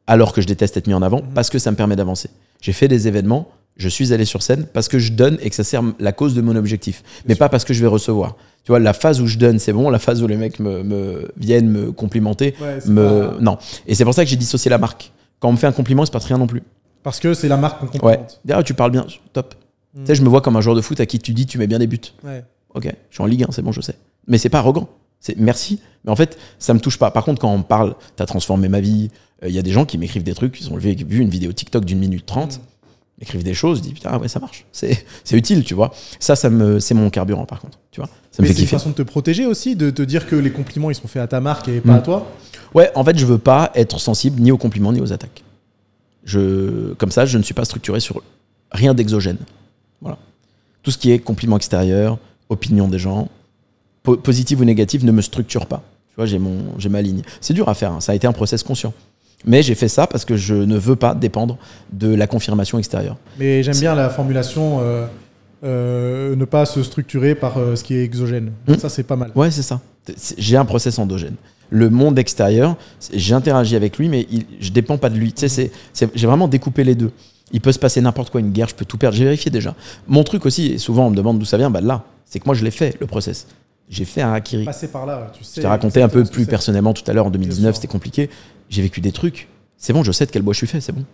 alors 0.06 0.32
que 0.32 0.40
je 0.40 0.46
déteste 0.46 0.76
être 0.76 0.86
mis 0.86 0.94
en 0.94 1.02
avant 1.02 1.22
mhm. 1.22 1.34
parce 1.34 1.50
que 1.50 1.58
ça 1.58 1.70
me 1.70 1.76
permet 1.76 1.96
d'avancer. 1.96 2.30
J'ai 2.60 2.72
fait 2.72 2.88
des 2.88 3.06
événements, 3.06 3.48
je 3.76 3.88
suis 3.88 4.12
allé 4.12 4.24
sur 4.24 4.42
scène 4.42 4.66
parce 4.72 4.88
que 4.88 4.98
je 4.98 5.12
donne 5.12 5.38
et 5.40 5.50
que 5.50 5.54
ça 5.54 5.62
sert 5.62 5.82
la 6.00 6.12
cause 6.12 6.34
de 6.34 6.40
mon 6.40 6.56
objectif, 6.56 7.04
mais 7.26 7.36
pas 7.36 7.48
parce 7.48 7.64
que 7.64 7.72
je 7.72 7.80
vais 7.80 7.86
recevoir. 7.86 8.36
Tu 8.64 8.72
vois, 8.72 8.80
la 8.80 8.92
phase 8.92 9.20
où 9.20 9.26
je 9.26 9.38
donne, 9.38 9.58
c'est 9.58 9.72
bon. 9.72 9.88
La 9.88 9.98
phase 9.98 10.22
où 10.22 10.26
les 10.26 10.36
mecs 10.36 10.58
me, 10.58 11.30
viennent 11.36 11.70
me 11.70 11.92
complimenter, 11.92 12.54
me 12.86 13.38
non. 13.40 13.56
Et 13.86 13.94
c'est 13.94 14.04
pour 14.04 14.12
ça 14.12 14.24
que 14.24 14.30
j'ai 14.30 14.36
dissocié 14.36 14.68
la 14.70 14.78
marque. 14.78 15.12
Quand 15.38 15.48
on 15.48 15.52
me 15.52 15.56
fait 15.56 15.68
un 15.68 15.72
compliment, 15.72 16.04
c'est 16.04 16.12
pas 16.12 16.18
rien 16.18 16.38
non 16.38 16.48
plus. 16.48 16.62
Parce 17.02 17.20
que 17.20 17.34
c'est 17.34 17.48
la 17.48 17.56
marque 17.56 17.80
qu'on 17.80 17.86
comprend. 17.86 18.08
Ouais. 18.08 18.64
Tu 18.64 18.74
parles 18.74 18.90
bien, 18.90 19.06
top. 19.32 19.54
Hmm. 19.94 20.00
Tu 20.00 20.06
sais, 20.06 20.14
je 20.14 20.22
me 20.22 20.28
vois 20.28 20.40
comme 20.40 20.56
un 20.56 20.60
joueur 20.60 20.76
de 20.76 20.80
foot 20.80 21.00
à 21.00 21.06
qui 21.06 21.18
tu 21.18 21.32
dis 21.32 21.46
tu 21.46 21.58
mets 21.58 21.66
bien 21.66 21.78
des 21.78 21.86
buts. 21.86 22.00
Ouais. 22.24 22.44
Ok, 22.74 22.84
je 22.84 23.14
suis 23.14 23.22
en 23.22 23.26
Ligue 23.26 23.44
1, 23.44 23.48
c'est 23.52 23.62
bon, 23.62 23.72
je 23.72 23.80
sais. 23.80 23.94
Mais 24.26 24.38
c'est 24.38 24.50
pas 24.50 24.58
arrogant. 24.58 24.88
C'est 25.20 25.36
merci. 25.36 25.80
Mais 26.04 26.12
en 26.12 26.16
fait, 26.16 26.38
ça 26.58 26.74
me 26.74 26.80
touche 26.80 26.98
pas. 26.98 27.10
Par 27.10 27.24
contre, 27.24 27.40
quand 27.40 27.52
on 27.52 27.62
parle, 27.62 27.94
t'as 28.16 28.26
transformé 28.26 28.68
ma 28.68 28.80
vie. 28.80 29.10
Il 29.42 29.48
euh, 29.48 29.50
y 29.50 29.58
a 29.58 29.62
des 29.62 29.72
gens 29.72 29.84
qui 29.84 29.98
m'écrivent 29.98 30.22
des 30.22 30.34
trucs. 30.34 30.60
Ils 30.60 30.70
ont 30.72 30.76
vu 30.76 31.18
une 31.18 31.30
vidéo 31.30 31.52
TikTok 31.52 31.84
d'une 31.84 31.98
minute 31.98 32.26
trente. 32.26 32.58
Hmm. 32.58 33.22
écrivent 33.22 33.42
des 33.42 33.54
choses, 33.54 33.82
disent 33.82 33.94
putain 33.94 34.16
ouais 34.18 34.28
ça 34.28 34.38
marche, 34.38 34.64
c'est 34.70 35.04
utile 35.32 35.64
tu 35.64 35.74
vois. 35.74 35.92
Ça 36.20 36.36
ça 36.36 36.50
me 36.50 36.78
c'est 36.78 36.94
mon 36.94 37.10
carburant 37.10 37.46
par 37.46 37.60
contre, 37.60 37.78
tu 37.90 38.00
vois. 38.00 38.08
Ça 38.30 38.42
me 38.42 38.48
Mais 38.48 38.54
c'est 38.54 38.62
une 38.62 38.68
façon 38.68 38.90
de 38.90 38.94
te 38.94 39.02
protéger 39.02 39.44
aussi, 39.46 39.74
de 39.74 39.90
te 39.90 40.02
dire 40.02 40.28
que 40.28 40.36
les 40.36 40.52
compliments 40.52 40.90
ils 40.90 40.94
sont 40.94 41.08
faits 41.08 41.22
à 41.22 41.26
ta 41.26 41.40
marque 41.40 41.68
et 41.68 41.80
pas 41.80 41.94
à 41.94 41.98
hmm. 41.98 42.02
toi. 42.02 42.26
Ouais, 42.74 42.90
en 42.94 43.02
fait 43.02 43.18
je 43.18 43.26
veux 43.26 43.38
pas 43.38 43.72
être 43.74 43.98
sensible 43.98 44.40
ni 44.40 44.52
aux 44.52 44.58
compliments 44.58 44.92
ni 44.92 45.00
aux 45.00 45.12
attaques. 45.12 45.42
Je, 46.24 46.92
comme 46.94 47.10
ça, 47.10 47.26
je 47.26 47.38
ne 47.38 47.42
suis 47.42 47.54
pas 47.54 47.64
structuré 47.64 48.00
sur 48.00 48.22
rien 48.70 48.94
d'exogène. 48.94 49.38
Voilà. 50.00 50.18
Tout 50.82 50.90
ce 50.90 50.98
qui 50.98 51.10
est 51.10 51.18
compliment 51.18 51.56
extérieur, 51.56 52.18
opinion 52.48 52.88
des 52.88 52.98
gens, 52.98 53.28
positive 54.02 54.60
ou 54.60 54.64
négative, 54.64 55.04
ne 55.04 55.12
me 55.12 55.22
structure 55.22 55.66
pas. 55.66 55.82
Tu 56.10 56.16
vois, 56.16 56.26
j'ai 56.26 56.38
mon, 56.38 56.78
j'ai 56.78 56.88
ma 56.88 57.02
ligne. 57.02 57.22
C'est 57.40 57.54
dur 57.54 57.68
à 57.68 57.74
faire. 57.74 57.92
Hein. 57.92 58.00
Ça 58.00 58.12
a 58.12 58.14
été 58.14 58.26
un 58.26 58.32
process 58.32 58.62
conscient. 58.62 58.92
Mais 59.44 59.62
j'ai 59.62 59.74
fait 59.74 59.88
ça 59.88 60.06
parce 60.06 60.24
que 60.24 60.36
je 60.36 60.54
ne 60.54 60.76
veux 60.76 60.96
pas 60.96 61.14
dépendre 61.14 61.58
de 61.92 62.12
la 62.12 62.26
confirmation 62.26 62.78
extérieure. 62.78 63.16
Mais 63.38 63.62
j'aime 63.62 63.78
bien 63.78 63.94
la 63.94 64.10
formulation 64.10 64.80
euh, 64.80 65.06
euh, 65.62 66.34
ne 66.34 66.44
pas 66.44 66.66
se 66.66 66.82
structurer 66.82 67.34
par 67.34 67.58
euh, 67.58 67.76
ce 67.76 67.84
qui 67.84 67.94
est 67.94 68.02
exogène. 68.02 68.52
Hmm. 68.66 68.74
Ça, 68.74 68.88
c'est 68.88 69.04
pas 69.04 69.16
mal. 69.16 69.30
Ouais, 69.36 69.50
c'est 69.50 69.62
ça. 69.62 69.80
J'ai 70.38 70.56
un 70.56 70.64
process 70.64 70.98
endogène 70.98 71.36
le 71.70 71.90
monde 71.90 72.18
extérieur, 72.18 72.76
j'interagis 73.12 73.76
avec 73.76 73.98
lui, 73.98 74.08
mais 74.08 74.26
il, 74.30 74.46
je 74.60 74.70
dépends 74.70 74.98
pas 74.98 75.10
de 75.10 75.16
lui. 75.16 75.32
Tu 75.32 75.48
sais, 75.48 75.70
j'ai 75.92 76.26
vraiment 76.26 76.48
découpé 76.48 76.84
les 76.84 76.94
deux. 76.94 77.12
Il 77.52 77.60
peut 77.60 77.72
se 77.72 77.78
passer 77.78 78.00
n'importe 78.00 78.30
quoi, 78.30 78.40
une 78.40 78.52
guerre, 78.52 78.68
je 78.68 78.74
peux 78.74 78.84
tout 78.84 78.98
perdre. 78.98 79.16
J'ai 79.16 79.24
vérifié 79.24 79.50
déjà. 79.50 79.74
Mon 80.06 80.22
truc 80.24 80.44
aussi, 80.46 80.72
et 80.72 80.78
souvent 80.78 81.06
on 81.06 81.10
me 81.10 81.16
demande 81.16 81.38
d'où 81.38 81.44
ça 81.44 81.56
vient, 81.56 81.70
bah 81.70 81.80
là, 81.80 82.04
c'est 82.24 82.40
que 82.40 82.44
moi 82.46 82.54
je 82.54 82.64
l'ai 82.64 82.70
fait, 82.70 82.96
le 83.00 83.06
process. 83.06 83.46
J'ai 83.88 84.04
fait 84.04 84.20
un 84.20 84.32
Hakiri. 84.34 84.64
Passé 84.64 84.88
par 84.88 85.06
là, 85.06 85.32
tu 85.32 85.44
sais. 85.44 85.56
Je 85.56 85.60
t'ai 85.62 85.66
raconté 85.66 86.02
un 86.02 86.08
peu 86.08 86.24
plus 86.24 86.44
personnellement 86.44 86.92
tout 86.92 87.04
à 87.06 87.14
l'heure, 87.14 87.26
en 87.26 87.30
2019, 87.30 87.74
c'était 87.74 87.88
compliqué. 87.88 88.28
J'ai 88.68 88.82
vécu 88.82 89.00
des 89.00 89.12
trucs. 89.12 89.48
C'est 89.78 89.92
bon, 89.92 90.02
je 90.02 90.12
sais 90.12 90.26
de 90.26 90.30
quel 90.30 90.42
bois 90.42 90.52
je 90.52 90.58
suis 90.58 90.66
fait, 90.66 90.80
c'est 90.80 90.92
bon. 90.92 91.04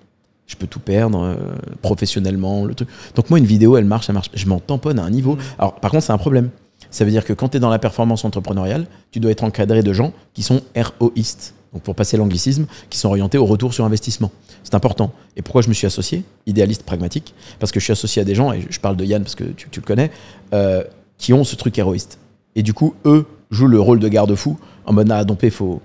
Je 0.47 0.57
peux 0.57 0.67
tout 0.67 0.81
perdre 0.81 1.23
euh, 1.23 1.37
professionnellement, 1.81 2.65
le 2.65 2.75
truc. 2.75 2.89
Donc 3.15 3.31
moi, 3.31 3.39
une 3.39 3.47
vidéo, 3.47 3.77
elle 3.77 3.85
marche, 3.85 4.09
elle 4.09 4.15
marche. 4.15 4.31
Je 4.35 4.47
m'en 4.47 4.59
tamponne 4.59 4.99
à 4.99 5.05
un 5.05 5.11
niveau. 5.11 5.37
Mm. 5.37 5.41
Alors, 5.59 5.75
par 5.77 5.91
contre, 5.91 6.05
c'est 6.05 6.13
un 6.13 6.19
problème. 6.19 6.51
Ça 6.95 7.05
veut 7.05 7.11
dire 7.11 7.25
que 7.25 7.33
quand 7.33 7.49
tu 7.49 7.57
es 7.57 7.61
dans 7.61 7.71
la 7.71 7.81
performance 7.81 8.25
entrepreneuriale, 8.25 8.87
tu 9.11 9.19
dois 9.19 9.33
être 9.33 9.43
encadré 9.43 9.83
de 9.83 9.93
gens 9.93 10.13
qui 10.33 10.45
sont 10.45 10.63
ROistes. 10.77 11.55
Donc 11.73 11.83
pour 11.83 11.97
passer 11.97 12.17
l'anglicisme, 12.17 12.67
qui 12.89 12.99
sont 12.99 13.09
orientés 13.09 13.37
au 13.37 13.47
retour 13.47 13.75
sur 13.75 13.85
investissement. 13.85 14.31
C'est 14.63 14.77
important. 14.77 15.13
Et 15.37 15.43
pourquoi 15.43 15.61
je 15.61 15.69
me 15.69 15.75
suis 15.75 15.89
associé, 15.89 16.23
idéaliste 16.47 16.85
pragmatique 16.85 17.35
Parce 17.59 17.73
que 17.73 17.81
je 17.81 17.85
suis 17.85 17.93
associé 17.93 18.23
à 18.23 18.25
des 18.25 18.37
gens, 18.37 18.53
et 18.53 18.65
je 18.71 18.79
parle 18.79 18.97
de 18.97 19.05
Yann 19.05 19.25
parce 19.25 19.35
que 19.35 19.43
tu, 19.43 19.69
le 19.75 19.85
connais, 19.85 20.13
euh, 20.53 20.85
qui 21.19 21.33
ont 21.33 21.43
ce 21.43 21.57
truc 21.57 21.77
héroïste. 21.77 22.21
Et 22.55 22.63
du 22.63 22.75
coup, 22.75 22.95
eux 23.05 23.27
jouent 23.51 23.67
le 23.67 23.81
rôle 23.81 23.99
de 23.99 24.07
garde-fou 24.07 24.57
en 24.87 24.93
mode, 24.93 25.11
ah, 25.11 25.25
dompé, 25.25 25.51
faut. 25.51 25.83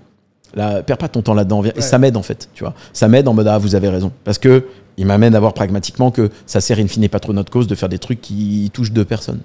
Là, 0.54 0.82
perds 0.82 0.98
pas 0.98 1.08
ton 1.08 1.22
temps 1.22 1.34
là-dedans. 1.34 1.62
Et 1.64 1.80
ça 1.80 1.98
m'aide 1.98 2.16
en 2.16 2.22
fait, 2.22 2.48
tu 2.54 2.64
vois. 2.64 2.74
Ça 2.92 3.08
m'aide 3.08 3.28
en 3.28 3.34
mode, 3.34 3.46
ah, 3.46 3.58
vous 3.58 3.74
avez 3.74 3.88
raison. 3.88 4.12
Parce 4.24 4.38
que 4.38 4.64
il 4.96 5.06
m'amène 5.06 5.34
à 5.34 5.40
voir 5.40 5.54
pragmatiquement 5.54 6.10
que 6.10 6.30
ça 6.44 6.60
sert 6.60 6.78
in 6.78 6.86
fine 6.86 7.08
pas 7.08 7.20
trop 7.20 7.32
notre 7.32 7.50
cause 7.50 7.66
de 7.66 7.74
faire 7.74 7.88
des 7.88 7.98
trucs 7.98 8.20
qui 8.20 8.70
touchent 8.74 8.92
deux 8.92 9.04
personnes. 9.04 9.40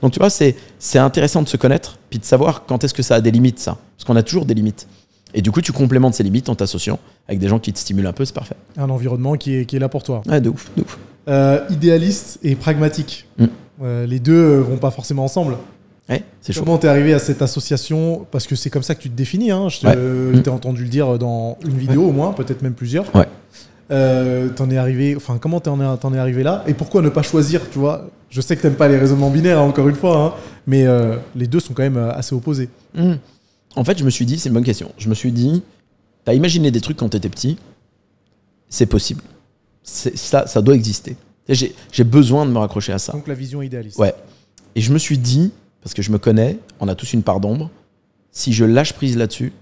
Donc 0.00 0.12
tu 0.12 0.18
vois, 0.18 0.30
c'est, 0.30 0.56
c'est 0.78 0.98
intéressant 0.98 1.42
de 1.42 1.48
se 1.48 1.58
connaître, 1.58 1.98
puis 2.08 2.18
de 2.18 2.24
savoir 2.24 2.64
quand 2.66 2.84
est-ce 2.84 2.94
que 2.94 3.02
ça 3.02 3.16
a 3.16 3.20
des 3.20 3.30
limites, 3.30 3.58
ça. 3.58 3.76
Parce 3.96 4.04
qu'on 4.06 4.16
a 4.16 4.22
toujours 4.22 4.46
des 4.46 4.54
limites. 4.54 4.86
Et 5.34 5.42
du 5.42 5.50
coup, 5.50 5.60
tu 5.60 5.72
complémentes 5.72 6.14
ces 6.14 6.22
limites 6.22 6.48
en 6.48 6.54
t'associant 6.54 6.98
avec 7.28 7.40
des 7.40 7.48
gens 7.48 7.58
qui 7.58 7.72
te 7.72 7.78
stimulent 7.78 8.06
un 8.06 8.12
peu, 8.12 8.24
c'est 8.24 8.34
parfait. 8.34 8.54
Un 8.78 8.88
environnement 8.88 9.34
qui 9.34 9.56
est, 9.56 9.66
qui 9.66 9.76
est 9.76 9.80
là 9.80 9.88
pour 9.88 10.04
toi. 10.04 10.22
Ouais, 10.26 10.40
de 10.40 10.48
ouf, 10.48 10.70
de 10.76 10.82
ouf. 10.82 10.98
Euh, 11.28 11.60
idéaliste 11.70 12.38
et 12.42 12.54
pragmatique. 12.54 13.26
Mm. 13.38 13.44
Euh, 13.82 14.06
les 14.06 14.20
deux 14.20 14.58
vont 14.58 14.76
pas 14.76 14.90
forcément 14.90 15.24
ensemble. 15.24 15.56
Ouais, 16.08 16.22
c'est 16.42 16.54
Comment 16.54 16.76
t'es 16.76 16.88
arrivé 16.88 17.14
à 17.14 17.18
cette 17.18 17.40
association? 17.40 18.26
Parce 18.30 18.46
que 18.46 18.56
c'est 18.56 18.68
comme 18.68 18.82
ça 18.82 18.94
que 18.94 19.00
tu 19.00 19.08
te 19.08 19.16
définis. 19.16 19.50
Hein. 19.50 19.68
Je 19.68 19.80
t'ai 19.80 20.50
mm. 20.50 20.54
entendu 20.54 20.82
le 20.82 20.88
dire 20.88 21.18
dans 21.18 21.58
une 21.64 21.78
vidéo 21.78 22.04
au 22.08 22.12
moins, 22.12 22.32
peut-être 22.32 22.62
même 22.62 22.74
plusieurs. 22.74 23.14
Ouais. 23.14 23.26
Euh, 23.90 24.48
t'en 24.48 24.70
es 24.70 24.78
arrivé, 24.78 25.14
enfin 25.14 25.36
comment 25.38 25.60
t'en 25.60 25.78
es, 25.80 26.14
es, 26.16 26.18
arrivé 26.18 26.42
là? 26.42 26.64
Et 26.66 26.74
pourquoi 26.74 27.02
ne 27.02 27.10
pas 27.10 27.22
choisir, 27.22 27.68
tu 27.70 27.78
vois? 27.78 28.08
Je 28.30 28.40
sais 28.40 28.56
que 28.56 28.62
t'aimes 28.62 28.76
pas 28.76 28.88
les 28.88 28.96
raisonnements 28.96 29.30
binaires 29.30 29.58
hein, 29.58 29.62
encore 29.62 29.88
une 29.88 29.94
fois, 29.94 30.18
hein, 30.18 30.32
mais 30.66 30.86
euh, 30.86 31.16
les 31.36 31.46
deux 31.46 31.60
sont 31.60 31.74
quand 31.74 31.82
même 31.82 31.98
euh, 31.98 32.12
assez 32.12 32.34
opposés. 32.34 32.70
Hmm. 32.94 33.14
En 33.76 33.84
fait, 33.84 33.98
je 33.98 34.04
me 34.04 34.10
suis 34.10 34.24
dit, 34.24 34.38
c'est 34.38 34.48
une 34.48 34.54
bonne 34.54 34.64
question. 34.64 34.90
Je 34.96 35.08
me 35.08 35.14
suis 35.14 35.32
dit, 35.32 35.62
t'as 36.24 36.32
imaginé 36.32 36.70
des 36.70 36.80
trucs 36.80 36.96
quand 36.96 37.10
t'étais 37.10 37.28
petit, 37.28 37.58
c'est 38.70 38.86
possible, 38.86 39.22
ça, 39.82 40.46
ça 40.46 40.62
doit 40.62 40.74
exister. 40.74 41.16
J'ai 41.48 42.04
besoin 42.04 42.46
de 42.46 42.50
me 42.50 42.58
raccrocher 42.58 42.92
à 42.92 42.98
ça. 42.98 43.12
Donc 43.12 43.28
la 43.28 43.34
vision 43.34 43.60
idéaliste. 43.60 43.98
Ouais. 43.98 44.14
Et 44.74 44.80
je 44.80 44.92
me 44.92 44.98
suis 44.98 45.18
dit, 45.18 45.52
parce 45.84 45.94
que 45.94 46.02
je 46.02 46.10
me 46.10 46.18
connais, 46.18 46.58
on 46.80 46.88
a 46.88 46.96
tous 46.96 47.12
une 47.12 47.22
part 47.22 47.38
d'ombre. 47.38 47.70
Si 48.32 48.52
je 48.52 48.64
lâche 48.64 48.94
prise 48.94 49.16
là-dessus, 49.16 49.52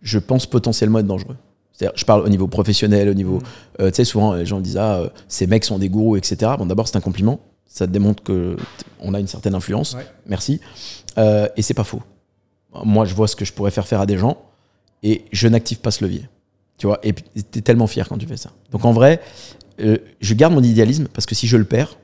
je 0.00 0.18
pense 0.18 0.46
potentiellement 0.46 1.00
être 1.00 1.06
dangereux 1.06 1.36
je 1.94 2.04
parle 2.04 2.22
au 2.22 2.28
niveau 2.28 2.46
professionnel, 2.46 3.08
au 3.08 3.14
niveau. 3.14 3.38
Mm. 3.38 3.42
Euh, 3.80 3.90
tu 3.90 3.96
sais, 3.96 4.04
souvent, 4.04 4.34
les 4.34 4.46
gens 4.46 4.60
disent 4.60 4.76
Ah, 4.76 4.96
euh, 4.96 5.08
ces 5.28 5.46
mecs 5.46 5.64
sont 5.64 5.78
des 5.78 5.88
gourous, 5.88 6.16
etc. 6.16 6.52
Bon, 6.58 6.66
d'abord, 6.66 6.88
c'est 6.88 6.96
un 6.96 7.00
compliment. 7.00 7.40
Ça 7.66 7.86
démontre 7.86 8.22
qu'on 8.22 9.14
a 9.14 9.20
une 9.20 9.26
certaine 9.26 9.54
influence. 9.54 9.96
Merci. 10.26 10.60
Euh, 11.18 11.48
et 11.56 11.62
c'est 11.62 11.74
pas 11.74 11.84
faux. 11.84 12.02
moi, 12.84 13.04
je 13.04 13.14
vois 13.14 13.26
ce 13.26 13.34
que 13.34 13.44
je 13.44 13.52
pourrais 13.52 13.72
faire 13.72 13.86
faire 13.86 14.00
à 14.00 14.06
des 14.06 14.16
gens 14.16 14.36
et 15.02 15.24
je 15.32 15.48
n'active 15.48 15.78
pas 15.78 15.90
ce 15.90 16.04
levier. 16.04 16.28
Tu 16.78 16.86
vois, 16.86 16.98
et 17.02 17.12
tu 17.12 17.58
es 17.58 17.62
tellement 17.62 17.86
fier 17.86 18.08
quand 18.08 18.18
tu 18.18 18.26
fais 18.26 18.36
ça. 18.36 18.50
Donc 18.70 18.84
en 18.84 18.92
vrai, 18.92 19.20
euh, 19.80 19.98
je 20.20 20.34
garde 20.34 20.54
mon 20.54 20.62
idéalisme 20.62 21.06
parce 21.12 21.26
que 21.26 21.34
si 21.34 21.46
je 21.46 21.56
le 21.56 21.64
perds, 21.64 21.98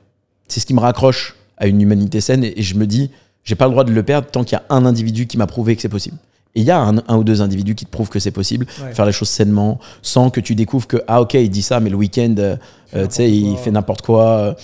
c'est 0.47 0.59
ce 0.59 0.65
qui 0.65 0.73
me 0.73 0.79
raccroche 0.79 1.35
à 1.61 1.67
une 1.67 1.81
humanité 1.81 2.19
saine 2.19 2.43
et, 2.43 2.61
je 2.61 2.75
me 2.75 2.85
dis, 2.85 3.11
j'ai 3.45 3.55
pas 3.55 3.65
le 3.65 3.71
droit 3.71 3.85
de 3.85 3.91
le 3.91 4.03
perdre 4.03 4.27
tant 4.27 4.43
qu'il 4.43 4.57
y 4.57 4.59
a 4.59 4.75
un 4.75 4.85
individu 4.85 5.27
qui 5.27 5.37
m'a 5.37 5.47
prouvé 5.47 5.75
que 5.75 5.81
c'est 5.81 5.89
possible. 5.89 6.17
Et 6.55 6.61
il 6.61 6.65
y 6.65 6.71
a 6.71 6.81
un, 6.81 6.97
un, 7.07 7.15
ou 7.15 7.23
deux 7.23 7.41
individus 7.41 7.75
qui 7.75 7.85
te 7.85 7.91
prouvent 7.91 8.09
que 8.09 8.19
c'est 8.19 8.31
possible, 8.31 8.65
faire 8.67 9.05
les 9.05 9.13
choses 9.13 9.29
sainement, 9.29 9.79
sans 10.01 10.29
que 10.29 10.41
tu 10.41 10.53
découvres 10.53 10.85
que, 10.85 10.97
ah 11.07 11.21
ok, 11.21 11.35
il 11.35 11.49
dit 11.49 11.61
ça, 11.61 11.79
mais 11.79 11.89
le 11.89 11.95
week-end, 11.95 12.35
euh, 12.37 12.57
tu 12.93 13.07
sais, 13.09 13.31
il 13.31 13.55
fait 13.55 13.71
n'importe 13.71 14.01
quoi. 14.01 14.57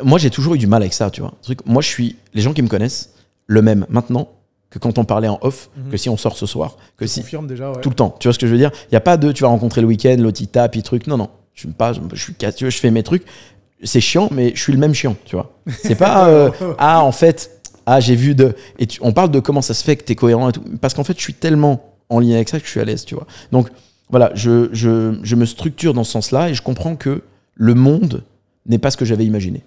Moi, 0.00 0.20
j'ai 0.20 0.30
toujours 0.30 0.54
eu 0.54 0.58
du 0.58 0.68
mal 0.68 0.82
avec 0.82 0.94
ça, 0.94 1.10
tu 1.10 1.22
vois. 1.22 1.34
Moi, 1.64 1.82
je 1.82 1.88
suis, 1.88 2.16
les 2.34 2.42
gens 2.42 2.52
qui 2.52 2.62
me 2.62 2.68
connaissent, 2.68 3.14
le 3.46 3.62
même 3.62 3.84
maintenant 3.88 4.28
que 4.70 4.78
quand 4.78 4.98
on 4.98 5.04
parlait 5.04 5.28
en 5.28 5.38
off, 5.40 5.70
mhm. 5.76 5.90
que 5.90 5.96
si 5.96 6.08
on 6.08 6.16
sort 6.16 6.36
ce 6.36 6.46
soir. 6.46 6.76
Que 6.96 7.06
si, 7.06 7.20
confirme 7.20 7.46
déjà, 7.46 7.72
Tout 7.80 7.90
le 7.90 7.94
temps. 7.94 8.14
Tu 8.18 8.28
vois 8.28 8.32
ce 8.32 8.38
que 8.38 8.46
je 8.46 8.52
veux 8.52 8.58
dire? 8.58 8.70
Il 8.84 8.92
n'y 8.92 8.96
a 8.96 9.00
pas 9.00 9.16
de 9.16 9.32
tu 9.32 9.42
vas 9.42 9.48
rencontrer 9.48 9.80
le 9.80 9.86
week-end, 9.86 10.16
l'autre 10.18 10.40
il 10.40 10.48
tape, 10.48 10.76
il 10.76 10.82
truc. 10.82 11.06
Non, 11.06 11.16
non. 11.16 11.30
Je, 11.54 11.68
pas, 11.68 11.92
je, 11.92 12.20
suis, 12.20 12.34
je 12.58 12.78
fais 12.78 12.90
mes 12.90 13.04
trucs. 13.04 13.24
C'est 13.84 14.00
chiant, 14.00 14.28
mais 14.32 14.52
je 14.54 14.60
suis 14.60 14.72
le 14.72 14.78
même 14.78 14.94
chiant, 14.94 15.16
tu 15.24 15.36
vois. 15.36 15.52
C'est 15.82 15.94
pas 15.94 16.28
euh, 16.28 16.50
ah, 16.78 17.02
en 17.02 17.12
fait, 17.12 17.62
ah, 17.86 18.00
j'ai 18.00 18.16
vu 18.16 18.34
de. 18.34 18.54
Et 18.78 18.86
on 19.00 19.12
parle 19.12 19.30
de 19.30 19.40
comment 19.40 19.62
ça 19.62 19.74
se 19.74 19.84
fait 19.84 19.96
que 19.96 20.04
tu 20.04 20.12
es 20.12 20.14
cohérent 20.14 20.48
et 20.48 20.52
tout. 20.52 20.64
Parce 20.80 20.94
qu'en 20.94 21.04
fait, 21.04 21.16
je 21.16 21.22
suis 21.22 21.34
tellement 21.34 21.94
en 22.08 22.20
lien 22.20 22.34
avec 22.34 22.48
ça 22.48 22.58
que 22.58 22.66
je 22.66 22.70
suis 22.70 22.80
à 22.80 22.84
l'aise, 22.84 23.04
tu 23.04 23.14
vois. 23.14 23.26
Donc, 23.52 23.68
voilà, 24.10 24.30
je, 24.34 24.68
je, 24.72 25.18
je 25.22 25.36
me 25.36 25.46
structure 25.46 25.94
dans 25.94 26.04
ce 26.04 26.12
sens-là 26.12 26.50
et 26.50 26.54
je 26.54 26.62
comprends 26.62 26.96
que 26.96 27.22
le 27.54 27.74
monde 27.74 28.24
n'est 28.66 28.78
pas 28.78 28.90
ce 28.90 28.96
que 28.96 29.04
j'avais 29.04 29.24
imaginé. 29.24 29.62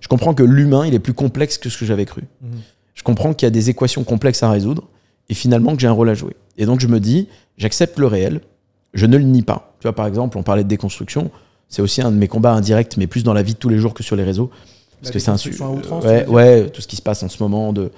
Je 0.00 0.08
comprends 0.08 0.34
que 0.34 0.42
l'humain, 0.42 0.86
il 0.86 0.94
est 0.94 1.00
plus 1.00 1.14
complexe 1.14 1.58
que 1.58 1.68
ce 1.68 1.78
que 1.78 1.84
j'avais 1.84 2.04
cru. 2.04 2.22
Mhm 2.42 2.58
je 2.98 3.04
comprends 3.04 3.32
qu'il 3.32 3.46
y 3.46 3.48
a 3.48 3.50
des 3.50 3.70
équations 3.70 4.02
complexes 4.02 4.42
à 4.42 4.50
résoudre 4.50 4.88
et 5.28 5.34
finalement 5.34 5.76
que 5.76 5.80
j'ai 5.80 5.86
un 5.86 5.92
rôle 5.92 6.08
à 6.08 6.14
jouer. 6.14 6.34
Et 6.56 6.66
donc 6.66 6.80
je 6.80 6.88
me 6.88 6.98
dis, 6.98 7.28
j'accepte 7.56 7.96
le 8.00 8.08
réel, 8.08 8.40
je 8.92 9.06
ne 9.06 9.16
le 9.16 9.22
nie 9.22 9.42
pas. 9.42 9.72
Tu 9.78 9.84
vois, 9.84 9.94
par 9.94 10.08
exemple, 10.08 10.36
on 10.36 10.42
parlait 10.42 10.64
de 10.64 10.68
déconstruction, 10.68 11.30
c'est 11.68 11.82
aussi 11.82 12.00
un 12.02 12.10
de 12.10 12.16
mes 12.16 12.28
combats 12.28 12.52
indirects, 12.52 12.96
mais 12.96 13.06
plus 13.06 13.24
dans 13.24 13.34
la 13.34 13.42
vie 13.42 13.54
de 13.54 13.58
tous 13.58 13.68
les 13.68 13.78
jours 13.78 13.94
que 13.94 14.02
sur 14.02 14.16
les 14.16 14.24
réseaux. 14.24 14.50
Parce 15.00 15.12
que 15.12 15.18
c'est 15.18 15.30
un 15.30 15.70
outrance, 15.70 16.04
ouais, 16.04 16.26
ouais, 16.26 16.70
tout 16.70 16.80
ce 16.80 16.88
qui 16.88 16.96
se 16.96 17.02
passe 17.02 17.22
en 17.22 17.28
ce 17.28 17.40
moment 17.42 17.72
de, 17.72 17.92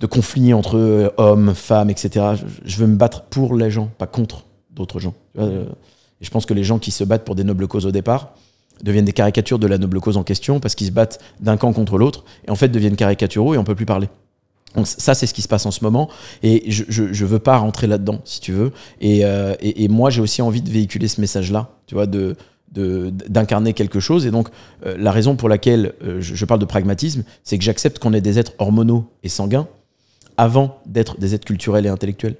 de 0.00 0.06
conflits 0.06 0.52
entre 0.52 0.76
euh, 0.76 1.10
hommes, 1.16 1.54
femmes, 1.54 1.90
etc. 1.90 2.34
Je, 2.64 2.76
veux 2.76 2.86
me 2.86 2.96
battre 2.96 3.22
pour 3.22 3.54
les 3.54 3.70
gens, 3.70 3.88
pas 3.98 4.06
contre 4.06 4.44
d'autres 4.70 4.98
gens. 4.98 5.14
Euh, 5.38 5.64
et 6.20 6.24
je 6.24 6.30
pense 6.30 6.44
que 6.44 6.54
les 6.54 6.64
gens 6.64 6.80
qui 6.80 6.90
se 6.90 7.04
battent 7.04 7.24
pour 7.24 7.36
des 7.36 7.44
nobles 7.44 7.68
causes 7.68 7.86
au 7.86 7.92
départ, 7.92 8.34
deviennent 8.82 9.04
des 9.04 9.12
caricatures 9.12 9.60
de 9.60 9.68
la 9.68 9.78
noble 9.78 10.00
cause 10.00 10.16
en 10.16 10.24
question 10.24 10.58
parce 10.58 10.74
qu'ils 10.74 10.88
se 10.88 10.92
battent 10.92 11.20
d'un 11.40 11.56
camp 11.56 11.72
contre 11.72 11.96
l'autre 11.96 12.24
et 12.46 12.50
en 12.50 12.56
fait 12.56 12.68
deviennent 12.68 12.96
caricaturaux 12.96 13.54
et 13.54 13.58
on 13.58 13.62
peut 13.62 13.76
plus 13.76 13.86
parler. 13.86 14.08
Donc 14.74 14.88
ça, 14.88 15.14
c'est 15.14 15.26
ce 15.26 15.34
qui 15.34 15.42
se 15.42 15.48
passe 15.48 15.66
en 15.66 15.70
ce 15.70 15.84
moment. 15.84 16.08
Et 16.42 16.68
je, 16.68 16.84
je, 16.88 17.24
veux 17.24 17.38
pas 17.38 17.58
rentrer 17.58 17.86
là-dedans, 17.86 18.20
si 18.24 18.40
tu 18.40 18.50
veux. 18.50 18.72
Et, 19.00 19.24
euh, 19.24 19.54
et, 19.60 19.86
moi, 19.86 20.10
j'ai 20.10 20.20
aussi 20.20 20.42
envie 20.42 20.62
de 20.62 20.70
véhiculer 20.70 21.06
ce 21.06 21.20
message-là, 21.20 21.70
tu 21.86 21.94
vois, 21.94 22.06
de 22.06 22.34
d'incarner 22.72 23.72
quelque 23.72 24.00
chose. 24.00 24.26
Et 24.26 24.30
donc, 24.30 24.48
euh, 24.84 24.96
la 24.98 25.12
raison 25.12 25.36
pour 25.36 25.48
laquelle 25.48 25.94
euh, 26.02 26.20
je, 26.20 26.44
parle 26.44 26.60
de 26.60 26.64
pragmatisme, 26.64 27.22
c'est 27.44 27.56
que 27.56 27.64
j'accepte 27.64 27.98
qu'on 28.00 28.12
est 28.12 28.20
des 28.20 28.38
êtres 28.38 28.52
hormonaux 28.58 29.08
et 29.22 29.28
sanguins 29.28 29.68
avant 30.36 30.80
d'être 30.86 31.20
des 31.20 31.34
êtres 31.34 31.44
culturels 31.44 31.86
et 31.86 31.88
intellectuels. 31.88 32.36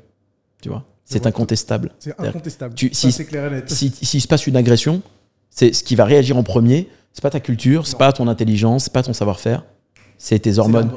Tu 0.61 0.69
vois? 0.69 0.85
C'est 1.05 1.27
incontestable. 1.27 1.93
C'est 1.99 2.19
incontestable. 2.19 2.75
Tu, 2.75 2.91
si, 2.93 3.13
si, 3.13 3.91
si, 4.03 4.21
se 4.21 4.27
passe 4.27 4.47
une 4.47 4.57
agression, 4.57 5.03
c'est 5.51 5.73
ce 5.73 5.85
qui 5.85 5.95
va 5.95 6.05
réagir 6.05 6.37
en 6.37 6.43
premier. 6.43 6.89
C'est 7.13 7.23
pas 7.23 7.31
ta 7.31 7.41
culture, 7.41 7.87
c'est 7.87 7.99
pas 7.99 8.13
ton 8.13 8.27
intelligence, 8.27 8.85
c'est 8.85 8.93
pas 8.93 9.05
ton 9.05 9.13
savoir-faire, 9.13 9.65
c'est 10.19 10.41
tes 10.41 10.59
hormones. 10.59 10.91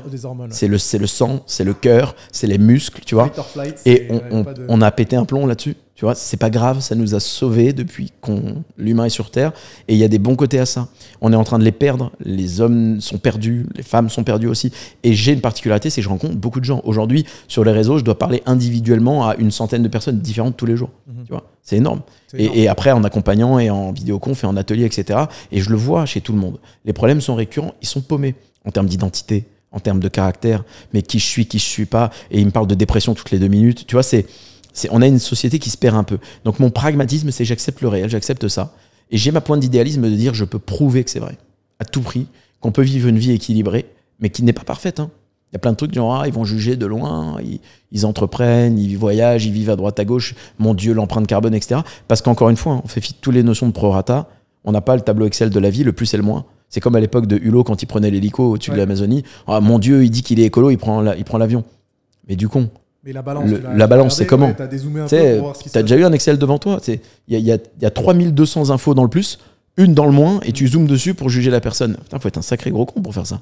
C'est 0.49 0.67
le, 0.67 0.77
le 0.99 1.07
sang, 1.07 1.43
c'est 1.45 1.63
le 1.63 1.75
cœur, 1.75 2.15
c'est 2.31 2.47
les 2.47 2.57
muscles, 2.57 3.03
tu 3.05 3.13
vois. 3.13 3.31
et 3.85 4.07
on, 4.09 4.45
on, 4.67 4.81
a 4.81 4.91
pété 4.91 5.15
un 5.15 5.25
plomb 5.25 5.45
là-dessus. 5.45 5.75
Tu 5.97 6.05
vois, 6.05 6.13
c'est 6.13 6.37
pas 6.37 6.51
grave, 6.51 6.79
ça 6.79 6.93
nous 6.93 7.15
a 7.15 7.19
sauvés 7.19 7.73
depuis 7.73 8.13
qu'on 8.21 8.63
l'humain 8.77 9.05
est 9.05 9.09
sur 9.09 9.31
Terre. 9.31 9.51
Et 9.87 9.95
il 9.95 9.97
y 9.97 10.03
a 10.03 10.07
des 10.07 10.19
bons 10.19 10.35
côtés 10.35 10.59
à 10.59 10.67
ça. 10.67 10.89
On 11.21 11.33
est 11.33 11.35
en 11.35 11.43
train 11.43 11.57
de 11.57 11.63
les 11.63 11.71
perdre. 11.71 12.11
Les 12.23 12.61
hommes 12.61 13.01
sont 13.01 13.17
perdus, 13.17 13.65
les 13.75 13.81
femmes 13.81 14.07
sont 14.07 14.23
perdues 14.23 14.45
aussi. 14.45 14.71
Et 15.01 15.15
j'ai 15.15 15.33
une 15.33 15.41
particularité, 15.41 15.89
c'est 15.89 16.01
que 16.01 16.05
je 16.05 16.09
rencontre 16.09 16.35
beaucoup 16.35 16.59
de 16.59 16.65
gens. 16.65 16.81
Aujourd'hui, 16.83 17.25
sur 17.47 17.63
les 17.63 17.71
réseaux, 17.71 17.97
je 17.97 18.03
dois 18.03 18.19
parler 18.19 18.43
individuellement 18.45 19.27
à 19.27 19.35
une 19.37 19.49
centaine 19.49 19.81
de 19.81 19.87
personnes 19.87 20.19
différentes 20.19 20.55
tous 20.55 20.67
les 20.67 20.77
jours. 20.77 20.91
Mhm. 21.07 21.23
Tu 21.25 21.31
vois, 21.31 21.49
c'est 21.63 21.77
énorme. 21.77 22.01
Et, 22.37 22.61
et, 22.61 22.67
après, 22.67 22.91
en 22.91 23.03
accompagnant 23.03 23.57
et 23.57 23.71
en 23.71 23.91
vidéoconf 23.91 24.43
et 24.43 24.45
en 24.45 24.55
atelier, 24.55 24.85
etc. 24.85 25.21
Et 25.51 25.61
je 25.61 25.71
le 25.71 25.77
vois 25.77 26.05
chez 26.05 26.21
tout 26.21 26.31
le 26.31 26.37
monde. 26.37 26.59
Les 26.85 26.93
problèmes 26.93 27.21
sont 27.21 27.33
récurrents, 27.33 27.73
ils 27.81 27.87
sont 27.87 28.01
paumés 28.01 28.35
en 28.65 28.69
termes 28.69 28.87
d'identité, 28.87 29.45
en 29.71 29.79
termes 29.79 29.99
de 29.99 30.09
caractère, 30.09 30.63
mais 30.93 31.01
qui 31.01 31.17
je 31.17 31.25
suis, 31.25 31.47
qui 31.47 31.57
je 31.57 31.65
suis 31.65 31.87
pas. 31.87 32.11
Et 32.29 32.39
il 32.39 32.45
me 32.45 32.51
parle 32.51 32.67
de 32.67 32.75
dépression 32.75 33.15
toutes 33.15 33.31
les 33.31 33.39
deux 33.39 33.47
minutes. 33.47 33.87
Tu 33.87 33.95
vois, 33.95 34.03
c'est, 34.03 34.27
on 34.91 35.01
a 35.01 35.07
une 35.07 35.19
société 35.19 35.59
qui 35.59 35.69
se 35.69 35.77
perd 35.77 35.95
un 35.95 36.03
peu. 36.03 36.19
Donc 36.43 36.59
mon 36.59 36.69
pragmatisme, 36.69 37.31
c'est 37.31 37.45
j'accepte 37.45 37.81
le 37.81 37.87
réel, 37.87 38.09
j'accepte 38.09 38.47
ça. 38.47 38.73
Et 39.09 39.17
j'ai 39.17 39.31
ma 39.31 39.41
pointe 39.41 39.59
d'idéalisme 39.59 40.03
de 40.03 40.15
dire 40.15 40.33
je 40.33 40.45
peux 40.45 40.59
prouver 40.59 41.03
que 41.03 41.09
c'est 41.09 41.19
vrai, 41.19 41.37
à 41.79 41.85
tout 41.85 42.01
prix, 42.01 42.27
qu'on 42.59 42.71
peut 42.71 42.81
vivre 42.81 43.07
une 43.07 43.17
vie 43.17 43.31
équilibrée, 43.31 43.85
mais 44.19 44.29
qui 44.29 44.43
n'est 44.43 44.53
pas 44.53 44.63
parfaite. 44.63 44.99
Hein. 44.99 45.09
Il 45.51 45.55
y 45.55 45.57
a 45.57 45.59
plein 45.59 45.71
de 45.71 45.77
trucs 45.77 45.93
genre, 45.93 46.13
ah, 46.13 46.27
ils 46.27 46.33
vont 46.33 46.43
juger 46.43 46.75
de 46.75 46.85
loin, 46.85 47.37
ils, 47.91 48.05
entreprennent, 48.05 48.77
ils 48.77 48.97
voyagent, 48.97 49.45
ils 49.45 49.53
vivent 49.53 49.69
à 49.69 49.77
droite 49.77 49.97
à 49.97 50.03
gauche, 50.03 50.35
mon 50.59 50.73
Dieu, 50.73 50.93
l'empreinte 50.93 51.25
carbone, 51.25 51.53
etc. 51.53 51.81
Parce 52.09 52.21
qu'encore 52.21 52.49
une 52.49 52.57
fois, 52.57 52.73
hein, 52.73 52.81
on 52.83 52.87
fait 52.87 52.99
fi 52.99 53.13
de 53.13 53.17
toutes 53.21 53.33
les 53.33 53.43
notions 53.43 53.67
de 53.67 53.71
prorata, 53.71 54.27
on 54.65 54.73
n'a 54.73 54.81
pas 54.81 54.95
le 54.95 55.01
tableau 55.01 55.25
Excel 55.25 55.49
de 55.49 55.59
la 55.59 55.69
vie, 55.69 55.85
le 55.85 55.93
plus 55.93 56.13
et 56.13 56.17
le 56.17 56.23
moins. 56.23 56.45
C'est 56.67 56.81
comme 56.81 56.97
à 56.97 56.99
l'époque 56.99 57.27
de 57.27 57.37
Hulot 57.37 57.63
quand 57.63 57.81
il 57.81 57.85
prenait 57.85 58.11
l'hélico 58.11 58.51
au-dessus 58.51 58.71
de 58.71 58.75
l'Amazonie. 58.75 59.23
Ah, 59.47 59.61
mon 59.61 59.79
Dieu, 59.79 60.03
il 60.03 60.09
dit 60.09 60.21
qu'il 60.21 60.41
est 60.41 60.45
écolo, 60.45 60.69
il 60.69 60.77
prend 60.77 61.01
l'avion. 61.01 61.63
Mais 62.27 62.35
du 62.35 62.49
con. 62.49 62.69
Mais 63.07 63.13
la 63.13 63.21
balance, 63.21 63.49
la 63.49 63.87
balance 63.87 64.17
c'est 64.17 64.25
comment 64.25 64.51
Tu 64.53 64.61
as, 65.77 65.81
déjà 65.81 65.95
eu 65.95 66.03
un 66.03 66.11
Excel 66.11 66.37
devant 66.37 66.59
toi. 66.59 66.81
Il 67.29 67.39
y 67.39 67.51
a, 67.53 67.57
y 67.81 67.85
a 67.85 67.89
3200 67.89 68.69
infos 68.69 68.93
dans 68.93 69.03
le 69.03 69.09
plus, 69.09 69.39
une 69.77 69.93
dans 69.93 70.05
le 70.05 70.11
moins, 70.11 70.41
et 70.43 70.51
tu 70.51 70.67
zoomes 70.67 70.87
dessus 70.87 71.13
pour 71.13 71.29
juger 71.29 71.49
la 71.49 71.61
personne. 71.61 71.95
Putain, 72.03 72.19
faut 72.19 72.27
être 72.27 72.37
un 72.37 72.41
sacré 72.41 72.69
gros 72.69 72.85
con 72.85 73.01
pour 73.01 73.13
faire 73.13 73.25
ça. 73.25 73.39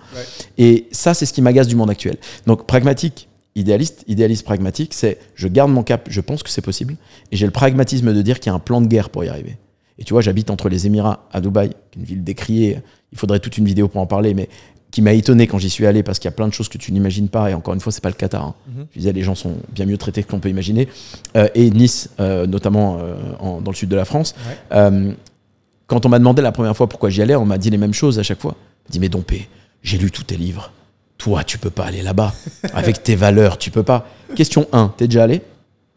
Et 0.59 0.85
ça, 0.91 1.15
c'est 1.15 1.25
ce 1.25 1.33
qui 1.33 1.41
m'agace 1.41 1.65
du 1.65 1.75
monde 1.75 1.89
actuel. 1.89 2.17
Donc, 2.45 2.67
pragmatique, 2.67 3.27
idéaliste, 3.55 4.03
idéaliste 4.05 4.45
pragmatique, 4.45 4.93
c'est 4.93 5.17
je 5.33 5.47
garde 5.47 5.71
mon 5.71 5.81
cap, 5.81 6.09
je 6.11 6.21
pense 6.21 6.43
que 6.43 6.51
c'est 6.51 6.61
possible, 6.61 6.95
et 7.31 7.35
j'ai 7.35 7.47
le 7.47 7.51
pragmatisme 7.51 8.13
de 8.13 8.21
dire 8.21 8.39
qu'il 8.39 8.51
y 8.51 8.53
a 8.53 8.55
un 8.55 8.59
plan 8.59 8.81
de 8.81 8.87
guerre 8.87 9.09
pour 9.09 9.23
y 9.23 9.29
arriver. 9.29 9.57
Et 9.97 10.03
tu 10.03 10.13
vois, 10.13 10.21
j'habite 10.21 10.51
entre 10.51 10.69
les 10.69 10.85
Émirats 10.85 11.27
à 11.31 11.41
Dubaï, 11.41 11.71
une 11.97 12.03
ville 12.03 12.23
décriée. 12.23 12.81
Il 13.11 13.17
faudrait 13.17 13.39
toute 13.39 13.57
une 13.57 13.65
vidéo 13.65 13.87
pour 13.87 13.99
en 13.99 14.05
parler, 14.05 14.35
mais 14.35 14.47
qui 14.95 15.01
m'a 15.01 15.11
étonné 15.11 15.45
quand 15.45 15.57
j'y 15.57 15.69
suis 15.69 15.85
allé 15.85 16.03
parce 16.03 16.19
qu'il 16.19 16.29
y 16.29 16.33
a 16.33 16.37
plein 16.37 16.47
de 16.47 16.53
choses 16.53 16.69
que 16.69 16.77
tu 16.77 16.93
n'imagines 16.93 17.27
pas. 17.27 17.51
Et 17.51 17.53
encore 17.53 17.73
une 17.73 17.81
fois, 17.81 17.91
c'est 17.91 18.01
pas 18.01 18.07
le 18.07 18.15
Qatar. 18.15 18.41
Hein. 18.41 18.55
Mhm. 18.69 18.85
Je 18.93 18.99
disais, 18.99 19.11
les 19.11 19.23
gens 19.23 19.35
sont 19.35 19.57
bien 19.73 19.85
mieux 19.85 19.97
traités 19.97 20.23
que 20.23 20.31
l'on 20.31 20.39
peut 20.39 20.47
imaginer. 20.47 20.87
Euh, 21.35 21.49
et 21.53 21.69
Nice, 21.69 22.11
euh, 22.21 22.47
notamment 22.47 22.99
euh, 23.01 23.59
dans 23.59 23.71
le 23.71 23.75
sud 23.75 23.89
de 23.89 23.95
la 23.97 24.05
France. 24.05 24.35
quand 24.71 26.05
on 26.05 26.09
m'a 26.09 26.17
demandé 26.17 26.41
la 26.41 26.53
première 26.53 26.77
fois 26.77 26.87
pourquoi 26.87 27.09
j'y 27.09 27.21
allais, 27.21 27.35
on 27.35 27.43
m'a 27.43 27.57
dit 27.57 27.69
les 27.69 27.77
mêmes 27.77 27.93
choses 27.93 28.19
à 28.19 28.23
chaque 28.23 28.39
fois. 28.39 28.55
On 28.55 28.87
m'a 28.87 28.91
dit, 28.91 28.99
mais 29.01 29.09
Dompé, 29.09 29.49
j'ai 29.83 29.97
lu 29.97 30.11
tous 30.11 30.23
tes 30.23 30.37
livres. 30.37 30.71
Toi, 31.17 31.43
tu 31.43 31.57
peux 31.57 31.69
pas 31.69 31.87
aller 31.87 32.01
là-bas. 32.01 32.33
Avec 32.73 33.03
tes 33.03 33.17
valeurs, 33.17 33.57
tu 33.57 33.71
peux 33.71 33.83
pas. 33.83 34.07
Question 34.33 34.65
1, 34.71 34.93
t'es 34.95 35.07
déjà 35.07 35.23
allé? 35.25 35.41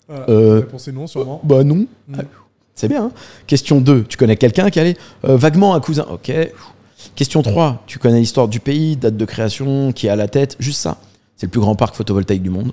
Réponse 0.09 0.88
non, 0.88 1.07
sûrement. 1.07 1.40
Bah 1.44 1.62
non. 1.62 1.86
Mhm. 2.09 2.24
C'est 2.74 2.88
bien. 2.88 3.05
Hein. 3.05 3.12
Question 3.46 3.80
2, 3.80 4.07
tu 4.09 4.16
connais 4.16 4.36
quelqu'un 4.36 4.70
qui 4.70 4.80
allait 4.80 4.96
euh, 5.24 5.36
vaguement 5.36 5.74
un 5.74 5.80
cousin. 5.80 6.07
Ok. 6.11 6.32
Question 7.14 7.42
3, 7.42 7.82
tu 7.86 7.99
connais 7.99 8.20
l'histoire 8.20 8.49
du 8.49 8.61
pays, 8.61 8.96
date 8.96 9.16
de 9.16 9.24
création, 9.24 9.92
qui 9.92 10.07
est 10.07 10.11
à 10.11 10.16
la 10.16 10.28
tête, 10.28 10.57
juste 10.59 10.80
ça. 10.80 10.99
C'est 11.36 11.46
le 11.46 11.51
plus 11.51 11.61
grand 11.61 11.74
parc 11.74 11.94
photovoltaïque 11.94 12.42
du 12.42 12.51
monde. 12.51 12.72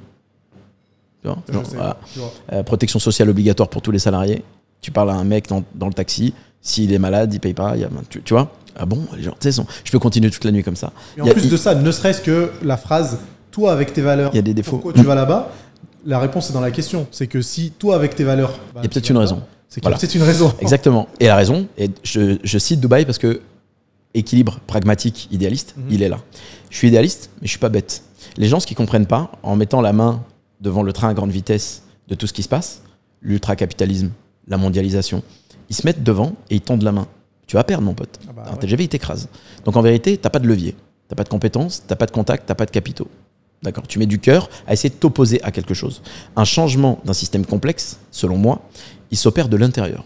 Euh, 2.51 2.63
protection 2.63 2.99
sociale 2.99 3.29
obligatoire 3.29 3.69
pour 3.69 3.81
tous 3.81 3.91
les 3.91 3.99
salariés. 3.99 4.43
Tu 4.81 4.91
parles 4.91 5.09
à 5.09 5.13
un 5.13 5.23
mec 5.23 5.47
dans, 5.47 5.87
le 5.87 5.93
taxi, 5.93 6.33
s'il 6.61 6.93
est 6.93 6.99
malade, 6.99 7.33
il 7.33 7.39
paye 7.39 7.53
pas. 7.53 7.75
tu, 8.09 8.21
vois 8.29 8.51
Ah 8.77 8.85
bon 8.85 9.05
les 9.15 9.23
gens, 9.23 9.65
Je 9.83 9.91
peux 9.91 9.99
continuer 9.99 10.29
toute 10.29 10.43
la 10.43 10.51
nuit 10.51 10.63
comme 10.63 10.75
ça. 10.75 10.91
Et 11.17 11.21
en 11.21 11.25
plus 11.25 11.49
de 11.49 11.57
ça, 11.57 11.75
ne 11.75 11.91
serait-ce 11.91 12.21
que 12.21 12.51
la 12.63 12.77
phrase 12.77 13.19
Toi 13.51 13.71
avec 13.71 13.93
tes 13.93 14.01
valeurs, 14.01 14.31
il 14.33 14.35
y 14.35 14.39
a 14.39 14.43
des 14.43 14.53
défauts. 14.53 14.77
Pourquoi 14.77 14.93
tu 14.93 15.03
vas 15.03 15.15
là-bas? 15.15 15.51
La 16.05 16.19
réponse 16.19 16.51
est 16.51 16.53
dans 16.53 16.61
la 16.61 16.71
question. 16.71 17.07
C'est 17.11 17.25
que 17.25 17.41
si 17.41 17.71
toi 17.71 17.95
avec 17.95 18.15
tes 18.15 18.23
valeurs. 18.23 18.59
il 18.75 18.83
y 18.83 18.85
a 18.85 18.89
peut-être 18.89 19.09
une 19.09 19.17
raison. 19.17 19.41
C'est 19.69 20.15
une 20.15 20.23
raison. 20.23 20.53
Exactement. 20.61 21.07
Et 21.19 21.25
la 21.25 21.35
raison, 21.35 21.67
et 21.77 21.89
je, 22.03 22.57
cite 22.57 22.79
Dubaï 22.79 23.05
parce 23.05 23.17
que 23.17 23.41
équilibre 24.15 24.59
pragmatique, 24.65 25.27
idéaliste, 25.31 25.75
mhm. 25.77 25.85
il 25.91 26.03
est 26.03 26.09
là. 26.09 26.19
Je 26.69 26.77
suis 26.77 26.87
idéaliste, 26.87 27.29
mais 27.41 27.47
je 27.47 27.51
suis 27.51 27.59
pas 27.59 27.69
bête. 27.69 28.03
Les 28.37 28.47
gens, 28.47 28.59
ce 28.59 28.65
qu'ils 28.65 28.77
comprennent 28.77 29.05
pas, 29.05 29.31
en 29.43 29.55
mettant 29.55 29.81
la 29.81 29.93
main 29.93 30.23
devant 30.61 30.83
le 30.83 30.93
train 30.93 31.09
à 31.09 31.13
grande 31.13 31.31
vitesse 31.31 31.83
de 32.07 32.15
tout 32.15 32.27
ce 32.27 32.33
qui 32.33 32.43
se 32.43 32.49
passe, 32.49 32.81
l'ultra-capitalisme, 33.21 34.11
la 34.47 34.57
mondialisation, 34.57 35.23
ils 35.69 35.75
se 35.75 35.85
mettent 35.85 36.03
devant 36.03 36.33
et 36.49 36.55
ils 36.55 36.61
tendent 36.61 36.83
la 36.83 36.91
main. 36.91 37.07
Tu 37.47 37.55
vas 37.55 37.63
perdre, 37.63 37.83
mon 37.83 37.93
pote. 37.93 38.19
Ah 38.27 38.33
bah, 38.33 38.57
TGV, 38.59 38.85
il 38.85 38.89
t'écrase. 38.89 39.29
Donc 39.65 39.75
en 39.75 39.81
vérité, 39.81 40.17
t'as 40.17 40.29
pas 40.29 40.39
de 40.39 40.47
levier, 40.47 40.75
t'as 41.07 41.15
pas 41.15 41.23
de 41.23 41.29
compétences, 41.29 41.83
t'as 41.87 41.95
pas 41.95 42.05
de 42.05 42.11
contact, 42.11 42.45
t'as 42.47 42.55
pas 42.55 42.65
de 42.65 42.71
capitaux. 42.71 43.07
D'accord 43.63 43.87
Tu 43.87 43.99
mets 43.99 44.05
du 44.05 44.19
cœur 44.19 44.49
à 44.67 44.73
essayer 44.73 44.89
de 44.89 44.95
t'opposer 44.95 45.41
à 45.43 45.51
quelque 45.51 45.73
chose. 45.73 46.01
Un 46.35 46.43
changement 46.43 46.99
d'un 47.05 47.13
système 47.13 47.45
complexe, 47.45 47.99
selon 48.11 48.37
moi, 48.37 48.61
il 49.11 49.17
s'opère 49.17 49.49
de 49.49 49.57
l'intérieur. 49.57 50.05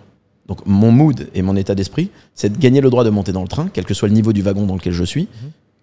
Donc 0.49 0.65
mon 0.65 0.91
mood 0.91 1.29
et 1.33 1.41
mon 1.41 1.55
état 1.55 1.75
d'esprit, 1.75 2.09
c'est 2.35 2.51
de 2.51 2.57
gagner 2.57 2.81
le 2.81 2.89
droit 2.89 3.05
de 3.05 3.11
monter 3.11 3.31
dans 3.31 3.43
le 3.43 3.47
train, 3.47 3.69
quel 3.71 3.85
que 3.85 3.93
soit 3.93 4.09
le 4.09 4.15
niveau 4.15 4.33
du 4.33 4.41
wagon 4.41 4.65
dans 4.65 4.75
lequel 4.75 4.93
je 4.93 5.03
suis, 5.03 5.29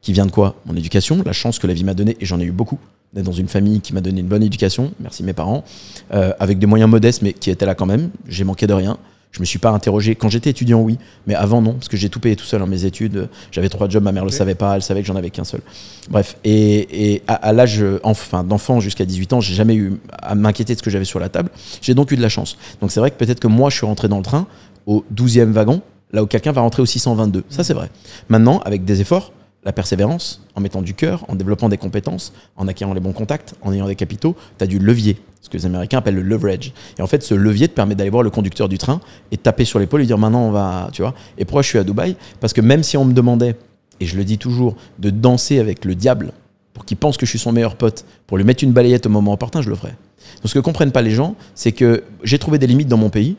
qui 0.02 0.12
vient 0.12 0.26
de 0.26 0.32
quoi? 0.32 0.56
Mon 0.66 0.76
éducation, 0.76 1.22
la 1.24 1.32
chance 1.32 1.58
que 1.58 1.66
la 1.68 1.72
vie 1.72 1.84
m'a 1.84 1.94
donnée, 1.94 2.16
et 2.20 2.26
j'en 2.26 2.40
ai 2.40 2.44
eu 2.44 2.50
beaucoup, 2.50 2.78
d'être 3.12 3.24
dans 3.24 3.32
une 3.32 3.48
famille 3.48 3.80
qui 3.80 3.94
m'a 3.94 4.00
donné 4.00 4.20
une 4.20 4.26
bonne 4.26 4.42
éducation, 4.42 4.92
merci 5.00 5.22
mes 5.22 5.32
parents, 5.32 5.64
euh, 6.12 6.32
avec 6.40 6.58
des 6.58 6.66
moyens 6.66 6.90
modestes, 6.90 7.22
mais 7.22 7.32
qui 7.32 7.50
étaient 7.50 7.64
là 7.64 7.76
quand 7.76 7.86
même. 7.86 8.10
J'ai 8.28 8.44
manqué 8.44 8.66
de 8.66 8.72
rien. 8.72 8.98
Je 9.32 9.40
me 9.40 9.44
suis 9.44 9.58
pas 9.58 9.70
interrogé. 9.70 10.14
Quand 10.14 10.30
j'étais 10.30 10.50
étudiant, 10.50 10.80
oui, 10.80 10.98
mais 11.26 11.34
avant, 11.34 11.60
non, 11.60 11.74
parce 11.74 11.88
que 11.88 11.96
j'ai 11.96 12.08
tout 12.08 12.20
payé 12.20 12.36
tout 12.36 12.46
seul 12.46 12.60
dans 12.60 12.66
mes 12.66 12.86
études. 12.86 13.28
J'avais 13.50 13.68
trois 13.68 13.88
jobs, 13.88 14.02
ma 14.02 14.12
mère 14.12 14.24
le 14.24 14.30
savait 14.30 14.54
pas, 14.54 14.76
elle 14.76 14.82
savait 14.82 15.02
que 15.02 15.06
j'en 15.06 15.16
avais 15.16 15.30
qu'un 15.30 15.44
seul. 15.44 15.60
Bref, 16.08 16.36
et, 16.44 17.14
et 17.14 17.22
à, 17.26 17.34
à 17.34 17.52
l'âge 17.52 17.84
enfin, 18.02 18.44
d'enfant 18.44 18.80
jusqu'à 18.80 19.04
18 19.04 19.34
ans, 19.34 19.40
j'ai 19.40 19.54
jamais 19.54 19.74
eu 19.74 20.00
à 20.12 20.34
m'inquiéter 20.34 20.72
de 20.72 20.78
ce 20.78 20.82
que 20.82 20.90
j'avais 20.90 21.04
sur 21.04 21.18
la 21.18 21.28
table. 21.28 21.50
J'ai 21.82 21.92
donc 21.94 22.12
eu 22.12 22.16
de 22.16 22.22
la 22.22 22.30
chance. 22.30 22.56
Donc 22.80 22.90
c'est 22.90 23.00
vrai 23.00 23.10
que 23.10 23.16
peut-être 23.16 23.40
que 23.40 23.48
moi, 23.48 23.68
je 23.68 23.76
suis 23.76 23.86
rentré 23.86 24.08
dans 24.08 24.16
le 24.18 24.22
train 24.24 24.46
au 24.86 25.04
12e 25.14 25.50
wagon, 25.50 25.82
là 26.12 26.22
où 26.22 26.26
quelqu'un 26.26 26.52
va 26.52 26.62
rentrer 26.62 26.80
au 26.80 26.86
622. 26.86 27.44
Ça, 27.50 27.62
c'est 27.64 27.74
vrai. 27.74 27.90
Maintenant, 28.28 28.60
avec 28.60 28.84
des 28.84 29.00
efforts, 29.00 29.32
la 29.64 29.72
persévérance, 29.72 30.42
en 30.54 30.60
mettant 30.60 30.80
du 30.80 30.94
cœur, 30.94 31.24
en 31.28 31.34
développant 31.34 31.68
des 31.68 31.76
compétences, 31.76 32.32
en 32.56 32.68
acquérant 32.68 32.94
les 32.94 33.00
bons 33.00 33.12
contacts, 33.12 33.54
en 33.62 33.72
ayant 33.72 33.88
des 33.88 33.96
capitaux, 33.96 34.36
tu 34.58 34.64
as 34.64 34.66
du 34.68 34.78
levier, 34.78 35.18
ce 35.46 35.50
que 35.50 35.56
les 35.56 35.64
Américains 35.64 35.98
appellent 35.98 36.16
le 36.16 36.22
leverage. 36.22 36.72
Et 36.98 37.02
en 37.02 37.06
fait, 37.06 37.22
ce 37.22 37.32
levier 37.32 37.68
te 37.68 37.74
permet 37.74 37.94
d'aller 37.94 38.10
voir 38.10 38.24
le 38.24 38.30
conducteur 38.30 38.68
du 38.68 38.78
train 38.78 39.00
et 39.30 39.36
de 39.36 39.40
taper 39.40 39.64
sur 39.64 39.78
l'épaule 39.78 40.02
et 40.02 40.06
dire 40.06 40.18
maintenant 40.18 40.42
on 40.42 40.50
va, 40.50 40.90
tu 40.92 41.02
vois. 41.02 41.14
Et 41.38 41.44
pourquoi 41.44 41.62
je 41.62 41.68
suis 41.68 41.78
à 41.78 41.84
Dubaï? 41.84 42.16
Parce 42.40 42.52
que 42.52 42.60
même 42.60 42.82
si 42.82 42.96
on 42.96 43.04
me 43.04 43.12
demandait, 43.12 43.56
et 44.00 44.06
je 44.06 44.16
le 44.16 44.24
dis 44.24 44.38
toujours, 44.38 44.76
de 44.98 45.10
danser 45.10 45.60
avec 45.60 45.84
le 45.84 45.94
diable 45.94 46.32
pour 46.74 46.84
qu'il 46.84 46.96
pense 46.96 47.16
que 47.16 47.24
je 47.24 47.30
suis 47.30 47.38
son 47.38 47.52
meilleur 47.52 47.76
pote, 47.76 48.04
pour 48.26 48.36
lui 48.36 48.44
mettre 48.44 48.64
une 48.64 48.72
balayette 48.72 49.06
au 49.06 49.08
moment 49.08 49.32
opportun, 49.32 49.62
je 49.62 49.70
le 49.70 49.76
ferai. 49.76 49.94
Donc 50.36 50.46
ce 50.46 50.54
que 50.54 50.58
comprennent 50.58 50.92
pas 50.92 51.02
les 51.02 51.12
gens, 51.12 51.36
c'est 51.54 51.72
que 51.72 52.02
j'ai 52.24 52.38
trouvé 52.38 52.58
des 52.58 52.66
limites 52.66 52.88
dans 52.88 52.98
mon 52.98 53.08
pays, 53.08 53.36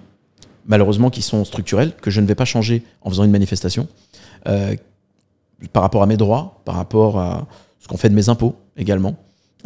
malheureusement 0.66 1.10
qui 1.10 1.22
sont 1.22 1.44
structurelles, 1.44 1.92
que 2.02 2.10
je 2.10 2.22
ne 2.22 2.26
vais 2.26 2.36
pas 2.36 2.46
changer 2.46 2.84
en 3.02 3.10
faisant 3.10 3.26
une 3.26 3.32
manifestation. 3.32 3.88
Euh, 4.48 4.76
par 5.74 5.84
rapport 5.84 6.04
à 6.04 6.06
mes 6.06 6.18
droits, 6.18 6.62
par 6.66 6.76
rapport 6.76 7.20
à 7.20 7.48
ce 7.80 7.88
qu'on 7.88 7.98
fait 7.98 8.10
de 8.10 8.16
mes 8.16 8.30
impôts 8.30 8.56
également. 8.78 9.16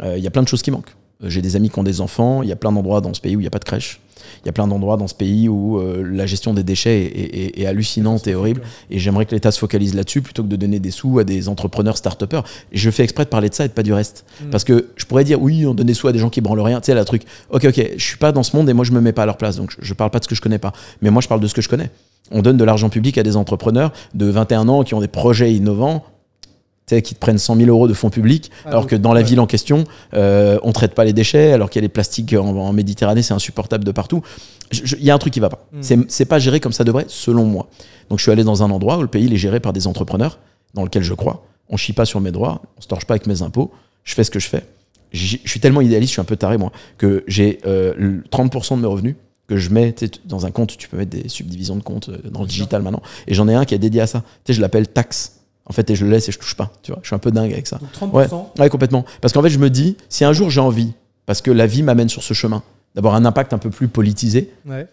Euh, 0.02 0.18
Il 0.18 0.24
y 0.24 0.26
a 0.26 0.30
plein 0.30 0.42
de 0.42 0.48
choses 0.48 0.62
qui 0.62 0.70
manquent. 0.70 0.94
J'ai 1.24 1.42
des 1.42 1.56
amis 1.56 1.70
qui 1.70 1.78
ont 1.78 1.82
des 1.84 2.00
enfants, 2.00 2.42
il 2.42 2.48
y 2.48 2.52
a 2.52 2.56
plein 2.56 2.72
d'endroits 2.72 3.00
dans 3.00 3.14
ce 3.14 3.20
pays 3.20 3.36
où 3.36 3.40
il 3.40 3.44
n'y 3.44 3.46
a 3.48 3.50
pas 3.50 3.58
de 3.58 3.64
crèche. 3.64 4.00
Il 4.44 4.46
y 4.46 4.48
a 4.48 4.52
plein 4.52 4.66
d'endroits 4.66 4.96
dans 4.96 5.06
ce 5.08 5.14
pays 5.14 5.48
où 5.48 5.78
euh, 5.78 6.02
la 6.04 6.26
gestion 6.26 6.52
des 6.54 6.62
déchets 6.62 7.02
est, 7.02 7.06
est- 7.06 7.36
est- 7.58 7.60
est 7.62 7.66
hallucinante 7.66 8.26
et 8.26 8.34
horrible. 8.34 8.62
Et 8.90 8.98
j'aimerais 8.98 9.24
que 9.26 9.34
l'État 9.34 9.50
se 9.52 9.58
focalise 9.58 9.94
là-dessus 9.94 10.20
plutôt 10.22 10.42
que 10.42 10.48
de 10.48 10.56
donner 10.56 10.78
des 10.80 10.90
sous 10.90 11.18
à 11.18 11.24
des 11.24 11.48
entrepreneurs 11.48 11.96
start-upers. 11.96 12.42
Et 12.72 12.78
je 12.78 12.90
fais 12.90 13.04
exprès 13.04 13.24
de 13.24 13.28
parler 13.28 13.48
de 13.48 13.54
ça 13.54 13.64
et 13.64 13.68
de 13.68 13.72
pas 13.72 13.82
du 13.82 13.92
reste. 13.92 14.24
Parce 14.50 14.64
que 14.64 14.88
je 14.96 15.04
pourrais 15.04 15.24
dire, 15.24 15.40
oui, 15.40 15.64
on 15.66 15.74
donne 15.74 15.86
des 15.86 15.94
sous 15.94 16.08
à 16.08 16.12
des 16.12 16.18
gens 16.18 16.30
qui 16.30 16.40
branlent 16.40 16.60
rien. 16.60 16.80
Tu 16.80 16.86
sais, 16.86 16.94
la 16.94 17.04
truc, 17.04 17.22
ok, 17.50 17.64
ok, 17.66 17.90
je 17.96 18.02
suis 18.04 18.16
pas 18.16 18.32
dans 18.32 18.42
ce 18.42 18.56
monde 18.56 18.68
et 18.68 18.72
moi 18.72 18.84
je 18.84 18.92
me 18.92 19.00
mets 19.00 19.12
pas 19.12 19.22
à 19.24 19.26
leur 19.26 19.36
place. 19.36 19.56
Donc 19.56 19.70
je, 19.72 19.76
je 19.80 19.94
parle 19.94 20.10
pas 20.10 20.18
de 20.18 20.24
ce 20.24 20.28
que 20.28 20.34
je 20.34 20.40
connais 20.40 20.58
pas. 20.58 20.72
Mais 21.02 21.10
moi 21.10 21.20
je 21.22 21.28
parle 21.28 21.40
de 21.40 21.46
ce 21.46 21.54
que 21.54 21.62
je 21.62 21.68
connais. 21.68 21.90
On 22.30 22.42
donne 22.42 22.56
de 22.56 22.64
l'argent 22.64 22.88
public 22.88 23.18
à 23.18 23.22
des 23.22 23.36
entrepreneurs 23.36 23.92
de 24.14 24.26
21 24.26 24.68
ans 24.68 24.82
qui 24.84 24.94
ont 24.94 25.00
des 25.00 25.08
projets 25.08 25.52
innovants 25.52 26.04
qui 27.00 27.14
te 27.14 27.20
prennent 27.20 27.38
100 27.38 27.56
000 27.56 27.68
euros 27.70 27.88
de 27.88 27.94
fonds 27.94 28.10
publics, 28.10 28.50
Ah 28.64 28.70
alors 28.70 28.82
oui. 28.82 28.88
que 28.90 28.96
dans 28.96 29.12
la 29.14 29.22
ville 29.22 29.40
en 29.40 29.46
question, 29.46 29.84
euh, 30.14 30.58
on 30.62 30.72
traite 30.72 30.94
pas 30.94 31.04
les 31.04 31.12
déchets, 31.12 31.52
alors 31.52 31.70
qu'il 31.70 31.80
y 31.80 31.82
a 31.82 31.86
les 31.86 31.88
plastiques 31.88 32.34
en, 32.34 32.48
en 32.56 32.72
Méditerranée, 32.72 33.22
c'est 33.22 33.32
insupportable 33.34 33.84
de 33.84 33.92
partout. 33.92 34.20
Il 34.72 35.04
y 35.04 35.10
a 35.10 35.14
un 35.14 35.18
truc 35.18 35.32
qui 35.32 35.40
va 35.40 35.48
pas. 35.48 35.66
Mm. 35.72 36.04
C'est- 36.08 36.24
pas 36.26 36.38
géré 36.38 36.60
comme 36.60 36.72
ça 36.72 36.84
devrait, 36.84 37.04
selon 37.08 37.44
moi. 37.44 37.68
Donc 38.10 38.18
je 38.18 38.24
suis 38.24 38.32
allé 38.32 38.44
dans 38.44 38.62
un 38.62 38.70
endroit 38.70 38.98
où 38.98 39.02
le 39.02 39.06
pays 39.08 39.24
il 39.24 39.32
est 39.32 39.36
géré 39.38 39.60
par 39.60 39.72
des 39.72 39.86
entrepreneurs, 39.86 40.38
dans 40.74 40.82
lequel 40.84 41.02
je 41.02 41.14
crois. 41.14 41.46
On 41.68 41.76
chie 41.76 41.92
pas 41.94 42.04
sur 42.04 42.20
mes 42.20 42.32
droits, 42.32 42.60
on 42.76 42.80
se 42.82 42.88
torche 42.88 43.06
pas 43.06 43.14
avec 43.14 43.26
mes 43.26 43.40
impôts, 43.42 43.70
je 44.04 44.14
fais 44.14 44.24
ce 44.24 44.30
que 44.30 44.38
je 44.40 44.48
fais. 44.48 44.64
Je 45.12 45.36
suis 45.44 45.60
tellement 45.60 45.80
idéaliste, 45.82 46.10
je 46.10 46.14
suis 46.14 46.20
un 46.20 46.24
peu 46.24 46.36
taré 46.36 46.56
moi, 46.58 46.72
que 46.98 47.22
j'ai 47.26 47.58
euh, 47.66 47.92
le 47.96 48.22
30% 48.30 48.76
de 48.76 48.80
mes 48.82 48.86
revenus 48.86 49.14
que 49.48 49.56
je 49.58 49.68
mets 49.70 49.94
dans 50.24 50.46
un 50.46 50.50
compte, 50.50 50.76
tu 50.78 50.88
peux 50.88 50.96
mettre 50.96 51.10
des 51.10 51.28
subdivisions 51.28 51.76
de 51.76 51.82
comptes 51.82 52.08
euh, 52.08 52.16
dans 52.30 52.40
le 52.42 52.46
digital 52.46 52.80
maintenant, 52.80 53.02
et 53.26 53.34
j'en 53.34 53.46
ai 53.48 53.54
un 53.54 53.64
qui 53.66 53.74
est 53.74 53.78
dédié 53.78 54.00
à 54.00 54.06
ça. 54.06 54.20
Tu 54.44 54.52
sais, 54.52 54.56
je 54.56 54.60
l'appelle 54.62 54.88
taxe. 54.88 55.40
En 55.72 55.74
fait, 55.74 55.88
et 55.88 55.94
je 55.94 56.04
le 56.04 56.10
laisse 56.10 56.28
et 56.28 56.32
je 56.32 56.38
touche 56.38 56.54
pas. 56.54 56.70
Tu 56.82 56.92
vois, 56.92 57.00
je 57.02 57.06
suis 57.06 57.14
un 57.16 57.18
peu 57.18 57.30
dingue 57.30 57.50
avec 57.50 57.66
ça. 57.66 57.78
Donc 57.78 58.12
30%. 58.12 58.12
Ouais. 58.12 58.26
Ouais, 58.58 58.68
complètement. 58.68 59.06
Parce 59.22 59.32
qu'en 59.32 59.40
fait, 59.40 59.48
je 59.48 59.58
me 59.58 59.70
dis, 59.70 59.96
si 60.10 60.22
un 60.22 60.34
jour 60.34 60.50
j'ai 60.50 60.60
envie, 60.60 60.92
parce 61.24 61.40
que 61.40 61.50
la 61.50 61.66
vie 61.66 61.82
m'amène 61.82 62.10
sur 62.10 62.22
ce 62.22 62.34
chemin, 62.34 62.62
d'avoir 62.94 63.14
un 63.14 63.24
impact 63.24 63.54
un 63.54 63.58
peu 63.58 63.70
plus 63.70 63.88
politisé, 63.88 64.52
Ouais. 64.66 64.84
tu 64.84 64.88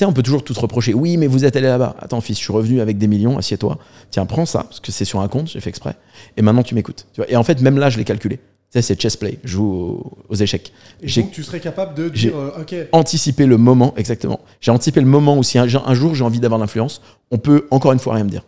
sais, 0.00 0.04
on 0.04 0.12
peut 0.12 0.22
toujours 0.22 0.44
tout 0.44 0.52
te 0.52 0.60
reprocher. 0.60 0.92
Oui, 0.92 1.16
mais 1.16 1.26
vous 1.26 1.46
êtes 1.46 1.56
allé 1.56 1.68
là-bas. 1.68 1.96
Attends, 2.00 2.20
fils, 2.20 2.36
je 2.36 2.42
suis 2.42 2.52
revenu 2.52 2.82
avec 2.82 2.98
des 2.98 3.06
millions, 3.06 3.38
assieds-toi. 3.38 3.78
Tiens, 4.10 4.26
prends 4.26 4.44
ça, 4.44 4.64
parce 4.64 4.80
que 4.80 4.92
c'est 4.92 5.06
sur 5.06 5.20
un 5.20 5.28
compte, 5.28 5.48
j'ai 5.48 5.60
fait 5.60 5.70
exprès. 5.70 5.96
Et 6.36 6.42
maintenant, 6.42 6.62
tu 6.62 6.74
m'écoutes. 6.74 7.06
Tu 7.14 7.22
vois 7.22 7.30
et 7.30 7.36
en 7.36 7.42
fait, 7.44 7.62
même 7.62 7.78
là, 7.78 7.88
je 7.88 7.96
l'ai 7.96 8.04
calculé. 8.04 8.36
Tu 8.36 8.42
sais, 8.78 8.82
c'est 8.82 9.00
chess 9.00 9.16
play. 9.16 9.38
Je 9.42 9.52
joue 9.52 10.04
aux, 10.28 10.34
échecs. 10.36 10.72
Et 11.02 11.10
donc 11.10 11.32
tu 11.32 11.42
serais 11.42 11.58
capable 11.60 11.94
de 11.94 12.10
dire, 12.10 12.36
euh, 12.36 12.60
ok, 12.60 12.74
anticipé 12.92 13.46
le 13.46 13.56
moment, 13.56 13.94
exactement. 13.96 14.38
J'ai 14.60 14.70
anticipé 14.70 15.00
le 15.00 15.06
moment 15.06 15.36
où 15.36 15.42
si 15.42 15.58
un, 15.58 15.64
un 15.64 15.94
jour 15.94 16.14
j'ai 16.14 16.22
envie 16.22 16.38
d'avoir 16.38 16.60
l'influence, 16.60 17.00
on 17.32 17.38
peut 17.38 17.66
encore 17.72 17.90
une 17.92 17.98
fois 17.98 18.14
rien 18.14 18.22
me 18.22 18.28
dire. 18.30 18.42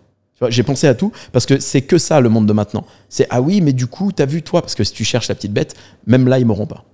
J'ai 0.51 0.63
pensé 0.63 0.87
à 0.87 0.95
tout 0.95 1.13
parce 1.33 1.47
que 1.47 1.59
c'est 1.61 1.83
que 1.83 1.99
ça 1.99 2.21
le 2.21 2.29
monde 2.29 2.47
de 2.47 2.53
maintenant. 2.53 2.85
C'est 3.09 3.27
ah 3.31 3.41
oui, 3.41 3.61
mais 3.61 3.73
du 3.73 3.87
coup, 3.87 4.13
t'as 4.13 4.27
vu 4.27 4.43
toi, 4.43 4.63
parce 4.63 4.75
que 4.75 4.85
si 4.85 4.93
tu 4.93 5.05
cherches 5.05 5.29
la 5.29 5.35
petite 5.35 5.53
bête, 5.53 5.75
même 6.07 6.29
là, 6.29 6.39
ils 6.39 6.47
m'auront 6.47 6.67
pas. 6.67 6.85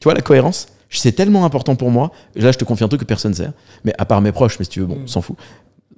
Tu 0.00 0.04
vois 0.04 0.14
la 0.14 0.22
cohérence 0.22 0.66
C'est 0.90 1.12
tellement 1.12 1.44
important 1.44 1.76
pour 1.76 1.90
moi. 1.90 2.12
Là, 2.34 2.52
je 2.52 2.58
te 2.58 2.64
confie 2.64 2.84
un 2.84 2.88
truc 2.88 3.00
que 3.00 3.06
personne 3.06 3.32
ne 3.32 3.36
sait. 3.36 3.50
Mais 3.84 3.94
à 3.98 4.04
part 4.04 4.20
mes 4.20 4.32
proches, 4.32 4.58
mais 4.58 4.64
si 4.64 4.70
tu 4.70 4.80
veux, 4.80 4.86
bon, 4.86 4.98
on 5.04 5.06
s'en 5.06 5.22
fout. 5.22 5.36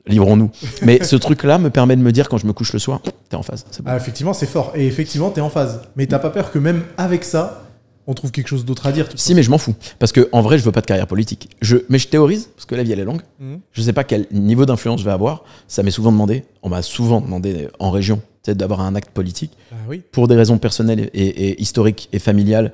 Livrons-nous. 0.07 0.51
mais 0.83 1.03
ce 1.03 1.17
truc-là 1.17 1.59
me 1.59 1.71
permet 1.71 1.97
de 1.97 2.03
me 2.03 2.13
dire 2.13 2.29
quand 2.29 2.39
je 2.39 2.47
me 2.47 2.53
couche 2.53 2.73
le 2.73 2.79
soir, 2.79 3.01
t'es 3.29 3.37
en 3.37 3.43
phase. 3.43 3.65
Bon. 3.81 3.91
Ah, 3.91 3.97
effectivement, 3.97 4.33
c'est 4.33 4.47
fort. 4.47 4.73
Et 4.75 4.87
effectivement, 4.87 5.31
t'es 5.31 5.41
en 5.41 5.51
phase. 5.51 5.83
Mais 5.97 6.07
t'as 6.07 6.21
pas 6.21 6.31
peur 6.31 6.53
que 6.53 6.59
même 6.59 6.85
avec 6.97 7.25
ça, 7.25 7.66
on 8.07 8.15
trouve 8.15 8.31
quelque 8.31 8.49
chose 8.49 8.65
d'autre 8.65 8.87
à 8.87 8.93
dire 8.93 9.09
Si, 9.15 9.35
mais 9.35 9.43
je 9.43 9.51
m'en 9.51 9.59
fous. 9.59 9.75
Parce 9.99 10.13
que 10.13 10.29
en 10.33 10.41
vrai, 10.43 10.59
je 10.59 10.65
veux 10.65 10.73
pas 10.73 10.81
de 10.81 10.87
carrière 10.87 11.07
politique. 11.07 11.51
Je, 11.61 11.79
mais 11.89 11.99
je 11.99 12.09
théorise, 12.09 12.51
parce 12.55 12.67
que 12.67 12.75
la 12.75 12.83
vie, 12.83 12.93
elle 12.93 13.01
est 13.01 13.05
longue. 13.05 13.23
Mhm. 13.41 13.61
Je 13.73 13.83
sais 13.83 13.93
pas 13.93 14.05
quel 14.05 14.27
niveau 14.31 14.65
d'influence 14.67 15.01
je 15.01 15.05
vais 15.05 15.11
avoir. 15.11 15.45
Ça 15.69 15.83
m'est 15.83 15.91
souvent 15.91 16.13
demandé. 16.13 16.45
On 16.63 16.69
m'a 16.69 16.83
souvent 16.83 17.21
demandé 17.21 17.69
en 17.79 17.91
région 17.91 18.21
d'avoir 18.47 18.81
un 18.81 18.95
acte 18.95 19.11
politique. 19.11 19.53
Ah 19.73 19.77
oui. 19.89 20.03
Pour 20.13 20.29
des 20.29 20.37
raisons 20.37 20.59
personnelles 20.59 21.11
et, 21.13 21.27
et 21.27 21.61
historiques 21.61 22.09
et 22.13 22.21
familiales, 22.21 22.73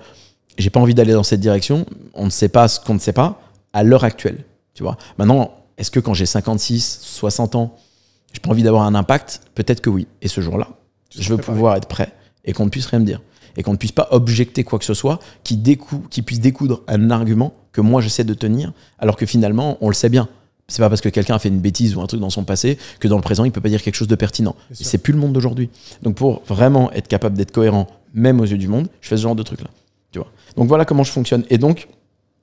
j'ai 0.59 0.69
pas 0.69 0.81
envie 0.81 0.95
d'aller 0.95 1.15
dans 1.15 1.23
cette 1.23 1.41
direction. 1.41 1.87
On 2.13 2.27
ne 2.27 2.31
sait 2.31 2.51
pas 2.51 2.69
ce 2.69 2.79
qu'on 2.79 2.95
ne 2.95 2.99
sait 2.99 3.15
pas 3.15 3.41
à 3.73 3.83
l'heure 3.83 4.05
actuelle. 4.05 4.45
Tu 4.75 4.83
vois. 4.83 4.99
Maintenant, 5.19 5.53
est-ce 5.79 5.91
que 5.91 6.01
quand 6.01 6.15
j'ai 6.15 6.27
56, 6.27 7.01
60 7.03 7.55
ans, 7.55 7.75
j'ai 8.35 8.41
pas 8.41 8.51
envie 8.51 8.63
d'avoir 8.63 8.83
un 8.83 8.95
impact? 8.95 9.41
Peut-être 9.55 9.81
que 9.81 9.89
oui. 9.91 10.07
Et 10.21 10.29
ce 10.29 10.41
jour-là, 10.43 10.69
je 11.11 11.29
veux 11.31 11.37
préparé. 11.37 11.55
pouvoir 11.55 11.77
être 11.77 11.89
prêt 11.89 12.13
et 12.45 12.53
qu'on 12.53 12.65
ne 12.65 12.71
puisse 12.71 12.87
rien 12.87 12.99
me 12.99 13.05
dire. 13.07 13.21
Et 13.57 13.63
qu'on 13.63 13.73
ne 13.73 13.77
puisse 13.77 13.93
pas 13.93 14.09
objecter 14.11 14.65
quoi 14.65 14.79
que 14.79 14.85
ce 14.85 14.95
soit 14.95 15.19
qui, 15.45 15.57
décou 15.57 16.05
qui 16.11 16.23
puisse 16.23 16.41
découdre 16.41 16.83
un 16.89 17.11
argument 17.11 17.55
que 17.73 17.81
moi 17.81 18.01
j'essaie 18.01 18.25
de 18.25 18.35
tenir, 18.35 18.73
alors 18.99 19.17
que 19.17 19.27
finalement, 19.27 19.79
on 19.81 19.89
le 19.89 19.95
sait 19.95 20.09
bien. 20.09 20.29
C'est 20.69 20.81
pas 20.81 20.89
parce 20.89 21.01
que 21.01 21.09
quelqu'un 21.09 21.35
a 21.35 21.39
fait 21.39 21.49
une 21.49 21.61
bêtise 21.61 21.97
ou 21.97 22.01
un 22.01 22.07
truc 22.07 22.21
dans 22.21 22.31
son 22.31 22.45
passé 22.45 22.79
que 22.99 23.09
dans 23.09 23.17
le 23.17 23.23
présent, 23.23 23.45
il 23.45 23.53
peut 23.53 23.61
pas 23.61 23.69
dire 23.69 23.83
quelque 23.83 23.95
chose 23.95 24.09
de 24.09 24.15
pertinent. 24.15 24.57
Et 24.71 24.85
c'est 24.85 24.99
plus 24.99 25.13
le 25.13 25.19
monde 25.19 25.33
d'aujourd'hui. 25.33 25.69
Donc 26.03 26.15
pour 26.15 26.43
vraiment 26.47 26.91
être 26.93 27.09
capable 27.09 27.37
d'être 27.37 27.53
cohérent, 27.53 27.89
même 28.15 28.41
aux 28.41 28.45
yeux 28.45 28.59
du 28.59 28.69
monde, 28.69 28.89
je 29.01 29.09
fais 29.09 29.17
ce 29.17 29.23
genre 29.23 29.35
de 29.35 29.43
truc-là. 29.43 29.69
Tu 30.13 30.19
vois. 30.19 30.29
Donc 30.57 30.69
voilà 30.69 30.85
comment 30.85 31.03
je 31.03 31.11
fonctionne. 31.11 31.45
Et 31.51 31.59
donc, 31.59 31.89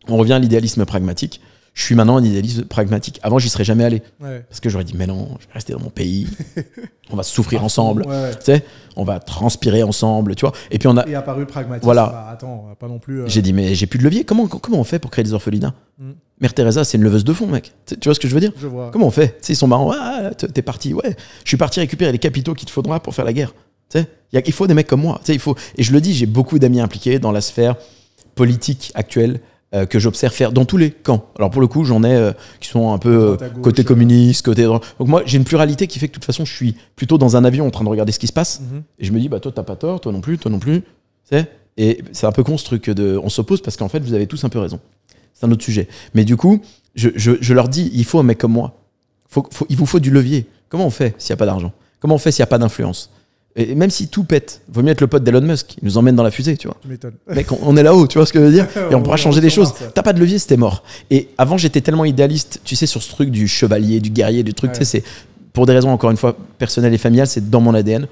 on 0.07 0.17
revient 0.17 0.33
à 0.33 0.39
l'idéalisme 0.39 0.85
pragmatique. 0.85 1.41
Je 1.73 1.83
suis 1.83 1.95
maintenant 1.95 2.17
un 2.17 2.23
idéaliste 2.23 2.65
pragmatique. 2.65 3.19
Avant, 3.23 3.39
j'y 3.39 3.47
serais 3.49 3.63
jamais 3.63 3.83
allé. 3.85 4.01
Ouais. 4.19 4.43
Parce 4.49 4.59
que 4.59 4.69
j'aurais 4.69 4.83
dit, 4.83 4.93
mais 4.97 5.07
non, 5.07 5.29
je 5.39 5.47
vais 5.47 5.53
rester 5.53 5.73
dans 5.73 5.79
mon 5.79 5.89
pays. 5.89 6.27
on 7.11 7.15
va 7.15 7.23
souffrir 7.23 7.63
ensemble. 7.63 8.03
Ouais, 8.05 8.09
ouais. 8.09 8.31
Tu 8.31 8.45
sais, 8.45 8.65
on 8.95 9.03
va 9.03 9.19
transpirer 9.19 9.83
ensemble, 9.83 10.35
tu 10.35 10.41
vois. 10.45 10.53
Et 10.71 10.77
puis 10.79 10.87
on 10.87 10.97
a, 10.97 11.07
Et 11.07 11.15
apparu 11.15 11.45
pragmatique. 11.45 11.83
Voilà. 11.83 12.07
Bah, 12.07 12.29
attends, 12.31 12.67
on 12.71 12.75
pas 12.75 12.87
non 12.87 12.99
plus. 12.99 13.21
euh, 13.21 13.27
j'ai 13.27 13.41
dit, 13.41 13.53
mais 13.53 13.75
j'ai 13.75 13.87
plus 13.87 13.99
de 13.99 14.03
levier. 14.03 14.23
Comment, 14.25 14.47
comment 14.47 14.77
on 14.79 14.83
fait 14.83 14.99
pour 14.99 15.11
créer 15.11 15.23
des 15.23 15.33
orphelinats 15.33 15.73
Mm. 16.01 16.11
Mère 16.39 16.53
Teresa, 16.53 16.85
c'est 16.85 16.97
une 16.97 17.03
leveuse 17.03 17.25
de 17.25 17.33
fonds, 17.33 17.45
mec. 17.47 17.73
Tu 17.85 17.97
vois 18.05 18.13
ce 18.15 18.21
que 18.21 18.29
je 18.29 18.33
veux 18.33 18.39
dire 18.39 18.53
Je 18.57 18.67
vois. 18.67 18.89
Comment 18.91 19.07
on 19.07 19.11
fait 19.11 19.37
Tu 19.41 19.47
sais, 19.47 19.53
ils 19.53 19.55
sont 19.57 19.67
marrants. 19.67 19.91
Ah, 19.93 20.31
t- 20.33 20.47
t'es 20.47 20.61
parti. 20.61 20.93
Ouais, 20.93 21.13
je 21.43 21.49
suis 21.49 21.57
parti 21.57 21.81
récupérer 21.81 22.13
les 22.13 22.19
capitaux 22.19 22.53
qu'il 22.53 22.65
te 22.67 22.71
faudra 22.71 23.01
pour 23.01 23.13
faire 23.13 23.25
la 23.25 23.33
guerre. 23.33 23.53
Tu 23.89 23.99
sais, 23.99 24.07
il 24.45 24.53
faut 24.53 24.65
des 24.65 24.73
mecs 24.73 24.87
comme 24.87 25.01
moi. 25.01 25.17
Tu 25.19 25.25
sais, 25.27 25.33
il 25.33 25.39
faut. 25.41 25.55
Et 25.77 25.83
je 25.83 25.91
le 25.91 25.99
dis, 25.99 26.13
j'ai 26.13 26.25
beaucoup 26.25 26.57
d'amis 26.57 26.79
impliqués 26.79 27.19
dans 27.19 27.33
la 27.33 27.41
sphère 27.41 27.75
politique 28.35 28.91
actuelle 28.95 29.41
euh, 29.75 29.85
que 29.85 29.99
j'observe 29.99 30.33
faire 30.33 30.51
dans 30.51 30.65
tous 30.65 30.77
les 30.77 30.91
camps. 30.91 31.25
Alors 31.37 31.51
pour 31.51 31.61
le 31.61 31.67
coup, 31.67 31.83
j'en 31.85 32.03
ai 32.03 32.13
euh, 32.15 32.31
qui 32.59 32.69
sont 32.69 32.91
un 32.91 32.97
peu 32.97 33.09
euh, 33.09 33.35
gauche, 33.35 33.61
côté 33.61 33.83
communiste, 33.83 34.43
côté 34.45 34.63
droit. 34.63 34.81
Donc 34.99 35.07
moi, 35.07 35.21
j'ai 35.25 35.37
une 35.37 35.43
pluralité 35.43 35.87
qui 35.87 35.99
fait 35.99 36.07
que 36.07 36.13
de 36.13 36.15
toute 36.15 36.25
façon, 36.25 36.45
je 36.45 36.53
suis 36.53 36.75
plutôt 36.95 37.17
dans 37.17 37.35
un 37.35 37.43
avion 37.45 37.67
en 37.67 37.71
train 37.71 37.83
de 37.83 37.89
regarder 37.89 38.11
ce 38.11 38.19
qui 38.19 38.27
se 38.27 38.33
passe. 38.33 38.61
Mhm. 38.61 38.83
Et 38.99 39.05
je 39.05 39.11
me 39.11 39.19
dis, 39.19 39.29
bah 39.29 39.39
toi, 39.39 39.51
t'as 39.53 39.63
pas 39.63 39.75
tort, 39.75 40.01
toi 40.01 40.11
non 40.11 40.21
plus, 40.21 40.37
toi 40.37 40.49
non 40.51 40.59
plus. 40.59 40.81
Sais 41.29 41.45
Et 41.77 42.03
c'est 42.11 42.25
un 42.25 42.31
peu 42.31 42.43
con 42.43 42.57
ce 42.57 42.65
truc 42.65 42.89
de. 42.89 43.19
On 43.23 43.29
s'oppose 43.29 43.61
parce 43.61 43.77
qu'en 43.77 43.89
fait, 43.89 43.99
vous 43.99 44.13
avez 44.13 44.25
tous 44.27 44.43
un 44.43 44.49
peu 44.49 44.59
raison. 44.59 44.79
C'est 45.33 45.45
un 45.45 45.51
autre 45.51 45.63
sujet. 45.63 45.87
Mais 46.15 46.25
du 46.25 46.35
coup, 46.35 46.61
je, 46.95 47.09
je- 47.15 47.37
je 47.39 47.53
leur 47.53 47.69
dis, 47.69 47.91
il 47.93 48.03
faut 48.05 48.19
un 48.19 48.23
mec 48.23 48.37
comme 48.39 48.51
moi. 48.53 48.73
Faut- 49.29 49.47
faut- 49.51 49.67
il 49.69 49.77
vous 49.77 49.85
faut 49.85 49.99
du 49.99 50.09
levier. 50.11 50.47
Comment 50.69 50.87
on 50.87 50.89
fait 50.89 51.13
s'il 51.19 51.31
n'y 51.33 51.37
a 51.37 51.37
pas 51.37 51.45
d'argent? 51.45 51.71
Comment 51.99 52.15
on 52.15 52.17
fait 52.17 52.31
s'il 52.31 52.41
n'y 52.41 52.45
a 52.45 52.47
pas 52.47 52.57
d'influence? 52.57 53.11
Et 53.55 53.75
même 53.75 53.89
si 53.89 54.07
tout 54.07 54.23
pète, 54.23 54.61
vaut 54.71 54.81
mieux 54.83 54.91
être 54.91 55.01
le 55.01 55.07
pote 55.07 55.23
d'Elon 55.23 55.41
Musk. 55.41 55.75
Il 55.81 55.85
nous 55.85 55.97
emmène 55.97 56.15
dans 56.15 56.23
la 56.23 56.31
fusée, 56.31 56.55
tu 56.55 56.67
vois. 56.67 56.77
Mec, 57.35 57.51
on, 57.51 57.59
on 57.63 57.75
est 57.77 57.83
là-haut, 57.83 58.07
tu 58.07 58.17
vois 58.17 58.25
ce 58.25 58.31
que 58.31 58.39
je 58.39 58.45
veux 58.45 58.51
dire 58.51 58.67
Et 58.91 58.95
on 58.95 59.01
pourra 59.01 59.17
changer 59.17 59.41
des 59.41 59.49
choses. 59.49 59.73
T'as 59.93 60.03
pas 60.03 60.13
de 60.13 60.19
levier, 60.19 60.39
c'était 60.39 60.55
mort. 60.57 60.83
Et 61.09 61.29
avant, 61.37 61.57
j'étais 61.57 61.81
tellement 61.81 62.05
idéaliste, 62.05 62.61
tu 62.63 62.75
sais, 62.75 62.85
sur 62.85 63.01
ce 63.01 63.09
truc 63.09 63.31
du 63.31 63.47
chevalier, 63.47 63.99
du 63.99 64.11
guerrier, 64.11 64.43
du 64.43 64.53
truc, 64.53 64.71
Ouais. 64.71 64.77
tu 64.77 64.85
sais, 64.85 65.01
c'est 65.01 65.03
pour 65.51 65.65
des 65.65 65.73
raisons, 65.73 65.89
encore 65.89 66.11
une 66.11 66.17
fois, 66.17 66.37
personnelles 66.57 66.93
et 66.93 66.97
familiales, 66.99 67.27
c'est 67.27 67.49
dans 67.49 67.59
mon 67.59 67.73
ADN. 67.73 68.07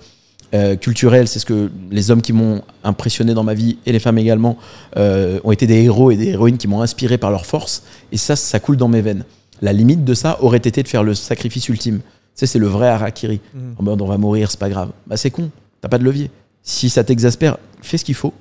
Euh, 0.53 0.75
culturel, 0.77 1.27
c'est 1.27 1.39
ce 1.39 1.45
que 1.45 1.69
les 1.91 2.09
hommes 2.09 2.21
qui 2.21 2.31
m'ont 2.31 2.61
impressionné 2.83 3.33
dans 3.33 3.43
ma 3.43 3.53
vie 3.53 3.77
et 3.85 3.91
les 3.91 3.99
femmes 3.99 4.17
également 4.17 4.57
euh, 4.95 5.39
ont 5.43 5.51
été 5.51 5.67
des 5.67 5.83
héros 5.83 6.09
et 6.09 6.15
des 6.15 6.29
héroïnes 6.29 6.57
qui 6.57 6.69
m'ont 6.69 6.81
inspiré 6.81 7.17
par 7.17 7.31
leur 7.31 7.45
force. 7.45 7.83
Et 8.13 8.17
ça, 8.17 8.35
ça 8.37 8.59
coule 8.61 8.77
dans 8.77 8.87
mes 8.87 9.01
veines. 9.01 9.25
La 9.61 9.73
limite 9.73 10.05
de 10.05 10.13
ça 10.13 10.37
aurait 10.41 10.57
été 10.59 10.83
de 10.83 10.87
faire 10.87 11.03
le 11.03 11.15
sacrifice 11.15 11.67
ultime. 11.67 11.99
Tu 12.37 12.41
sais, 12.41 12.45
c'est 12.45 12.59
le 12.59 12.67
vrai 12.67 12.87
harakiri. 12.87 13.41
Mhm. 13.53 13.75
En 13.79 13.83
mode, 13.83 14.01
on 14.01 14.05
va 14.05 14.19
mourir, 14.19 14.51
c'est 14.51 14.59
pas 14.59 14.69
grave. 14.69 14.91
Bah, 15.07 15.17
c'est 15.17 15.31
con. 15.31 15.49
T'as 15.81 15.89
pas 15.89 15.97
de 15.97 16.03
levier. 16.03 16.29
Si 16.61 16.87
ça 16.87 17.03
t'exaspère, 17.03 17.57
fais 17.81 17.97
ce 17.97 18.05
qu'il 18.05 18.13
faut 18.13 18.33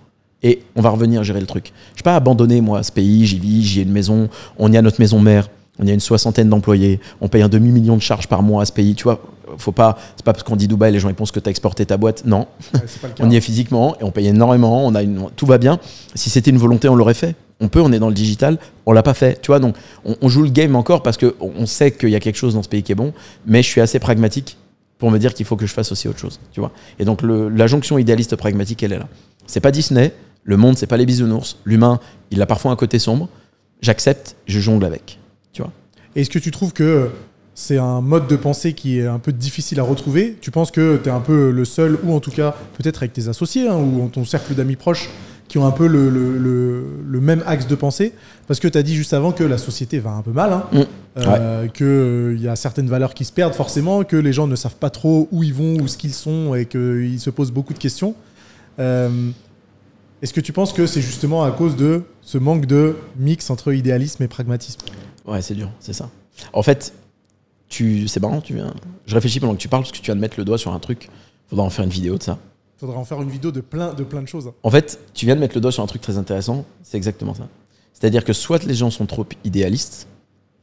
et 0.42 0.62
on 0.74 0.82
va 0.82 0.90
revenir 0.90 1.24
gérer 1.24 1.40
le 1.40 1.46
truc. 1.46 1.72
Je 1.94 2.02
pas 2.02 2.14
abandonné, 2.14 2.60
moi, 2.60 2.82
ce 2.82 2.92
pays, 2.92 3.24
j'y 3.24 3.38
vis, 3.38 3.62
j'y 3.62 3.80
ai 3.80 3.82
une 3.84 3.92
maison, 3.92 4.28
on 4.58 4.70
y 4.70 4.76
a 4.76 4.82
notre 4.82 5.00
maison 5.00 5.18
mère, 5.18 5.48
on 5.78 5.86
y 5.86 5.90
a 5.90 5.94
une 5.94 6.00
soixantaine 6.00 6.50
d'employés, 6.50 7.00
on 7.22 7.28
paye 7.28 7.40
un 7.40 7.48
demi-million 7.48 7.96
de 7.96 8.02
charges 8.02 8.28
par 8.28 8.42
mois 8.42 8.62
à 8.62 8.66
ce 8.66 8.72
pays, 8.72 8.94
tu 8.94 9.04
vois. 9.04 9.22
Faut 9.56 9.72
pas, 9.72 9.96
c'est 10.16 10.24
pas 10.24 10.32
parce 10.34 10.42
qu'on 10.42 10.56
dit 10.56 10.68
Dubaï, 10.68 10.92
les 10.92 10.98
gens 10.98 11.08
ils 11.08 11.14
pensent 11.14 11.30
que 11.30 11.40
tu 11.40 11.48
as 11.48 11.50
exporté 11.50 11.86
ta 11.86 11.96
boîte. 11.96 12.24
Non, 12.26 12.48
on 13.20 13.30
y 13.30 13.36
est 13.36 13.40
physiquement 13.40 13.96
et 13.98 14.04
on 14.04 14.10
paye 14.10 14.26
énormément, 14.26 14.84
on 14.84 14.94
a 14.94 15.02
une, 15.02 15.30
tout 15.36 15.46
va 15.46 15.56
bien. 15.56 15.78
Si 16.14 16.28
c'était 16.28 16.50
une 16.50 16.58
volonté, 16.58 16.88
on 16.88 16.96
l'aurait 16.96 17.14
fait. 17.14 17.34
On 17.60 17.68
peut, 17.68 17.80
on 17.80 17.90
est 17.92 17.98
dans 17.98 18.08
le 18.08 18.14
digital, 18.14 18.58
on 18.84 18.92
l'a 18.92 19.02
pas 19.02 19.14
fait, 19.14 19.40
tu 19.40 19.46
vois. 19.46 19.60
Donc 19.60 19.76
on, 20.04 20.28
joue 20.28 20.42
le 20.42 20.50
game 20.50 20.76
encore 20.76 21.02
parce 21.02 21.16
que 21.16 21.34
on 21.40 21.64
sait 21.64 21.90
qu'il 21.90 22.10
y 22.10 22.14
a 22.14 22.20
quelque 22.20 22.36
chose 22.36 22.54
dans 22.54 22.62
ce 22.62 22.68
pays 22.68 22.82
qui 22.82 22.92
est 22.92 22.96
bon, 22.96 23.14
mais 23.46 23.62
je 23.62 23.68
suis 23.68 23.80
assez 23.80 23.98
pragmatique 23.98 24.58
pour 24.98 25.10
me 25.10 25.18
dire 25.18 25.34
qu'il 25.34 25.46
faut 25.46 25.56
que 25.56 25.66
je 25.66 25.72
fasse 25.72 25.92
aussi 25.92 26.08
autre 26.08 26.18
chose, 26.18 26.38
tu 26.52 26.60
vois. 26.60 26.72
Et 26.98 27.04
donc 27.04 27.20
la 27.22 27.66
jonction 27.66 27.98
idéaliste 27.98 28.36
pragmatique, 28.36 28.82
elle 28.82 28.92
est 28.92 28.98
là. 28.98 29.08
C'est 29.46 29.60
pas 29.60 29.70
Disney, 29.70 30.12
le 30.44 30.56
monde, 30.56 30.76
c'est 30.76 30.86
pas 30.86 30.96
les 30.96 31.06
bisounours. 31.06 31.58
L'humain, 31.64 32.00
il 32.30 32.40
a 32.40 32.46
parfois 32.46 32.70
un 32.70 32.76
côté 32.76 32.98
sombre. 32.98 33.28
J'accepte, 33.82 34.36
je 34.46 34.60
jongle 34.60 34.84
avec. 34.84 35.18
Tu 35.52 35.62
vois. 35.62 35.72
Est-ce 36.14 36.30
que 36.30 36.38
tu 36.38 36.50
trouves 36.50 36.72
que 36.72 37.10
c'est 37.54 37.78
un 37.78 38.00
mode 38.00 38.26
de 38.26 38.36
pensée 38.36 38.72
qui 38.72 38.98
est 38.98 39.06
un 39.06 39.18
peu 39.18 39.32
difficile 39.32 39.80
à 39.80 39.82
retrouver? 39.82 40.36
Tu 40.40 40.50
penses 40.50 40.70
que 40.70 40.98
tu 41.02 41.08
es 41.08 41.12
un 41.12 41.20
peu 41.20 41.50
le 41.50 41.64
seul, 41.64 41.98
ou 42.04 42.14
en 42.14 42.20
tout 42.20 42.30
cas 42.30 42.54
peut-être 42.78 42.98
avec 42.98 43.12
tes 43.12 43.28
associés 43.28 43.68
hein, 43.68 43.76
ou 43.76 44.08
ton 44.08 44.24
cercle 44.24 44.54
d'amis 44.54 44.76
proches, 44.76 45.10
qui 45.48 45.58
ont 45.58 45.66
un 45.66 45.70
peu 45.70 45.86
le, 45.86 46.08
le, 46.10 47.20
même 47.20 47.42
axe 47.46 47.66
de 47.66 47.74
pensée 47.74 48.12
Parce 48.46 48.60
que 48.60 48.68
tu 48.68 48.78
as 48.78 48.82
dit 48.82 48.94
juste 48.94 49.12
avant 49.12 49.32
que 49.32 49.42
la 49.42 49.58
société 49.58 49.98
va 49.98 50.10
un 50.10 50.22
peu 50.22 50.30
mal, 50.32 50.52
hein, 50.52 50.66
mm. 50.72 50.82
euh, 51.18 51.68
qu'il 51.68 51.86
euh, 51.86 52.36
y 52.38 52.48
a 52.48 52.56
certaines 52.56 52.88
valeurs 52.88 53.14
qui 53.14 53.24
se 53.24 53.32
perdent 53.32 53.54
forcément, 53.54 54.04
que 54.04 54.16
les 54.16 54.32
gens 54.32 54.46
ne 54.46 54.56
savent 54.56 54.76
pas 54.76 54.90
trop 54.90 55.28
où 55.32 55.42
ils 55.42 55.54
vont, 55.54 55.76
où 55.80 55.88
ce 55.88 55.96
qu'ils 55.96 56.14
sont, 56.14 56.54
et 56.54 56.66
qu'ils 56.66 57.20
se 57.20 57.30
posent 57.30 57.52
beaucoup 57.52 57.72
de 57.72 57.78
questions. 57.78 58.14
Euh, 58.78 59.30
est-ce 60.22 60.32
que 60.32 60.40
tu 60.40 60.52
penses 60.52 60.72
que 60.72 60.86
c'est 60.86 61.00
justement 61.00 61.42
à 61.42 61.50
cause 61.50 61.76
de 61.76 62.02
ce 62.22 62.38
manque 62.38 62.66
de 62.66 62.96
mix 63.16 63.50
entre 63.50 63.72
idéalisme 63.72 64.22
et 64.22 64.28
pragmatisme? 64.28 64.80
Ouais, 65.26 65.42
c'est 65.42 65.54
dur, 65.54 65.70
c'est 65.80 65.92
ça. 65.92 66.10
En 66.52 66.62
fait, 66.62 66.92
tu, 67.68 68.08
c'est 68.08 68.20
marrant, 68.20 68.40
tu 68.40 68.54
viens. 68.54 68.72
Je 69.06 69.14
réfléchis 69.14 69.40
pendant 69.40 69.54
que 69.54 69.60
tu 69.60 69.68
parles 69.68 69.82
parce 69.82 69.92
que 69.92 69.98
tu 69.98 70.04
viens 70.04 70.16
de 70.16 70.20
mettre 70.20 70.38
le 70.38 70.44
doigt 70.44 70.58
sur 70.58 70.72
un 70.72 70.78
truc. 70.78 71.08
Faudra 71.48 71.64
en 71.64 71.70
faire 71.70 71.84
une 71.84 71.90
vidéo 71.90 72.16
de 72.18 72.22
ça. 72.22 72.38
Faudra 72.78 72.98
en 72.98 73.04
faire 73.04 73.22
une 73.22 73.30
vidéo 73.30 73.50
de 73.52 73.60
plein 73.60 73.94
de 73.94 74.04
plein 74.04 74.20
de 74.20 74.28
choses. 74.28 74.52
En 74.62 74.70
fait, 74.70 74.98
tu 75.14 75.24
viens 75.24 75.34
de 75.34 75.40
mettre 75.40 75.54
le 75.54 75.60
doigt 75.60 75.72
sur 75.72 75.82
un 75.82 75.86
truc 75.86 76.02
très 76.02 76.18
intéressant. 76.18 76.64
C'est 76.82 76.96
exactement 76.96 77.34
ça. 77.34 77.48
C'est-à-dire 77.94 78.24
que 78.24 78.34
soit 78.34 78.64
les 78.64 78.74
gens 78.74 78.90
sont 78.90 79.06
trop 79.06 79.24
idéalistes 79.44 80.06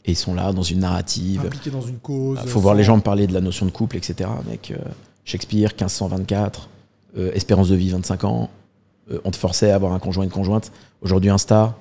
et 0.06 0.12
ils 0.12 0.18
sont 0.18 0.36
là 0.36 0.54
dans 0.54 0.62
une 0.62 0.80
narrative, 0.80 1.42
impliqués 1.46 1.72
dans 1.72 1.82
une 1.82 1.98
cause. 1.98 2.40
Il 2.44 2.50
faut 2.50 2.60
voir 2.60 2.76
les 2.76 2.84
gens 2.84 3.00
parler 3.00 3.26
de 3.26 3.34
la 3.34 3.42
notion 3.42 3.66
de 3.66 3.72
couple, 3.72 3.98
etc. 3.98 4.30
Avec 4.46 4.72
euh, 4.72 4.78
Shakespeare, 5.26 5.70
1524, 5.70 6.70
euh, 7.18 7.32
espérance 7.34 7.70
de 7.70 7.76
vie 7.76 7.90
25 7.90 8.24
ans, 8.26 8.50
euh, 9.12 9.20
on 9.24 9.32
te 9.32 9.38
forçait 9.38 9.72
à 9.72 9.76
avoir 9.76 9.94
un 9.94 10.00
conjoint 10.00 10.24
et 10.24 10.28
une 10.28 10.32
conjointe. 10.32 10.72
Aujourd'hui, 11.02 11.30
Insta, 11.30 11.76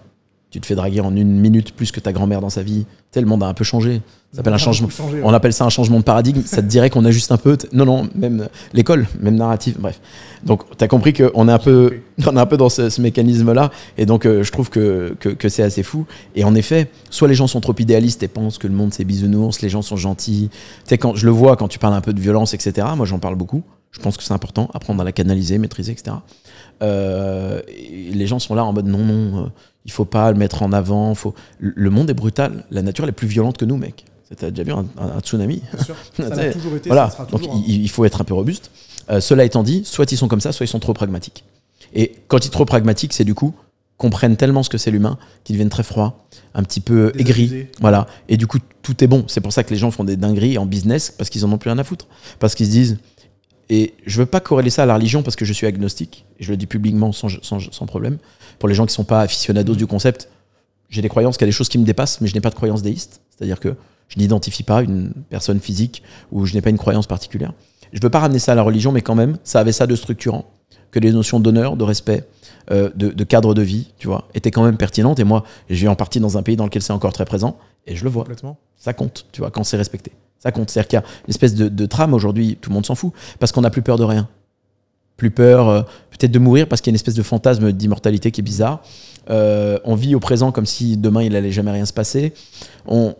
tu 0.53 0.61
te 0.61 0.67
fais 0.67 0.75
draguer 0.75 1.01
en 1.01 1.17
une 1.17 1.41
minute 1.41 1.75
plus 1.75 1.91
que 1.93 1.99
ta 1.99 2.13
grand-mère 2.13 2.43
dans 2.43 2.51
sa 2.51 2.63
vie. 2.63 2.85
Tu 3.11 3.19
le 3.19 3.27
monde 3.27 3.43
a 3.43 3.47
un 3.47 3.55
peu 3.55 3.65
changé. 3.65 4.03
Ça 4.35 4.43
un 4.45 4.59
changement. 4.59 4.89
On 5.25 5.33
appelle 5.33 5.55
ça 5.55 5.65
un 5.65 5.71
changement 5.71 5.99
de 5.99 6.05
paradigme. 6.05 6.43
ça 6.45 6.59
te 6.59 6.67
dirait 6.67 6.91
qu'on 6.91 7.07
a 7.07 7.11
juste 7.11 7.33
un 7.33 7.39
peu. 7.39 7.57
Non, 7.73 7.87
non, 7.87 8.07
même 8.15 8.49
l'école, 8.75 9.07
même 9.19 9.37
narrative, 9.37 9.77
bref. 9.79 9.99
Donc, 10.45 10.65
tu 10.77 10.85
as 10.85 10.89
compris 10.89 11.15
qu'on 11.15 11.49
est 11.49 11.53
un 11.53 11.59
peu, 11.59 12.01
on 12.27 12.37
est 12.37 12.41
un 12.41 12.47
peu 12.47 12.59
dans 12.59 12.69
ce, 12.69 13.01
mécanisme-là. 13.01 13.71
Et 13.97 14.05
donc, 14.05 14.27
euh, 14.27 14.43
je 14.43 14.53
trouve 14.53 14.69
que, 14.69 15.17
que, 15.19 15.49
c'est 15.49 15.63
assez 15.63 15.83
fou. 15.83 16.05
Et 16.37 16.45
en 16.45 16.55
effet, 16.55 16.91
soit 17.09 17.29
les 17.29 17.35
gens 17.35 17.47
sont 17.47 17.61
trop 17.63 17.75
idéalistes 17.79 18.23
et 18.23 18.29
pensent 18.29 18.59
que 18.59 18.67
le 18.67 18.75
monde 18.75 18.93
c'est 18.93 19.05
bisounours, 19.05 19.63
les 19.63 19.71
gens 19.71 19.83
sont 19.83 19.97
gentils. 19.97 20.51
Tu 20.51 20.59
sais, 20.85 20.99
quand 20.99 21.15
je 21.15 21.25
le 21.25 21.33
vois, 21.33 21.57
quand 21.57 21.69
tu 21.69 21.79
parles 21.79 21.95
un 21.95 22.03
peu 22.03 22.13
de 22.13 22.21
violence, 22.21 22.53
etc., 22.53 22.89
moi 22.95 23.07
j'en 23.07 23.19
parle 23.19 23.37
beaucoup. 23.37 23.63
Je 23.91 24.01
pense 24.01 24.17
que 24.17 24.23
c'est 24.23 24.33
important, 24.33 24.71
apprendre 24.73 25.03
à 25.03 25.05
la 25.05 25.13
canaliser, 25.13 25.59
maîtriser, 25.59 25.93
etc. 25.93 26.17
Euh, 26.83 27.61
les 27.69 28.27
gens 28.27 28.39
sont 28.39 28.55
là 28.55 28.65
en 28.65 28.73
mode 28.73 28.87
non, 28.87 28.99
non, 28.99 29.45
euh, 29.45 29.49
il 29.85 29.93
faut 29.93 30.05
pas 30.05 30.31
le 30.33 30.39
mettre 30.39 30.63
en 30.63 30.73
avant. 30.73 31.15
Faut... 31.15 31.35
Le 31.59 31.91
monde 31.91 32.11
est 32.11 32.15
brutal. 32.15 32.65
La 32.71 32.83
nature 32.83 33.07
est 33.09 33.13
plus 33.13 33.29
violente 33.29 33.57
que 33.57 33.65
nous, 33.65 33.77
mec. 33.77 34.05
T'as 34.37 34.51
déjà 34.51 34.63
vu 34.63 34.73
un, 34.73 35.21
tsunami? 35.21 35.63
Sûr. 35.85 35.95
Ça 36.17 36.25
a 36.27 36.53
toujours 36.53 36.75
été, 36.75 36.89
voilà. 36.89 37.11
Ça 37.11 37.27
Donc 37.31 37.43
il, 37.67 37.89
faut 37.91 38.05
être 38.07 38.21
un 38.21 38.25
peu 38.25 38.33
robuste. 38.33 38.71
Euh, 39.11 39.21
cela 39.21 39.45
étant 39.45 39.63
dit, 39.63 39.83
soit 39.85 40.11
ils 40.11 40.17
sont 40.17 40.29
comme 40.29 40.41
ça, 40.41 40.53
soit 40.53 40.65
ils 40.65 40.69
sont 40.69 40.79
trop 40.79 40.95
pragmatiques. 40.95 41.45
Et 41.93 42.15
quand 42.29 42.39
ils 42.39 42.45
sont 42.45 42.51
trop 42.51 42.65
pragmatiques, 42.65 43.13
c'est 43.13 43.25
du 43.25 43.35
coup 43.35 43.55
comprennent 44.03 44.37
tellement 44.37 44.65
ce 44.65 44.69
que 44.69 44.79
c'est 44.79 44.91
l'humain 44.91 45.17
qu'ils 45.45 45.55
deviennent 45.55 45.71
très 45.71 45.85
froids, 45.85 46.25
un 46.55 46.65
petit 46.65 46.81
peu 46.81 47.13
aigris. 47.17 47.69
Voilà. 47.81 48.09
Et 48.29 48.37
du 48.37 48.49
coup, 48.49 48.59
tout 48.83 49.05
est 49.05 49.07
bon. 49.07 49.25
C'est 49.29 49.41
pour 49.41 49.53
ça 49.53 49.63
que 49.63 49.71
les 49.71 49.77
gens 49.77 49.93
font 49.93 50.03
des 50.03 50.17
dingueries 50.17 50.59
en 50.59 50.67
business 50.67 51.15
parce 51.17 51.31
qu'ils 51.31 51.45
en 51.45 51.53
ont 51.53 51.59
plus 51.59 51.71
rien 51.71 51.79
à 51.79 51.85
foutre. 51.85 52.09
Parce 52.41 52.57
qu'ils 52.57 52.67
se 52.67 52.73
disent 52.73 52.99
et 53.75 53.95
je 54.05 54.19
veux 54.19 54.27
pas 54.27 54.41
corréler 54.41 54.69
ça 54.69 54.83
à 54.83 54.87
la 54.87 54.97
religion 54.97 55.23
parce 55.23 55.35
que 55.35 55.47
je 55.47 55.53
suis 55.55 55.67
agnostique, 55.67 56.27
et 56.39 56.45
je 56.45 56.51
le 56.51 56.59
dis 56.59 56.67
publiquement 56.67 57.11
sans, 57.11 57.29
sans, 57.41 57.87
problème. 57.87 58.19
Pour 58.59 58.69
les 58.69 58.75
gens 58.75 58.85
qui 58.85 58.93
sont 58.93 59.05
pas 59.05 59.23
aficionados 59.23 59.77
du 59.77 59.87
concept, 59.87 60.29
j'ai 60.91 61.01
des 61.01 61.09
croyances 61.09 61.39
qu'il 61.39 61.47
y 61.47 61.49
a 61.49 61.53
des 61.53 61.57
choses 61.57 61.71
qui 61.71 61.79
me 61.79 61.85
dépassent, 61.87 62.21
mais 62.21 62.29
je 62.29 62.35
n'ai 62.35 62.43
pas 62.43 62.51
de 62.51 62.55
croyance 62.55 62.83
déiste. 62.83 63.23
C'est-à-dire 63.31 63.61
que 63.61 63.75
je 64.09 64.19
n'identifie 64.19 64.63
pas 64.63 64.83
une 64.83 65.15
personne 65.31 65.59
physique 65.59 66.03
ou 66.31 66.45
je 66.45 66.53
n'ai 66.53 66.61
pas 66.61 66.69
une 66.69 66.77
croyance 66.77 67.07
particulière. 67.07 67.55
Je 67.95 68.01
veux 68.03 68.11
pas 68.11 68.19
ramener 68.19 68.41
ça 68.41 68.53
à 68.53 68.55
la 68.55 68.63
religion, 68.63 68.93
mais 68.93 69.01
quand 69.01 69.15
même, 69.15 69.39
ça 69.43 69.61
avait 69.61 69.73
ça 69.73 69.87
de 69.87 69.97
structurant, 69.97 70.45
que 70.91 70.99
les 70.99 71.11
notions 71.11 71.41
d'honneur, 71.41 71.79
de 71.79 71.85
respect, 71.85 72.29
euh, 72.71 72.91
de, 72.95 73.25
cadre 73.25 73.55
de 73.55 73.63
vie, 73.63 73.95
tu 73.97 74.07
vois, 74.07 74.29
étaient 74.35 74.51
quand 74.51 74.65
même 74.65 74.77
pertinentes. 74.77 75.19
Et 75.19 75.25
moi, 75.25 75.45
je 75.71 75.77
vis 75.77 75.89
en 75.89 75.97
partie 75.97 76.21
dans 76.21 76.37
un 76.37 76.43
pays 76.43 76.57
dans 76.57 76.67
lequel 76.67 76.83
c'est 76.83 76.93
encore 76.93 77.15
très 77.15 77.25
présent, 77.25 77.57
et 77.87 77.97
je 77.97 78.05
le 78.05 78.11
vois. 78.11 78.27
Ça 78.77 78.93
compte, 78.93 79.25
tu 79.33 79.41
vois, 79.41 79.51
quand 79.51 79.65
c'est 79.65 79.79
respecté. 79.79 80.13
Ça 80.43 80.51
compte. 80.51 80.71
C'est-à-dire 80.71 80.89
qu'il 80.89 80.97
y 80.99 81.03
a 81.03 81.05
une 81.27 81.31
espèce 81.31 81.55
de, 81.55 81.87
trame 81.87 82.15
aujourd'hui, 82.15 82.59
tout 82.61 82.71
le 82.71 82.75
monde 82.75 82.87
s'en 82.87 82.97
fout, 82.97 83.13
parce 83.39 83.53
qu'on 83.53 83.61
n'a 83.61 83.71
plus 83.71 83.83
peur 83.83 83.97
de 83.97 84.05
rien. 84.05 84.29
Plus 85.17 85.31
peur 85.31 85.69
euh, 85.69 85.83
peut-être 86.11 86.33
de 86.33 86.39
mourir 86.39 86.67
parce 86.67 86.81
qu'il 86.81 86.91
y 86.91 86.93
a 86.93 86.95
une 86.95 86.97
espèce 86.97 87.15
de 87.15 87.23
fantasme 87.23 87.71
d'immortalité 87.71 88.31
qui 88.31 88.41
est 88.41 88.45
bizarre. 88.45 88.83
Euh, 89.31 89.79
on 89.85 89.95
vit 89.95 90.15
au 90.15 90.21
présent 90.21 90.51
comme 90.51 90.67
si 90.67 90.97
demain 90.97 91.23
il 91.23 91.37
allait 91.37 91.53
jamais 91.53 91.71
rien 91.71 91.85
se 91.85 91.93
passer. 91.93 92.33
On, 92.87 93.15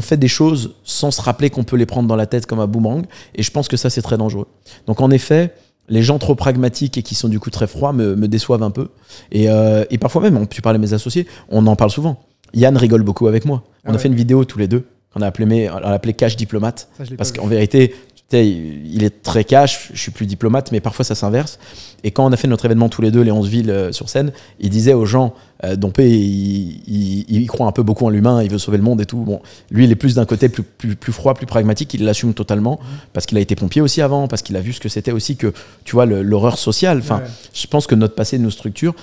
fait 0.00 0.16
des 0.16 0.28
choses 0.28 0.74
sans 0.84 1.10
se 1.10 1.20
rappeler 1.20 1.50
qu'on 1.50 1.64
peut 1.64 1.76
les 1.76 1.86
prendre 1.86 2.08
dans 2.08 2.16
la 2.16 2.26
tête 2.26 2.46
comme 2.46 2.60
un 2.60 2.66
boomerang. 2.66 3.04
Et 3.34 3.42
je 3.42 3.50
pense 3.50 3.68
que 3.68 3.76
ça 3.76 3.90
c'est 3.90 4.02
très 4.02 4.16
dangereux. 4.16 4.46
Donc 4.86 5.00
en 5.00 5.10
effet, 5.10 5.54
les 5.88 6.02
gens 6.02 6.18
trop 6.18 6.34
pragmatiques 6.34 6.98
et 6.98 7.02
qui 7.02 7.14
sont 7.14 7.28
du 7.28 7.40
coup 7.40 7.50
très 7.50 7.66
froids 7.66 7.92
me, 7.92 8.28
déçoivent 8.28 8.62
un 8.62 8.70
peu. 8.70 8.88
Et, 9.32 9.50
euh, 9.50 9.84
parfois 10.00 10.22
même, 10.22 10.46
tu 10.46 10.62
parlais 10.62 10.78
de 10.78 10.84
mes 10.84 10.92
associés, 10.92 11.26
on 11.48 11.66
en 11.66 11.74
parle 11.74 11.90
souvent. 11.90 12.20
Yann 12.54 12.76
rigole 12.76 13.02
beaucoup 13.02 13.26
avec 13.26 13.44
moi. 13.44 13.64
On 13.84 13.92
ah 13.92 13.96
a 13.96 13.98
fait 13.98 14.08
une 14.08 14.14
vidéo 14.14 14.44
tous 14.44 14.58
les 14.58 14.68
deux 14.68 14.86
on 15.14 15.22
a 15.22 15.26
appelé, 15.26 15.68
on 15.70 15.76
appelé 15.76 16.14
cash 16.14 16.36
diplomate. 16.36 16.88
parce 17.16 17.32
qu'en 17.32 17.46
vérité, 17.46 17.94
il 18.32 19.02
est 19.04 19.22
très 19.22 19.42
cash, 19.44 19.90
je 19.94 19.98
suis 19.98 20.10
plus 20.10 20.26
diplomate, 20.26 20.70
mais 20.70 20.80
parfois 20.80 21.04
ça 21.04 21.14
s'inverse. 21.14 21.58
Et 22.04 22.10
quand 22.10 22.26
on 22.26 22.32
a 22.32 22.36
fait 22.36 22.46
notre 22.46 22.66
événement 22.66 22.90
tous 22.90 23.00
les 23.00 23.10
deux, 23.10 23.22
les 23.22 23.32
11 23.32 23.48
villes 23.48 23.70
euh, 23.70 23.90
sur 23.90 24.10
scène, 24.10 24.32
il 24.60 24.68
disait 24.68 24.92
aux 24.92 25.06
gens, 25.06 25.34
euh, 25.64 25.76
Dompé, 25.76 26.06
il, 26.10 27.46
croit 27.48 27.66
un 27.66 27.72
peu 27.72 27.82
beaucoup 27.82 28.04
en 28.04 28.10
l'humain, 28.10 28.42
il 28.42 28.50
veut 28.50 28.58
sauver 28.58 28.76
le 28.76 28.84
monde 28.84 29.00
et 29.00 29.06
tout. 29.06 29.18
Bon, 29.18 29.40
lui, 29.70 29.84
il 29.84 29.90
est 29.90 29.96
plus 29.96 30.14
d'un 30.14 30.26
côté 30.26 30.50
plus, 30.50 30.62
plus, 30.62 31.12
froid, 31.12 31.32
plus 31.32 31.46
pragmatique, 31.46 31.94
il 31.94 32.04
l'assume 32.04 32.34
totalement, 32.34 32.78
mmh. 32.82 32.86
parce 33.14 33.24
qu'il 33.24 33.38
a 33.38 33.40
été 33.40 33.56
pompier 33.56 33.80
aussi 33.80 34.02
avant, 34.02 34.28
parce 34.28 34.42
qu'il 34.42 34.56
a 34.56 34.60
vu 34.60 34.74
ce 34.74 34.80
que 34.80 34.90
c'était 34.90 35.12
aussi 35.12 35.36
que, 35.36 35.54
tu 35.84 35.92
vois, 35.92 36.04
l'horreur 36.04 36.58
sociale. 36.58 36.98
Enfin, 36.98 37.22
je 37.54 37.66
pense 37.66 37.86
que 37.86 37.94
notre 37.94 38.14
passé 38.14 38.38
nos 38.38 38.50
structures. 38.50 38.94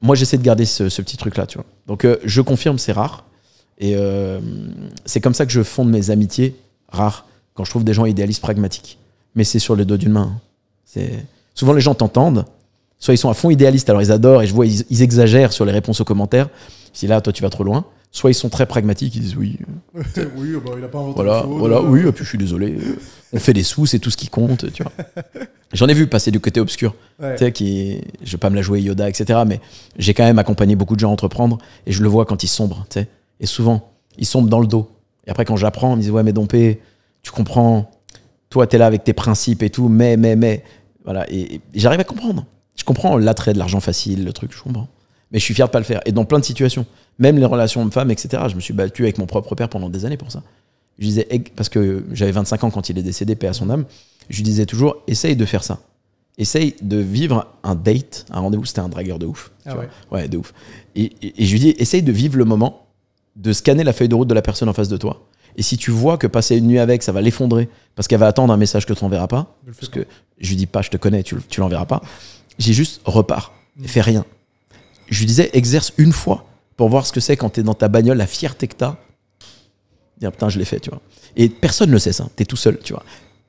Moi, 0.00 0.16
j'essaie 0.16 0.38
de 0.38 0.42
garder 0.42 0.64
ce, 0.64 0.84
petit 1.00 1.16
truc-là, 1.16 1.46
tu 1.46 1.58
vois. 1.58 1.66
Donc, 1.86 2.04
euh, 2.04 2.16
je 2.24 2.40
confirme, 2.40 2.78
c'est 2.78 2.92
rare. 2.92 3.26
Et 3.78 3.94
euh, 3.96 4.40
c'est 5.04 5.20
comme 5.20 5.34
ça 5.34 5.46
que 5.46 5.52
je 5.52 5.62
fonde 5.62 5.90
mes 5.90 6.10
amitiés 6.10 6.56
rares, 6.88 7.26
quand 7.54 7.64
je 7.64 7.70
trouve 7.70 7.84
des 7.84 7.94
gens 7.94 8.06
idéalistes 8.06 8.42
pragmatiques. 8.42 8.98
Mais 9.34 9.44
c'est 9.44 9.58
sur 9.58 9.76
le 9.76 9.84
dos 9.84 9.96
d'une 9.96 10.12
main. 10.12 10.40
C'est 10.84 11.24
Souvent, 11.54 11.72
les 11.72 11.80
gens 11.80 11.94
t'entendent, 11.94 12.44
soit 12.98 13.14
ils 13.14 13.18
sont 13.18 13.30
à 13.30 13.34
fond 13.34 13.50
idéalistes, 13.50 13.90
alors 13.90 14.02
ils 14.02 14.12
adorent, 14.12 14.42
et 14.42 14.46
je 14.46 14.54
vois, 14.54 14.66
ils, 14.66 15.02
exagèrent 15.02 15.52
sur 15.52 15.64
les 15.64 15.72
réponses 15.72 16.00
aux 16.00 16.04
commentaires. 16.04 16.48
Si 16.92 17.06
là, 17.06 17.20
toi, 17.20 17.32
tu 17.32 17.42
vas 17.42 17.50
trop 17.50 17.64
loin. 17.64 17.84
Soit 18.14 18.30
ils 18.30 18.34
sont 18.34 18.50
très 18.50 18.66
pragmatiques, 18.66 19.16
ils 19.16 19.22
disent 19.22 19.36
oui. 19.36 19.58
oui, 20.36 20.52
bah, 20.62 20.72
il 20.76 20.84
a 20.84 20.88
pas 20.88 20.98
inventé 20.98 21.14
Voilà, 21.16 21.44
voilà 21.46 21.80
oui, 21.80 22.00
et 22.06 22.12
puis 22.12 22.24
je 22.24 22.28
suis 22.28 22.38
désolé. 22.38 22.76
On 23.32 23.38
fait 23.38 23.54
des 23.54 23.62
sous, 23.62 23.86
c'est 23.86 23.98
tout 23.98 24.10
ce 24.10 24.18
qui 24.18 24.28
compte, 24.28 24.70
tu 24.72 24.82
vois. 24.82 24.92
J'en 25.72 25.88
ai 25.88 25.94
vu 25.94 26.06
passer 26.06 26.30
du 26.30 26.38
côté 26.38 26.60
obscur. 26.60 26.94
Tu 27.18 27.38
sais, 27.38 27.52
qui, 27.52 28.02
je 28.22 28.32
vais 28.32 28.38
pas 28.38 28.50
me 28.50 28.56
la 28.56 28.60
jouer 28.60 28.82
Yoda, 28.82 29.08
etc. 29.08 29.40
Mais 29.46 29.60
j'ai 29.96 30.12
quand 30.12 30.24
même 30.24 30.38
accompagné 30.38 30.76
beaucoup 30.76 30.94
de 30.94 31.00
gens 31.00 31.08
à 31.08 31.12
entreprendre, 31.12 31.56
et 31.86 31.92
je 31.92 32.02
le 32.02 32.08
vois 32.08 32.26
quand 32.26 32.42
ils 32.42 32.48
sombrent, 32.48 32.84
tu 32.90 33.00
sais. 33.00 33.08
Et 33.42 33.46
souvent, 33.46 33.90
ils 34.16 34.24
sombrent 34.24 34.48
dans 34.48 34.60
le 34.60 34.66
dos. 34.66 34.88
Et 35.26 35.30
après, 35.30 35.44
quand 35.44 35.56
j'apprends, 35.56 35.92
ils 35.92 35.96
me 35.96 36.02
disent 36.02 36.10
Ouais, 36.10 36.22
mais 36.22 36.32
Dompé, 36.32 36.80
tu 37.22 37.30
comprends, 37.32 37.90
toi, 38.48 38.66
tu 38.66 38.76
es 38.76 38.78
là 38.78 38.86
avec 38.86 39.04
tes 39.04 39.12
principes 39.12 39.62
et 39.62 39.68
tout, 39.68 39.88
mais, 39.88 40.16
mais, 40.16 40.36
mais. 40.36 40.64
Voilà. 41.04 41.30
Et, 41.30 41.60
j'arrive 41.74 42.00
à 42.00 42.04
comprendre. 42.04 42.46
Je 42.76 42.84
comprends 42.84 43.18
l'attrait 43.18 43.52
de 43.52 43.58
l'argent 43.58 43.80
facile, 43.80 44.24
le 44.24 44.32
truc, 44.32 44.52
je 44.56 44.62
comprends. 44.62 44.88
Mais 45.30 45.38
je 45.38 45.44
suis 45.44 45.54
fier 45.54 45.66
de 45.66 45.72
pas 45.72 45.78
le 45.78 45.84
faire. 45.84 46.00
Et 46.06 46.12
dans 46.12 46.24
plein 46.24 46.38
de 46.38 46.44
situations, 46.44 46.86
même 47.18 47.36
les 47.36 47.44
relations 47.44 47.82
hommes-femmes, 47.82 48.10
etc., 48.10 48.44
je 48.48 48.54
me 48.54 48.60
suis 48.60 48.72
battu 48.72 49.02
avec 49.02 49.18
mon 49.18 49.26
propre 49.26 49.54
père 49.54 49.68
pendant 49.68 49.90
des 49.90 50.04
années 50.04 50.16
pour 50.16 50.30
ça. 50.30 50.42
Je 50.98 51.06
disais, 51.06 51.26
parce 51.56 51.68
que 51.68 52.04
j'avais 52.12 52.32
25 52.32 52.64
ans 52.64 52.70
quand 52.70 52.88
il 52.88 52.98
est 52.98 53.02
décédé, 53.02 53.34
paix 53.34 53.48
à 53.48 53.52
son 53.52 53.70
âme, 53.70 53.84
je 54.28 54.36
lui 54.36 54.42
disais 54.42 54.66
toujours 54.66 54.96
Essaye 55.06 55.36
de 55.36 55.44
faire 55.44 55.64
ça. 55.64 55.80
Essaye 56.38 56.74
de 56.80 56.98
vivre 56.98 57.46
un 57.62 57.74
date, 57.74 58.26
un 58.30 58.40
rendez-vous, 58.40 58.64
c'était 58.64 58.80
un 58.80 58.88
dragueur 58.88 59.18
de 59.18 59.26
ouf. 59.26 59.52
Ah 59.66 59.76
ouais. 59.76 59.88
ouais. 60.10 60.28
de 60.28 60.38
ouf. 60.38 60.54
Et, 60.94 61.12
et, 61.22 61.44
je 61.44 61.52
lui 61.52 61.60
dis 61.60 61.74
Essaye 61.78 62.02
de 62.02 62.12
vivre 62.12 62.36
le 62.36 62.44
moment 62.44 62.81
de 63.36 63.52
scanner 63.52 63.84
la 63.84 63.92
feuille 63.92 64.08
de 64.08 64.14
route 64.14 64.28
de 64.28 64.34
la 64.34 64.42
personne 64.42 64.68
en 64.68 64.72
face 64.72 64.88
de 64.88 64.96
toi 64.96 65.26
Et 65.56 65.62
si 65.62 65.76
tu 65.76 65.90
vois 65.90 66.18
que 66.18 66.26
passer 66.26 66.56
une 66.56 66.66
nuit 66.66 66.78
avec, 66.78 67.02
ça 67.02 67.12
va 67.12 67.20
l'effondrer, 67.20 67.68
parce 67.94 68.08
qu'elle 68.08 68.20
va 68.20 68.26
attendre 68.26 68.52
un 68.52 68.56
message 68.56 68.86
que 68.86 68.92
tu 68.92 69.04
n'enverras 69.04 69.26
pas, 69.26 69.56
parce 69.66 69.88
pas. 69.88 70.00
que 70.00 70.06
je 70.38 70.48
lui 70.50 70.56
dis 70.56 70.66
pas, 70.66 70.82
je 70.82 70.90
te 70.90 70.96
connais, 70.96 71.22
tu, 71.22 71.36
tu 71.48 71.60
l'enverras 71.60 71.86
pas. 71.86 72.02
J'ai 72.58 72.72
juste 72.72 73.00
repars, 73.04 73.52
et 73.82 73.88
fais 73.88 74.00
rien. 74.00 74.24
Je 75.08 75.18
lui 75.18 75.26
disais, 75.26 75.50
exerce 75.52 75.92
une 75.98 76.12
fois 76.12 76.46
pour 76.76 76.88
voir 76.88 77.06
ce 77.06 77.12
que 77.12 77.20
c'est 77.20 77.36
quand 77.36 77.50
tu 77.50 77.60
es 77.60 77.62
dans 77.62 77.74
ta 77.74 77.88
bagnole, 77.88 78.16
la 78.16 78.26
fierté 78.26 78.66
que 78.68 78.76
tu 78.76 78.84
as. 78.84 78.96
Dire, 80.18 80.32
putain, 80.32 80.48
je 80.48 80.58
l'ai 80.58 80.64
fait, 80.64 80.80
tu 80.80 80.90
vois. 80.90 81.00
Et 81.36 81.48
personne 81.48 81.90
ne 81.90 81.98
sait 81.98 82.12
ça, 82.12 82.28
tu 82.36 82.42
es 82.42 82.46
tout 82.46 82.56
seul, 82.56 82.78
tu 82.78 82.92
vois. 82.92 83.04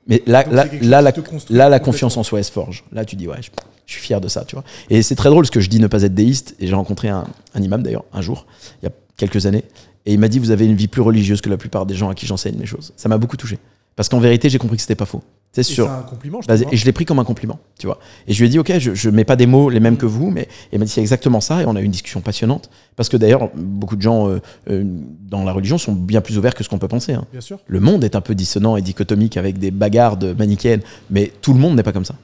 Mais 0.06 0.22
là, 0.26 0.44
Donc, 0.44 0.54
là, 0.82 1.00
là, 1.02 1.12
construit 1.12 1.56
là, 1.56 1.68
la 1.68 1.80
confiance 1.80 2.16
en 2.16 2.22
soi, 2.22 2.38
elle 2.38 2.44
se 2.44 2.52
forge. 2.52 2.84
Là, 2.92 3.04
tu 3.04 3.16
dis, 3.16 3.26
ouais, 3.26 3.40
je, 3.40 3.50
je 3.86 3.92
suis 3.92 4.02
fier 4.02 4.20
de 4.20 4.28
ça, 4.28 4.44
tu 4.44 4.56
vois. 4.56 4.64
Et 4.90 5.02
c'est 5.02 5.14
très 5.14 5.30
drôle 5.30 5.44
ce 5.46 5.50
que 5.50 5.60
je 5.60 5.68
dis 5.68 5.80
ne 5.80 5.86
pas 5.86 6.02
être 6.02 6.14
déiste. 6.14 6.54
Et 6.60 6.66
j'ai 6.66 6.74
rencontré 6.74 7.08
un, 7.08 7.24
un 7.54 7.60
imam 7.62 7.82
d'ailleurs, 7.82 8.04
un 8.12 8.22
jour, 8.22 8.46
il 8.82 8.86
y 8.86 8.88
a 8.88 8.92
quelques 9.16 9.46
années. 9.46 9.64
Et 10.06 10.12
il 10.12 10.18
m'a 10.18 10.28
dit, 10.28 10.38
vous 10.38 10.50
avez 10.50 10.66
une 10.66 10.74
vie 10.74 10.88
plus 10.88 11.02
religieuse 11.02 11.40
que 11.40 11.48
la 11.48 11.56
plupart 11.56 11.86
des 11.86 11.94
gens 11.94 12.10
à 12.10 12.14
qui 12.14 12.26
j'enseigne 12.26 12.56
mes 12.58 12.66
choses. 12.66 12.92
Ça 12.96 13.08
m'a 13.08 13.16
beaucoup 13.18 13.36
touché. 13.36 13.58
Parce 13.96 14.08
qu'en 14.08 14.18
vérité, 14.18 14.50
j'ai 14.50 14.58
compris 14.58 14.76
que 14.76 14.82
c'était 14.82 14.96
pas 14.96 15.06
faux. 15.06 15.22
C'est 15.52 15.62
sûr. 15.62 15.88
Un 15.88 16.02
compliment, 16.02 16.40
je. 16.42 16.64
Et 16.72 16.76
je 16.76 16.84
l'ai 16.84 16.90
pris 16.90 17.04
comme 17.04 17.20
un 17.20 17.24
compliment, 17.24 17.60
tu 17.78 17.86
vois. 17.86 18.00
Et 18.26 18.32
je 18.32 18.40
lui 18.40 18.46
ai 18.46 18.48
dit, 18.50 18.58
ok, 18.58 18.76
je, 18.80 18.92
je 18.92 19.08
mets 19.08 19.22
pas 19.24 19.36
des 19.36 19.46
mots 19.46 19.70
les 19.70 19.78
mêmes 19.78 19.96
que 19.96 20.04
vous, 20.04 20.30
mais 20.30 20.48
il 20.72 20.80
m'a 20.80 20.84
dit 20.84 20.90
c'est 20.90 21.00
exactement 21.00 21.40
ça. 21.40 21.62
Et 21.62 21.64
on 21.66 21.76
a 21.76 21.80
eu 21.80 21.84
une 21.84 21.92
discussion 21.92 22.20
passionnante. 22.20 22.70
Parce 22.96 23.08
que 23.08 23.16
d'ailleurs, 23.16 23.50
beaucoup 23.54 23.94
de 23.94 24.02
gens 24.02 24.28
euh, 24.28 24.40
euh, 24.68 24.82
dans 25.30 25.44
la 25.44 25.52
religion 25.52 25.78
sont 25.78 25.92
bien 25.92 26.20
plus 26.20 26.36
ouverts 26.38 26.56
que 26.56 26.64
ce 26.64 26.68
qu'on 26.68 26.78
peut 26.78 26.88
penser. 26.88 27.12
hein. 27.12 27.24
Bien 27.30 27.40
sûr. 27.40 27.60
Le 27.68 27.78
monde 27.78 28.02
est 28.02 28.16
un 28.16 28.20
peu 28.20 28.34
dissonant 28.34 28.76
et 28.76 28.82
dichotomique 28.82 29.36
avec 29.36 29.58
des 29.58 29.70
bagarres 29.70 30.16
de 30.16 30.32
manichéennes, 30.32 30.82
mais 31.08 31.32
tout 31.40 31.52
le 31.52 31.60
monde 31.60 31.76
n'est 31.76 31.84
pas 31.84 31.92
comme 31.92 32.04
ça. 32.04 32.16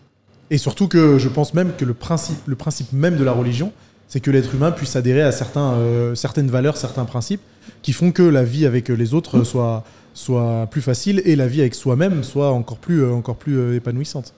Et 0.50 0.58
surtout 0.58 0.88
que 0.88 1.18
je 1.18 1.28
pense 1.28 1.54
même 1.54 1.72
que 1.76 1.84
le 1.84 1.94
principe, 1.94 2.38
le 2.46 2.56
principe 2.56 2.92
même 2.92 3.16
de 3.16 3.24
la 3.24 3.32
religion, 3.32 3.72
c'est 4.08 4.20
que 4.20 4.32
l'être 4.32 4.54
humain 4.54 4.72
puisse 4.72 4.96
adhérer 4.96 5.22
à 5.22 5.30
certains, 5.30 5.74
euh, 5.74 6.14
certaines 6.16 6.48
valeurs, 6.48 6.76
certains 6.76 7.04
principes 7.04 7.40
qui 7.82 7.92
font 7.92 8.10
que 8.10 8.22
la 8.22 8.42
vie 8.42 8.66
avec 8.66 8.88
les 8.88 9.14
autres 9.14 9.44
soit, 9.44 9.84
soit 10.14 10.66
plus 10.68 10.82
facile 10.82 11.22
et 11.24 11.36
la 11.36 11.46
vie 11.46 11.60
avec 11.60 11.76
soi-même 11.76 12.24
soit 12.24 12.50
encore 12.50 12.78
plus, 12.78 13.02
euh, 13.02 13.12
encore 13.12 13.36
plus 13.36 13.56
euh, 13.56 13.76
épanouissante. 13.76 14.34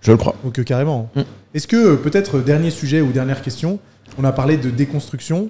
Je 0.00 0.10
le 0.10 0.16
crois. 0.16 0.34
Donc 0.42 0.62
carrément. 0.64 1.08
Mm. 1.14 1.20
Est-ce 1.54 1.68
que 1.68 1.94
peut-être 1.94 2.40
dernier 2.40 2.70
sujet 2.70 3.00
ou 3.00 3.12
dernière 3.12 3.42
question, 3.42 3.78
on 4.18 4.24
a 4.24 4.32
parlé 4.32 4.56
de 4.56 4.70
déconstruction. 4.70 5.48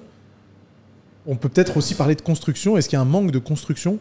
On 1.25 1.35
peut 1.35 1.49
peut-être 1.49 1.77
aussi 1.77 1.95
parler 1.95 2.13
de 2.13 2.21
construction. 2.21 2.77
Est-ce 2.77 2.87
qu'il 2.87 2.97
y 2.97 2.99
a 2.99 3.01
un 3.01 3.05
manque 3.05 3.31
de 3.31 3.39
construction, 3.39 3.97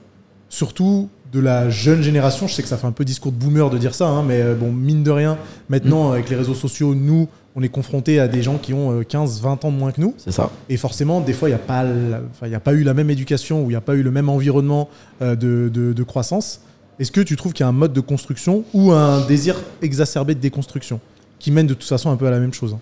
surtout 0.53 1.09
de 1.32 1.40
la 1.40 1.70
jeune 1.70 2.03
génération 2.03 2.46
Je 2.46 2.53
sais 2.53 2.62
que 2.62 2.68
ça 2.68 2.76
fait 2.76 2.86
un 2.86 2.92
peu 2.92 3.07
discours 3.07 3.32
de 3.32 3.38
boomer 3.38 3.70
de 3.70 3.78
dire 3.78 3.94
ça, 3.94 4.07
hein, 4.07 4.22
mais 4.22 4.42
euh, 4.42 4.55
bon, 4.55 4.70
mine 4.70 5.03
de 5.03 5.11
rien, 5.11 5.38
maintenant 5.70 6.12
avec 6.12 6.28
les 6.28 6.36
réseaux 6.36 6.55
sociaux, 6.55 6.94
nous, 6.94 7.26
on 7.57 7.62
est 7.62 7.70
confrontés 7.70 8.20
à 8.20 8.28
des 8.28 8.42
gens 8.42 8.59
qui 8.59 8.74
ont 8.74 8.92
euh, 9.00 9.03
15, 9.03 9.40
20 9.40 9.64
ans 9.64 9.72
de 9.72 9.76
moins 9.78 9.92
que 9.92 10.00
nous. 10.03 10.14
C'est 10.18 10.30
ça. 10.30 10.50
Et 10.68 10.76
forcément, 10.76 11.20
des 11.22 11.32
fois, 11.32 11.48
il 11.48 11.53
n'y 11.53 11.57
a, 11.57 11.59
pas 11.59 11.84
la- 11.84 12.20
enfin, 12.30 12.46
il 12.48 12.53
y 12.53 12.55
a 12.55 12.61
pas 12.61 12.74
eu 12.74 12.82
la 12.82 12.92
même 12.92 13.09
éducation 13.09 13.61
ou 13.62 13.64
il 13.64 13.68
n'y 13.70 13.76
a 13.76 13.80
pas 13.80 13.94
eu 13.94 14.03
le 14.03 14.11
même 14.11 14.28
environnement 14.28 14.90
euh, 15.22 15.34
de, 15.36 15.70
de- 15.72 15.94
de 15.94 16.03
croissance. 16.03 16.61
Est-ce 16.98 17.11
que 17.12 17.22
tu 17.22 17.34
trouves 17.36 17.55
qu'il 17.55 17.64
y 17.64 17.66
a 17.66 17.68
un 17.68 17.72
mode 17.72 17.94
de 17.94 18.00
construction 18.03 18.64
ou 18.74 18.92
un 18.92 19.26
désir 19.26 19.57
exacerbé 19.80 20.34
de 20.34 20.40
déconstruction 20.40 21.00
qui 21.38 21.50
mène 21.50 21.66
de 21.66 21.72
toute 21.74 21.88
façon 21.88 22.11
un 22.11 22.16
peu 22.16 22.26
à 22.26 22.30
la 22.30 22.38
même 22.40 22.53
chose 22.53 22.74
hein? 22.74 22.78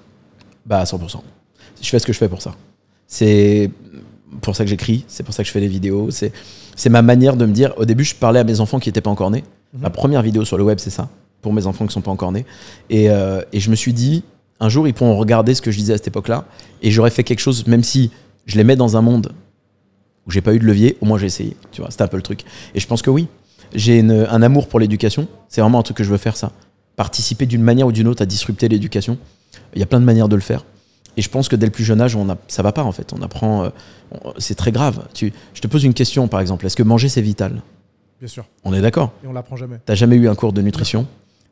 Bah, 0.66 0.80
à 0.80 0.84
100%. 0.84 1.20
Je 1.80 1.88
fais 1.88 2.00
ce 2.00 2.06
que 2.06 2.12
je 2.12 2.18
fais 2.18 2.28
pour 2.28 2.42
ça. 2.42 2.52
C'est 3.06 3.70
pour 4.40 4.56
ça 4.56 4.64
que 4.64 4.70
j'écris, 4.70 5.04
c'est 5.08 5.22
pour 5.22 5.34
ça 5.34 5.42
que 5.42 5.46
je 5.46 5.52
fais 5.52 5.60
des 5.60 5.68
vidéos. 5.68 6.10
C'est 6.10 6.32
c'est 6.76 6.88
ma 6.90 7.02
manière 7.02 7.36
de 7.36 7.44
me 7.46 7.52
dire. 7.52 7.74
Au 7.76 7.84
début, 7.84 8.04
je 8.04 8.14
parlais 8.14 8.40
à 8.40 8.44
mes 8.44 8.60
enfants 8.60 8.78
qui 8.78 8.88
n'étaient 8.88 9.00
pas 9.00 9.10
encore 9.10 9.30
nés. 9.30 9.44
Mhm. 9.74 9.82
Ma 9.82 9.90
première 9.90 10.22
vidéo 10.22 10.44
sur 10.44 10.56
le 10.58 10.64
web, 10.64 10.78
c'est 10.78 10.90
ça, 10.90 11.08
pour 11.42 11.52
mes 11.52 11.66
enfants 11.66 11.86
qui 11.86 11.92
sont 11.92 12.00
pas 12.00 12.10
encore 12.10 12.32
nés. 12.32 12.46
Et, 12.88 13.10
euh, 13.10 13.42
et 13.52 13.60
je 13.60 13.70
me 13.70 13.76
suis 13.76 13.92
dit, 13.92 14.22
un 14.60 14.68
jour, 14.68 14.86
ils 14.88 14.94
pourront 14.94 15.16
regarder 15.16 15.54
ce 15.54 15.60
que 15.62 15.70
je 15.70 15.78
disais 15.78 15.92
à 15.94 15.96
cette 15.96 16.08
époque-là, 16.08 16.44
et 16.82 16.90
j'aurais 16.90 17.10
fait 17.10 17.24
quelque 17.24 17.40
chose, 17.40 17.66
même 17.66 17.82
si 17.82 18.10
je 18.46 18.56
les 18.56 18.64
mets 18.64 18.76
dans 18.76 18.96
un 18.96 19.02
monde 19.02 19.32
où 20.26 20.30
j'ai 20.30 20.40
pas 20.40 20.54
eu 20.54 20.58
de 20.58 20.64
levier, 20.64 20.96
au 21.00 21.06
moins 21.06 21.18
j'ai 21.18 21.26
essayé. 21.26 21.56
Tu 21.72 21.80
vois, 21.80 21.90
c'était 21.90 22.02
un 22.02 22.08
peu 22.08 22.16
le 22.16 22.22
truc. 22.22 22.44
Et 22.74 22.80
je 22.80 22.86
pense 22.86 23.02
que 23.02 23.10
oui, 23.10 23.26
j'ai 23.74 23.98
une- 23.98 24.26
un 24.28 24.42
amour 24.42 24.68
pour 24.68 24.80
l'éducation. 24.80 25.28
C'est 25.48 25.60
vraiment 25.60 25.78
un 25.80 25.82
truc 25.82 25.96
que 25.96 26.04
je 26.04 26.10
veux 26.10 26.18
faire, 26.18 26.36
ça. 26.36 26.52
Participer 26.96 27.46
d'une 27.46 27.62
manière 27.62 27.86
ou 27.86 27.92
d'une 27.92 28.06
autre 28.08 28.22
à 28.22 28.26
disrupter 28.26 28.68
l'éducation. 28.68 29.16
Il 29.74 29.80
y 29.80 29.82
a 29.82 29.86
plein 29.86 30.00
de 30.00 30.04
manières 30.04 30.28
de 30.28 30.34
le 30.36 30.42
faire. 30.42 30.64
Et 31.16 31.22
je 31.22 31.28
pense 31.28 31.48
que 31.48 31.56
dès 31.56 31.66
le 31.66 31.72
plus 31.72 31.84
jeune 31.84 32.00
âge, 32.00 32.16
on 32.16 32.28
a, 32.30 32.36
ça 32.48 32.62
va 32.62 32.72
pas 32.72 32.84
en 32.84 32.92
fait. 32.92 33.12
On 33.12 33.22
apprend. 33.22 33.64
euh, 33.64 33.70
c'est 34.38 34.54
très 34.54 34.72
grave. 34.72 35.06
Tu, 35.14 35.32
je 35.54 35.60
te 35.60 35.66
pose 35.66 35.84
une 35.84 35.94
question 35.94 36.28
par 36.28 36.40
exemple. 36.40 36.66
Est-ce 36.66 36.76
que 36.76 36.82
manger 36.82 37.08
c'est 37.08 37.22
vital? 37.22 37.62
Bien 38.18 38.28
sûr. 38.28 38.44
On 38.64 38.74
est 38.74 38.80
d'accord. 38.80 39.12
Et 39.24 39.26
on 39.26 39.32
l'apprend 39.32 39.56
jamais. 39.56 39.76
T'as 39.84 39.94
jamais 39.94 40.16
eu 40.16 40.28
un 40.28 40.34
cours 40.34 40.52
de 40.52 40.62
nutrition? 40.62 41.06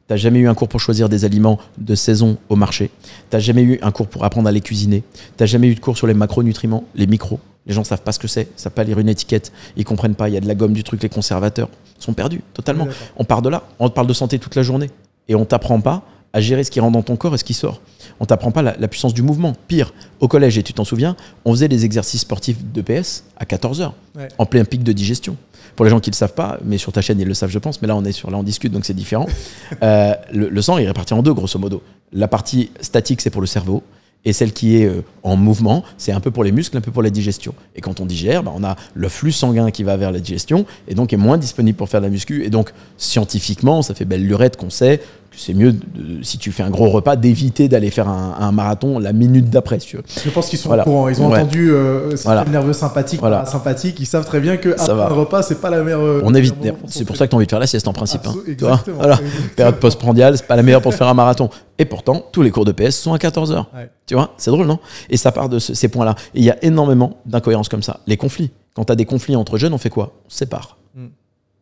T'as 0.06 0.16
jamais 0.16 0.38
eu 0.38 0.48
un 0.48 0.54
cours 0.54 0.68
pour 0.68 0.80
choisir 0.80 1.08
des 1.10 1.24
aliments 1.24 1.58
de 1.76 1.94
saison 1.94 2.38
au 2.48 2.56
marché? 2.56 2.90
T'as 3.28 3.40
jamais 3.40 3.62
eu 3.62 3.78
un 3.82 3.90
cours 3.90 4.06
pour 4.06 4.24
apprendre 4.24 4.48
à 4.48 4.52
les 4.52 4.62
cuisiner? 4.62 5.02
T'as 5.36 5.44
jamais 5.46 5.68
eu 5.68 5.74
de 5.74 5.80
cours 5.80 5.98
sur 5.98 6.06
les 6.06 6.14
macronutriments, 6.14 6.84
les 6.94 7.06
micros? 7.06 7.40
Les 7.66 7.74
gens 7.74 7.84
savent 7.84 8.00
pas 8.00 8.12
ce 8.12 8.18
que 8.18 8.28
c'est, 8.28 8.48
savent 8.56 8.72
pas 8.72 8.84
lire 8.84 8.98
une 8.98 9.10
étiquette, 9.10 9.52
ils 9.76 9.84
comprennent 9.84 10.14
pas. 10.14 10.30
Il 10.30 10.34
y 10.34 10.38
a 10.38 10.40
de 10.40 10.48
la 10.48 10.54
gomme, 10.54 10.72
du 10.72 10.82
truc, 10.82 11.02
les 11.02 11.10
conservateurs 11.10 11.68
sont 11.98 12.14
perdus 12.14 12.40
totalement. 12.54 12.84
Oui. 12.84 12.94
On 13.18 13.24
part 13.24 13.42
de 13.42 13.50
là, 13.50 13.64
on 13.78 13.90
te 13.90 13.94
parle 13.94 14.06
de 14.06 14.14
santé 14.14 14.38
toute 14.38 14.54
la 14.54 14.62
journée. 14.62 14.88
Et 15.28 15.34
on 15.34 15.44
t'apprend 15.44 15.78
pas 15.82 16.02
à 16.32 16.40
gérer 16.40 16.62
ce 16.64 16.70
qui 16.70 16.80
rentre 16.80 16.92
dans 16.92 17.02
ton 17.02 17.16
corps 17.16 17.34
et 17.34 17.38
ce 17.38 17.44
qui 17.44 17.54
sort. 17.54 17.80
On 18.20 18.24
t'apprend 18.26 18.50
pas 18.50 18.62
la, 18.62 18.76
la 18.78 18.88
puissance 18.88 19.14
du 19.14 19.22
mouvement. 19.22 19.54
Pire, 19.68 19.94
au 20.20 20.28
collège, 20.28 20.58
et 20.58 20.62
tu 20.62 20.72
t'en 20.74 20.84
souviens, 20.84 21.16
on 21.44 21.52
faisait 21.52 21.68
des 21.68 21.84
exercices 21.84 22.20
sportifs 22.22 22.58
de 22.72 22.82
PS 22.82 23.24
à 23.38 23.44
14h, 23.44 23.92
Ouais. 24.16 24.28
en 24.38 24.46
plein 24.46 24.64
pic 24.64 24.82
de 24.82 24.92
digestion. 24.92 25.36
Pour 25.76 25.84
les 25.84 25.90
gens 25.90 26.00
qui 26.00 26.10
ne 26.10 26.14
le 26.14 26.18
savent 26.18 26.34
pas, 26.34 26.58
mais 26.64 26.76
sur 26.76 26.92
ta 26.92 27.00
chaîne, 27.02 27.20
ils 27.20 27.26
le 27.28 27.34
savent, 27.34 27.50
je 27.50 27.58
pense, 27.60 27.80
mais 27.80 27.88
là, 27.88 27.94
on 27.96 28.04
est 28.04 28.10
sur, 28.12 28.30
là, 28.30 28.36
on 28.38 28.42
discute, 28.42 28.72
donc 28.72 28.84
c'est 28.84 28.94
différent. 28.94 29.26
Euh, 29.82 30.12
le, 30.32 30.48
le 30.48 30.62
sang 30.62 30.76
est 30.78 30.86
réparti 30.86 31.14
en 31.14 31.22
deux, 31.22 31.32
grosso 31.32 31.58
modo. 31.58 31.82
La 32.12 32.26
partie 32.26 32.70
statique, 32.80 33.20
c'est 33.20 33.30
pour 33.30 33.40
le 33.40 33.46
cerveau. 33.46 33.82
Et 34.24 34.32
celle 34.32 34.52
qui 34.52 34.76
est 34.76 34.86
euh, 34.86 35.02
en 35.22 35.36
mouvement, 35.36 35.84
c'est 35.96 36.10
un 36.10 36.18
peu 36.18 36.32
pour 36.32 36.42
les 36.42 36.50
muscles, 36.50 36.76
un 36.76 36.80
peu 36.80 36.90
pour 36.90 37.04
la 37.04 37.10
digestion. 37.10 37.54
Et 37.76 37.80
quand 37.80 38.00
on 38.00 38.06
digère, 38.06 38.42
bah, 38.42 38.52
on 38.56 38.64
a 38.64 38.74
le 38.94 39.08
flux 39.08 39.30
sanguin 39.30 39.70
qui 39.70 39.84
va 39.84 39.96
vers 39.96 40.10
la 40.10 40.18
digestion 40.18 40.66
et 40.88 40.94
donc 40.96 41.12
est 41.12 41.16
moins 41.16 41.38
disponible 41.38 41.76
pour 41.78 41.88
faire 41.88 42.00
de 42.00 42.06
la 42.06 42.10
muscu. 42.10 42.44
Et 42.44 42.50
donc, 42.50 42.72
scientifiquement, 42.96 43.82
ça 43.82 43.94
fait 43.94 44.04
belle 44.04 44.24
lurette 44.26 44.56
qu'on 44.56 44.70
sait 44.70 45.00
c'est 45.38 45.54
mieux, 45.54 45.72
de- 45.72 46.22
si 46.22 46.36
tu 46.38 46.52
fais 46.52 46.62
un 46.62 46.70
gros 46.70 46.88
repas, 46.90 47.16
d'éviter 47.16 47.68
d'aller 47.68 47.90
faire 47.90 48.08
un, 48.08 48.34
un 48.38 48.52
marathon 48.52 48.98
la 48.98 49.12
minute 49.12 49.48
d'après, 49.50 49.78
si 49.80 49.86
tu 49.88 49.96
veux. 49.96 50.02
Je 50.24 50.30
pense 50.30 50.48
qu'ils 50.48 50.58
sont 50.58 50.68
Voilà. 50.68 50.82
au 50.82 50.86
courant. 50.86 51.08
Ils 51.08 51.22
ont 51.22 51.28
Ouais. 51.30 51.38
entendu 51.38 51.70
euh, 51.70 52.10
système 52.10 52.32
Voilà. 52.34 52.44
nerveux 52.50 52.72
sympathique, 52.72 53.20
Voilà. 53.20 53.46
sympathique. 53.46 53.98
Ils 54.00 54.06
savent 54.06 54.26
très 54.26 54.40
bien 54.40 54.56
que 54.56 54.70
après 54.70 54.90
un 54.90 55.06
repas, 55.08 55.42
c'est 55.42 55.60
pas 55.60 55.70
la 55.70 55.82
meilleure. 55.82 56.00
euh, 56.02 56.20
On 56.24 56.34
évite. 56.34 56.54
C'est 56.86 57.04
pour 57.04 57.16
ça 57.16 57.26
que 57.26 57.30
tu 57.30 57.34
as 57.34 57.38
envie 57.38 57.46
de 57.46 57.50
faire 57.50 57.60
la 57.60 57.66
sieste 57.66 57.88
en 57.88 57.92
principe. 57.92 58.22
hein, 58.26 58.34
Absol- 58.36 58.42
vois 58.42 58.52
exactement. 58.52 58.96
Voilà. 58.96 59.14
Exactement. 59.22 59.48
Période 59.56 59.76
postprandiale, 59.76 60.36
c'est 60.36 60.46
pas 60.46 60.56
la 60.56 60.62
meilleure 60.62 60.82
pour 60.82 60.92
faire 60.94 61.08
un 61.08 61.14
marathon. 61.14 61.48
Et 61.78 61.84
pourtant, 61.84 62.24
tous 62.32 62.42
les 62.42 62.50
cours 62.50 62.64
de 62.64 62.72
PS 62.72 62.96
sont 62.96 63.12
à 63.12 63.18
14h. 63.18 63.66
Ouais. 63.74 63.88
Tu 64.06 64.14
vois, 64.14 64.34
c'est 64.36 64.50
drôle, 64.50 64.66
non? 64.66 64.78
Et 65.10 65.16
ça 65.16 65.30
part 65.32 65.48
de 65.48 65.58
ce- 65.58 65.74
ces 65.74 65.88
points-là. 65.88 66.14
Et 66.34 66.38
il 66.40 66.44
y 66.44 66.50
a 66.50 66.56
énormément 66.64 67.18
d'incohérences 67.26 67.68
comme 67.68 67.82
ça. 67.82 68.00
Les 68.06 68.16
conflits. 68.16 68.50
Quand 68.74 68.84
tu 68.84 68.92
as 68.92 68.96
des 68.96 69.04
conflits 69.04 69.36
entre 69.36 69.58
jeunes, 69.58 69.72
on 69.74 69.78
fait 69.78 69.90
quoi? 69.90 70.12
On 70.26 70.30
se 70.30 70.38
sépare. 70.38 70.76
Mm. 70.96 71.06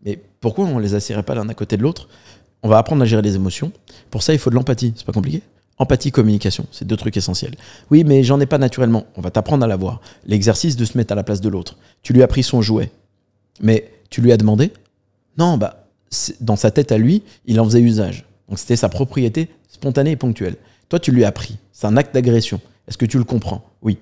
Mais 0.05 0.21
pourquoi 0.41 0.65
on 0.67 0.79
les 0.79 0.95
asserait 0.95 1.23
pas 1.23 1.35
l'un 1.35 1.49
à 1.49 1.55
côté 1.55 1.77
de 1.77 1.83
l'autre? 1.83 2.09
On 2.67 2.69
va 2.69 2.79
apprendre 2.79 3.01
à 3.03 3.05
gérer 3.05 3.23
les 3.23 3.37
émotions. 3.37 3.71
Pour 4.11 4.25
ça, 4.25 4.33
il 4.33 4.41
faut 4.41 4.51
de 4.51 4.57
l'empathie. 4.57 4.93
C'est 4.97 5.07
pas 5.07 5.13
compliqué 5.13 5.41
Empathie, 5.79 6.11
communication, 6.11 6.67
c'est 6.73 6.85
deux 6.85 6.97
trucs 6.97 7.17
essentiels. 7.17 7.55
Oui, 7.93 8.03
mais 8.03 8.25
j'en 8.25 8.41
ai 8.41 8.47
pas 8.47 8.59
naturellement. 8.59 9.07
On 9.15 9.21
va 9.21 9.31
t'apprendre 9.31 9.63
à 9.63 9.69
l'avoir. 9.69 10.01
L'exercice 10.27 10.75
de 10.75 10.85
se 10.85 10.99
mettre 10.99 11.13
à 11.13 11.15
la 11.15 11.23
place 11.23 11.41
de 11.41 11.49
l'autre. 11.49 11.77
Tu 12.03 12.13
lui 12.13 12.25
as 12.25 12.27
pris 12.27 12.43
son 12.43 12.63
jouet. 12.63 12.91
Mais 13.61 13.89
tu 14.11 14.21
lui 14.21 14.33
as 14.33 14.37
demandé? 14.37 14.73
Non, 15.39 15.59
bah, 15.59 15.87
dans 16.41 16.57
sa 16.57 16.73
tête 16.73 16.91
à 16.91 16.99
lui, 16.99 17.23
il 17.45 17.61
en 17.61 17.65
faisait 17.67 17.81
usage. 17.81 18.25
Donc 18.49 18.59
c'était 18.59 18.75
sa 18.75 18.89
propriété 18.89 19.49
spontanée 19.69 20.11
et 20.11 20.17
ponctuelle. 20.17 20.57
Toi, 20.89 20.99
tu 20.99 21.13
lui 21.13 21.25
as 21.25 21.31
pris. 21.31 21.59
C'est 21.71 21.87
un 21.87 21.97
acte 21.97 22.13
d'agression. 22.15 22.61
Est-ce 22.89 22.99
que 22.99 23.07
tu 23.07 23.19
le 23.19 23.25
comprends? 23.25 23.65
Oui. 23.81 23.99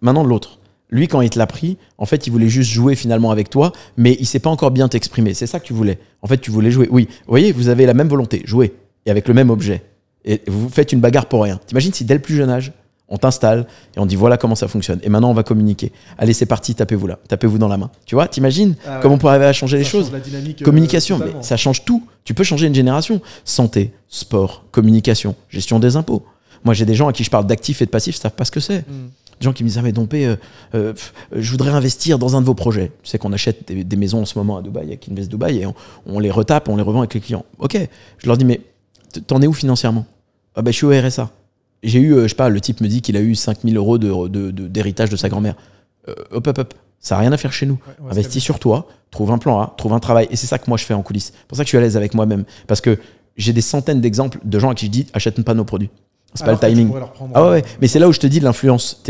Maintenant, 0.00 0.24
l'autre. 0.24 0.57
Lui, 0.90 1.06
quand 1.08 1.20
il 1.20 1.28
te 1.30 1.38
l'a 1.38 1.46
pris, 1.46 1.76
en 1.98 2.06
fait, 2.06 2.26
il 2.26 2.30
voulait 2.30 2.48
juste 2.48 2.70
jouer 2.70 2.94
finalement 2.94 3.30
avec 3.30 3.50
toi, 3.50 3.72
mais 3.96 4.16
il 4.20 4.26
sait 4.26 4.38
pas 4.38 4.50
encore 4.50 4.70
bien 4.70 4.88
t'exprimer. 4.88 5.34
C'est 5.34 5.46
ça 5.46 5.60
que 5.60 5.66
tu 5.66 5.72
voulais. 5.74 5.98
En 6.22 6.26
fait, 6.26 6.38
tu 6.38 6.50
voulais 6.50 6.70
jouer. 6.70 6.88
Oui. 6.90 7.08
Vous 7.10 7.30
voyez, 7.32 7.52
vous 7.52 7.68
avez 7.68 7.84
la 7.86 7.94
même 7.94 8.08
volonté, 8.08 8.42
jouer, 8.46 8.74
et 9.04 9.10
avec 9.10 9.28
le 9.28 9.34
même 9.34 9.50
objet. 9.50 9.82
Et 10.24 10.40
vous 10.46 10.68
faites 10.70 10.92
une 10.92 11.00
bagarre 11.00 11.26
pour 11.26 11.42
rien. 11.42 11.60
T'imagines 11.66 11.92
si 11.92 12.04
dès 12.04 12.14
le 12.14 12.20
plus 12.20 12.34
jeune 12.36 12.48
âge, 12.50 12.72
on 13.10 13.16
t'installe 13.16 13.66
et 13.96 14.00
on 14.00 14.04
dit 14.06 14.16
voilà 14.16 14.36
comment 14.36 14.54
ça 14.54 14.68
fonctionne. 14.68 14.98
Et 15.02 15.08
maintenant, 15.08 15.30
on 15.30 15.34
va 15.34 15.42
communiquer. 15.42 15.92
Allez, 16.18 16.32
c'est 16.34 16.44
parti, 16.46 16.74
tapez-vous 16.74 17.06
là. 17.06 17.18
Tapez-vous 17.28 17.56
dans 17.58 17.68
la 17.68 17.76
main. 17.78 17.90
Tu 18.04 18.14
vois, 18.14 18.28
t'imagines 18.28 18.74
Ah 18.86 18.96
ouais. 18.96 18.98
comment 19.02 19.14
on 19.14 19.18
pourrait 19.18 19.32
arriver 19.34 19.46
à 19.46 19.52
changer 19.54 19.78
les 19.78 19.84
choses? 19.84 20.10
euh, 20.14 20.64
Communication, 20.64 21.18
mais 21.18 21.32
ça 21.42 21.56
change 21.56 21.84
tout. 21.86 22.02
Tu 22.24 22.34
peux 22.34 22.44
changer 22.44 22.66
une 22.66 22.74
génération. 22.74 23.22
Santé, 23.44 23.92
sport, 24.08 24.64
communication, 24.72 25.34
gestion 25.48 25.78
des 25.78 25.96
impôts. 25.96 26.22
Moi, 26.64 26.74
j'ai 26.74 26.84
des 26.84 26.94
gens 26.94 27.08
à 27.08 27.12
qui 27.14 27.24
je 27.24 27.30
parle 27.30 27.46
d'actifs 27.46 27.80
et 27.80 27.86
de 27.86 27.90
passifs, 27.90 28.16
ils 28.16 28.20
savent 28.20 28.32
pas 28.32 28.44
ce 28.44 28.50
que 28.50 28.60
c'est. 28.60 28.80
Mm. 28.80 29.08
Des 29.40 29.44
gens 29.44 29.52
qui 29.52 29.62
me 29.64 29.68
disent 29.68 29.78
Ah, 29.78 29.82
mais 29.82 29.92
Dompé, 29.92 30.26
euh, 30.26 30.36
euh, 30.74 30.92
pff, 30.92 31.12
je 31.32 31.50
voudrais 31.50 31.70
investir 31.70 32.18
dans 32.18 32.36
un 32.36 32.40
de 32.40 32.46
vos 32.46 32.54
projets. 32.54 32.92
Tu 33.02 33.10
sais 33.10 33.18
qu'on 33.18 33.32
achète 33.32 33.68
des, 33.68 33.84
des 33.84 33.96
maisons 33.96 34.22
en 34.22 34.24
ce 34.24 34.38
moment 34.38 34.56
à 34.58 34.62
Dubaï, 34.62 34.86
avec 34.88 35.08
Invest 35.08 35.30
Dubaï, 35.30 35.58
et 35.58 35.66
on, 35.66 35.74
on 36.06 36.18
les 36.18 36.30
retape, 36.30 36.68
on 36.68 36.76
les 36.76 36.82
revend 36.82 37.00
avec 37.00 37.14
les 37.14 37.20
clients. 37.20 37.44
Ok, 37.58 37.76
je 38.18 38.26
leur 38.26 38.36
dis 38.36 38.44
Mais 38.44 38.60
t'en 39.26 39.40
es 39.42 39.46
où 39.46 39.52
financièrement? 39.52 40.06
Ah, 40.54 40.62
ben 40.62 40.70
je 40.72 40.76
suis 40.76 40.86
au 40.86 40.90
RSA. 40.90 41.30
J'ai 41.84 42.00
eu, 42.00 42.12
euh, 42.14 42.22
je 42.24 42.28
sais 42.28 42.34
pas, 42.34 42.48
le 42.48 42.60
type 42.60 42.80
me 42.80 42.88
dit 42.88 43.00
qu'il 43.02 43.16
a 43.16 43.20
eu 43.20 43.34
5000 43.36 43.76
euros 43.76 43.98
de- 43.98 44.26
de- 44.28 44.50
de- 44.50 44.66
d'héritage 44.66 45.10
de, 45.10 45.16
sa 45.16 45.28
grand-mère. 45.28 45.54
Euh, 46.08 46.14
hop, 46.32 46.46
hop, 46.48 46.58
hop. 46.58 46.74
Ça 46.98 47.14
n'a 47.14 47.20
rien 47.20 47.32
à 47.32 47.36
faire 47.36 47.52
chez 47.52 47.66
nous. 47.66 47.78
Ouais, 48.00 48.10
Investis 48.10 48.42
sur 48.42 48.58
toi, 48.58 48.88
trouve 49.12 49.30
un 49.30 49.38
plan 49.38 49.60
A, 49.60 49.72
trouve 49.78 49.92
un 49.92 50.00
travail. 50.00 50.26
Et 50.32 50.36
c'est 50.36 50.48
ça 50.48 50.58
que 50.58 50.64
moi 50.68 50.76
je 50.76 50.84
fais 50.84 50.94
en 50.94 51.02
coulisses. 51.02 51.32
C'est 51.36 51.46
pour 51.46 51.56
ça 51.56 51.62
que 51.62 51.66
je 51.66 51.70
suis 51.70 51.78
à 51.78 51.80
l'aise 51.80 51.96
avec 51.96 52.14
moi-même. 52.14 52.44
Parce 52.66 52.80
que 52.80 52.98
j'ai 53.36 53.52
des 53.52 53.60
centaines 53.60 54.00
d'exemples 54.00 54.40
de 54.42 54.58
gens 54.58 54.70
à 54.70 54.74
qui 54.74 54.86
je 54.86 54.90
dis 54.90 55.06
achète 55.12 55.40
pas 55.44 55.54
nos 55.54 55.64
produits. 55.64 55.90
C'est 56.34 56.44
pas 56.44 56.52
le 56.52 56.58
timing. 56.58 56.92
Ah 57.34 57.44
ouais, 57.44 57.50
ouais. 57.50 57.64
mais 57.80 57.88
c'est 57.88 57.98
là 57.98 58.08
où 58.08 58.12
je 58.12 58.20
te 58.20 58.26
dis 58.26 58.40
l'influence. 58.40 59.02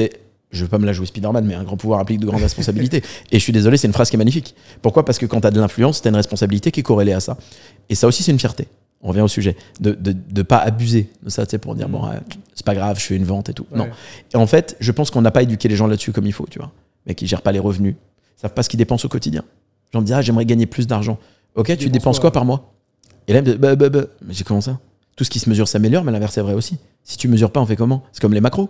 Je 0.50 0.62
veux 0.62 0.68
pas 0.68 0.78
me 0.78 0.86
la 0.86 0.92
jouer 0.92 1.06
Spider-Man, 1.06 1.44
mais 1.44 1.54
un 1.54 1.64
grand 1.64 1.76
pouvoir 1.76 2.00
implique 2.00 2.20
de 2.20 2.26
grandes 2.26 2.40
responsabilités. 2.40 3.02
Et 3.32 3.38
je 3.38 3.42
suis 3.42 3.52
désolé, 3.52 3.76
c'est 3.76 3.86
une 3.86 3.92
phrase 3.92 4.08
qui 4.08 4.16
est 4.16 4.18
magnifique. 4.18 4.54
Pourquoi? 4.80 5.04
Parce 5.04 5.18
que 5.18 5.26
quand 5.26 5.42
tu 5.42 5.46
as 5.46 5.50
de 5.50 5.60
l'influence, 5.60 6.00
tu 6.00 6.08
as 6.08 6.10
une 6.10 6.16
responsabilité 6.16 6.70
qui 6.70 6.80
est 6.80 6.84
corrélée 6.84 7.12
à 7.12 7.20
ça. 7.20 7.36
Et 7.90 7.94
ça 7.94 8.06
aussi, 8.06 8.22
c'est 8.22 8.32
une 8.32 8.38
fierté. 8.38 8.66
On 9.02 9.08
revient 9.08 9.20
au 9.20 9.28
sujet. 9.28 9.56
De 9.80 9.90
ne 9.90 9.94
de, 9.94 10.12
de 10.12 10.42
pas 10.42 10.56
abuser 10.56 11.10
de 11.22 11.28
ça, 11.28 11.44
pour 11.60 11.74
dire, 11.74 11.88
bon, 11.88 12.08
ouais, 12.08 12.16
c'est 12.54 12.64
pas 12.64 12.74
grave, 12.74 12.98
je 12.98 13.04
fais 13.04 13.16
une 13.16 13.24
vente 13.24 13.50
et 13.50 13.52
tout. 13.52 13.66
Non. 13.74 13.88
Et 14.32 14.36
en 14.36 14.46
fait, 14.46 14.76
je 14.80 14.90
pense 14.90 15.10
qu'on 15.10 15.20
n'a 15.20 15.30
pas 15.30 15.42
éduqué 15.42 15.68
les 15.68 15.76
gens 15.76 15.86
là-dessus 15.86 16.12
comme 16.12 16.26
il 16.26 16.32
faut, 16.32 16.46
tu 16.48 16.58
vois. 16.58 16.72
Mais 17.06 17.14
qui 17.14 17.26
gèrent 17.26 17.42
pas 17.42 17.52
les 17.52 17.58
revenus, 17.58 17.94
ils 18.36 18.40
savent 18.40 18.54
pas 18.54 18.62
ce 18.62 18.68
qu'ils 18.68 18.78
dépensent 18.78 19.04
au 19.04 19.08
quotidien. 19.08 19.42
Les 19.42 19.96
gens 19.96 20.00
me 20.00 20.06
disent, 20.06 20.14
ah, 20.16 20.22
j'aimerais 20.22 20.46
gagner 20.46 20.66
plus 20.66 20.86
d'argent. 20.86 21.18
Ok, 21.54 21.66
tu 21.66 21.72
dépenses 21.76 21.92
dépenses 21.92 22.20
quoi 22.20 22.30
quoi 22.30 22.32
par 22.32 22.44
mois? 22.44 22.72
Et 23.28 23.32
là, 23.34 23.42
bah, 23.42 23.76
bah, 23.76 23.88
bah. 23.88 24.00
Mais 24.26 24.32
j'ai 24.34 24.44
comment 24.44 24.60
ça 24.60 24.78
Tout 25.14 25.24
ce 25.24 25.30
qui 25.30 25.38
se 25.38 25.48
mesure 25.48 25.68
s'améliore, 25.68 26.04
mais 26.04 26.12
l'inverse 26.12 26.36
est 26.38 26.42
vrai 26.42 26.54
aussi. 26.54 26.78
Si 27.09 27.16
tu 27.16 27.26
mesures 27.26 27.50
pas, 27.50 27.61
on 27.61 27.66
fait 27.66 27.74
comment? 27.74 28.02
C'est 28.12 28.20
comme 28.20 28.34
les 28.34 28.40
macros. 28.42 28.68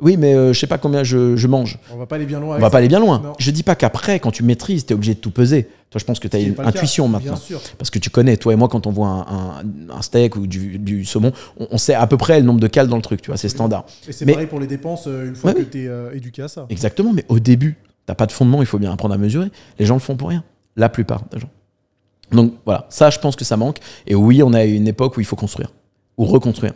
Oui, 0.00 0.16
mais 0.16 0.34
euh, 0.34 0.52
je 0.52 0.58
sais 0.58 0.66
pas 0.66 0.78
combien 0.78 1.02
je, 1.04 1.36
je 1.36 1.46
mange. 1.48 1.78
On 1.92 1.96
va 1.96 2.06
pas 2.06 2.16
aller 2.16 2.26
bien 2.26 2.38
loin. 2.40 2.56
On 2.56 2.58
va 2.58 2.66
ça. 2.66 2.70
pas 2.70 2.78
aller 2.78 2.88
bien 2.88 2.98
loin. 3.00 3.20
Non. 3.22 3.32
Je 3.38 3.50
dis 3.52 3.62
pas 3.62 3.74
qu'après, 3.76 4.18
quand 4.20 4.30
tu 4.32 4.42
maîtrises, 4.42 4.84
tu 4.84 4.92
es 4.92 4.94
obligé 4.94 5.14
de 5.14 5.20
tout 5.20 5.30
peser. 5.30 5.68
Toi, 5.90 5.98
je 6.00 6.04
pense 6.04 6.18
que 6.20 6.26
tu 6.28 6.36
as 6.36 6.40
une 6.40 6.54
cas, 6.54 6.64
intuition 6.64 7.08
Bien 7.08 7.18
maintenant. 7.18 7.36
sûr. 7.36 7.60
Parce 7.78 7.90
que 7.90 7.98
tu 8.00 8.10
connais, 8.10 8.36
toi 8.36 8.52
et 8.52 8.56
moi, 8.56 8.68
quand 8.68 8.86
on 8.88 8.90
voit 8.90 9.08
un, 9.08 9.20
un- 9.20 9.96
un 9.96 10.02
steak 10.02 10.34
ou 10.36 10.46
du, 10.48 10.78
du 10.78 11.04
saumon, 11.04 11.32
on, 11.58 11.68
on 11.70 11.78
sait 11.78 11.94
à 11.94 12.06
peu 12.08 12.16
près 12.16 12.38
le 12.40 12.46
nombre 12.46 12.60
de 12.60 12.66
cales 12.66 12.88
dans 12.88 12.96
le 12.96 13.02
truc, 13.02 13.22
tu 13.22 13.30
vois, 13.30 13.36
c'est 13.36 13.48
standard. 13.48 13.86
Et 14.08 14.12
c'est 14.12 14.26
pareil 14.26 14.46
pour 14.46 14.60
les 14.60 14.66
dépenses 14.66 15.04
euh, 15.06 15.28
une 15.28 15.34
fois 15.36 15.52
Ouais, 15.52 15.56
que 15.56 15.62
tu 15.62 15.86
es 15.86 16.16
éduqué 16.16 16.42
à 16.42 16.48
ça. 16.48 16.66
Exactement, 16.68 17.12
mais 17.12 17.24
au 17.28 17.38
début, 17.40 17.76
t'as 18.06 18.14
pas 18.14 18.26
de 18.26 18.32
fondement, 18.32 18.60
il 18.60 18.66
faut 18.66 18.78
bien 18.78 18.92
apprendre 18.92 19.14
à 19.14 19.18
mesurer. 19.18 19.50
Les 19.78 19.86
gens 19.86 19.94
le 19.94 20.00
font 20.00 20.16
pour 20.16 20.28
rien. 20.28 20.42
La 20.76 20.88
plupart 20.88 21.22
des 21.32 21.38
gens. 21.40 21.50
Donc 22.30 22.54
voilà, 22.64 22.86
ça, 22.90 23.10
je 23.10 23.18
pense 23.18 23.34
que 23.36 23.44
ça 23.44 23.56
manque. 23.56 23.78
Et 24.06 24.14
oui, 24.14 24.42
on 24.44 24.52
a 24.52 24.64
une 24.64 24.86
époque 24.88 25.16
où 25.16 25.20
il 25.20 25.26
faut 25.26 25.36
construire 25.36 25.70
ou 26.18 26.24
reconstruire. 26.24 26.74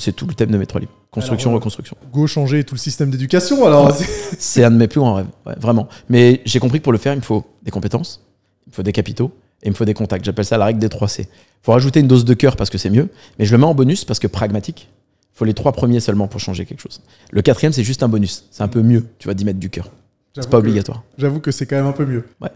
C'est 0.00 0.12
tout 0.12 0.26
le 0.26 0.32
thème 0.34 0.50
de 0.50 0.56
Métro 0.56 0.78
Libre. 0.78 0.92
Construction, 1.10 1.50
Alors, 1.50 1.56
euh, 1.56 1.60
reconstruction. 1.60 1.96
Go 2.10 2.26
changer 2.26 2.64
tout 2.64 2.74
le 2.74 2.78
système 2.80 3.10
d'éducation 3.10 3.66
alors. 3.66 3.94
c'est- 4.38 4.64
un 4.64 4.70
de 4.70 4.76
mes 4.76 4.88
plus 4.88 4.98
grands 5.00 5.14
rêves, 5.14 5.26
ouais, 5.46 5.54
vraiment. 5.60 5.88
Mais 6.08 6.40
j'ai 6.46 6.58
compris 6.58 6.78
que 6.78 6.84
pour 6.84 6.92
le 6.92 6.98
faire, 6.98 7.12
il 7.12 7.16
me 7.16 7.22
faut 7.22 7.44
des 7.62 7.70
compétences, 7.70 8.22
il 8.66 8.70
me 8.70 8.74
faut 8.74 8.82
des 8.82 8.92
capitaux 8.92 9.30
et 9.62 9.66
il 9.66 9.70
me 9.72 9.76
faut 9.76 9.84
des 9.84 9.92
contacts. 9.94 10.24
J'appelle 10.24 10.44
ça 10.46 10.56
la 10.56 10.64
règle 10.64 10.78
des 10.80 10.88
3 10.88 11.06
C. 11.08 11.28
Il 11.30 11.64
faut 11.64 11.72
rajouter 11.72 12.00
une 12.00 12.08
dose 12.08 12.24
de 12.24 12.32
cœur 12.32 12.56
parce 12.56 12.70
que 12.70 12.78
c'est 12.78 12.88
mieux, 12.90 13.08
mais 13.38 13.44
je 13.44 13.52
le 13.52 13.58
mets 13.58 13.66
en 13.66 13.74
bonus 13.74 14.04
parce 14.06 14.18
que 14.18 14.26
pragmatique. 14.26 14.88
Il 15.34 15.38
faut 15.40 15.44
les 15.44 15.54
trois 15.54 15.72
premiers 15.72 16.00
seulement 16.00 16.28
pour 16.28 16.40
changer 16.40 16.64
quelque 16.66 16.80
chose. 16.80 17.00
Le 17.30 17.42
quatrième, 17.42 17.72
c'est 17.72 17.84
juste 17.84 18.02
un 18.02 18.08
bonus. 18.08 18.44
C'est 18.50 18.62
un 18.62 18.68
peu 18.68 18.82
mieux, 18.82 19.06
tu 19.18 19.28
vas 19.28 19.34
d'y 19.34 19.44
mettre 19.44 19.58
du 19.58 19.68
cœur. 19.70 19.90
C'est 20.34 20.48
pas 20.48 20.58
obligatoire. 20.58 21.02
J'avoue 21.18 21.40
que 21.40 21.50
c'est 21.50 21.66
quand 21.66 21.76
même 21.76 21.86
un 21.86 21.92
peu 21.92 22.06
mieux. 22.06 22.24
Ouais. 22.40 22.50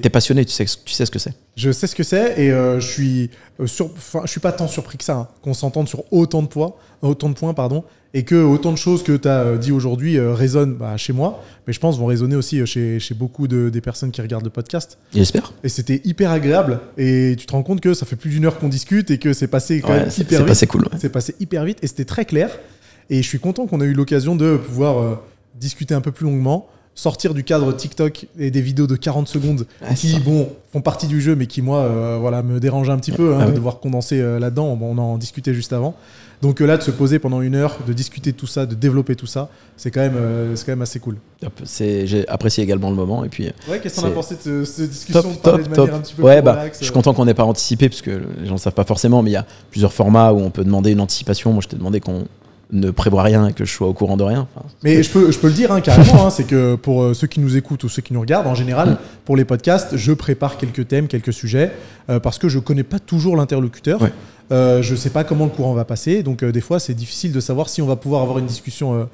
T'es 0.00 0.08
passionné, 0.08 0.44
tu 0.44 0.52
sais, 0.52 0.64
tu 0.84 0.92
sais 0.94 1.04
ce 1.04 1.10
que 1.10 1.18
c'est. 1.18 1.34
Je 1.56 1.70
sais 1.70 1.86
ce 1.86 1.94
que 1.94 2.02
c'est 2.04 2.40
et 2.40 2.50
euh, 2.50 2.80
je 2.80 2.86
suis 2.86 3.30
euh, 3.60 3.66
sur, 3.66 3.86
enfin, 3.86 4.20
je 4.24 4.30
suis 4.30 4.40
pas 4.40 4.52
tant 4.52 4.68
surpris 4.68 4.96
que 4.96 5.04
ça 5.04 5.16
hein, 5.16 5.28
qu'on 5.42 5.52
s'entende 5.52 5.86
sur 5.86 6.04
autant 6.12 6.40
de 6.40 6.46
poids, 6.46 6.78
autant 7.02 7.28
de 7.28 7.34
points 7.34 7.52
pardon, 7.52 7.84
et 8.14 8.22
que 8.24 8.36
autant 8.42 8.72
de 8.72 8.78
choses 8.78 9.02
que 9.02 9.14
tu 9.14 9.28
as 9.28 9.58
dit 9.58 9.72
aujourd'hui 9.72 10.16
euh, 10.16 10.32
résonnent 10.32 10.74
bah, 10.76 10.96
chez 10.96 11.12
moi, 11.12 11.42
mais 11.66 11.74
je 11.74 11.80
pense 11.80 11.98
vont 11.98 12.06
résonner 12.06 12.36
aussi 12.36 12.60
euh, 12.60 12.64
chez, 12.64 12.98
chez 13.00 13.12
beaucoup 13.14 13.48
de, 13.48 13.68
des 13.68 13.82
personnes 13.82 14.12
qui 14.12 14.22
regardent 14.22 14.44
le 14.44 14.50
podcast. 14.50 14.96
J'espère. 15.12 15.52
Et 15.62 15.68
c'était 15.68 16.00
hyper 16.04 16.30
agréable 16.30 16.80
et 16.96 17.34
tu 17.38 17.44
te 17.44 17.52
rends 17.52 17.64
compte 17.64 17.82
que 17.82 17.92
ça 17.92 18.06
fait 18.06 18.16
plus 18.16 18.30
d'une 18.30 18.46
heure 18.46 18.58
qu'on 18.58 18.68
discute 18.68 19.10
et 19.10 19.18
que 19.18 19.34
c'est 19.34 19.48
passé 19.48 19.82
quand 19.82 19.88
Ouais, 19.90 20.00
même 20.02 20.10
c'est 20.10 20.22
hyper 20.22 20.38
vite. 20.38 20.48
passé 20.48 20.66
cool. 20.66 20.82
ouais. 20.84 20.98
C'est 20.98 21.10
passé 21.10 21.34
hyper 21.38 21.64
vite 21.66 21.80
et 21.82 21.86
c'était 21.86 22.06
très 22.06 22.24
clair. 22.24 22.50
Et 23.10 23.20
je 23.22 23.28
suis 23.28 23.40
content 23.40 23.66
qu'on 23.66 23.82
a 23.82 23.84
eu 23.84 23.92
l'occasion 23.92 24.36
de 24.36 24.56
pouvoir 24.56 24.98
euh, 25.02 25.16
discuter 25.54 25.92
un 25.92 26.00
peu 26.00 26.12
plus 26.12 26.24
longuement, 26.24 26.66
sortir 26.98 27.34
du 27.34 27.44
cadre 27.44 27.72
TikTok 27.72 28.26
et 28.38 28.50
des 28.50 28.60
vidéos 28.62 28.86
de 28.86 28.96
40 28.96 29.28
secondes 29.28 29.66
Ouais, 29.82 29.94
qui, 29.94 30.12
ça. 30.12 30.18
bon, 30.18 30.48
font 30.72 30.80
partie 30.80 31.06
du 31.06 31.20
jeu, 31.20 31.36
mais 31.36 31.46
qui, 31.46 31.60
moi, 31.62 31.80
euh, 31.80 32.16
voilà, 32.20 32.42
me 32.42 32.58
dérangent 32.58 32.90
un 32.90 32.96
petit 32.98 33.12
peu 33.12 33.34
hein, 33.34 33.38
Ah 33.42 33.44
de 33.44 33.50
oui. 33.50 33.54
devoir 33.56 33.78
condenser 33.80 34.18
euh, 34.20 34.38
là-dedans. 34.40 34.76
On 34.80 34.96
en 34.98 35.18
discutait 35.18 35.52
juste 35.54 35.72
avant. 35.74 35.94
Donc 36.42 36.60
euh, 36.60 36.66
là, 36.66 36.76
de 36.76 36.82
se 36.82 36.90
poser 36.90 37.18
pendant 37.18 37.40
une 37.42 37.54
heure, 37.54 37.78
de 37.86 37.92
discuter 37.92 38.32
de 38.32 38.36
tout 38.36 38.46
ça, 38.46 38.66
de 38.66 38.74
développer 38.74 39.14
tout 39.14 39.26
ça, 39.26 39.48
c'est 39.76 39.90
quand, 39.90 40.00
même, 40.00 40.14
quand 40.54 40.68
même 40.72 40.82
assez 40.82 40.98
cool. 41.00 41.16
J'ai 41.64 42.26
apprécié 42.28 42.62
également 42.64 42.90
le 42.90 42.96
moment. 42.96 43.24
Et 43.24 43.28
puis, 43.28 43.50
Ouais, 43.70 43.78
qu'est-ce 43.80 44.00
as 44.00 44.02
C'est- 44.08 44.10
pensé 44.10 44.34
de 44.36 44.40
ce- 44.40 44.64
cette 44.64 44.90
discussion 44.90 45.22
top, 45.22 45.32
de 45.32 45.38
parler 45.38 45.62
top, 45.64 45.72
de 45.72 45.76
manière 45.80 45.86
top. 45.86 45.94
un 45.94 46.02
petit 46.02 46.14
peu 46.14 46.22
Ouais, 46.22 46.36
plus 46.36 46.44
bah, 46.44 46.52
relax, 46.52 46.78
je 46.80 46.84
suis 46.84 46.92
content 46.92 47.14
qu'on 47.14 47.24
n'ait 47.24 47.34
pas 47.34 47.44
anticipé, 47.44 47.88
parce 47.88 48.02
que 48.02 48.10
les 48.40 48.46
gens 48.46 48.54
ne 48.54 48.58
savent 48.58 48.74
pas 48.74 48.84
forcément, 48.84 49.22
mais 49.22 49.30
il 49.30 49.34
y 49.34 49.36
a 49.36 49.46
plusieurs 49.70 49.92
formats 49.92 50.32
où 50.32 50.38
on 50.40 50.50
peut 50.50 50.64
demander 50.64 50.92
une 50.92 51.00
anticipation. 51.00 51.52
Moi, 51.52 51.62
je 51.62 51.68
t'ai 51.68 51.76
demandé 51.76 52.00
qu'on 52.00 52.26
ne 52.72 52.90
prévoit 52.90 53.22
rien 53.22 53.48
et 53.48 53.52
que 53.52 53.64
je 53.64 53.72
sois 53.72 53.86
au 53.86 53.92
courant 53.92 54.16
de 54.16 54.24
rien. 54.24 54.48
Enfin, 54.54 54.66
Mais 54.82 55.02
je 55.02 55.10
peux, 55.10 55.30
je 55.30 55.38
peux 55.38 55.46
le 55.46 55.52
dire 55.52 55.70
hein, 55.72 55.80
carrément, 55.80 56.26
hein, 56.26 56.30
c'est 56.30 56.44
que 56.44 56.74
pour 56.74 57.02
euh, 57.02 57.14
ceux 57.14 57.26
qui 57.26 57.40
nous 57.40 57.56
écoutent 57.56 57.84
ou 57.84 57.88
ceux 57.88 58.02
qui 58.02 58.12
nous 58.12 58.20
regardent, 58.20 58.48
en 58.48 58.54
général, 58.54 58.98
pour 59.24 59.36
les 59.36 59.44
podcasts, 59.44 59.96
je 59.96 60.12
prépare 60.12 60.56
quelques 60.56 60.88
thèmes, 60.88 61.06
quelques 61.06 61.32
sujets, 61.32 61.70
euh, 62.10 62.18
parce 62.18 62.38
que 62.38 62.48
je 62.48 62.58
connais 62.58 62.82
pas 62.82 62.98
toujours 62.98 63.36
l'interlocuteur. 63.36 64.02
Ouais. 64.02 64.12
Euh, 64.52 64.82
je 64.82 64.94
sais 64.94 65.10
pas 65.10 65.24
comment 65.24 65.44
le 65.44 65.50
courant 65.50 65.74
va 65.74 65.84
passer, 65.84 66.22
donc 66.22 66.44
des 66.44 66.60
fois 66.60 66.78
c'est 66.78 66.94
difficile 66.94 67.32
de 67.32 67.40
savoir 67.40 67.68
si 67.68 67.82
on 67.82 67.86
va 67.86 67.96
pouvoir 67.96 68.22
avoir 68.22 68.38
une 68.38 68.46
discussion 68.46 69.08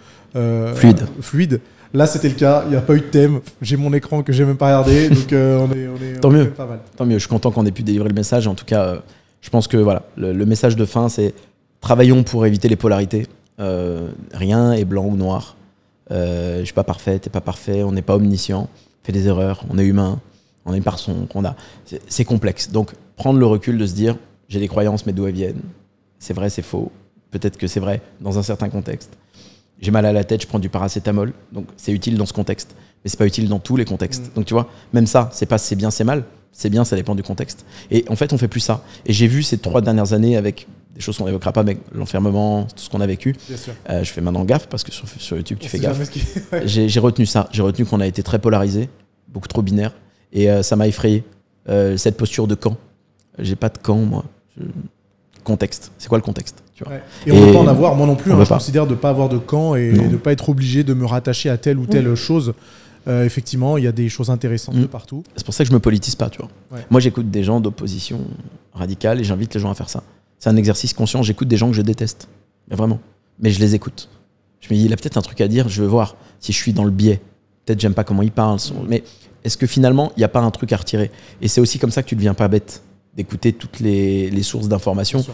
Fluide. 0.74 1.06
fluide. 1.20 1.60
Là 1.94 2.06
c'était 2.06 2.28
le 2.28 2.34
cas, 2.34 2.62
il 2.66 2.70
n'y 2.70 2.76
a 2.76 2.80
pas 2.82 2.94
eu 2.94 3.00
de 3.00 3.04
thème, 3.06 3.40
j'ai 3.60 3.76
mon 3.76 3.92
écran 3.92 4.22
que 4.22 4.32
j'ai 4.32 4.44
même 4.44 4.56
pas 4.56 4.66
regardé, 4.66 5.08
donc 5.10 5.28
on 5.30 5.34
est, 5.34 5.88
on 5.88 5.96
est, 6.02 6.20
Tant 6.20 6.28
on 6.28 6.32
mieux. 6.32 6.50
pas 6.50 6.66
mal. 6.66 6.80
Tant 6.96 7.04
mieux, 7.06 7.14
je 7.14 7.20
suis 7.20 7.28
content 7.28 7.50
qu'on 7.50 7.64
ait 7.66 7.70
pu 7.70 7.82
délivrer 7.82 8.08
le 8.08 8.14
message. 8.14 8.46
En 8.46 8.54
tout 8.54 8.64
cas, 8.64 8.96
je 9.40 9.50
pense 9.50 9.68
que 9.68 9.76
voilà, 9.76 10.02
le, 10.16 10.32
le 10.32 10.46
message 10.46 10.76
de 10.76 10.84
fin, 10.84 11.08
c'est 11.08 11.34
travaillons 11.82 12.22
pour 12.22 12.46
éviter 12.46 12.68
les 12.68 12.76
polarités. 12.76 13.26
Euh, 13.60 14.10
rien 14.32 14.72
est 14.72 14.84
blanc 14.84 15.04
ou 15.06 15.16
noir. 15.16 15.56
Euh, 16.10 16.60
je 16.60 16.64
suis 16.64 16.74
pas 16.74 16.84
parfait, 16.84 17.18
t'es 17.18 17.30
pas 17.30 17.40
parfait, 17.40 17.82
on 17.82 17.92
n'est 17.92 18.02
pas 18.02 18.16
omniscient, 18.16 18.62
on 18.72 19.06
fait 19.06 19.12
des 19.12 19.26
erreurs, 19.28 19.64
on 19.70 19.78
est 19.78 19.84
humain, 19.84 20.20
on 20.64 20.72
a 20.72 20.76
une 20.76 20.82
part 20.82 20.98
sombre, 20.98 21.26
on 21.34 21.44
a. 21.44 21.54
c'est- 21.84 22.00
C'est 22.08 22.24
complexe. 22.24 22.70
Donc, 22.70 22.92
prendre 23.16 23.38
le 23.38 23.46
recul 23.46 23.78
de 23.78 23.86
se 23.86 23.94
dire, 23.94 24.16
j'ai 24.48 24.58
des 24.58 24.68
croyances, 24.68 25.06
mais 25.06 25.12
d'où 25.12 25.26
elles 25.26 25.34
viennent 25.34 25.60
C'est 26.18 26.34
vrai, 26.34 26.50
c'est 26.50 26.62
faux. 26.62 26.90
Peut-être 27.30 27.56
que 27.56 27.66
c'est 27.66 27.80
vrai 27.80 28.00
dans 28.20 28.38
un 28.38 28.42
certain 28.42 28.68
contexte. 28.68 29.10
J'ai 29.80 29.90
mal 29.90 30.06
à 30.06 30.12
la 30.12 30.22
tête, 30.24 30.42
je 30.42 30.46
prends 30.46 30.58
du 30.60 30.68
paracétamol. 30.68 31.32
Donc, 31.52 31.66
c'est 31.76 31.92
utile 31.92 32.16
dans 32.16 32.26
ce 32.26 32.32
contexte, 32.32 32.74
mais 33.04 33.10
c'est 33.10 33.16
pas 33.18 33.26
utile 33.26 33.48
dans 33.48 33.58
tous 33.58 33.76
les 33.76 33.84
contextes. 33.84 34.28
Mm. 34.30 34.34
Donc, 34.36 34.44
tu 34.44 34.54
vois, 34.54 34.68
même 34.92 35.06
ça, 35.06 35.28
c'est 35.32 35.46
pas 35.46 35.58
c'est 35.58 35.74
bien, 35.76 35.90
c'est 35.90 36.04
mal. 36.04 36.24
C'est 36.52 36.68
bien, 36.68 36.84
ça 36.84 36.94
dépend 36.96 37.14
du 37.14 37.22
contexte. 37.22 37.64
Et 37.90 38.04
en 38.08 38.14
fait, 38.16 38.32
on 38.34 38.38
fait 38.38 38.46
plus 38.48 38.60
ça. 38.60 38.82
Et 39.06 39.12
j'ai 39.14 39.26
vu 39.26 39.42
ces 39.42 39.56
trois 39.58 39.80
dernières 39.80 40.12
années 40.12 40.36
avec 40.36 40.68
des 40.94 41.00
choses 41.00 41.16
qu'on 41.16 41.24
n'évoquera 41.26 41.52
pas, 41.52 41.62
mais 41.62 41.78
l'enfermement, 41.94 42.64
tout 42.64 42.82
ce 42.84 42.90
qu'on 42.90 43.00
a 43.00 43.06
vécu. 43.06 43.34
Euh, 43.88 44.04
je 44.04 44.10
fais 44.12 44.20
maintenant 44.20 44.44
gaffe 44.44 44.66
parce 44.68 44.84
que 44.84 44.92
sur, 44.92 45.08
sur 45.08 45.36
YouTube, 45.36 45.58
tu 45.60 45.66
On 45.66 45.68
fais 45.70 45.78
gaffe. 45.78 46.10
qui- 46.10 46.20
Ouais. 46.52 46.62
J'ai 46.66 47.00
retenu 47.00 47.24
ça. 47.26 47.48
J'ai 47.52 47.62
retenu 47.62 47.84
qu'on 47.86 48.00
a 48.00 48.06
été 48.06 48.22
très 48.22 48.38
polarisé, 48.38 48.88
beaucoup 49.28 49.48
trop 49.48 49.62
binaire. 49.62 49.92
Et 50.32 50.50
euh, 50.50 50.62
ça 50.62 50.76
m'a 50.76 50.86
effrayé. 50.88 51.24
Euh, 51.68 51.96
cette 51.96 52.16
posture 52.16 52.46
de 52.46 52.54
camp. 52.54 52.76
J'ai 53.38 53.56
pas 53.56 53.68
de 53.68 53.78
camp, 53.78 53.96
moi. 53.98 54.24
Je- 54.58 54.64
Contexte. 55.44 55.90
C'est 55.98 56.08
quoi 56.08 56.18
le 56.18 56.22
contexte 56.22 56.62
tu 56.74 56.84
vois? 56.84 56.92
Ouais. 56.94 57.02
Et 57.26 57.32
on 57.32 57.34
ne 57.36 57.42
Et 57.42 57.46
peut 57.46 57.52
pas 57.54 57.58
en 57.58 57.66
avoir, 57.66 57.94
moi 57.96 58.06
non 58.06 58.14
plus. 58.14 58.30
hein, 58.32 58.36
je 58.42 58.48
pas. 58.48 58.54
considère 58.54 58.86
de 58.86 58.92
ne 58.92 58.96
pas 58.96 59.10
avoir 59.10 59.28
de 59.28 59.38
camp 59.38 59.74
et 59.74 59.92
de 59.92 60.00
ne 60.02 60.16
pas 60.16 60.30
être 60.32 60.48
obligé 60.48 60.84
de 60.84 60.94
me 60.94 61.04
rattacher 61.04 61.48
à 61.50 61.56
telle 61.58 61.78
ou 61.78 61.86
telle 61.86 62.14
chose. 62.14 62.54
Euh, 63.08 63.24
effectivement, 63.24 63.76
il 63.76 63.82
y 63.82 63.88
a 63.88 63.92
des 63.92 64.08
choses 64.08 64.30
intéressantes 64.30 64.76
Mm. 64.76 64.82
de 64.82 64.86
partout. 64.86 65.24
C'est 65.34 65.44
pour 65.44 65.52
ça 65.54 65.64
que 65.64 65.68
je 65.68 65.74
me 65.74 65.80
politise 65.80 66.14
pas, 66.14 66.30
tu 66.30 66.38
vois. 66.38 66.48
Ouais. 66.70 66.84
Moi, 66.90 67.00
j'écoute 67.00 67.28
des 67.30 67.42
gens 67.42 67.58
d'opposition 67.60 68.20
radicale 68.72 69.20
et 69.20 69.24
j'invite 69.24 69.52
les 69.54 69.60
gens 69.60 69.70
à 69.70 69.74
faire 69.74 69.88
ça. 69.88 70.04
C'est 70.42 70.50
un 70.50 70.56
exercice 70.56 70.92
conscient. 70.92 71.22
J'écoute 71.22 71.46
des 71.46 71.56
gens 71.56 71.68
que 71.68 71.76
je 71.76 71.82
déteste. 71.82 72.28
Mais 72.68 72.74
vraiment. 72.74 72.98
Mais 73.38 73.50
je 73.50 73.60
les 73.60 73.76
écoute. 73.76 74.08
Je 74.60 74.68
me 74.70 74.74
dis, 74.76 74.86
il 74.86 74.92
a 74.92 74.96
peut-être 74.96 75.16
un 75.16 75.22
truc 75.22 75.40
à 75.40 75.46
dire. 75.46 75.68
Je 75.68 75.82
veux 75.82 75.88
voir 75.88 76.16
si 76.40 76.50
je 76.52 76.56
suis 76.56 76.72
dans 76.72 76.82
le 76.82 76.90
biais. 76.90 77.20
Peut-être 77.64 77.78
j'aime 77.78 77.94
pas 77.94 78.02
comment 78.02 78.22
il 78.22 78.32
parle. 78.32 78.58
Mais 78.88 79.04
est-ce 79.44 79.56
que 79.56 79.68
finalement, 79.68 80.10
il 80.16 80.20
n'y 80.20 80.24
a 80.24 80.28
pas 80.28 80.40
un 80.40 80.50
truc 80.50 80.72
à 80.72 80.78
retirer? 80.78 81.12
Et 81.40 81.46
c'est 81.46 81.60
aussi 81.60 81.78
comme 81.78 81.92
ça 81.92 82.02
que 82.02 82.08
tu 82.08 82.16
deviens 82.16 82.34
pas 82.34 82.48
bête 82.48 82.82
d'écouter 83.14 83.52
toutes 83.52 83.78
les, 83.78 84.30
les 84.30 84.42
sources 84.42 84.66
d'informations 84.66 85.24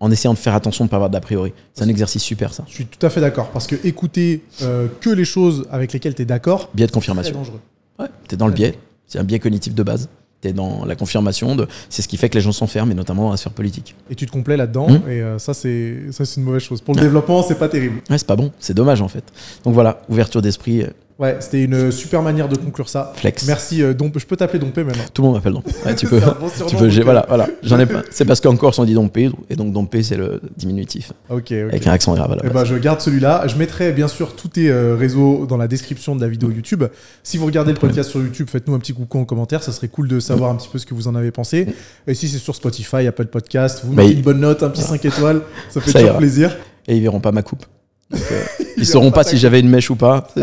en 0.00 0.10
essayant 0.10 0.34
de 0.34 0.38
faire 0.38 0.54
attention 0.56 0.84
de 0.84 0.90
pas 0.90 0.96
avoir 0.96 1.10
d'a 1.10 1.20
priori. 1.20 1.52
C'est 1.72 1.84
un 1.84 1.88
exercice 1.88 2.24
super, 2.24 2.52
ça. 2.52 2.64
Je 2.66 2.72
suis 2.74 2.86
tout 2.86 3.06
à 3.06 3.08
fait 3.08 3.20
d'accord. 3.20 3.50
Parce 3.50 3.68
que 3.68 3.76
écouter 3.86 4.42
euh, 4.62 4.88
que 5.00 5.10
les 5.10 5.24
choses 5.24 5.68
avec 5.70 5.92
lesquelles 5.92 6.16
tu 6.16 6.22
es 6.22 6.26
d'accord, 6.26 6.70
Biais 6.74 6.86
de 6.86 6.90
c'est 6.90 6.94
confirmation. 6.94 7.34
dangereux. 7.34 7.60
Ouais, 8.00 8.08
t'es 8.26 8.36
dans 8.36 8.48
le 8.48 8.52
biais. 8.52 8.76
C'est 9.06 9.20
un 9.20 9.24
biais 9.24 9.38
cognitif 9.38 9.76
de 9.76 9.82
base. 9.84 10.08
T'es 10.40 10.52
dans 10.52 10.84
la 10.84 10.96
confirmation 10.96 11.56
de. 11.56 11.66
C'est 11.88 12.02
ce 12.02 12.08
qui 12.08 12.18
fait 12.18 12.28
que 12.28 12.34
les 12.34 12.42
gens 12.42 12.52
s'enferment, 12.52 12.90
et 12.92 12.94
notamment 12.94 13.24
dans 13.24 13.30
la 13.30 13.36
sphère 13.38 13.52
politique. 13.52 13.94
Et 14.10 14.14
tu 14.14 14.26
te 14.26 14.30
complais 14.30 14.56
là-dedans. 14.56 14.88
Mm. 14.90 15.08
Et 15.08 15.22
euh, 15.22 15.38
ça, 15.38 15.54
c'est 15.54 16.12
ça, 16.12 16.26
c'est 16.26 16.40
une 16.40 16.46
mauvaise 16.46 16.62
chose. 16.62 16.82
Pour 16.82 16.94
le 16.94 17.00
développement, 17.00 17.42
c'est 17.42 17.58
pas 17.58 17.68
terrible. 17.68 18.02
Ouais, 18.10 18.18
c'est 18.18 18.26
pas 18.26 18.36
bon. 18.36 18.52
C'est 18.58 18.74
dommage 18.74 19.00
en 19.00 19.08
fait. 19.08 19.24
Donc 19.64 19.72
voilà, 19.72 20.02
ouverture 20.10 20.42
d'esprit, 20.42 20.82
euh, 20.82 20.88
Ouais, 21.18 21.36
c'était 21.40 21.62
une 21.64 21.90
super 21.90 22.20
manière 22.20 22.46
de 22.46 22.56
conclure 22.56 22.90
ça. 22.90 23.12
flex. 23.16 23.46
Merci, 23.46 23.82
euh, 23.82 23.94
Dompe. 23.94 24.18
Je 24.18 24.26
peux 24.26 24.36
t'appeler 24.36 24.58
Dompé 24.58 24.84
maintenant. 24.84 25.02
Tout 25.14 25.22
le 25.22 25.26
monde 25.28 25.36
m'appelle 25.36 25.54
Dompé. 25.54 25.70
Ouais, 25.86 25.94
tu 25.94 26.06
peux. 26.10 26.20
Bon 26.20 26.50
tu 26.68 26.76
peux. 26.76 26.90
j'ai- 26.90 26.96
donc, 26.98 27.04
Voilà, 27.04 27.24
voilà. 27.26 27.48
J'en 27.62 27.78
ai 27.78 27.86
pas. 27.86 28.02
C'est 28.10 28.26
parce 28.26 28.42
qu'en 28.42 28.54
Corse 28.56 28.78
on 28.78 28.84
dit 28.84 28.92
Dompé 28.92 29.30
et 29.48 29.56
donc 29.56 29.72
Dompé 29.72 30.02
c'est 30.02 30.18
le 30.18 30.42
diminutif 30.58 31.12
Ok, 31.30 31.38
ok. 31.44 31.52
avec 31.52 31.86
un 31.86 31.92
accent 31.92 32.14
grave. 32.14 32.36
la 32.36 32.42
Eh 32.44 32.50
ben, 32.52 32.64
je 32.66 32.74
garde 32.74 33.00
celui-là. 33.00 33.46
Je 33.46 33.56
mettrai 33.56 33.92
bien 33.92 34.08
sûr 34.08 34.36
tous 34.36 34.48
tes 34.48 34.68
euh, 34.70 34.94
réseaux 34.94 35.46
dans 35.46 35.56
la 35.56 35.68
description 35.68 36.14
de 36.16 36.20
la 36.20 36.28
vidéo 36.28 36.50
YouTube. 36.50 36.84
Si 37.22 37.38
vous 37.38 37.46
regardez 37.46 37.72
le 37.72 37.78
podcast 37.78 38.10
sur 38.10 38.20
YouTube, 38.20 38.48
faites-nous 38.50 38.74
un 38.74 38.78
petit 38.78 38.92
coucou 38.92 39.18
en 39.18 39.24
commentaire. 39.24 39.62
Ça 39.62 39.72
serait 39.72 39.88
cool 39.88 40.08
de 40.08 40.20
savoir 40.20 40.50
un 40.50 40.56
petit 40.56 40.68
peu 40.70 40.78
ce 40.78 40.84
que 40.84 40.92
vous 40.92 41.08
en 41.08 41.14
avez 41.14 41.30
pensé. 41.30 41.66
Et 42.06 42.12
si 42.12 42.28
c'est 42.28 42.36
sur 42.38 42.54
Spotify, 42.54 43.06
Apple 43.06 43.26
Podcast, 43.26 43.80
vous 43.84 43.94
Bah, 43.94 44.02
mettez 44.02 44.16
une 44.16 44.22
bonne 44.22 44.40
note, 44.40 44.62
un 44.62 44.68
petit 44.68 44.82
5 44.82 45.02
étoiles. 45.02 45.40
Ça 45.70 45.80
fait 45.80 45.92
Ça 45.92 45.98
toujours 46.00 46.08
ira. 46.10 46.18
plaisir. 46.18 46.56
Et 46.88 46.96
ils 46.96 47.02
verront 47.02 47.20
pas 47.20 47.32
ma 47.32 47.42
coupe. 47.42 47.64
Donc, 48.10 48.20
euh, 48.30 48.44
ils 48.76 48.86
sauront 48.86 49.10
pas 49.10 49.24
si 49.24 49.36
j'avais 49.36 49.60
une 49.60 49.68
mèche 49.68 49.90
ou 49.90 49.96
pas. 49.96 50.28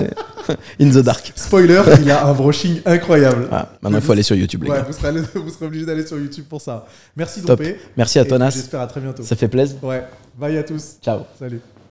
In 0.81 0.89
the 0.89 0.97
dark. 0.97 1.31
Spoiler, 1.35 1.81
il 2.01 2.11
a 2.11 2.25
un 2.25 2.33
brushing 2.33 2.81
incroyable. 2.85 3.45
Voilà. 3.49 3.69
Maintenant 3.81 3.99
il 3.99 4.03
faut 4.03 4.11
aller 4.11 4.23
sur 4.23 4.35
YouTube 4.35 4.63
les 4.63 4.71
Ouais, 4.71 4.77
gars. 4.77 4.83
vous 4.83 4.91
serez, 4.91 5.07
allé- 5.07 5.21
vous 5.35 5.49
serez 5.49 5.65
obligé 5.67 5.85
d'aller 5.85 6.05
sur 6.05 6.19
YouTube 6.19 6.43
pour 6.49 6.59
ça. 6.59 6.85
Merci. 7.15 7.41
Dompé. 7.41 7.77
Merci 7.95 8.19
à 8.19 8.25
Tonas. 8.25 8.49
J'espère 8.49 8.81
à 8.81 8.87
très 8.87 8.99
bientôt. 8.99 9.23
Ça 9.23 9.37
fait 9.37 9.47
plaisir. 9.47 9.77
Ouais. 9.81 10.03
Bye 10.37 10.57
à 10.57 10.63
tous. 10.63 10.95
Ciao. 11.01 11.21
Salut. 11.39 11.61